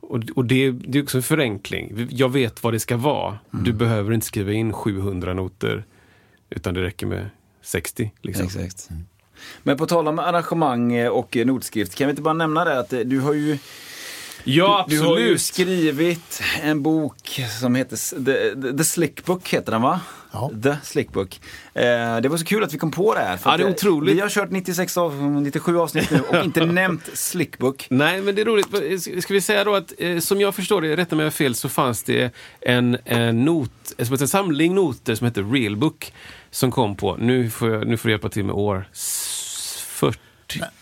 Och, 0.01 0.21
och 0.37 0.45
det, 0.45 0.71
det 0.71 0.99
är 0.99 1.03
också 1.03 1.17
en 1.19 1.23
förenkling. 1.23 2.09
Jag 2.11 2.29
vet 2.29 2.63
vad 2.63 2.73
det 2.73 2.81
ska 2.81 2.97
vara. 2.97 3.39
Du 3.51 3.73
behöver 3.73 4.13
inte 4.13 4.27
skriva 4.27 4.53
in 4.53 4.73
700 4.73 5.35
noter 5.35 5.85
utan 6.51 6.75
det 6.75 6.83
räcker 6.83 7.07
med 7.07 7.31
60. 7.69 8.11
Liksom. 8.23 8.47
Exakt. 8.47 8.91
Mm. 8.91 9.07
Men 9.63 9.77
på 9.77 9.87
tal 9.87 10.09
om 10.09 10.19
arrangemang 10.19 11.09
och 11.09 11.37
notskrift, 11.37 11.95
kan 11.95 12.07
vi 12.07 12.11
inte 12.11 12.23
bara 12.23 12.35
nämna 12.35 12.65
det 12.65 12.79
att 12.79 12.91
du 12.91 13.21
har 13.21 13.35
ju 13.35 13.59
Ja, 14.45 14.87
Du 14.89 14.99
har 15.01 15.07
ju 15.07 15.13
absolut! 15.35 15.41
skrivit 15.43 16.43
en 16.63 16.83
bok 16.83 17.41
som 17.61 17.75
heter 17.75 17.97
The, 18.25 18.73
The, 18.79 18.85
Slick 18.85 19.25
Book, 19.25 19.49
heter 19.49 19.73
den 19.73 19.83
va? 19.83 20.01
Ja. 20.33 20.51
The 20.63 20.77
Slick 20.83 21.13
Book. 21.13 21.41
Eh, 21.75 21.83
det 22.21 22.29
var 22.29 22.37
så 22.37 22.45
kul 22.45 22.65
att 22.65 22.75
vi 22.75 22.79
kom 22.79 22.91
på 22.91 23.15
det 23.15 23.21
här. 23.21 23.37
för 23.37 23.51
Ja, 23.51 23.57
det 23.57 23.63
är 23.63 23.67
eh, 23.67 23.73
otroligt. 23.73 24.17
Vi 24.17 24.21
har 24.21 24.29
kört 24.29 24.51
96 24.51 24.97
av, 24.97 25.23
97 25.23 25.79
avsnitt 25.79 26.11
nu 26.11 26.21
och 26.21 26.45
inte 26.45 26.67
nämnt 26.67 27.09
Slick 27.15 27.59
Book. 27.59 27.87
Nej, 27.91 28.23
men 28.23 28.35
det 28.35 28.41
är 28.41 28.45
roligt. 28.45 29.23
Ska 29.25 29.35
vi 29.35 29.41
säga 29.41 29.65
då 29.65 29.75
att 29.75 29.93
eh, 29.99 30.19
som 30.19 30.41
jag 30.41 30.55
förstår 30.55 30.83
det, 30.83 30.97
rätta 30.97 31.17
mig 31.17 31.23
om 31.23 31.25
jag 31.25 31.27
har 31.27 31.31
fel, 31.31 31.55
så 31.55 31.69
fanns 31.69 32.03
det 32.03 32.35
en, 32.61 32.99
en 33.05 33.45
not, 33.45 33.71
som 33.99 34.07
heter 34.13 34.23
en 34.25 34.29
samling 34.29 34.75
noter 34.75 35.15
som 35.15 35.25
heter 35.25 35.43
Real 35.53 35.77
Book 35.77 36.13
som 36.51 36.71
kom 36.71 36.97
på, 36.97 37.17
nu 37.17 37.51
får, 37.51 37.71
jag, 37.71 37.87
nu 37.87 37.97
får 37.97 38.09
du 38.09 38.13
hjälpa 38.13 38.29
till 38.29 38.45
med 38.45 38.55
år, 38.55 38.89
s- 38.93 39.83
40, 39.89 40.19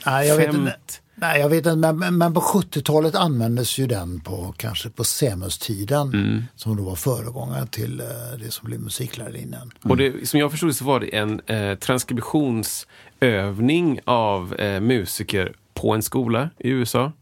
Nej, 0.07 0.29
jag 0.29 0.37
vet 0.37 0.55
inte. 0.55 0.77
50. 1.17 1.21
Nej, 1.21 1.41
jag 1.41 1.49
vet 1.49 1.67
inte, 1.67 1.93
men, 1.93 2.19
men- 2.19 2.35
på 2.35 2.41
70-talet 2.41 3.15
användes 3.15 3.79
ju 3.79 3.87
den 3.87 4.21
på 4.21 4.55
kanske 4.57 4.91
på 4.91 5.05
Semus-tiden 5.05 6.09
Mm. 6.15 6.43
som 6.57 6.77
då 6.77 6.83
var 6.83 6.95
föregångare 6.95 7.67
till 7.67 8.01
eh, 8.01 8.07
det 8.45 8.51
som 8.51 8.67
blev 8.67 8.81
musiklärarinnan. 8.81 9.71
Och 9.83 9.97
det, 9.97 10.29
som 10.29 10.41
jag 10.41 10.51
förstod 10.51 10.69
det 10.71 10.75
så 10.75 10.85
var 10.85 11.01
det 11.01 11.17
en 11.17 11.41
eh, 11.47 11.75
transkriptionsövning 11.79 14.01
av 14.05 14.55
eh, 14.55 14.81
musiker 14.81 15.53
på 15.75 15.93
en 15.95 16.03
skola 16.03 16.51
i 16.59 16.69
USA. 16.69 17.13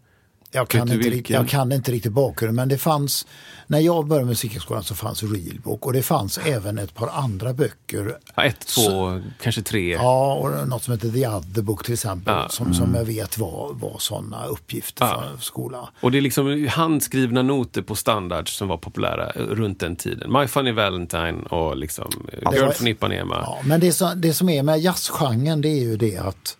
Jag 0.54 0.68
kan, 0.68 0.92
inte, 0.92 1.08
vilken? 1.10 1.36
jag 1.36 1.48
kan 1.48 1.72
inte 1.72 1.92
riktigt 1.92 2.12
bakgrunden, 2.12 2.54
men 2.56 2.68
det 2.68 2.78
fanns, 2.78 3.26
när 3.66 3.78
jag 3.80 4.06
började 4.06 4.26
musikhögskolan 4.26 4.82
så 4.84 4.94
fanns 4.94 5.22
Realbook 5.22 5.86
och 5.86 5.92
det 5.92 6.02
fanns 6.02 6.38
även 6.38 6.78
ett 6.78 6.94
par 6.94 7.08
andra 7.08 7.52
böcker. 7.52 8.18
Ja, 8.34 8.44
ett, 8.44 8.60
två, 8.66 9.20
kanske 9.42 9.62
tre. 9.62 9.92
Ja, 9.92 10.34
och 10.34 10.68
något 10.68 10.82
som 10.82 10.92
heter 10.94 11.10
The 11.10 11.26
Other 11.28 11.62
Book 11.62 11.84
till 11.84 11.92
exempel, 11.94 12.34
Ja. 12.34 12.48
som, 12.48 12.74
som 12.74 12.94
jag 12.94 13.04
vet 13.04 13.38
var, 13.38 13.72
var 13.72 13.96
sådana 13.98 14.46
uppgifter 14.46 15.04
Ja. 15.04 15.22
för 15.36 15.42
skola. 15.44 15.88
Och 16.00 16.10
det 16.12 16.18
är 16.18 16.22
liksom 16.22 16.68
handskrivna 16.70 17.42
noter 17.42 17.82
på 17.82 17.94
standards 17.94 18.56
som 18.56 18.68
var 18.68 18.76
populära 18.76 19.30
eh, 19.30 19.40
runt 19.42 19.80
den 19.80 19.96
tiden. 19.96 20.32
My 20.32 20.46
Funny 20.46 20.72
Valentine 20.72 21.42
och 21.50 21.76
liksom 21.76 22.10
Girl 22.52 22.70
from 22.70 22.86
Ipanema. 22.88 23.34
Ja, 23.42 23.58
men 23.64 23.80
det 23.80 23.92
som, 23.92 24.20
det 24.20 24.34
som 24.34 24.48
är 24.48 24.62
med 24.62 24.80
jazzgenren 24.80 25.60
det 25.60 25.68
är 25.68 25.80
ju 25.82 25.96
det 25.96 26.16
att, 26.16 26.56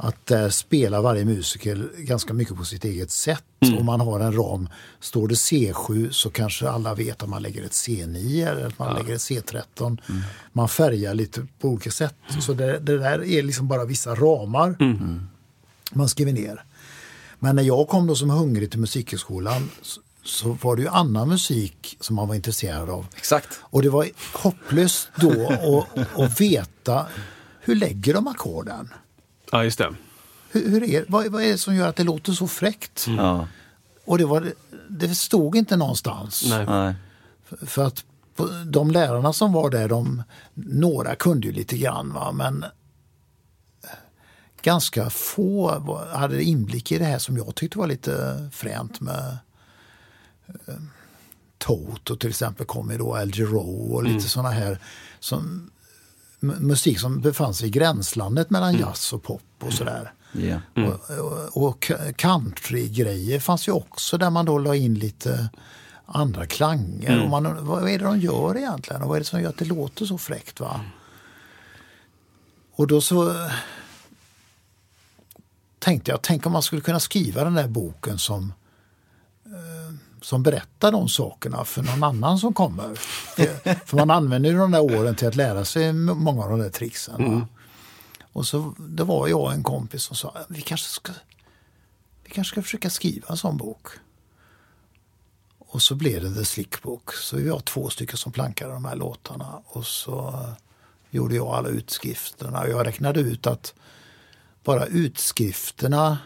att 0.00 0.26
där 0.26 0.50
spelar 0.50 1.02
varje 1.02 1.24
musiker 1.24 1.88
ganska 1.98 2.32
mycket 2.32 2.56
på 2.56 2.64
sitt 2.64 2.84
eget 2.84 3.10
sätt. 3.10 3.44
Mm. 3.60 3.78
Om 3.78 3.86
man 3.86 4.00
har 4.00 4.20
en 4.20 4.32
ram, 4.32 4.68
står 5.00 5.28
det 5.28 5.34
C7 5.34 6.10
så 6.10 6.30
kanske 6.30 6.68
alla 6.68 6.94
vet 6.94 7.22
att 7.22 7.28
man 7.28 7.42
lägger 7.42 7.64
ett 7.64 7.72
C9 7.72 8.48
eller 8.48 8.66
att 8.66 8.78
man 8.78 8.94
lägger 8.94 9.14
ett 9.14 9.20
C13. 9.20 9.86
Mm. 10.08 10.22
Man 10.52 10.68
färgar 10.68 11.14
lite 11.14 11.46
på 11.60 11.68
olika 11.68 11.90
sätt. 11.90 12.14
Så 12.40 12.52
det, 12.52 12.78
det 12.78 12.98
där 12.98 13.24
är 13.24 13.42
liksom 13.42 13.68
bara 13.68 13.84
vissa 13.84 14.14
ramar 14.14 14.76
Mm. 14.80 15.20
man 15.92 16.08
skriver 16.08 16.32
ner. 16.32 16.64
Men 17.38 17.56
när 17.56 17.62
jag 17.62 17.88
kom 17.88 18.06
då 18.06 18.14
som 18.14 18.30
hungrig 18.30 18.70
till 18.70 18.80
musikhögskolan 18.80 19.70
så, 20.24 20.58
var 20.62 20.76
det 20.76 20.82
ju 20.82 20.88
annan 20.88 21.28
musik 21.28 21.96
som 22.00 22.16
man 22.16 22.28
var 22.28 22.34
intresserad 22.34 22.90
av. 22.90 23.06
Exakt. 23.16 23.48
Och 23.62 23.82
det 23.82 23.90
var 23.90 24.08
hopplöst 24.34 25.08
då 25.16 25.48
att, 25.48 26.18
att 26.18 26.40
veta 26.40 27.06
hur 27.60 27.74
lägger 27.74 28.14
de 28.14 28.26
ackorden? 28.26 28.88
Ja, 29.52 29.64
just 29.64 29.78
det. 29.78 29.94
Hur, 30.50 30.68
hur 30.70 30.82
är, 30.82 31.04
vad, 31.08 31.26
vad 31.26 31.42
är 31.42 31.48
det 31.48 31.58
som 31.58 31.74
gör 31.74 31.88
att 31.88 31.96
det 31.96 32.04
låter 32.04 32.32
så 32.32 32.48
fräckt? 32.48 33.06
Ja. 33.08 33.48
Och 34.04 34.18
det, 34.18 34.24
var, 34.24 34.52
det 34.88 35.14
stod 35.14 35.56
inte 35.56 35.76
någonstans. 35.76 36.44
Nej. 36.48 36.66
Nej. 36.66 36.94
För 37.66 37.86
att 37.86 38.04
på- 38.36 38.48
de 38.66 38.90
lärarna 38.90 39.32
som 39.32 39.52
var 39.52 39.70
där, 39.70 39.88
de, 39.88 40.22
några 40.54 41.14
kunde 41.14 41.46
ju 41.46 41.52
lite 41.52 41.78
grann 41.78 42.12
va? 42.12 42.32
men 42.32 42.64
ganska 44.62 45.10
få 45.10 45.96
hade 46.14 46.42
inblick 46.42 46.92
i 46.92 46.98
det 46.98 47.04
här 47.04 47.18
som 47.18 47.36
jag 47.36 47.54
tyckte 47.54 47.78
var 47.78 47.86
lite 47.86 48.48
fränt 48.52 49.00
med 49.00 49.38
eh, 50.46 50.74
Toto 51.58 52.16
till 52.16 52.28
exempel 52.30 52.66
kom 52.66 52.90
ju 52.90 52.98
då, 52.98 53.14
Al 53.16 53.32
och 53.54 54.04
lite 54.04 54.28
sådana 54.28 54.50
här 54.50 54.78
som, 55.20 55.70
musik 56.40 57.00
som 57.00 57.20
befann 57.20 57.54
sig 57.54 57.68
i 57.68 57.70
gränslandet 57.70 58.50
mellan 58.50 58.76
jazz 58.76 59.12
och 59.12 59.22
pop 59.22 59.42
och 59.58 59.72
sådär. 59.72 60.12
Ja. 60.32 60.60
Och, 60.74 61.66
och, 61.66 61.90
countrygrejer 62.16 63.40
fanns 63.40 63.68
ju 63.68 63.72
också 63.72 64.18
där 64.18 64.30
man 64.30 64.44
då 64.44 64.58
la 64.58 64.74
in 64.74 64.94
lite 64.94 65.48
andra 66.06 66.46
klanger. 66.46 67.22
Och 67.22 67.30
man, 67.30 67.66
vad 67.66 67.88
är 67.88 67.98
det 67.98 68.04
de 68.04 68.20
gör 68.20 68.56
egentligen 68.56 69.02
och 69.02 69.08
vad 69.08 69.16
är 69.16 69.20
det 69.20 69.26
som 69.26 69.40
gör 69.40 69.48
att 69.48 69.58
det 69.58 69.64
låter 69.64 70.06
så 70.06 70.18
fräckt? 70.18 70.60
va? 70.60 70.80
Och 72.74 72.86
då 72.86 73.00
så 73.00 73.48
tänkte 75.78 76.10
jag, 76.10 76.22
tänk 76.22 76.46
om 76.46 76.52
man 76.52 76.62
skulle 76.62 76.82
kunna 76.82 77.00
skriva 77.00 77.44
den 77.44 77.54
där 77.54 77.68
boken 77.68 78.18
som 78.18 78.52
som 80.28 80.42
berättar 80.42 80.92
de 80.92 81.08
sakerna 81.08 81.64
för 81.64 81.82
någon 81.82 82.04
annan 82.04 82.38
som 82.38 82.54
kommer. 82.54 82.94
För, 82.94 83.86
för 83.86 83.96
man 83.96 84.10
använder 84.10 84.50
ju 84.50 84.58
de 84.58 84.70
där 84.70 84.80
åren 84.80 85.14
till 85.14 85.28
att 85.28 85.36
lära 85.36 85.64
sig 85.64 85.92
många 85.92 86.44
av 86.44 86.50
de 86.50 86.58
där 86.58 86.70
tricksen. 86.70 87.40
va? 87.40 87.46
Och 88.32 88.46
så 88.46 88.74
det 88.78 89.04
var 89.04 89.28
jag 89.28 89.40
och 89.40 89.52
en 89.52 89.62
kompis 89.62 90.02
som 90.02 90.16
sa 90.16 90.36
vi 90.48 90.62
kanske 90.62 90.88
ska, 90.88 91.12
vi 92.24 92.30
kanske 92.30 92.54
ska 92.54 92.62
försöka 92.62 92.90
skriva 92.90 93.28
en 93.28 93.36
sån 93.36 93.56
bok. 93.56 93.86
Och 95.58 95.82
så 95.82 95.94
blev 95.94 96.22
det 96.22 96.34
The 96.34 96.44
Slick 96.44 96.82
Book. 96.82 97.12
Så 97.12 97.36
vi 97.36 97.48
var 97.48 97.60
två 97.60 97.90
stycken 97.90 98.16
som 98.16 98.32
plankade 98.32 98.72
de 98.72 98.84
här 98.84 98.96
låtarna. 98.96 99.62
Och 99.64 99.86
så 99.86 100.28
eh, 100.28 100.52
gjorde 101.10 101.34
jag 101.34 101.46
alla 101.46 101.68
utskrifterna. 101.68 102.68
Jag 102.68 102.86
räknade 102.86 103.20
ut 103.20 103.46
att 103.46 103.74
bara 104.64 104.86
utskrifterna 104.86 106.18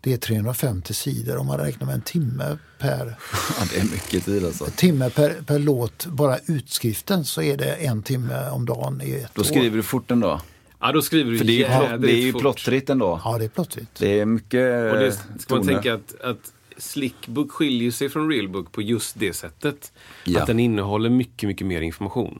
Det 0.00 0.12
är 0.12 0.16
350 0.16 0.94
sidor 0.94 1.36
om 1.36 1.46
man 1.46 1.58
räknar 1.58 1.86
med 1.86 1.94
en 1.94 2.00
timme 2.00 2.58
per, 2.78 3.06
Ja, 3.58 3.64
det 3.72 3.80
är 3.80 3.84
mycket 3.84 4.24
tid 4.24 4.44
alltså. 4.44 4.64
timme 4.76 5.10
per, 5.10 5.30
per 5.46 5.58
låt. 5.58 6.06
Bara 6.06 6.38
utskriften 6.46 7.24
så 7.24 7.42
är 7.42 7.56
det 7.56 7.74
en 7.74 8.02
timme 8.02 8.48
om 8.50 8.66
dagen 8.66 9.00
i 9.04 9.12
ett 9.12 9.30
Då 9.34 9.40
år. 9.40 9.44
skriver 9.44 9.76
du 9.76 9.82
fort 9.82 10.10
ändå. 10.10 10.40
Ja, 10.80 10.92
då 10.92 11.02
skriver 11.02 11.30
du 11.32 11.38
För 11.38 11.44
det 11.44 11.64
är 11.64 11.98
det 11.98 12.12
är 12.12 12.16
ju 12.16 12.32
fort. 12.32 12.40
plottrigt 12.40 12.90
ändå. 12.90 13.20
Ja, 13.24 13.38
det 13.38 13.44
är 13.44 13.48
plötsligt. 13.48 13.94
Det 13.98 14.20
är 14.20 14.26
mycket 14.26 14.92
Och 14.92 14.98
det 14.98 15.12
ska 15.38 15.54
man 15.54 15.66
tänka 15.66 15.94
att, 15.94 16.20
att 16.20 16.52
Slickbook 16.76 17.52
skiljer 17.52 17.90
sig 17.90 18.08
från 18.08 18.30
Realbook 18.30 18.72
på 18.72 18.82
just 18.82 19.18
det 19.18 19.32
sättet. 19.32 19.92
Ja. 20.24 20.40
Att 20.40 20.46
den 20.46 20.60
innehåller 20.60 21.10
mycket, 21.10 21.46
mycket 21.48 21.66
mer 21.66 21.80
information. 21.80 22.38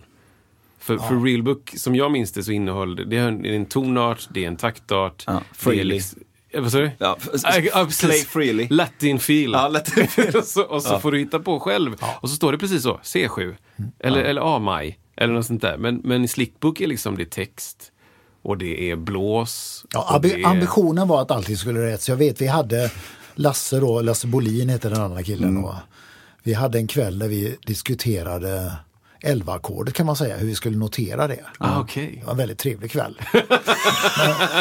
För, 0.79 0.99
för 0.99 1.25
Realbook, 1.25 1.73
som 1.77 1.95
jag 1.97 2.13
minns 2.13 2.33
det, 2.33 2.43
så 2.43 2.53
innehåller 2.53 3.05
det, 3.05 3.05
det 3.05 3.17
är 3.17 3.53
en, 3.55 3.67
tonart, 3.67 4.29
det 4.31 4.45
är 4.45 4.49
en 4.49 4.57
taktart. 4.57 5.25
Ja, 5.27 5.33
det 5.33 5.39
är 5.39 5.43
freely. 5.55 5.97
Ja, 5.97 6.03
vad 6.55 6.73
sa 6.73 6.79
du? 6.79 6.91
Ja, 6.99 7.17
Ja, 7.43 7.59
ja, 7.59 7.89
play 8.01 8.25
freely. 8.25 8.69
Latin 8.71 9.19
feel. 9.19 9.53
Ja, 9.53 9.69
Latin 9.69 10.09
feel. 10.09 10.37
och 10.37 10.45
så, 10.45 10.63
och 10.63 10.83
så 10.83 10.99
får 11.01 11.13
du 11.13 11.19
hitta 11.19 11.39
på 11.39 11.61
själv. 11.61 11.97
Och 12.21 12.31
så 12.31 12.37
står 12.37 12.53
det 12.53 12.59
precis 12.59 12.83
så, 12.83 13.01
C7. 13.03 13.55
Eller, 14.01 14.21
eller 14.23 14.57
A-maj. 14.57 14.99
Eller 15.17 15.35
något 15.35 15.47
sånt 15.47 15.63
där. 15.63 15.77
Men, 15.77 15.97
men 16.05 16.25
i 16.25 16.29
Slickbook 16.29 16.81
är 16.81 16.87
liksom 16.87 17.17
det 17.17 17.31
text. 17.31 17.93
Och 18.43 18.59
det 18.59 18.91
är 18.91 18.97
blås. 18.97 19.85
Ja, 19.93 20.19
det 20.23 20.45
Ambitionen 20.45 21.09
var 21.09 21.23
att 21.23 21.31
allting 21.31 21.57
skulle 21.57 21.81
rätt. 21.93 22.03
Så 22.03 22.11
jag 22.11 22.17
vet, 22.17 22.41
vi 22.41 22.47
hade 22.47 22.91
Lasse 23.35 23.81
då, 23.81 24.01
Lasse 24.01 24.27
Bolin 24.27 24.69
heter 24.69 24.91
den 24.91 25.01
andra 25.01 25.23
killen 25.23 25.49
Mm. 25.49 25.63
då. 25.63 25.77
Vi 26.43 26.55
hade 26.55 26.79
en 26.79 26.87
kväll 26.87 27.19
där 27.19 27.29
vi 27.29 27.57
diskuterade 27.67 28.73
11-ackordet 29.23 29.95
kan 29.95 30.07
man 30.07 30.17
säga, 30.17 30.37
hur 30.37 30.47
vi 30.47 30.55
skulle 30.55 30.77
notera 30.79 31.27
det. 31.27 31.45
Ah, 31.59 31.81
okej. 31.81 32.17
Det 32.21 32.25
var 32.25 32.33
en 32.33 32.39
väldigt 32.39 32.59
trevlig 32.59 32.91
kväll. 32.91 33.21
men 33.33 33.45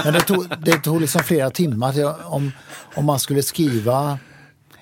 men 0.03 0.13
det, 0.13 0.21
tog, 0.21 0.45
det 0.65 0.77
tog 0.77 1.01
liksom 1.01 1.23
flera 1.23 1.49
timmar 1.49 2.15
om, 2.33 2.51
om 2.95 3.05
man 3.05 3.19
skulle 3.19 3.43
skriva 3.43 4.19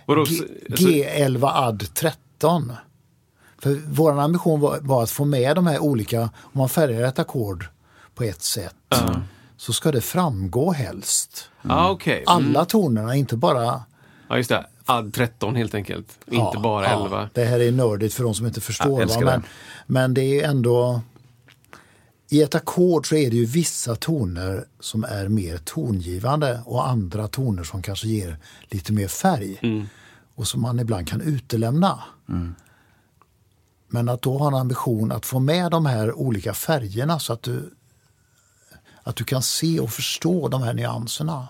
Vadå, 0.05 0.23
G, 0.23 0.35
så- 0.35 0.43
alltså- 0.71 0.87
G11 0.87 1.51
add 1.53 1.93
13. 1.93 2.73
För 3.59 3.81
vår 3.87 4.19
ambition 4.19 4.59
var, 4.59 4.79
var 4.81 5.03
att 5.03 5.11
få 5.11 5.25
med 5.25 5.55
de 5.55 5.67
här 5.67 5.79
olika, 5.79 6.21
om 6.21 6.29
man 6.51 6.69
färgar 6.69 7.01
ett 7.07 7.19
ackord 7.19 7.65
på 8.15 8.23
ett 8.23 8.41
sätt 8.41 8.75
så 9.57 9.73
ska 9.73 9.91
det 9.91 10.01
framgå 10.01 10.71
helst. 10.71 11.49
Ah, 11.61 11.89
okej. 11.89 12.23
Alla 12.27 12.65
tonerna, 12.65 13.15
inte 13.15 13.37
bara 13.37 13.83
Ja, 14.29 14.37
just 14.37 14.49
det. 14.49 14.65
Add 14.85 15.13
13 15.13 15.55
helt 15.55 15.75
enkelt. 15.75 16.19
Inte 16.25 16.37
ja, 16.53 16.59
bara 16.59 16.85
ja, 16.85 17.05
11. 17.05 17.29
det 17.33 17.45
här 17.45 17.59
är 17.59 17.71
nördigt 17.71 18.13
för 18.13 18.23
de 18.23 18.33
som 18.33 18.45
inte 18.45 18.61
förstår. 18.61 19.05
va? 19.05 19.19
Men, 19.19 19.25
det. 19.25 19.47
men 19.85 20.13
det 20.13 20.41
är 20.41 20.49
ändå... 20.49 21.01
I 22.29 22.41
ett 22.41 22.55
ackord 22.55 23.09
så 23.09 23.15
är 23.15 23.29
det 23.29 23.35
ju 23.35 23.45
vissa 23.45 23.95
toner 23.95 24.65
som 24.79 25.03
är 25.03 25.27
mer 25.27 25.57
tongivande 25.57 26.61
och 26.65 26.87
andra 26.87 27.27
toner 27.27 27.63
som 27.63 27.81
kanske 27.81 28.07
ger 28.07 28.37
lite 28.69 28.93
mer 28.93 29.07
färg. 29.07 29.59
Mm. 29.61 29.87
Och 30.35 30.47
som 30.47 30.61
man 30.61 30.79
ibland 30.79 31.07
kan 31.07 31.21
utelämna. 31.21 32.03
Men 33.87 34.09
att 34.09 34.21
då 34.21 34.37
ha 34.37 34.47
en 34.47 34.53
ambition 34.53 35.11
att 35.11 35.25
få 35.25 35.39
med 35.39 35.71
de 35.71 35.85
här 35.85 36.13
olika 36.13 36.53
färgerna 36.53 37.19
så 37.19 37.33
att 37.33 37.41
du, 37.41 37.73
att 39.03 39.15
du 39.15 39.23
kan 39.23 39.41
se 39.41 39.79
och 39.79 39.91
förstå 39.91 40.47
de 40.47 40.61
här 40.61 40.73
nyanserna. 40.73 41.47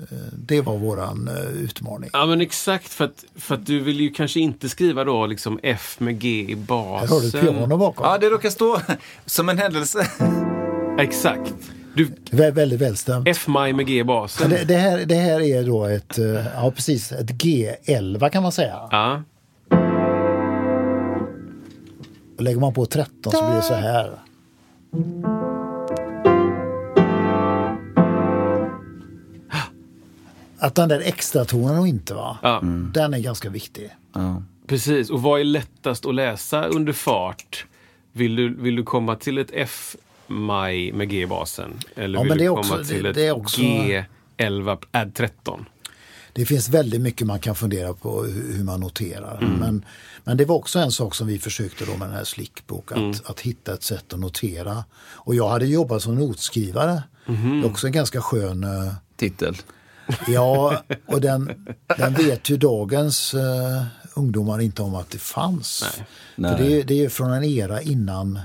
Eh, 0.00 0.04
Det 0.32 0.60
var 0.60 0.76
våran 0.78 1.28
eh, 1.28 1.62
utmaning. 1.62 2.10
Ja, 2.12 2.26
men 2.26 2.40
exakt. 2.40 2.88
För 2.88 3.04
att, 3.04 3.24
för 3.36 3.54
att 3.54 3.66
du 3.66 3.80
vill 3.80 4.00
ju 4.00 4.10
kanske 4.10 4.40
inte 4.40 4.68
skriva 4.68 5.04
då 5.04 5.26
liksom 5.26 5.60
F 5.62 5.96
med 6.00 6.18
G 6.20 6.28
i 6.40 6.54
Här 6.54 6.56
basen. 6.56 7.08
har 7.08 7.20
du 7.20 7.26
ett 7.28 7.40
piano 7.40 7.76
bakom. 7.76 8.06
Ja, 8.06 8.18
det 8.18 8.28
råkar 8.30 8.50
stå 8.50 8.80
som 9.26 9.48
en 9.48 9.58
händelse. 9.58 10.06
Exakt. 10.98 11.54
Du, 11.94 12.06
Vä- 12.30 12.50
väldigt 12.52 12.80
välstämt. 12.80 13.28
F-maj 13.28 13.72
med 13.72 13.86
G 13.86 13.94
i 13.94 13.98
Ja, 13.98 14.04
basen. 14.04 14.50
det, 14.50 14.64
det, 14.64 14.76
här, 14.76 15.04
det 15.06 15.14
här 15.14 15.40
är 15.40 15.64
då 15.64 15.84
ett, 15.84 16.18
eh, 16.18 16.24
ja 16.54 16.70
precis, 16.74 17.12
ett 17.12 17.30
G11 17.30 18.28
kan 18.28 18.42
man 18.42 18.52
säga. 18.52 18.88
Ja. 18.90 19.22
Och 22.36 22.42
lägger 22.44 22.60
man 22.60 22.74
på 22.74 22.86
13 22.86 23.32
så 23.32 23.46
blir 23.46 23.56
det 23.56 23.62
så 23.62 23.74
här. 23.74 24.10
Att 30.58 30.74
den 30.74 30.88
där 30.88 31.00
extra 31.00 31.44
tonen 31.44 31.78
och 31.78 31.88
inte 31.88 32.14
va, 32.14 32.38
Ja. 32.42 32.60
den 32.92 33.14
är 33.14 33.18
ganska 33.18 33.48
viktig. 33.50 33.90
Ja. 34.14 34.42
Precis. 34.66 35.10
Och 35.10 35.22
vad 35.22 35.40
är 35.40 35.44
lättast 35.44 36.06
att 36.06 36.14
läsa 36.14 36.64
under 36.64 36.92
fart? 36.92 37.66
Vill 38.12 38.36
du, 38.36 38.54
vill 38.54 38.76
du 38.76 38.82
komma 38.82 39.16
till 39.16 39.38
ett 39.38 39.50
F-maj 39.52 40.92
med 40.92 41.08
G 41.10 41.22
i 41.22 41.26
basen? 41.26 41.70
Eller 41.96 42.18
Ja, 42.18 42.22
vill 42.22 42.28
men 42.28 42.38
det 42.38 42.44
du 42.44 42.48
komma 42.48 42.60
också- 42.60 42.84
till 42.84 43.02
det- 43.02 43.08
ett 43.10 43.14
det 43.16 43.32
också- 43.32 43.60
G11 43.60 44.78
add 44.90 45.14
13? 45.14 45.64
Det 46.32 46.46
finns 46.46 46.68
väldigt 46.68 47.00
mycket 47.00 47.26
man 47.26 47.38
kan 47.40 47.54
fundera 47.54 47.92
på 47.94 48.22
hur, 48.24 48.64
man 48.64 48.80
noterar. 48.80 49.38
Mm. 49.42 49.52
Men, 49.58 49.84
men 50.24 50.36
det 50.36 50.44
var 50.44 50.56
också 50.56 50.78
en 50.78 50.92
sak 50.92 51.14
som 51.14 51.26
vi 51.26 51.38
försökte 51.38 51.84
då 51.84 51.90
med 51.96 52.08
den 52.08 52.16
här 52.16 52.24
Slickbook, 52.24 52.92
att, 52.92 52.98
Mm. 52.98 53.12
att 53.24 53.40
hitta 53.40 53.74
ett 53.74 53.82
sätt 53.82 54.12
att 54.12 54.20
notera. 54.20 54.84
Och 55.00 55.34
jag 55.34 55.48
hade 55.48 55.66
jobbat 55.66 56.02
som 56.02 56.14
notskrivare. 56.14 57.02
Mhm. 57.26 57.60
Det 57.60 57.66
är 57.66 57.70
också 57.70 57.86
en 57.86 57.92
ganska 57.92 58.20
skön 58.20 58.64
eh, 58.64 58.92
Titel. 59.16 59.56
Ja, 60.28 60.82
och 61.06 61.20
den, 61.20 61.66
den 61.98 62.14
vet 62.14 62.50
ju 62.50 62.56
dagens 62.56 63.34
eh, 63.34 63.82
ungdomar 64.14 64.60
inte 64.60 64.82
om 64.82 64.94
att 64.94 65.10
det 65.10 65.18
fanns. 65.18 65.84
Nej. 66.36 66.56
För 66.56 66.64
det, 66.64 66.72
är- 66.80 66.84
det 66.84 66.94
är 66.94 66.98
ju 66.98 67.08
från 67.10 67.32
en 67.32 67.44
era 67.44 67.82
innan, 67.82 68.40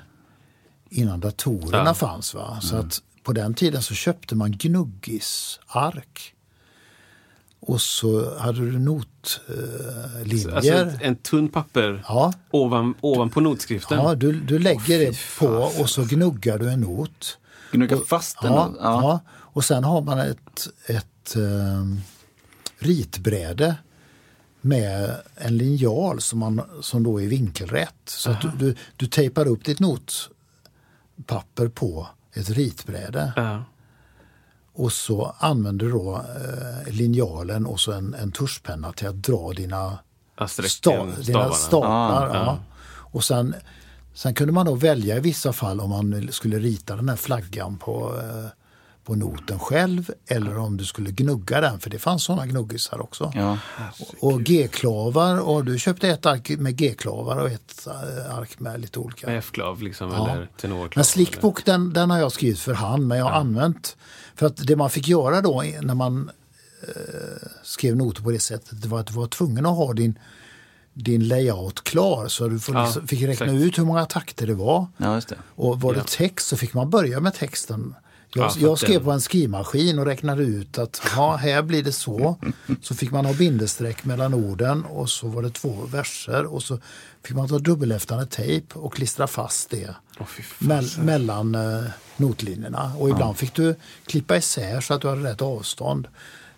innan 0.90 1.20
datorerna 1.20 1.84
Ja. 1.86 1.94
fanns. 1.94 2.34
Va? 2.34 2.60
Så 2.62 2.76
att 2.76 3.02
på 3.24 3.34
den 3.34 3.54
tiden 3.54 3.82
så 3.82 3.94
köpte 3.94 4.36
man 4.36 4.52
gnuggisark. 4.52 6.34
Och 7.60 7.82
så 7.82 8.38
hade 8.40 8.60
du 8.60 8.80
notlinjer. 8.80 10.56
Alltså 10.56 10.72
ett, 10.74 11.02
en 11.02 11.16
tunn 11.16 11.50
papper 11.50 12.04
ja, 12.08 12.34
ovan, 12.52 12.94
ovanpå 13.02 13.40
notskriften. 13.40 13.98
ja, 14.00 14.16
du, 14.16 14.32
du 14.40 14.60
lägger 14.60 14.80
Åh, 14.80 15.06
det 15.12 15.18
på 15.40 15.48
och 15.82 15.90
så 15.90 16.04
gnuggar 16.06 16.58
du 16.58 16.70
en 16.70 16.82
not. 16.82 17.38
Gnugga 17.72 17.98
fast 18.08 18.42
den. 18.42 18.54
Ja, 18.54 18.70
då? 18.74 18.78
ja. 18.82 19.20
och 19.30 19.66
sen 19.66 19.84
har 19.84 20.02
man 20.02 20.20
ett, 20.20 20.68
ett 20.88 21.08
um, 21.36 22.02
ritbräde 22.80 23.76
med 24.62 25.16
en 25.36 25.58
linjal 25.58 26.22
som, 26.22 26.40
man, 26.40 26.62
som 26.82 27.04
då 27.04 27.22
är 27.22 27.28
vinkelrätt. 27.28 27.96
Så 28.06 28.32
att 28.32 28.42
du, 28.42 28.52
du, 28.58 28.76
du 28.98 29.08
tejpar 29.08 29.48
upp 29.48 29.66
ditt 29.66 29.80
notpapper 29.80 31.68
på 31.68 32.08
ett 32.34 32.50
ritbräde. 32.50 33.34
Ja. 33.36 33.64
Och 34.74 34.94
så 34.94 35.36
använder 35.40 35.86
du 35.86 35.92
då 35.92 36.16
eh, 36.16 36.94
linjalen 36.94 37.66
och 37.66 37.80
så 37.80 37.92
en, 37.92 38.14
en 38.14 38.32
tuschpenna 38.32 38.94
till 38.94 39.08
att 39.08 39.24
dra 39.24 39.54
dina, 39.54 40.00
sta, 40.48 41.06
dina 41.06 41.52
staplar. 41.52 42.28
Ja. 42.28 42.34
ja. 42.34 42.60
Och 42.86 43.24
sen, 43.24 43.56
sen 44.14 44.34
kunde 44.34 44.54
man 44.54 44.66
då 44.66 44.76
välja 44.76 45.18
i 45.18 45.20
vissa 45.20 45.54
fall 45.54 45.80
om 45.80 45.90
man 45.90 46.28
skulle 46.32 46.60
rita 46.60 46.96
den 46.96 47.10
här 47.10 47.16
flaggan 47.16 47.78
på, 47.78 48.20
eh, 48.20 48.50
på 49.04 49.16
noten 49.16 49.60
själv 49.60 50.12
eller 50.28 50.58
om 50.58 50.78
du 50.78 50.86
skulle 50.86 51.12
gnugga 51.12 51.62
den, 51.62 51.80
för 51.80 51.90
det 51.90 52.00
fanns 52.00 52.24
sådana 52.24 52.46
gnuggisar 52.46 53.02
också. 53.02 53.32
Ja. 53.36 53.58
Och 54.20 54.44
G-klavar, 54.44 55.40
och 55.40 55.66
du 55.66 55.80
köpte 55.80 56.10
ett 56.10 56.26
ark 56.26 56.50
med 56.58 56.76
G-klavar 56.76 57.38
och 57.38 57.50
ett 57.52 57.88
eh, 57.88 58.38
ark 58.38 58.60
med 58.60 58.82
lite 58.82 59.00
olika. 59.00 59.28
Med 59.28 59.38
F-klav 59.38 59.82
liksom, 59.82 60.12
Ja. 60.12 60.30
eller 60.32 60.46
tenorklav. 60.62 60.92
Men 60.96 61.06
Slickbook 61.06 61.66
den, 61.66 61.94
den 61.94 62.10
har 62.12 62.20
jag 62.20 62.32
skrivit 62.32 62.60
för 62.60 62.74
hand 62.74 63.08
men 63.08 63.18
jag 63.18 63.26
har 63.26 63.32
använt 63.32 63.98
för 64.36 64.46
att 64.46 64.58
det 64.68 64.76
man 64.76 64.90
fick 64.90 65.08
göra 65.08 65.42
då 65.42 65.64
när 65.82 65.96
man 65.96 66.30
eh, 66.88 67.48
skrev 67.64 67.96
noter 67.96 68.24
på 68.24 68.32
det 68.32 68.40
sättet 68.40 68.82
det 68.82 68.88
var 68.88 69.00
att 69.00 69.08
du 69.08 69.14
var 69.14 69.28
tvungen 69.28 69.66
att 69.66 69.78
ha 69.78 69.94
din, 69.94 70.20
din 70.94 71.28
layout 71.28 71.84
klar 71.84 72.28
så 72.28 72.48
du 72.48 72.60
får 72.60 72.76
Ja, 72.76 72.86
liksom, 72.86 73.08
fick 73.08 73.22
räkna 73.22 73.32
exakt. 73.46 73.52
ut 73.52 73.78
hur 73.80 73.84
många 73.86 74.06
takter 74.06 74.48
det 74.48 74.54
var. 74.54 74.88
ja, 74.98 75.16
just 75.16 75.30
det. 75.30 75.38
Och 75.56 75.82
var 75.82 75.94
Ja. 75.94 76.00
det 76.00 76.08
text 76.08 76.48
så 76.48 76.58
fick 76.58 76.74
man 76.74 76.90
börja 76.90 77.20
med 77.20 77.34
texten. 77.34 77.96
Jag, 78.36 78.46
Ja, 78.46 78.54
jag 78.60 78.80
skrev 78.80 79.04
på 79.04 79.12
en 79.12 79.22
skrivmaskin 79.22 80.00
och 80.00 80.06
räknade 80.06 80.44
ut 80.44 80.78
att 80.78 81.02
ja, 81.16 81.36
här 81.36 81.62
blir 81.62 81.84
det 81.84 81.92
så. 81.92 82.38
Så 82.82 82.96
fick 82.96 83.12
man 83.12 83.26
ha 83.26 83.34
bindestreck 83.34 84.06
mellan 84.06 84.34
orden 84.34 84.86
och 84.86 85.10
så 85.10 85.28
var 85.28 85.42
det 85.42 85.50
två 85.50 85.86
verser 85.92 86.46
och 86.46 86.64
så 86.64 86.80
fick 87.24 87.36
man 87.36 87.48
ta 87.48 87.60
dubbelhäftande 87.60 88.26
tejp 88.26 88.80
och 88.80 88.94
klistra 88.94 89.28
fast 89.28 89.70
det 89.70 89.96
fan. 90.44 90.68
mell- 90.70 91.04
mellan 91.04 91.56
eh, 91.56 91.84
notlinjerna. 92.18 92.92
Och 92.98 93.10
ibland 93.10 93.38
fick 93.38 93.54
du 93.54 93.76
klippa 94.06 94.38
isär 94.38 94.82
så 94.82 94.94
att 94.94 95.02
du 95.02 95.08
hade 95.10 95.24
rätt 95.32 95.42
avstånd. 95.42 96.08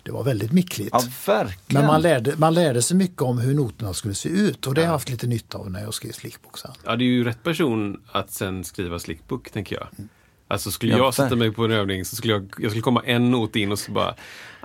Det 0.02 0.12
var 0.12 0.24
väldigt 0.24 0.52
mickligt. 0.52 0.90
Ja. 0.92 1.02
Men 1.66 1.86
man 1.86 2.02
lärde, 2.02 2.34
man 2.36 2.54
lärde 2.54 2.82
sig 2.82 2.96
mycket 2.96 3.22
om 3.22 3.38
hur 3.38 3.54
noterna 3.54 3.94
skulle 3.94 4.14
se 4.14 4.28
ut 4.28 4.66
och 4.66 4.74
det 4.74 4.80
har 4.80 4.86
jag 4.86 4.92
haft 4.92 5.08
lite 5.08 5.26
nytta 5.26 5.58
av 5.58 5.70
när 5.70 5.82
jag 5.82 5.94
skrev 5.94 6.12
Slickbook 6.12 6.58
sen. 6.58 6.70
Ja, 6.84 6.96
det 6.96 7.04
är 7.04 7.06
ju 7.06 7.24
rätt 7.24 7.42
person 7.42 8.00
att 8.12 8.30
sen 8.32 8.64
skriva 8.64 8.98
Slickbook, 8.98 9.50
tänker 9.50 9.76
jag. 9.76 9.88
Alltså 10.48 10.70
skulle 10.70 10.92
Ja, 10.92 10.98
jag 10.98 11.14
sätta 11.14 11.36
mig 11.36 11.52
på 11.52 11.64
en 11.64 11.70
övning 11.72 12.04
så 12.04 12.16
skulle 12.16 12.32
jag, 12.32 12.52
jag 12.58 12.70
skulle 12.70 12.82
komma 12.82 13.02
en 13.04 13.30
not 13.30 13.56
in 13.56 13.72
och 13.72 13.78
så 13.78 13.92
bara, 13.92 14.14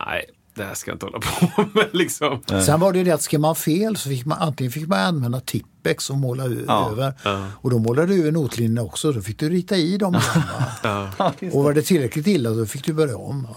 nej, 0.08 0.26
det 0.54 0.64
här 0.64 0.74
ska 0.74 0.92
jag 0.92 0.96
inte 0.96 1.06
hålla 1.06 1.20
på 1.20 1.66
med 1.74 1.88
liksom. 1.92 2.42
Sen 2.66 2.80
var 2.80 2.92
det 2.92 2.98
ju 3.00 3.06
det 3.06 3.12
att 3.12 3.22
skrev 3.22 3.40
man 3.42 3.56
fel 3.56 3.98
så 3.98 4.10
fick 4.10 4.26
man 4.26 4.38
antingen 4.42 4.72
fick 4.72 4.88
man 4.88 5.00
använda 5.00 5.40
Tippex 5.40 6.10
och 6.10 6.18
måla 6.18 6.44
Ja. 6.68 6.90
över. 6.92 7.14
Och 7.62 7.70
då 7.70 7.80
målade 7.80 8.08
du 8.08 8.20
över 8.20 8.32
notlinjerna 8.32 8.82
också, 8.82 9.12
då 9.12 9.22
fick 9.22 9.40
du 9.40 9.50
rita 9.50 9.76
i 9.76 9.98
dem 9.98 10.16
igen. 10.16 10.44
va? 10.84 11.34
Och 11.54 11.64
var 11.64 11.74
det 11.74 11.82
tillräckligt 11.82 12.28
illa 12.28 12.50
då 12.50 12.66
fick 12.66 12.86
du 12.86 12.94
börja 12.94 13.18
om. 13.18 13.48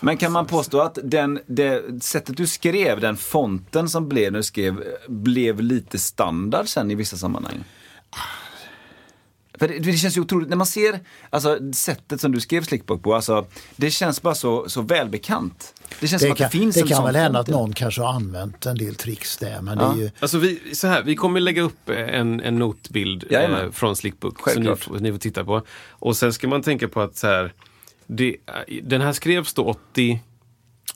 Men 0.00 0.16
kan 0.16 0.32
man 0.32 0.46
påstå 0.46 0.80
att 0.80 0.98
den, 1.04 1.40
det 1.46 2.02
sättet 2.02 2.36
du 2.36 2.46
skrev, 2.46 3.00
den 3.00 3.16
fonten 3.16 3.88
som 3.88 4.08
blev 4.08 4.32
när 4.32 4.38
du 4.38 4.42
skrev, 4.42 4.84
blev 5.08 5.60
lite 5.60 5.98
standard 5.98 6.68
sen 6.68 6.90
i 6.90 6.94
vissa 6.94 7.16
sammanhang? 7.16 7.64
För 9.58 9.68
det, 9.68 9.78
det 9.78 9.92
känns 9.92 10.16
ju 10.16 10.20
otroligt, 10.20 10.48
när 10.48 10.56
man 10.56 10.66
ser 10.66 11.00
alltså, 11.30 11.58
sättet 11.72 12.20
som 12.20 12.32
du 12.32 12.40
skrev 12.40 12.64
Slickbook 12.64 13.02
på, 13.02 13.14
alltså, 13.14 13.46
det 13.76 13.90
känns 13.90 14.22
bara 14.22 14.34
så, 14.34 14.68
så 14.68 14.82
välbekant. 14.82 15.74
Det 16.00 16.08
känns 16.08 16.22
som 16.22 16.28
Det 16.28 16.32
att 16.32 16.38
kan, 16.38 16.44
det 16.44 16.50
finns 16.50 16.74
det 16.74 16.80
en 16.80 16.86
kan 16.86 16.96
sån 16.96 17.06
väl 17.06 17.16
hända 17.16 17.38
att 17.38 17.48
ja. 17.48 17.56
någon 17.56 17.72
kanske 17.72 18.02
har 18.02 18.12
använt 18.12 18.66
en 18.66 18.76
del 18.76 18.94
tricks 18.94 19.36
där. 19.36 19.60
Men 19.60 19.78
Ja. 19.78 19.84
det 19.84 20.00
är 20.00 20.04
ju, 20.04 20.10
Alltså 20.20 20.38
vi, 20.38 20.74
så 20.74 20.86
här, 20.86 21.02
vi 21.02 21.16
kommer 21.16 21.40
lägga 21.40 21.62
upp 21.62 21.88
en, 21.88 22.40
en 22.40 22.58
notbild 22.58 23.32
eh, 23.32 23.70
från 23.72 23.96
Slickbook 23.96 24.50
som 24.50 24.62
ni, 24.62 25.00
ni 25.00 25.12
får 25.12 25.18
titta 25.18 25.44
på. 25.44 25.62
Och 25.90 26.16
sen 26.16 26.32
ska 26.32 26.48
man 26.48 26.62
tänka 26.62 26.88
på 26.88 27.00
att 27.00 27.16
så 27.16 27.26
här, 27.26 27.52
det, 28.06 28.36
den 28.82 29.00
här 29.00 29.12
skrevs 29.12 29.54
då 29.54 29.64
80... 29.64 30.20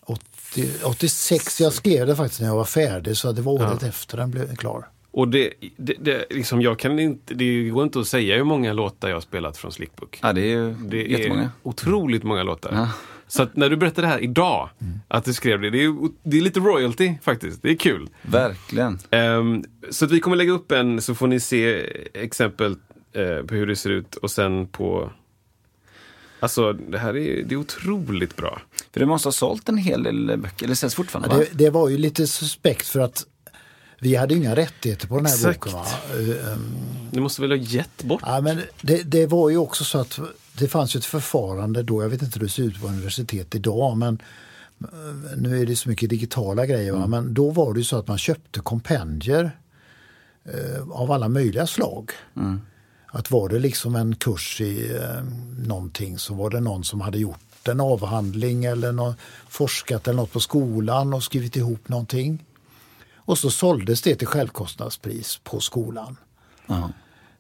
80, 0.02 0.70
86, 0.85 1.60
jag 1.60 1.72
skrev 1.72 2.06
det 2.06 2.16
faktiskt 2.16 2.40
när 2.40 2.48
jag 2.48 2.56
var 2.56 2.64
färdig 2.64 3.16
så 3.16 3.32
det 3.32 3.43
var 3.43 3.52
året 3.52 3.82
efter 3.82 4.16
den 4.16 4.30
blev 4.30 4.56
klar. 4.56 4.89
Och 5.10 5.28
det, 5.28 5.52
det, 5.76 5.94
det, 6.01 6.24
liksom, 6.30 6.62
jag 6.62 6.78
kan 6.78 6.98
inte, 6.98 7.35
det 7.35 7.68
går 7.68 7.82
inte 7.85 8.01
att 8.01 8.06
säga 8.09 8.36
hur 8.36 8.44
många 8.44 8.72
låtar 8.72 9.09
jag 9.09 9.16
har 9.16 9.20
spelat 9.20 9.56
från 9.56 9.72
Slickbook. 9.72 10.18
Ja, 10.22 10.32
det 10.32 10.40
är 10.40 10.56
ju 10.56 10.74
Det 10.74 10.97
är 11.05 11.18
jättemånga. 11.18 11.51
otroligt 11.62 12.22
många 12.22 12.43
låtar. 12.43 12.72
Ja. 12.74 12.89
Så 13.26 13.43
att 13.43 13.56
när 13.56 13.70
du 13.70 13.76
berättar 13.76 14.02
det 14.02 14.09
här 14.09 14.18
idag, 14.22 14.68
att 15.09 15.24
du 15.24 15.32
skrev 15.35 15.60
det, 15.60 15.70
det 15.70 15.85
är, 15.85 16.09
det 16.22 16.36
är 16.36 16.40
lite 16.43 16.60
royalty 16.60 17.14
faktiskt. 17.22 17.62
Det 17.62 17.70
är 17.70 17.76
kul. 17.76 18.09
Verkligen. 18.22 18.98
Ehm, 19.10 19.64
så 19.90 20.05
att 20.05 20.10
vi 20.10 20.20
kommer 20.20 20.36
lägga 20.36 20.52
upp 20.52 20.72
en 20.72 21.02
så 21.02 21.14
får 21.14 21.26
ni 21.26 21.40
se 21.40 21.86
exempel 22.14 22.76
eh, 23.12 23.47
på 23.47 23.55
hur 23.55 23.66
det 23.66 23.76
ser 23.76 23.90
ut 23.90 24.14
och 24.14 24.30
sen 24.30 24.66
på... 24.66 25.10
Alltså 26.40 26.72
det 26.72 26.98
här 26.98 27.16
är, 27.16 27.43
det 27.44 27.55
är 27.55 27.56
otroligt 27.56 28.36
bra. 28.36 28.60
För 28.93 29.01
det 29.01 29.06
måste 29.06 29.26
ha 29.28 29.32
sålt 29.32 29.68
en 29.68 29.78
hel 29.78 30.02
del 30.02 30.36
böcker, 30.36 30.64
eller 30.64 30.74
säljs 30.74 30.94
fortfarande 30.94 31.28
Ja, 31.36 31.39
det, 31.39 31.64
det 31.64 31.70
var 31.70 31.89
ju 31.89 31.98
lite 31.98 32.26
suspekt 32.26 32.89
för 32.89 33.01
att 33.01 33.26
vi 34.00 34.16
hade 34.16 34.34
inga 34.34 34.56
rättigheter 34.56 35.06
på 35.08 35.16
den 35.16 35.26
här 35.26 35.34
Exakt. 35.34 35.60
boken. 35.60 35.72
Va? 35.72 35.86
Eh, 36.12 36.52
ehm, 36.52 36.76
Ni 37.10 37.20
måste 37.20 37.42
väl 37.42 37.50
ha 37.50 37.56
gett 37.56 38.02
bort? 38.02 38.22
Ja, 38.26 38.40
men 38.40 38.62
det, 38.80 39.02
det 39.02 39.26
var 39.26 39.50
ju 39.50 39.56
också 39.56 39.84
så 39.84 39.98
att 39.98 40.18
det 40.58 40.68
fanns 40.68 40.96
ett 40.96 41.04
förfarande 41.04 41.82
då, 41.82 42.02
jag 42.02 42.08
vet 42.08 42.22
inte 42.22 42.38
hur 42.38 42.46
det 42.46 42.52
ser 42.52 42.62
ut 42.62 42.80
på 42.80 42.86
universitet 42.86 43.54
idag, 43.54 43.96
men 43.96 44.22
eh, 44.80 45.36
nu 45.36 45.62
är 45.62 45.66
det 45.66 45.76
så 45.76 45.88
mycket 45.88 46.10
digitala 46.10 46.66
grejer, 46.66 46.92
va? 46.92 47.06
men 47.06 47.34
då 47.34 47.50
var 47.50 47.74
det 47.74 47.80
ju 47.80 47.84
så 47.84 47.96
att 47.98 48.08
man 48.08 48.18
köpte 48.18 48.60
kompendier 48.60 49.50
eh, 50.44 50.90
av 50.90 51.12
alla 51.12 51.28
möjliga 51.28 51.66
slag. 51.66 52.10
Att 53.10 53.30
var 53.30 53.48
det 53.48 53.58
liksom 53.58 53.96
en 53.96 54.14
kurs 54.14 54.60
i 54.60 54.96
eh, 54.96 55.24
någonting 55.66 56.18
så 56.18 56.34
var 56.34 56.50
det 56.50 56.60
någon 56.60 56.84
som 56.84 57.00
hade 57.00 57.18
gjort 57.18 57.68
en 57.68 57.80
avhandling 57.80 58.64
eller 58.64 58.92
någon, 58.92 59.14
forskat 59.48 60.08
eller 60.08 60.16
något 60.16 60.32
på 60.32 60.40
skolan 60.40 61.14
och 61.14 61.22
skrivit 61.22 61.56
ihop 61.56 61.88
någonting. 61.88 62.44
Och 63.28 63.38
så 63.38 63.50
såldes 63.50 64.02
det 64.02 64.14
till 64.16 64.26
självkostnadspris 64.26 65.40
på 65.44 65.60
skolan. 65.60 66.16
Ja. 66.66 66.90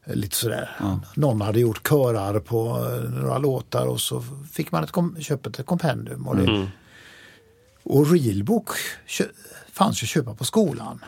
Lite 0.06 0.36
sådär. 0.36 0.76
Någon 1.16 1.40
hade 1.40 1.60
gjort 1.60 1.88
körar 1.88 2.40
på 2.40 2.86
eh, 2.86 3.10
några 3.10 3.38
låtar 3.38 3.86
och 3.86 4.00
så 4.00 4.24
fick 4.52 4.72
man 4.72 4.84
ett 4.84 4.90
kom- 4.90 5.16
köpa 5.20 5.50
ett 5.50 5.66
kompendium. 5.66 6.26
Och, 6.28 6.36
det, 6.36 6.68
och 7.82 8.10
Realbook 8.10 8.68
kö- 9.06 9.24
fanns 9.72 10.02
ju 10.02 10.04
att 10.04 10.08
köpa 10.08 10.34
på 10.34 10.44
skolan. 10.44 11.04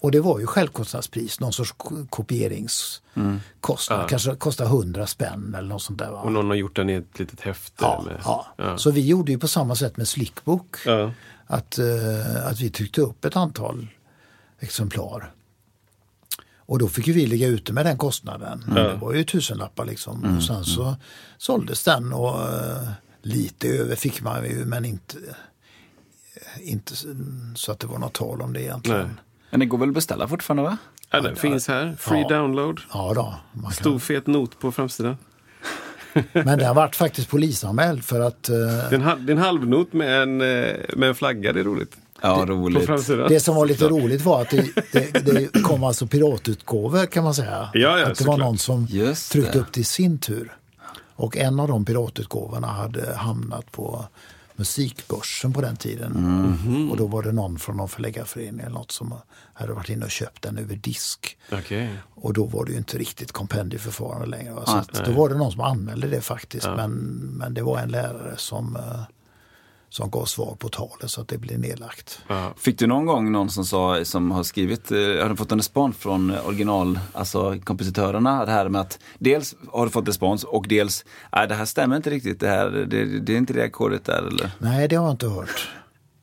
Och 0.00 0.10
det 0.10 0.20
var 0.20 0.38
ju 0.40 0.46
självkostnadspris, 0.46 1.40
någon 1.40 1.52
sorts 1.52 1.72
ko- 1.76 2.06
kopieringskostnad. 2.10 4.08
Kanske 4.08 4.34
kostade 4.36 4.68
100 4.70 5.06
spänn 5.06 5.54
eller 5.58 5.68
något 5.68 5.82
sånt 5.82 5.98
där. 5.98 6.10
Va? 6.10 6.20
Och 6.20 6.32
någon 6.32 6.48
har 6.48 6.54
gjort 6.54 6.76
den 6.76 6.90
i 6.90 6.94
ett 6.94 7.18
litet 7.18 7.40
häfte? 7.40 7.74
Ja, 7.84 8.02
med, 8.06 8.20
ja. 8.24 8.78
Så 8.78 8.90
vi 8.90 9.06
gjorde 9.06 9.32
ju 9.32 9.38
på 9.38 9.48
samma 9.48 9.74
sätt 9.74 9.96
med 9.96 10.08
Slickbook. 10.08 10.76
Att, 11.52 11.78
eh, 11.78 12.46
att 12.46 12.60
vi 12.60 12.70
tryckte 12.70 13.00
upp 13.00 13.24
ett 13.24 13.36
antal 13.36 13.86
exemplar. 14.60 15.32
Och 16.56 16.78
då 16.78 16.88
fick 16.88 17.08
vi 17.08 17.26
ligga 17.26 17.46
ute 17.46 17.72
med 17.72 17.86
den 17.86 17.98
kostnaden. 17.98 18.64
Det 18.74 18.94
var 19.00 19.12
ju 19.14 19.24
tusenlappar 19.24 19.84
liksom. 19.84 20.36
Och 20.36 20.42
sen 20.44 20.64
så 20.64 20.96
såldes 21.38 21.84
den 21.84 22.12
och 22.12 22.42
eh, 22.42 22.88
lite 23.22 23.68
över 23.68 23.96
fick 23.96 24.22
man 24.22 24.44
ju 24.44 24.64
men 24.64 24.84
inte, 24.84 25.16
inte 26.60 26.92
så 27.54 27.72
att 27.72 27.78
det 27.78 27.86
var 27.86 27.98
något 27.98 28.12
tal 28.14 28.42
om 28.42 28.52
det 28.52 28.62
egentligen. 28.62 29.06
Nej. 29.06 29.16
Men 29.50 29.60
det 29.60 29.66
går 29.66 29.78
väl 29.78 29.88
att 29.88 29.94
beställa 29.94 30.28
fortfarande 30.28 30.62
va? 30.62 30.76
Ja, 31.10 31.20
den 31.20 31.36
finns 31.36 31.68
här. 31.68 31.96
Free 31.98 32.20
Ja. 32.20 32.28
download. 32.28 32.80
Ja 32.92 33.12
då. 33.14 33.34
Man 33.52 33.72
Stor 33.72 33.90
kan. 33.90 34.00
fet 34.00 34.26
not 34.26 34.58
på 34.60 34.72
framsidan. 34.72 35.16
Men 36.32 36.58
den 36.58 36.66
har 36.66 36.74
varit 36.74 36.96
faktiskt 36.96 37.28
polisanmäld 37.30 38.04
för 38.04 38.20
att 38.20 38.48
eh, 38.48 38.54
Det 38.56 38.62
är 38.62 38.94
en, 38.94 39.02
hal- 39.02 39.26
det 39.26 39.32
är 39.32 39.36
en 39.36 39.42
halvnot 39.42 39.92
med 39.92 40.22
en, 40.22 40.40
eh, 40.40 40.76
med 40.96 41.08
en 41.08 41.14
flagga, 41.14 41.52
det 41.52 41.60
är 41.60 41.64
roligt. 41.64 41.96
Ja, 42.22 42.36
På 42.36 42.46
roligt. 42.46 42.86
Det 43.28 43.40
som 43.40 43.54
var 43.56 43.66
lite 43.66 43.80
Såklart. 43.80 44.02
roligt 44.02 44.22
var 44.24 44.42
att 44.42 44.50
det, 44.50 44.64
det, 44.92 45.22
det 45.52 45.62
kom 45.62 45.84
alltså 45.84 46.06
piratutgåvor 46.06 47.06
kan 47.06 47.24
man 47.24 47.34
säga. 47.34 47.68
Ja, 47.72 47.80
ja, 47.80 47.90
att 47.92 47.98
det 48.04 48.08
var 48.08 48.14
såklart. 48.14 48.38
någon 48.38 48.58
som 48.58 48.86
Just 48.90 49.32
tryckte 49.32 49.52
det. 49.52 49.58
upp 49.58 49.72
det 49.72 49.80
i 49.80 49.84
sin 49.84 50.18
tur. 50.18 50.52
Och 51.16 51.36
en 51.36 51.60
av 51.60 51.68
de 51.68 51.84
piratutgåvorna 51.84 52.66
hade 52.66 53.14
hamnat 53.14 53.72
på 53.72 54.04
musikbörsen 54.60 55.52
på 55.52 55.60
den 55.60 55.76
tiden. 55.76 56.12
Mhm. 56.12 56.90
Och 56.90 56.96
då 56.96 57.06
var 57.06 57.22
det 57.22 57.32
någon 57.32 57.58
från 57.58 57.76
någon 57.76 57.88
förläggarförening 57.88 58.60
eller 58.60 58.74
något 58.74 58.90
som 58.90 59.14
hade 59.52 59.72
varit 59.72 59.88
inne 59.88 60.04
och 60.04 60.10
köpt 60.10 60.42
den 60.42 60.58
över 60.58 60.76
disk. 60.76 61.38
Okej. 61.52 61.90
Och 62.14 62.32
då 62.32 62.44
var 62.44 62.64
det 62.64 62.72
ju 62.72 62.78
inte 62.78 62.98
riktigt 62.98 63.32
kompendieförfarande 63.32 64.26
längre. 64.26 64.52
Va? 64.52 64.66
Så 64.66 64.76
att 64.76 65.04
då 65.04 65.12
var 65.12 65.28
det 65.28 65.34
någon 65.34 65.52
som 65.52 65.60
anmälde 65.60 66.08
det 66.08 66.20
faktiskt. 66.20 66.66
Men, 66.66 66.90
men 67.38 67.54
det 67.54 67.62
var 67.62 67.78
en 67.78 67.88
lärare 67.88 68.34
som, 68.36 68.76
eh, 68.76 69.00
som 69.92 70.10
gav 70.10 70.24
svar 70.24 70.54
på 70.58 70.68
talet 70.68 71.10
så 71.10 71.20
att 71.20 71.28
det 71.28 71.38
blev 71.38 71.58
nedlagt. 71.58 72.18
Ja. 72.28 72.54
Fick 72.56 72.78
du 72.78 72.86
någon 72.86 73.06
gång 73.06 73.32
någon 73.32 73.50
som 73.50 73.64
sa, 73.64 74.04
som 74.04 74.30
har 74.30 74.42
skrivit, 74.42 74.90
eh, 74.92 74.98
har 74.98 75.28
du 75.28 75.36
fått 75.36 75.52
en 75.52 75.58
respons 75.58 75.96
från 75.96 76.30
original, 76.46 76.98
alltså 77.12 77.56
kompositörerna? 77.64 78.44
Det 78.44 78.52
här 78.52 78.68
med 78.68 78.80
att 78.80 78.98
dels 79.18 79.54
har 79.72 79.84
du 79.84 79.90
fått 79.90 80.08
respons 80.08 80.44
och 80.44 80.66
dels, 80.68 81.04
nej 81.32 81.48
det 81.48 81.54
här 81.54 81.64
stämmer 81.64 81.96
inte 81.96 82.10
riktigt, 82.10 82.40
det 82.40 82.48
här, 82.48 82.70
det, 82.70 83.20
det 83.20 83.32
är 83.32 83.36
inte 83.38 83.52
det 83.52 83.62
ackordet 83.64 84.04
där 84.04 84.22
eller? 84.22 84.50
Nej, 84.58 84.88
det 84.88 84.96
har 84.96 85.04
jag 85.04 85.14
inte 85.14 85.26
hört 85.28 85.68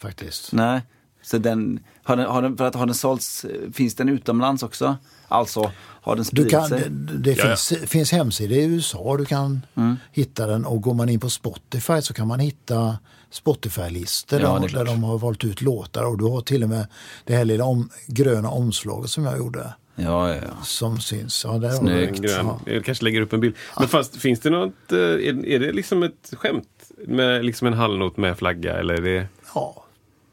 faktiskt. 0.02 0.54
Nej. 0.54 0.82
Så 1.22 1.38
den, 1.38 1.80
har 2.04 2.16
den, 2.18 2.26
har 2.26 2.42
den, 2.42 2.58
för 2.58 2.66
att 2.66 2.76
har 2.76 2.86
den 2.86 2.96
sålts, 2.96 3.46
eh, 3.46 3.72
finns 3.72 3.96
den 3.96 4.10
utomlands 4.10 4.64
också? 4.64 4.98
Alltså, 5.28 5.72
har 5.78 6.16
den 6.16 6.24
Du 6.24 6.26
spridit 6.26 6.52
kan, 6.52 6.68
sig? 6.70 6.80
det 6.90 7.18
det 7.18 7.32
Ja, 7.32 7.38
ja. 7.38 7.56
finns, 7.56 7.74
finns 7.92 8.12
hemsidor 8.12 8.58
i 8.58 8.64
USA 8.64 9.18
du 9.18 9.26
kan 9.26 9.62
Mm. 9.76 9.96
hitta 10.12 10.48
den 10.48 10.66
och 10.66 10.82
går 10.82 10.94
man 10.94 11.10
in 11.10 11.20
på 11.20 11.30
Spotify 11.30 12.02
så 12.02 12.14
kan 12.14 12.28
man 12.28 12.40
hitta 12.40 12.98
Spotify-listor 13.32 14.42
Ja, 14.42 14.60
där, 14.74 14.86
de 14.86 15.04
har 15.04 15.18
valt 15.18 15.44
ut 15.44 15.62
låtar 15.62 16.04
och 16.04 16.18
du 16.18 16.26
har 16.26 16.42
till 16.42 16.64
och 16.64 16.70
med 16.70 16.88
det 17.26 17.36
här 17.36 17.46
lilla 17.46 17.64
om, 17.66 17.90
gröna 18.08 18.50
omslaget 18.50 19.10
som 19.12 19.26
jag 19.26 19.38
gjorde 19.38 19.74
Ja, 19.96 20.30
ja, 20.30 20.36
ja. 20.36 20.64
som 20.64 21.00
syns. 21.00 21.44
Ja, 21.44 21.58
där 21.58 21.72
Snyggt. 21.72 22.20
Grön. 22.20 22.46
Ja. 22.46 22.60
Jag 22.66 22.86
kanske 22.86 23.04
lägger 23.04 23.22
upp 23.22 23.34
en 23.34 23.40
bild. 23.40 23.56
Men 23.80 23.88
fast 23.88 24.16
finns 24.16 24.40
det 24.40 24.50
något, 24.50 24.92
eh, 24.92 24.98
är, 25.00 25.46
är 25.46 25.60
det 25.60 25.72
liksom 25.72 26.04
ett 26.04 26.34
skämt? 26.34 26.68
Med 27.08 27.46
liksom 27.46 27.68
en 27.68 27.74
halvnot 27.74 28.18
med 28.18 28.38
flagga 28.38 28.78
eller 28.78 28.94
är 28.94 29.02
det? 29.02 29.28
Ja, 29.56 29.84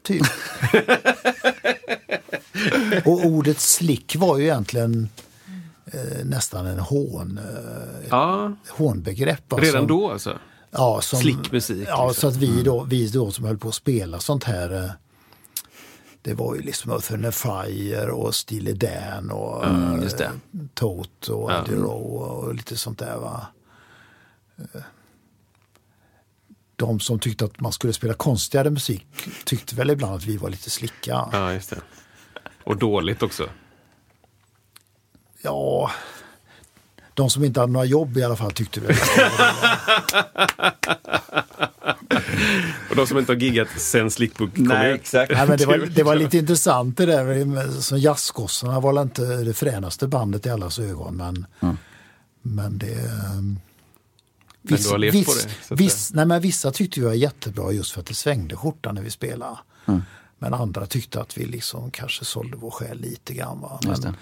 typ. 0.03 0.23
och 3.05 3.25
ordet 3.25 3.59
slick 3.59 4.15
var 4.15 4.37
ju 4.37 4.43
egentligen 4.43 5.09
eh, 5.93 6.25
nästan 6.25 6.65
en 6.65 6.79
hån, 6.79 7.37
eh, 7.37 8.07
Ja, 8.09 8.53
hånbegrepp. 8.69 9.51
va, 9.51 9.57
redan 9.61 9.87
då 9.87 10.11
alltså? 10.11 10.37
Ja, 10.77 11.01
som, 11.01 11.19
Slickmusik, 11.19 11.87
Ja, 11.87 12.07
liksom. 12.07 12.21
så 12.21 12.27
att 12.37 12.43
vi 12.43 12.63
då, 12.63 12.83
vi 12.83 13.07
då 13.07 13.31
som 13.31 13.45
höll 13.45 13.57
på 13.57 13.67
att 13.67 13.75
spela 13.75 14.19
sånt 14.19 14.43
här. 14.43 14.83
eh, 14.83 14.91
Det 16.21 16.33
var 16.33 16.55
ju 16.55 16.61
liksom 16.61 16.91
Earth 16.91 17.31
Fire 17.31 18.11
och 18.11 18.35
Steely 18.35 18.73
Dan 18.73 19.31
och 19.31 19.65
Mm, 19.65 20.03
eh, 20.03 20.31
Tote 20.73 21.31
och 21.33 21.51
Ja. 21.51 21.61
Eddie 21.65 21.75
Rowe 21.75 22.25
och 22.25 22.55
lite 22.55 22.77
sånt 22.77 22.99
där. 22.99 23.17
Va? 23.17 23.47
Eh, 24.57 24.81
De 26.75 26.99
som 26.99 27.19
tyckte 27.19 27.45
att 27.45 27.59
man 27.59 27.71
skulle 27.71 27.93
spela 27.93 28.13
konstigare 28.13 28.69
musik 28.69 29.05
tyckte 29.45 29.75
väl 29.75 29.89
ibland 29.89 30.15
att 30.15 30.23
vi 30.25 30.37
var 30.37 30.49
lite 30.49 30.69
slicka. 30.69 31.29
Ja, 31.31 31.53
just 31.53 31.69
det. 31.69 31.81
Och 32.63 32.77
dåligt 32.77 33.23
också. 33.23 33.49
Ja, 35.41 35.91
de 37.15 37.29
som 37.29 37.43
inte 37.43 37.59
hade 37.59 37.73
några 37.73 37.85
jobb 37.85 38.17
i 38.17 38.23
alla 38.23 38.35
fall 38.35 38.51
tyckte 38.51 38.79
väl. 38.81 38.95
Och 42.89 42.95
de 42.95 43.07
som 43.07 43.17
inte 43.17 43.31
har 43.31 43.37
giggat 43.37 43.67
sen 43.77 44.11
Slickbook 44.11 44.55
kom 44.55 44.63
Nej, 44.63 44.93
ut. 44.93 45.01
exakt. 45.01 45.31
Nej, 45.31 45.47
men 45.47 45.57
det, 45.57 45.65
var, 45.65 45.77
det 45.95 46.03
var 46.03 46.15
lite 46.15 46.37
intressant 46.37 46.97
det 46.97 47.05
där. 47.05 47.97
Jazzgossarna 47.97 48.79
var 48.79 48.93
väl 48.93 49.01
inte 49.01 49.25
det 49.25 49.53
fränaste 49.53 50.07
bandet 50.07 50.45
i 50.45 50.49
allas 50.49 50.79
ögon. 50.79 51.15
Men, 51.15 51.45
men 52.41 52.77
det, 52.77 52.93
ehm, 52.93 53.59
Men 54.61 54.81
du 54.81 54.89
har 54.89 54.97
levt 54.97 55.15
viss, 55.15 55.47
det. 55.69 55.75
viss, 55.75 56.13
nej, 56.13 56.25
men 56.25 56.41
vissa 56.41 56.71
tyckte 56.71 56.99
vi 56.99 57.05
var 57.05 57.13
jättebra 57.13 57.71
just 57.71 57.91
för 57.91 57.99
att 57.99 58.07
det 58.07 58.13
svängde 58.13 58.55
skjortan 58.55 58.95
när 58.95 59.01
vi 59.01 59.09
spelade. 59.11 59.57
Mm. 59.85 60.01
Men 60.39 60.53
andra 60.53 60.85
tyckte 60.85 61.21
att 61.21 61.37
vi 61.37 61.45
liksom 61.45 61.91
kanske 61.91 62.25
sålde 62.25 62.57
vår 62.57 62.71
själ 62.71 62.99
lite 62.99 63.33
grann. 63.33 63.61
Va? 63.61 63.79
Just 63.83 64.01
det. 64.01 64.07
Men, 64.07 64.17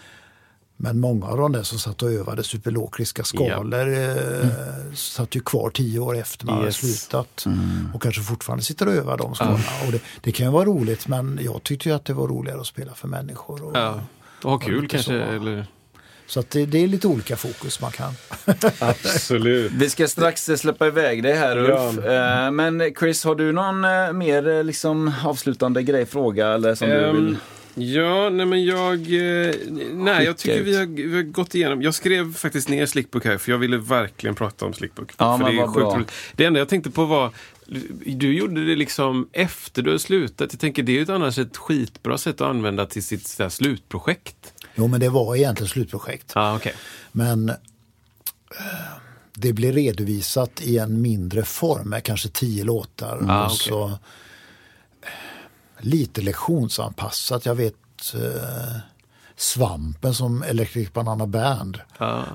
men 0.78 1.00
många 1.00 1.26
av 1.28 1.38
de 1.38 1.52
där 1.52 1.64
som 1.64 1.80
satt 1.80 2.02
och 2.04 2.12
övade 2.12 2.44
superlokriska 2.44 3.24
skalor 3.24 3.94
eh, 3.94 4.48
satt 4.96 5.36
ju 5.36 5.40
kvar 5.40 5.70
tio 5.70 6.00
år 6.00 6.18
efter 6.18 6.46
man 6.46 6.56
hade 6.56 6.68
Yes. 6.68 6.76
slutat. 6.76 7.44
Mm. 7.46 7.90
Och 7.94 8.02
kanske 8.02 8.22
fortfarande 8.22 8.64
sitter 8.64 8.88
och 8.88 8.94
övar 8.94 9.18
de 9.18 9.36
skalorna. 9.36 9.64
Och 9.86 9.92
det, 9.92 10.02
det 10.22 10.32
kan 10.32 10.46
ju 10.46 10.52
vara 10.52 10.66
roligt 10.66 11.08
men 11.08 11.40
jag 11.42 11.64
tyckte 11.64 11.90
ju 11.90 11.96
att 11.96 12.06
det 12.06 12.14
var 12.14 12.28
roligare 12.28 12.60
att 12.62 12.68
spela 12.68 12.94
för 12.94 13.08
människor. 13.08 13.64
Och, 13.64 13.78
Ja. 13.78 14.00
Och 14.44 14.52
ha 14.52 14.60
kul 14.60 14.82
lite 14.82 14.96
kanske. 14.96 15.26
så. 15.26 15.32
Eller? 15.36 15.66
Så 16.28 16.40
att 16.40 16.50
det, 16.50 16.66
det 16.66 16.78
är 16.84 16.88
lite 16.88 17.08
olika 17.08 17.36
fokus 17.38 17.82
man 17.82 17.92
kan. 17.92 18.14
Absolut. 18.80 19.72
Vi 19.72 19.90
ska 19.90 20.08
strax 20.08 20.50
eh, 20.50 20.56
släppa 20.56 20.88
iväg 20.88 21.24
dig 21.24 21.34
här 21.34 21.58
Ulf. 21.58 22.06
Eh, 22.06 22.52
Men 22.52 22.94
Chris, 23.00 23.24
har 23.24 23.36
du 23.36 23.52
någon 23.52 23.84
eh, 23.86 24.14
mer 24.14 24.64
liksom, 24.64 25.14
avslutande 25.26 25.84
grej, 25.84 26.06
fråga 26.06 26.48
eller 26.48 26.76
som 26.76 26.90
du 26.90 27.06
Ehm, 27.06 27.16
vill? 27.16 27.38
Ja, 27.76 28.30
nej 28.30 28.46
men 28.46 28.66
jag... 28.66 29.00
Eh, 29.00 29.56
nej, 29.94 30.26
jag 30.26 30.38
tycker 30.38 30.64
vi 30.64 30.78
har, 30.78 30.86
vi 30.86 31.16
har 31.16 31.24
gått 31.24 31.56
igenom. 31.56 31.82
Jag 31.82 31.94
skrev 31.94 32.34
faktiskt 32.34 32.70
ner 32.70 32.86
Slickbook 32.86 33.26
här 33.26 33.38
för 33.38 33.52
jag 33.52 33.60
ville 33.60 33.78
verkligen 33.78 34.36
prata 34.36 34.66
om 34.66 34.74
Slickbook. 34.74 35.12
Ja, 35.18 35.38
för 35.38 35.46
men 35.46 35.56
det, 35.56 35.62
är 35.62 35.66
sjukt 35.68 35.78
bra. 35.78 35.96
roligt. 35.96 36.12
det 36.36 36.46
enda 36.46 36.60
jag 36.60 36.70
tänkte 36.70 36.92
på 36.92 37.06
var, 37.06 37.32
du 38.06 38.34
gjorde 38.38 38.66
det 38.66 38.76
liksom 38.76 39.30
efter 39.32 39.82
du 39.82 39.92
har 39.92 39.98
slutat. 39.98 40.54
Jag 40.54 40.60
tänker 40.60 40.84
det 40.84 40.92
är 40.92 40.94
ju 40.94 41.02
ett 41.02 41.10
annars 41.10 41.38
ett 41.38 41.58
skitbra 41.58 42.18
sätt 42.18 42.42
att 42.42 42.48
använda 42.48 42.86
till 42.86 43.04
sitt 43.04 43.28
så 43.28 43.44
här, 43.44 43.50
slutprojekt. 43.50 44.54
Jo 44.76 44.88
men 44.88 45.00
det 45.00 45.10
var 45.10 45.36
egentligen 45.36 45.70
slutprojekt. 45.70 46.32
Ah, 46.36 46.56
okej. 46.56 46.74
Men 47.12 47.50
eh, 47.50 47.56
det 49.34 49.54
blir 49.54 49.74
redovisat 49.74 50.62
i 50.62 50.78
en 50.78 51.02
mindre 51.02 51.44
form 51.44 51.90
med 51.90 52.04
kanske 52.04 52.30
tio 52.30 52.64
låtar. 52.64 53.26
Ah, 53.28 53.40
och 53.40 53.46
okej. 53.46 53.58
så, 53.58 53.92
lite 55.86 56.22
lektionsanpassat. 56.22 57.46
Jag 57.46 57.56
vet 57.56 57.76
eh, 58.16 58.78
Svampen 59.36 60.14
som 60.14 60.44
Electric 60.44 60.94
Banana 60.94 61.28
Band 61.28 61.80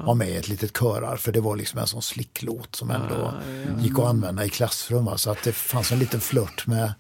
var 0.05 0.15
med 0.15 0.29
i 0.29 0.37
ett 0.37 0.49
litet 0.49 0.79
körar 0.79 1.16
för 1.16 1.33
det 1.33 1.41
var 1.41 1.57
liksom 1.57 1.79
en 1.79 1.87
sån 1.87 2.03
slicklåt 2.03 2.77
som 2.77 2.91
ändå 2.91 3.35
gick 3.81 3.99
att 3.99 4.05
använda 4.05 4.45
i 4.45 4.49
klassrum. 4.49 5.05
Va? 5.05 5.19
Så 5.19 5.31
att 5.31 5.43
det 5.45 5.53
fanns 5.53 5.93
en 5.93 5.99
liten 5.99 6.20
flört 6.20 6.66
med, 6.66 6.93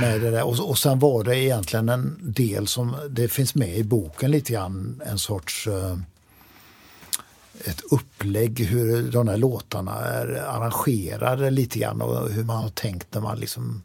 med 0.00 0.20
det 0.20 0.30
där. 0.30 0.42
Och, 0.42 0.68
och 0.68 0.78
sen 0.78 0.98
var 0.98 1.24
det 1.24 1.38
egentligen 1.38 1.88
en 1.88 2.18
del 2.20 2.66
som, 2.66 2.96
det 3.10 3.28
finns 3.28 3.54
med 3.54 3.76
i 3.76 3.84
boken 3.84 4.30
lite 4.30 4.52
grann, 4.52 5.02
en 5.06 5.18
sorts 5.18 5.66
eh, 5.66 5.96
ett 7.64 7.80
upplägg 7.90 8.60
hur 8.60 9.12
de 9.12 9.28
här 9.28 9.36
låtarna 9.36 10.00
är 10.00 10.26
arrangerade 10.48 11.50
lite 11.50 11.78
grann 11.78 12.02
och 12.02 12.30
hur 12.30 12.44
man 12.44 12.62
har 12.62 12.68
tänkt 12.68 13.14
när 13.14 13.20
man 13.20 13.38
liksom. 13.38 13.82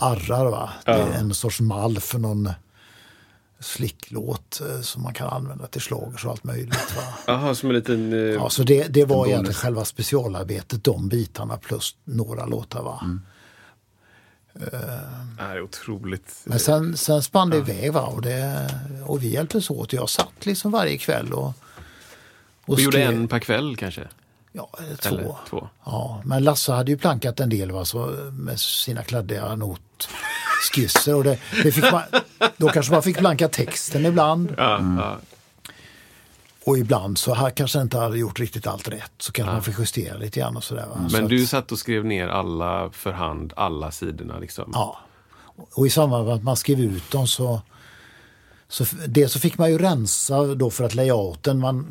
Arrar. 0.00 0.50
Va? 0.50 0.70
Det 0.84 0.90
är 0.90 1.12
en 1.12 1.34
sorts 1.34 1.60
mall 1.60 2.00
för 2.00 2.18
någon 2.18 2.50
slicklåt 3.60 4.60
eh, 4.60 4.80
som 4.80 5.02
man 5.02 5.14
kan 5.14 5.28
använda 5.28 5.66
till 5.66 5.80
slagers 5.80 6.24
och 6.24 6.30
allt 6.30 6.44
möjligt. 6.44 6.96
Va? 6.96 7.02
Jaha, 7.26 7.54
som 7.54 7.68
en 7.68 7.74
liten... 7.76 8.12
Eh, 8.12 8.18
Ja, 8.18 8.50
så 8.50 8.62
det, 8.62 8.88
det 8.88 9.04
var 9.04 9.26
egentligen 9.26 9.54
själva 9.54 9.84
specialarbetet, 9.84 10.84
de 10.84 11.08
bitarna 11.08 11.56
plus 11.56 11.96
några 12.04 12.46
låtar. 12.46 12.82
Va? 12.82 13.00
Mm. 13.02 13.20
det 15.36 15.42
är 15.42 15.62
otroligt. 15.62 16.34
Men 16.44 16.58
sen, 16.58 16.96
sen 16.96 17.22
spann 17.22 17.50
det 17.50 17.56
iväg 17.56 17.92
va? 17.92 18.00
Och, 18.02 18.22
det, 18.22 18.70
och 19.06 19.22
vi 19.22 19.28
hjälptes 19.28 19.70
åt. 19.70 19.92
Jag 19.92 20.08
satt 20.08 20.46
liksom 20.46 20.70
varje 20.72 20.98
kväll 20.98 21.32
och, 21.32 21.52
och 22.66 22.78
Vi 22.78 22.82
gjorde 22.82 23.02
en 23.02 23.28
per 23.28 23.38
kväll 23.38 23.76
kanske? 23.76 24.08
Ja, 24.52 24.70
eller 24.78 24.96
två. 24.96 25.14
Eller 25.16 25.34
två. 25.48 25.68
Ja, 25.84 26.22
men 26.24 26.44
Lasse 26.44 26.72
hade 26.72 26.90
ju 26.90 26.98
plankat 26.98 27.40
en 27.40 27.48
del 27.48 27.70
va, 27.70 27.84
så, 27.84 28.06
med 28.32 28.60
sina 28.60 29.02
kladdiga 29.02 29.54
notskisser. 29.54 31.14
Och 31.14 31.24
det, 31.24 31.38
det 31.62 31.72
fick 31.72 31.92
man, 31.92 32.02
då 32.56 32.68
kanske 32.68 32.92
man 32.92 33.02
fick 33.02 33.18
planka 33.18 33.48
texten 33.48 34.06
ibland. 34.06 34.54
Ja, 34.56 34.80
ja. 34.98 35.18
Och 36.64 36.78
ibland 36.78 37.18
så 37.18 37.34
ha- 37.34 37.50
kanske 37.50 37.80
inte 37.80 37.98
hade 37.98 38.18
gjort 38.18 38.40
riktigt 38.40 38.66
allt 38.66 38.88
rätt. 38.88 39.12
Så 39.18 39.32
kanske 39.32 39.52
man 39.52 39.62
fick 39.62 39.78
justera 39.78 40.18
lite 40.18 40.40
grann 40.40 40.56
och 40.56 40.64
sådär. 40.64 40.86
Va? 40.86 41.08
så 41.08 41.16
Men 41.16 41.24
att, 41.24 41.30
du 41.30 41.46
satt 41.46 41.72
och 41.72 41.78
skrev 41.78 42.04
ner 42.04 42.28
alla 42.28 42.90
för 42.90 43.12
hand, 43.12 43.52
alla 43.56 43.90
sidorna 43.90 44.38
liksom? 44.38 44.70
Ja. 44.72 44.98
Och 45.72 45.86
i 45.86 45.90
samband 45.90 46.26
med 46.26 46.34
att 46.34 46.42
man 46.42 46.56
skrev 46.56 46.80
ut 46.80 47.10
dem 47.10 47.26
så, 47.28 47.62
så 48.68 48.84
det 49.06 49.28
så 49.28 49.40
fick 49.40 49.58
man 49.58 49.70
ju 49.70 49.78
rensa 49.78 50.42
då 50.54 50.70
för 50.70 50.84
att 50.84 50.94
layouten, 50.94 51.58
man 51.58 51.86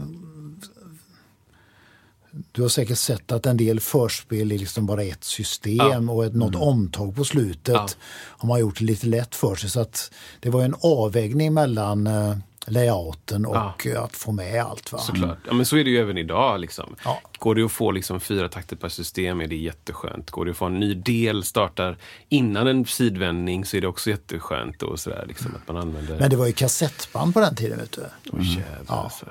du 2.52 2.62
har 2.62 2.70
säkert 2.70 2.98
sett 2.98 3.32
att 3.32 3.46
en 3.46 3.58
del 3.58 3.80
förspel 3.80 4.52
är 4.52 4.58
liksom 4.58 4.86
bara 4.86 5.04
ett 5.04 5.24
system 5.24 6.10
och 6.10 6.26
ett, 6.26 6.34
något 6.36 6.56
omtag 6.56 7.16
på 7.16 7.24
slutet 7.24 7.76
Ja. 7.76 7.88
har 8.14 8.48
man 8.48 8.60
gjort 8.60 8.82
lite 8.82 9.08
lätt 9.08 9.36
för 9.36 9.56
sig. 9.56 9.70
Så 9.70 9.80
att 9.80 10.12
det 10.40 10.50
var 10.50 10.64
en 10.64 10.76
avvägning 10.82 11.54
mellan 11.54 12.08
eh, 12.08 12.38
layouten 12.66 13.46
och 13.46 13.88
eh, 13.88 14.04
att 14.04 14.16
få 14.16 14.32
med 14.32 14.64
allt. 14.64 14.92
Va? 14.92 15.00
Såklart. 15.00 15.38
Ja, 15.48 15.54
men 15.54 15.66
så 15.66 15.78
är 15.78 15.84
det 15.84 15.90
ju 15.90 15.98
även 15.98 16.18
idag. 16.18 16.60
Liksom. 16.60 16.96
Ja. 17.06 17.22
Går 17.40 17.56
det 17.56 17.64
att 17.66 17.72
få 17.72 17.92
liksom 17.92 18.20
fyra 18.20 18.50
takter 18.50 18.76
per 18.76 18.90
system 18.90 19.42
är 19.42 19.48
det 19.48 19.56
jätteskönt. 19.56 20.32
Går 20.32 20.46
det 20.46 20.52
att 20.52 20.58
få 20.58 20.66
en 20.66 20.80
ny 20.80 20.94
del 20.94 21.44
startar 21.44 21.98
innan 22.30 22.68
en 22.68 22.86
sidvändning 22.86 23.66
så 23.66 23.78
är 23.78 23.82
det 23.82 23.88
också 23.88 24.10
jätteskönt. 24.10 24.84
Och 24.84 25.00
sådär, 25.00 25.26
liksom, 25.28 25.56
att 25.56 25.68
man 25.74 25.78
använder... 25.78 26.20
Men 26.20 26.30
det 26.30 26.36
var 26.36 26.48
ju 26.48 26.54
kassettband 26.54 27.34
på 27.34 27.40
den 27.40 27.56
tiden. 27.56 27.80
Vet 27.80 27.92
du. 27.92 28.06
Åh, 28.34 28.58
jävlar, 28.58 29.04
alltså. 29.04 29.26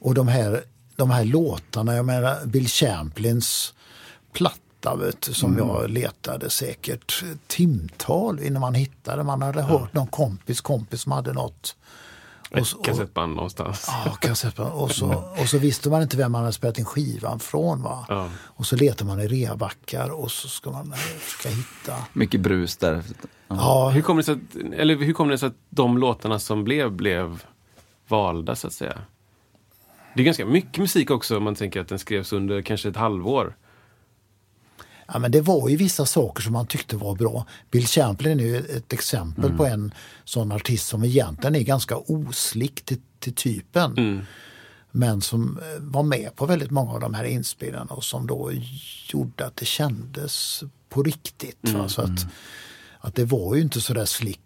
Och 0.00 0.14
de 0.14 0.28
här, 0.28 0.62
de 1.00 1.10
här 1.10 1.24
låtarna, 1.24 1.94
jag 1.94 2.04
menar 2.06 2.46
Bill 2.46 2.68
Champlins 2.68 3.74
platta 4.32 4.96
vet 4.96 5.24
som 5.24 5.58
jag 5.58 5.90
letade 5.90 6.50
säkert 6.50 7.24
timtal 7.46 8.40
innan 8.40 8.60
man 8.60 8.74
hittade. 8.74 9.22
Man 9.22 9.42
hade 9.42 9.62
hört 9.62 9.92
någon 9.94 10.06
kompis 10.06 10.60
kompis 10.60 11.02
som 11.02 11.12
hade 11.12 11.32
något. 11.32 11.76
Och, 12.60 12.66
så- 12.66 12.78
Ett 12.80 12.84
kassettband 12.84 13.34
någonstans. 13.36 13.84
Ja, 14.04 14.10
kassettband. 14.12 14.72
Och 14.72 14.90
så, 14.90 15.24
och 15.38 15.48
så 15.48 15.58
visste 15.58 15.88
man 15.90 16.02
inte 16.02 16.16
vem 16.16 16.32
man 16.32 16.40
hade 16.40 16.52
spelat 16.52 16.78
in 16.78 16.84
skivan 16.84 17.40
från. 17.40 17.82
Va? 17.82 18.06
Ja. 18.08 18.28
Och 18.42 18.66
så 18.66 18.76
letar 18.76 19.04
man 19.06 19.20
i 19.20 19.28
reabackar 19.28 20.08
och 20.10 20.30
så 20.30 20.48
ska 20.48 20.70
man 20.70 20.92
försöka 21.18 21.54
hitta. 21.56 21.96
Mycket 22.12 22.40
brus 22.40 22.76
där. 22.76 23.02
Ja, 23.48 23.90
Hur 23.90 24.02
kommer 24.02 24.22
det 24.22 24.24
sig 24.26 24.34
att, 24.34 24.74
eller 24.74 24.96
hur 24.96 25.12
kommer 25.12 25.30
det 25.32 25.38
sig 25.38 25.46
att 25.46 25.56
de 25.70 25.98
låtarna 25.98 26.38
som 26.38 26.64
blev, 26.64 26.92
blev 26.92 27.42
valda 28.08 28.56
så 28.56 28.66
att 28.66 28.72
säga? 28.72 28.98
Det 30.14 30.22
är 30.22 30.24
ganska 30.24 30.46
mycket 30.46 30.78
musik 30.78 31.10
också 31.10 31.36
om 31.36 31.44
man 31.44 31.54
tänker 31.54 31.80
att 31.80 31.88
den 31.88 31.98
skrevs 31.98 32.32
under 32.32 32.62
kanske 32.62 32.88
ett 32.88 32.96
halvår. 32.96 33.56
Ja, 35.12 35.18
men 35.18 35.30
det 35.30 35.40
var 35.40 35.68
ju 35.68 35.76
vissa 35.76 36.06
saker 36.06 36.42
som 36.42 36.52
man 36.52 36.66
tyckte 36.66 36.96
var 36.96 37.14
bra. 37.14 37.46
Bill 37.70 37.86
Champlin 37.86 38.40
är 38.40 38.44
ju 38.44 38.56
ett 38.56 38.92
exempel 38.92 39.56
på 39.56 39.66
en 39.66 39.94
sån 40.24 40.52
artist 40.52 40.86
som 40.86 41.04
egentligen 41.04 41.54
är 41.54 41.62
ganska 41.62 41.96
oslick 41.96 42.84
till, 42.84 43.00
till 43.18 43.34
typen. 43.34 43.94
Men 44.90 45.20
som 45.20 45.58
eh, 45.58 45.80
var 45.80 46.02
med 46.02 46.36
på 46.36 46.46
väldigt 46.46 46.70
många 46.70 46.92
av 46.92 47.00
de 47.00 47.14
här 47.14 47.24
inspelarna 47.24 47.94
och 47.94 48.04
som 48.04 48.26
då 48.26 48.52
gjorde 49.08 49.46
att 49.46 49.56
det 49.56 49.66
kändes 49.66 50.64
på 50.88 51.02
riktigt. 51.02 51.58
Va? 51.62 51.88
Så 51.88 52.02
att, 52.02 52.26
att 53.00 53.14
det 53.14 53.24
var 53.24 53.54
ju 53.54 53.62
inte 53.62 53.80
så 53.80 53.94
där 53.94 54.04
slick 54.04 54.40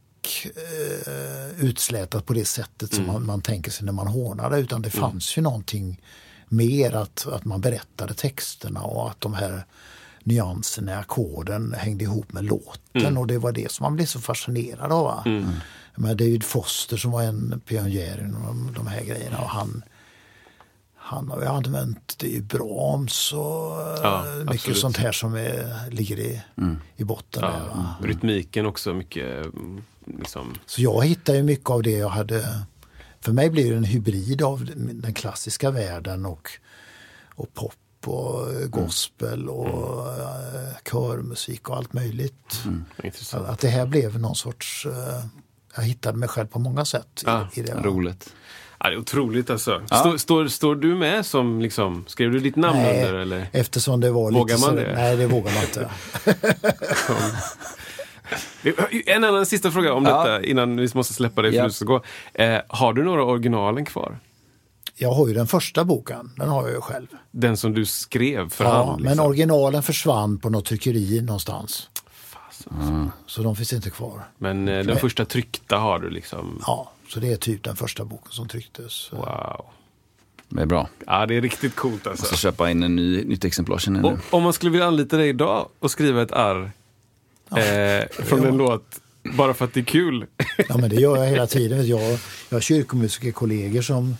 eh, 0.56 1.64
utslätat 1.64 2.26
på 2.26 2.32
det 2.32 2.44
sättet 2.44 2.94
som 2.94 3.06
man, 3.06 3.26
man 3.26 3.40
tänker 3.40 3.70
sig 3.70 3.86
när 3.86 3.92
man 3.92 4.06
hånar 4.06 4.50
det. 4.50 4.58
Utan 4.58 4.82
det 4.82 4.90
fanns 4.90 5.38
ju 5.38 5.42
någonting 5.42 6.00
mer 6.48 6.92
att, 6.94 7.26
att 7.26 7.44
man 7.44 7.60
berättade 7.60 8.14
texterna 8.14 8.80
och 8.82 9.10
att 9.10 9.20
de 9.20 9.34
här 9.34 9.64
nyanserna 10.24 10.92
i 10.92 10.94
ackorden 10.94 11.74
hängde 11.78 12.04
ihop 12.04 12.32
med 12.32 12.44
låten. 12.44 13.16
Och 13.16 13.26
det 13.26 13.38
var 13.38 13.52
det 13.52 13.72
som 13.72 13.84
man 13.84 13.96
blev 13.96 14.06
så 14.06 14.20
fascinerad 14.20 14.92
av. 14.92 15.04
Va? 15.04 15.22
Men 15.96 16.16
David 16.16 16.44
Foster 16.44 16.96
som 16.96 17.10
var 17.10 17.22
en 17.22 17.60
pionjär 17.66 18.20
inom 18.20 18.42
de, 18.46 18.72
de 18.74 18.86
här 18.86 19.04
grejerna 19.04 19.38
och 19.38 19.50
han 19.50 19.82
han 21.06 21.28
har 21.30 21.40
ju 21.40 21.46
använt 21.46 22.18
det 22.18 22.28
i 22.28 22.40
Brahms 22.42 23.32
och 23.32 23.40
Ja, 24.02 24.26
eh, 24.28 24.34
mycket 24.34 24.50
absolut. 24.54 24.78
sånt 24.78 24.96
här 24.96 25.12
som 25.12 25.34
är, 25.34 25.90
ligger 25.90 26.18
i, 26.18 26.42
i 26.96 27.04
botten. 27.04 27.42
Ja, 27.42 27.50
Där, 28.00 28.08
rytmiken 28.08 28.66
också 28.66 28.94
mycket 28.94 29.44
mm, 29.46 29.82
liksom, 30.18 30.54
Så 30.66 30.82
jag 30.82 31.04
hittar 31.04 31.34
ju 31.34 31.42
mycket 31.42 31.70
av 31.70 31.82
det 31.82 31.90
jag 31.90 32.08
hade. 32.08 32.62
För 33.20 33.32
mig 33.32 33.50
blir 33.50 33.70
det 33.70 33.76
en 33.76 33.84
hybrid 33.84 34.42
av 34.42 34.70
den 34.76 35.14
klassiska 35.14 35.70
världen 35.70 36.26
och, 36.26 36.50
och 37.34 37.54
pop 37.54 37.74
och 38.06 38.52
eh, 38.52 38.68
gospel 38.68 39.48
och 39.48 40.08
eh, 40.08 40.76
körmusik 40.90 41.68
och 41.68 41.76
allt 41.76 41.92
möjligt. 41.92 42.62
Intressant. 43.02 43.48
att 43.48 43.58
det 43.58 43.68
här 43.68 43.86
blev 43.86 44.18
någon 44.20 44.36
sorts, 44.36 44.86
jag 45.76 45.82
hittade 45.82 46.18
mig 46.18 46.28
själv 46.28 46.46
på 46.46 46.58
många 46.58 46.84
sätt 46.84 47.22
i, 47.22 47.26
Ja, 47.26 47.48
i 47.54 47.62
det. 47.62 47.72
Roligt. 47.72 48.32
Ja, 48.84 48.90
det 48.90 48.96
är 48.96 48.98
otroligt 49.00 49.50
alltså. 49.50 49.82
Står, 49.86 50.16
står, 50.16 50.48
står 50.48 50.74
du 50.74 50.94
med 50.94 51.26
som, 51.26 51.60
liksom, 51.60 52.04
skrev 52.06 52.30
du 52.32 52.38
ditt 52.38 52.56
namn 52.56 52.78
Nej, 52.78 53.04
under? 53.06 53.18
Eller? 53.18 53.46
eftersom 53.52 54.00
det 54.00 54.10
var 54.10 54.30
Vågar 54.32 54.54
lite 54.56 54.66
man 54.66 54.76
så, 54.76 54.84
det? 54.84 54.94
Nej, 54.94 55.16
det 55.16 55.26
vågar 55.26 55.52
man 55.54 55.62
inte. 55.62 55.90
En 59.06 59.24
annan 59.24 59.46
sista 59.46 59.70
fråga 59.70 59.92
om 59.92 60.04
Ja. 60.04 60.18
detta 60.18 60.42
innan 60.46 60.76
vi 60.76 60.88
måste 60.94 61.14
släppa 61.14 61.42
dig 61.42 61.50
för 61.50 61.58
Ja. 61.58 61.64
du 61.64 61.70
ska 61.72 61.84
gå. 61.84 62.02
Eh, 62.34 62.58
har 62.68 62.92
du 62.92 63.04
några 63.04 63.24
originalen 63.24 63.84
kvar? 63.84 64.18
Jag 64.96 65.12
har 65.12 65.28
ju 65.28 65.34
den 65.34 65.46
första 65.46 65.84
boken, 65.84 66.30
den 66.36 66.48
har 66.48 66.62
jag 66.62 66.70
ju 66.74 66.80
själv. 66.80 67.06
Den 67.30 67.56
som 67.56 67.74
du 67.74 67.86
skrev 67.86 68.48
för 68.50 68.64
Ja, 68.64 68.70
hand. 68.86 69.02
men 69.02 69.10
Liksom. 69.12 69.26
originalen 69.26 69.82
försvann 69.82 70.38
på 70.38 70.50
något 70.50 70.64
tryckeri 70.64 71.20
någonstans. 71.20 71.88
Så 73.26 73.42
de 73.42 73.56
finns 73.56 73.72
inte 73.72 73.90
kvar. 73.90 74.24
Men 74.38 74.68
eh, 74.68 74.84
den 74.84 74.96
första 74.96 75.24
tryckta 75.24 75.76
har 75.78 75.98
du 75.98 76.10
liksom. 76.10 76.62
Ja, 76.66 76.90
så 77.08 77.20
det 77.20 77.32
är 77.32 77.36
typ 77.36 77.62
den 77.64 77.76
första 77.76 78.04
boken 78.04 78.32
som 78.32 78.48
trycktes. 78.48 79.12
Wow. 79.12 79.64
Det 80.48 80.62
är 80.62 80.66
bra. 80.66 80.88
Ja, 81.06 81.26
det 81.26 81.34
är 81.34 81.40
riktigt 81.40 81.74
coolt 81.76 82.06
Jag 82.06 82.18
ska 82.18 82.26
alltså. 82.26 82.36
köpa 82.36 82.70
in 82.70 82.82
en 82.82 82.96
ny, 82.96 83.24
nytt 83.24 83.44
exemplar 83.44 83.78
känner 83.78 84.00
jag 84.00 84.12
nu. 84.12 84.18
om 84.30 84.42
man 84.42 84.52
skulle 84.52 84.70
vilja 84.70 84.86
anlita 84.86 85.16
dig 85.16 85.28
idag 85.28 85.68
och 85.78 85.90
skriva 85.90 86.22
ett 86.22 86.32
arr 86.32 86.70
eh, 87.50 88.24
från 88.24 88.42
ja. 88.42 88.48
en 88.48 88.56
låt 88.56 89.00
bara 89.32 89.54
för 89.54 89.64
att 89.64 89.74
det 89.74 89.80
är 89.80 89.84
kul. 89.84 90.26
Ja, 90.68 90.76
men 90.76 90.90
det 90.90 90.96
gör 90.96 91.16
jag 91.16 91.26
hela 91.26 91.46
tiden. 91.46 91.86
Jag, 91.86 92.18
jag 92.48 92.56
har 92.56 92.60
kyrkomusikerkollegor 92.60 93.82
som, 93.82 94.16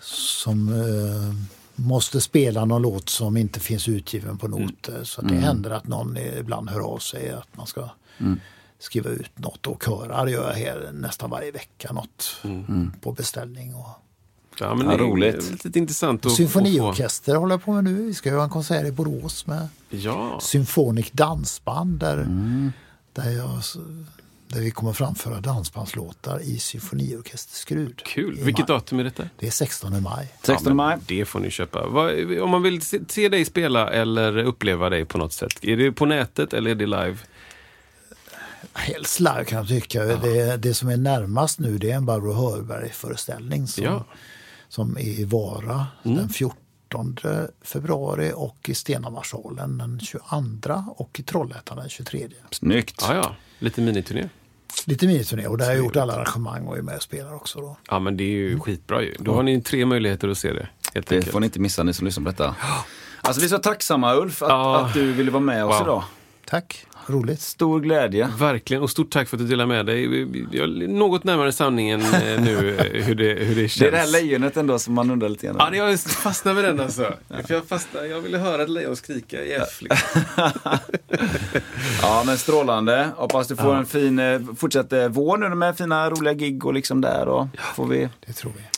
som 0.00 0.68
eh, 0.68 1.34
måste 1.74 2.20
spela 2.20 2.64
någon 2.64 2.82
låt 2.82 3.08
som 3.08 3.36
inte 3.36 3.60
finns 3.60 3.88
utgiven 3.88 4.38
på 4.38 4.48
noter. 4.48 5.04
Så 5.04 5.22
det 5.22 5.34
händer 5.34 5.70
att 5.70 5.88
någon 5.88 6.16
ibland 6.16 6.70
hör 6.70 6.80
av 6.80 6.98
sig 6.98 7.30
att 7.30 7.56
man 7.56 7.66
ska 7.66 7.90
skriva 8.78 9.10
ut 9.10 9.38
något. 9.38 9.66
Och 9.66 9.82
körar 9.84 10.26
gör 10.26 10.46
jag 10.48 10.54
här 10.54 10.90
nästan 10.92 11.30
varje 11.30 11.50
vecka 11.50 11.92
något 11.92 12.36
på 13.00 13.12
beställning. 13.12 13.74
Och, 13.74 13.86
Ja, 14.60 14.74
men 14.74 14.86
Ja, 14.86 14.92
det 14.96 15.04
är 15.04 15.08
roligt. 15.08 15.64
lite 15.64 15.78
intressant 15.78 16.20
att, 16.26 16.32
att 16.32 16.36
Symfoniorkester 16.36 17.34
håller 17.36 17.54
jag 17.54 17.62
på 17.64 17.72
med 17.72 17.84
nu. 17.84 17.94
Vi 18.06 18.14
ska 18.14 18.28
göra 18.28 18.42
en 18.42 18.50
konsert 18.50 18.86
i 18.86 18.92
Borås 18.92 19.46
med. 19.46 19.68
Ja, 19.90 20.38
Symphonic 20.40 21.10
dansband 21.12 21.98
där, 21.98 22.16
där, 23.12 23.30
jag, 23.30 23.48
där 24.48 24.60
vi 24.60 24.70
kommer 24.70 24.92
framföra 24.92 25.40
dansbandslåtar 25.40 26.40
i 26.42 26.58
symfoniorkester 26.58 27.54
Skrud. 27.56 28.02
kul. 28.04 28.34
Vilket 28.42 28.68
maj. 28.68 28.76
datum 28.78 28.98
är 28.98 29.04
detta? 29.04 29.28
Det 29.38 29.46
är 29.46 29.50
16 29.50 30.02
maj. 30.02 30.28
16 30.42 30.64
men 30.70 30.76
maj. 30.76 30.98
Det 31.06 31.24
får 31.24 31.40
ni 31.40 31.50
köpa. 31.50 31.86
Vad, 31.86 32.38
om 32.40 32.50
man 32.50 32.62
vill 32.62 32.82
se, 32.82 33.00
se 33.08 33.28
dig 33.28 33.44
spela 33.44 33.90
eller 33.90 34.36
uppleva 34.38 34.90
dig 34.90 35.04
på 35.04 35.18
något 35.18 35.32
sätt. 35.32 35.64
Är 35.64 35.76
det 35.76 35.92
på 35.92 36.06
nätet 36.06 36.52
eller 36.52 36.70
är 36.70 36.74
det 36.74 36.86
live? 36.86 37.16
Helst 38.72 39.20
live 39.20 39.44
kan 39.44 39.58
jag 39.58 39.68
tycka. 39.68 40.04
Det, 40.04 40.56
det 40.56 40.74
som 40.74 40.88
är 40.88 40.96
närmast 40.96 41.58
nu 41.58 41.78
det 41.78 41.90
är 41.90 41.96
en 41.96 42.06
Barbro 42.06 42.32
Hörberg-föreställning 42.32 43.66
som, 43.66 43.84
Ja. 43.84 43.90
Mm. 43.90 44.02
som 44.68 44.96
är 44.96 45.00
i 45.20 45.24
Vara 45.24 45.86
den 46.02 46.28
14 46.28 47.16
februari 47.62 48.32
och 48.34 48.56
i 48.68 48.74
Stenhamarsalen 48.74 49.78
den 49.78 50.00
22 50.00 50.84
och 50.96 51.20
i 51.20 51.22
Trollhättan 51.22 51.76
den 51.76 51.88
23. 51.88 52.28
Snyggt. 52.50 52.96
Ja, 53.08 53.14
ja. 53.14 53.36
Lite 53.58 53.80
miniturné. 53.80 54.28
Lite 54.86 55.06
miniturné 55.06 55.46
och 55.46 55.58
där 55.58 55.64
har 55.64 55.72
jag 55.72 55.78
gjort 55.84 55.96
alla 55.96 56.12
arrangemang 56.14 56.66
och 56.66 56.78
är 56.78 56.82
med 56.82 56.96
och 56.96 57.02
spelar 57.02 57.34
också. 57.34 57.60
Då. 57.60 57.76
Ja, 57.90 57.98
men 57.98 58.16
det 58.16 58.24
är 58.24 58.28
ju 58.28 58.60
skitbra 58.60 59.02
ju. 59.02 59.14
Då 59.18 59.34
har 59.34 59.42
ni 59.42 59.60
tre 59.62 59.86
möjligheter 59.86 60.28
att 60.28 60.38
se 60.38 60.52
det. 60.52 60.68
Helt 60.94 61.06
Det 61.06 61.14
enkelt. 61.16 61.32
får 61.32 61.40
ni 61.40 61.46
inte 61.46 61.60
missa 61.60 61.82
ni 61.82 61.92
som 61.92 62.04
lyssnar 62.06 62.24
på 62.24 62.30
detta. 62.30 62.56
Alltså 63.20 63.40
vi 63.40 63.46
är 63.46 63.50
så 63.50 63.58
tacksamma 63.58 64.14
Ulf 64.14 64.42
att, 64.42 64.48
Ja. 64.48 64.80
att 64.86 64.94
du 64.94 65.12
ville 65.12 65.30
vara 65.30 65.40
med 65.42 65.64
oss 65.64 65.74
Wow. 65.80 65.82
idag. 65.86 66.04
Tack, 66.44 66.86
roligt. 67.06 67.40
Stor 67.40 67.80
glädje. 67.80 68.28
Verkligen, 68.38 68.82
och 68.82 68.90
stort 68.90 69.10
tack 69.10 69.28
för 69.28 69.36
att 69.36 69.42
du 69.42 69.46
delar 69.48 69.66
med 69.66 69.86
dig. 69.86 70.02
Jag 70.50 70.64
är 70.64 70.88
något 70.88 71.24
närmare 71.24 71.52
sanningen 71.52 72.00
eh, 72.00 72.40
nu, 72.42 72.76
eh, 72.76 73.04
hur 73.04 73.14
det, 73.14 73.44
hur 73.44 73.54
det 73.54 73.68
känns. 73.68 73.78
Det 73.78 73.86
är 73.86 73.90
det 73.90 73.98
här 73.98 74.12
lejonet 74.12 74.56
ändå 74.56 74.78
som 74.78 74.94
man 74.94 75.10
undrar 75.10 75.28
lite 75.28 75.46
grann. 75.46 75.56
Ja, 75.58 75.74
jag 75.74 76.00
fastnar 76.00 76.54
med 76.54 76.64
den 76.64 76.80
alltså. 76.80 77.02
För 77.46 77.54
jag, 77.54 77.64
fastnar, 77.64 78.04
jag 78.04 78.20
ville 78.20 78.38
höra 78.38 78.62
ett 78.62 78.70
lejon 78.70 78.96
skrika 78.96 79.44
i 79.44 79.52
F. 79.52 79.82
Liksom. 79.82 80.20
Ja, 82.02 82.22
men 82.26 82.38
strålande. 82.38 83.08
Hoppas 83.16 83.48
du 83.48 83.56
får 83.56 83.74
en 83.74 83.86
fin, 83.86 84.18
eh, 84.18 84.40
fortsatt 84.56 84.92
vår 85.10 85.36
nu 85.36 85.54
med 85.54 85.76
fina 85.76 86.10
roliga 86.10 86.34
gig 86.34 86.66
och 86.66 86.74
liksom 86.74 87.00
där. 87.00 87.28
Och 87.28 87.46
får 87.74 87.86
vi 87.86 88.08
Det 88.26 88.32
tror 88.32 88.52
vi. 88.56 88.75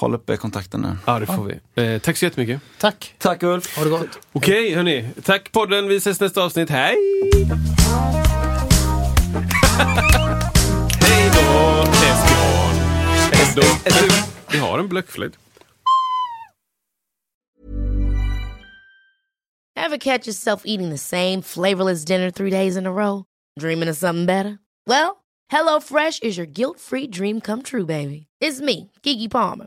Hålla 0.00 0.16
uppe 0.16 0.36
kontakten 0.36 0.80
nu. 0.80 0.96
Ja, 1.06 1.18
det 1.18 1.26
får 1.26 1.44
vi. 1.44 1.82
Eh, 1.82 1.98
tack 2.00 2.16
så 2.16 2.24
jättemycket. 2.24 2.60
Tack, 2.78 3.14
Tack 3.18 3.42
Ulf. 3.42 3.76
ha 3.76 3.84
det 3.84 3.90
gott. 3.90 4.18
Okej, 4.32 4.74
hörni. 4.74 5.08
Tack 5.24 5.52
podden. 5.52 5.88
Vi 5.88 5.96
ses 5.96 6.20
nästa 6.20 6.42
avsnitt. 6.44 6.70
Hej! 6.70 6.96
Hej 11.00 11.30
då, 11.34 11.82
Esbjörn. 11.92 12.76
Hej 13.32 13.52
då. 13.56 13.62
Vi 14.52 14.58
har 14.58 14.78
en 14.78 14.88
blockflöjt. 14.88 15.38
Ever 19.76 19.96
catch 19.98 20.26
yourself 20.26 20.62
eating 20.64 20.90
the 20.90 20.98
same 20.98 21.42
flavorless 21.42 22.04
dinner 22.04 22.30
three 22.30 22.50
days 22.50 22.76
in 22.76 22.86
a 22.86 22.92
row? 22.92 23.24
Dreaming 23.60 23.88
of 23.90 23.96
something 23.96 24.26
better? 24.26 24.58
Well, 24.86 25.24
HelloFresh 25.52 26.22
is 26.22 26.36
your 26.38 26.46
guilt-free 26.46 27.06
dream 27.08 27.40
come 27.40 27.62
true, 27.62 27.86
baby. 27.86 28.26
It's 28.40 28.60
me, 28.60 28.90
Kiki 29.02 29.28
Palmer. 29.28 29.66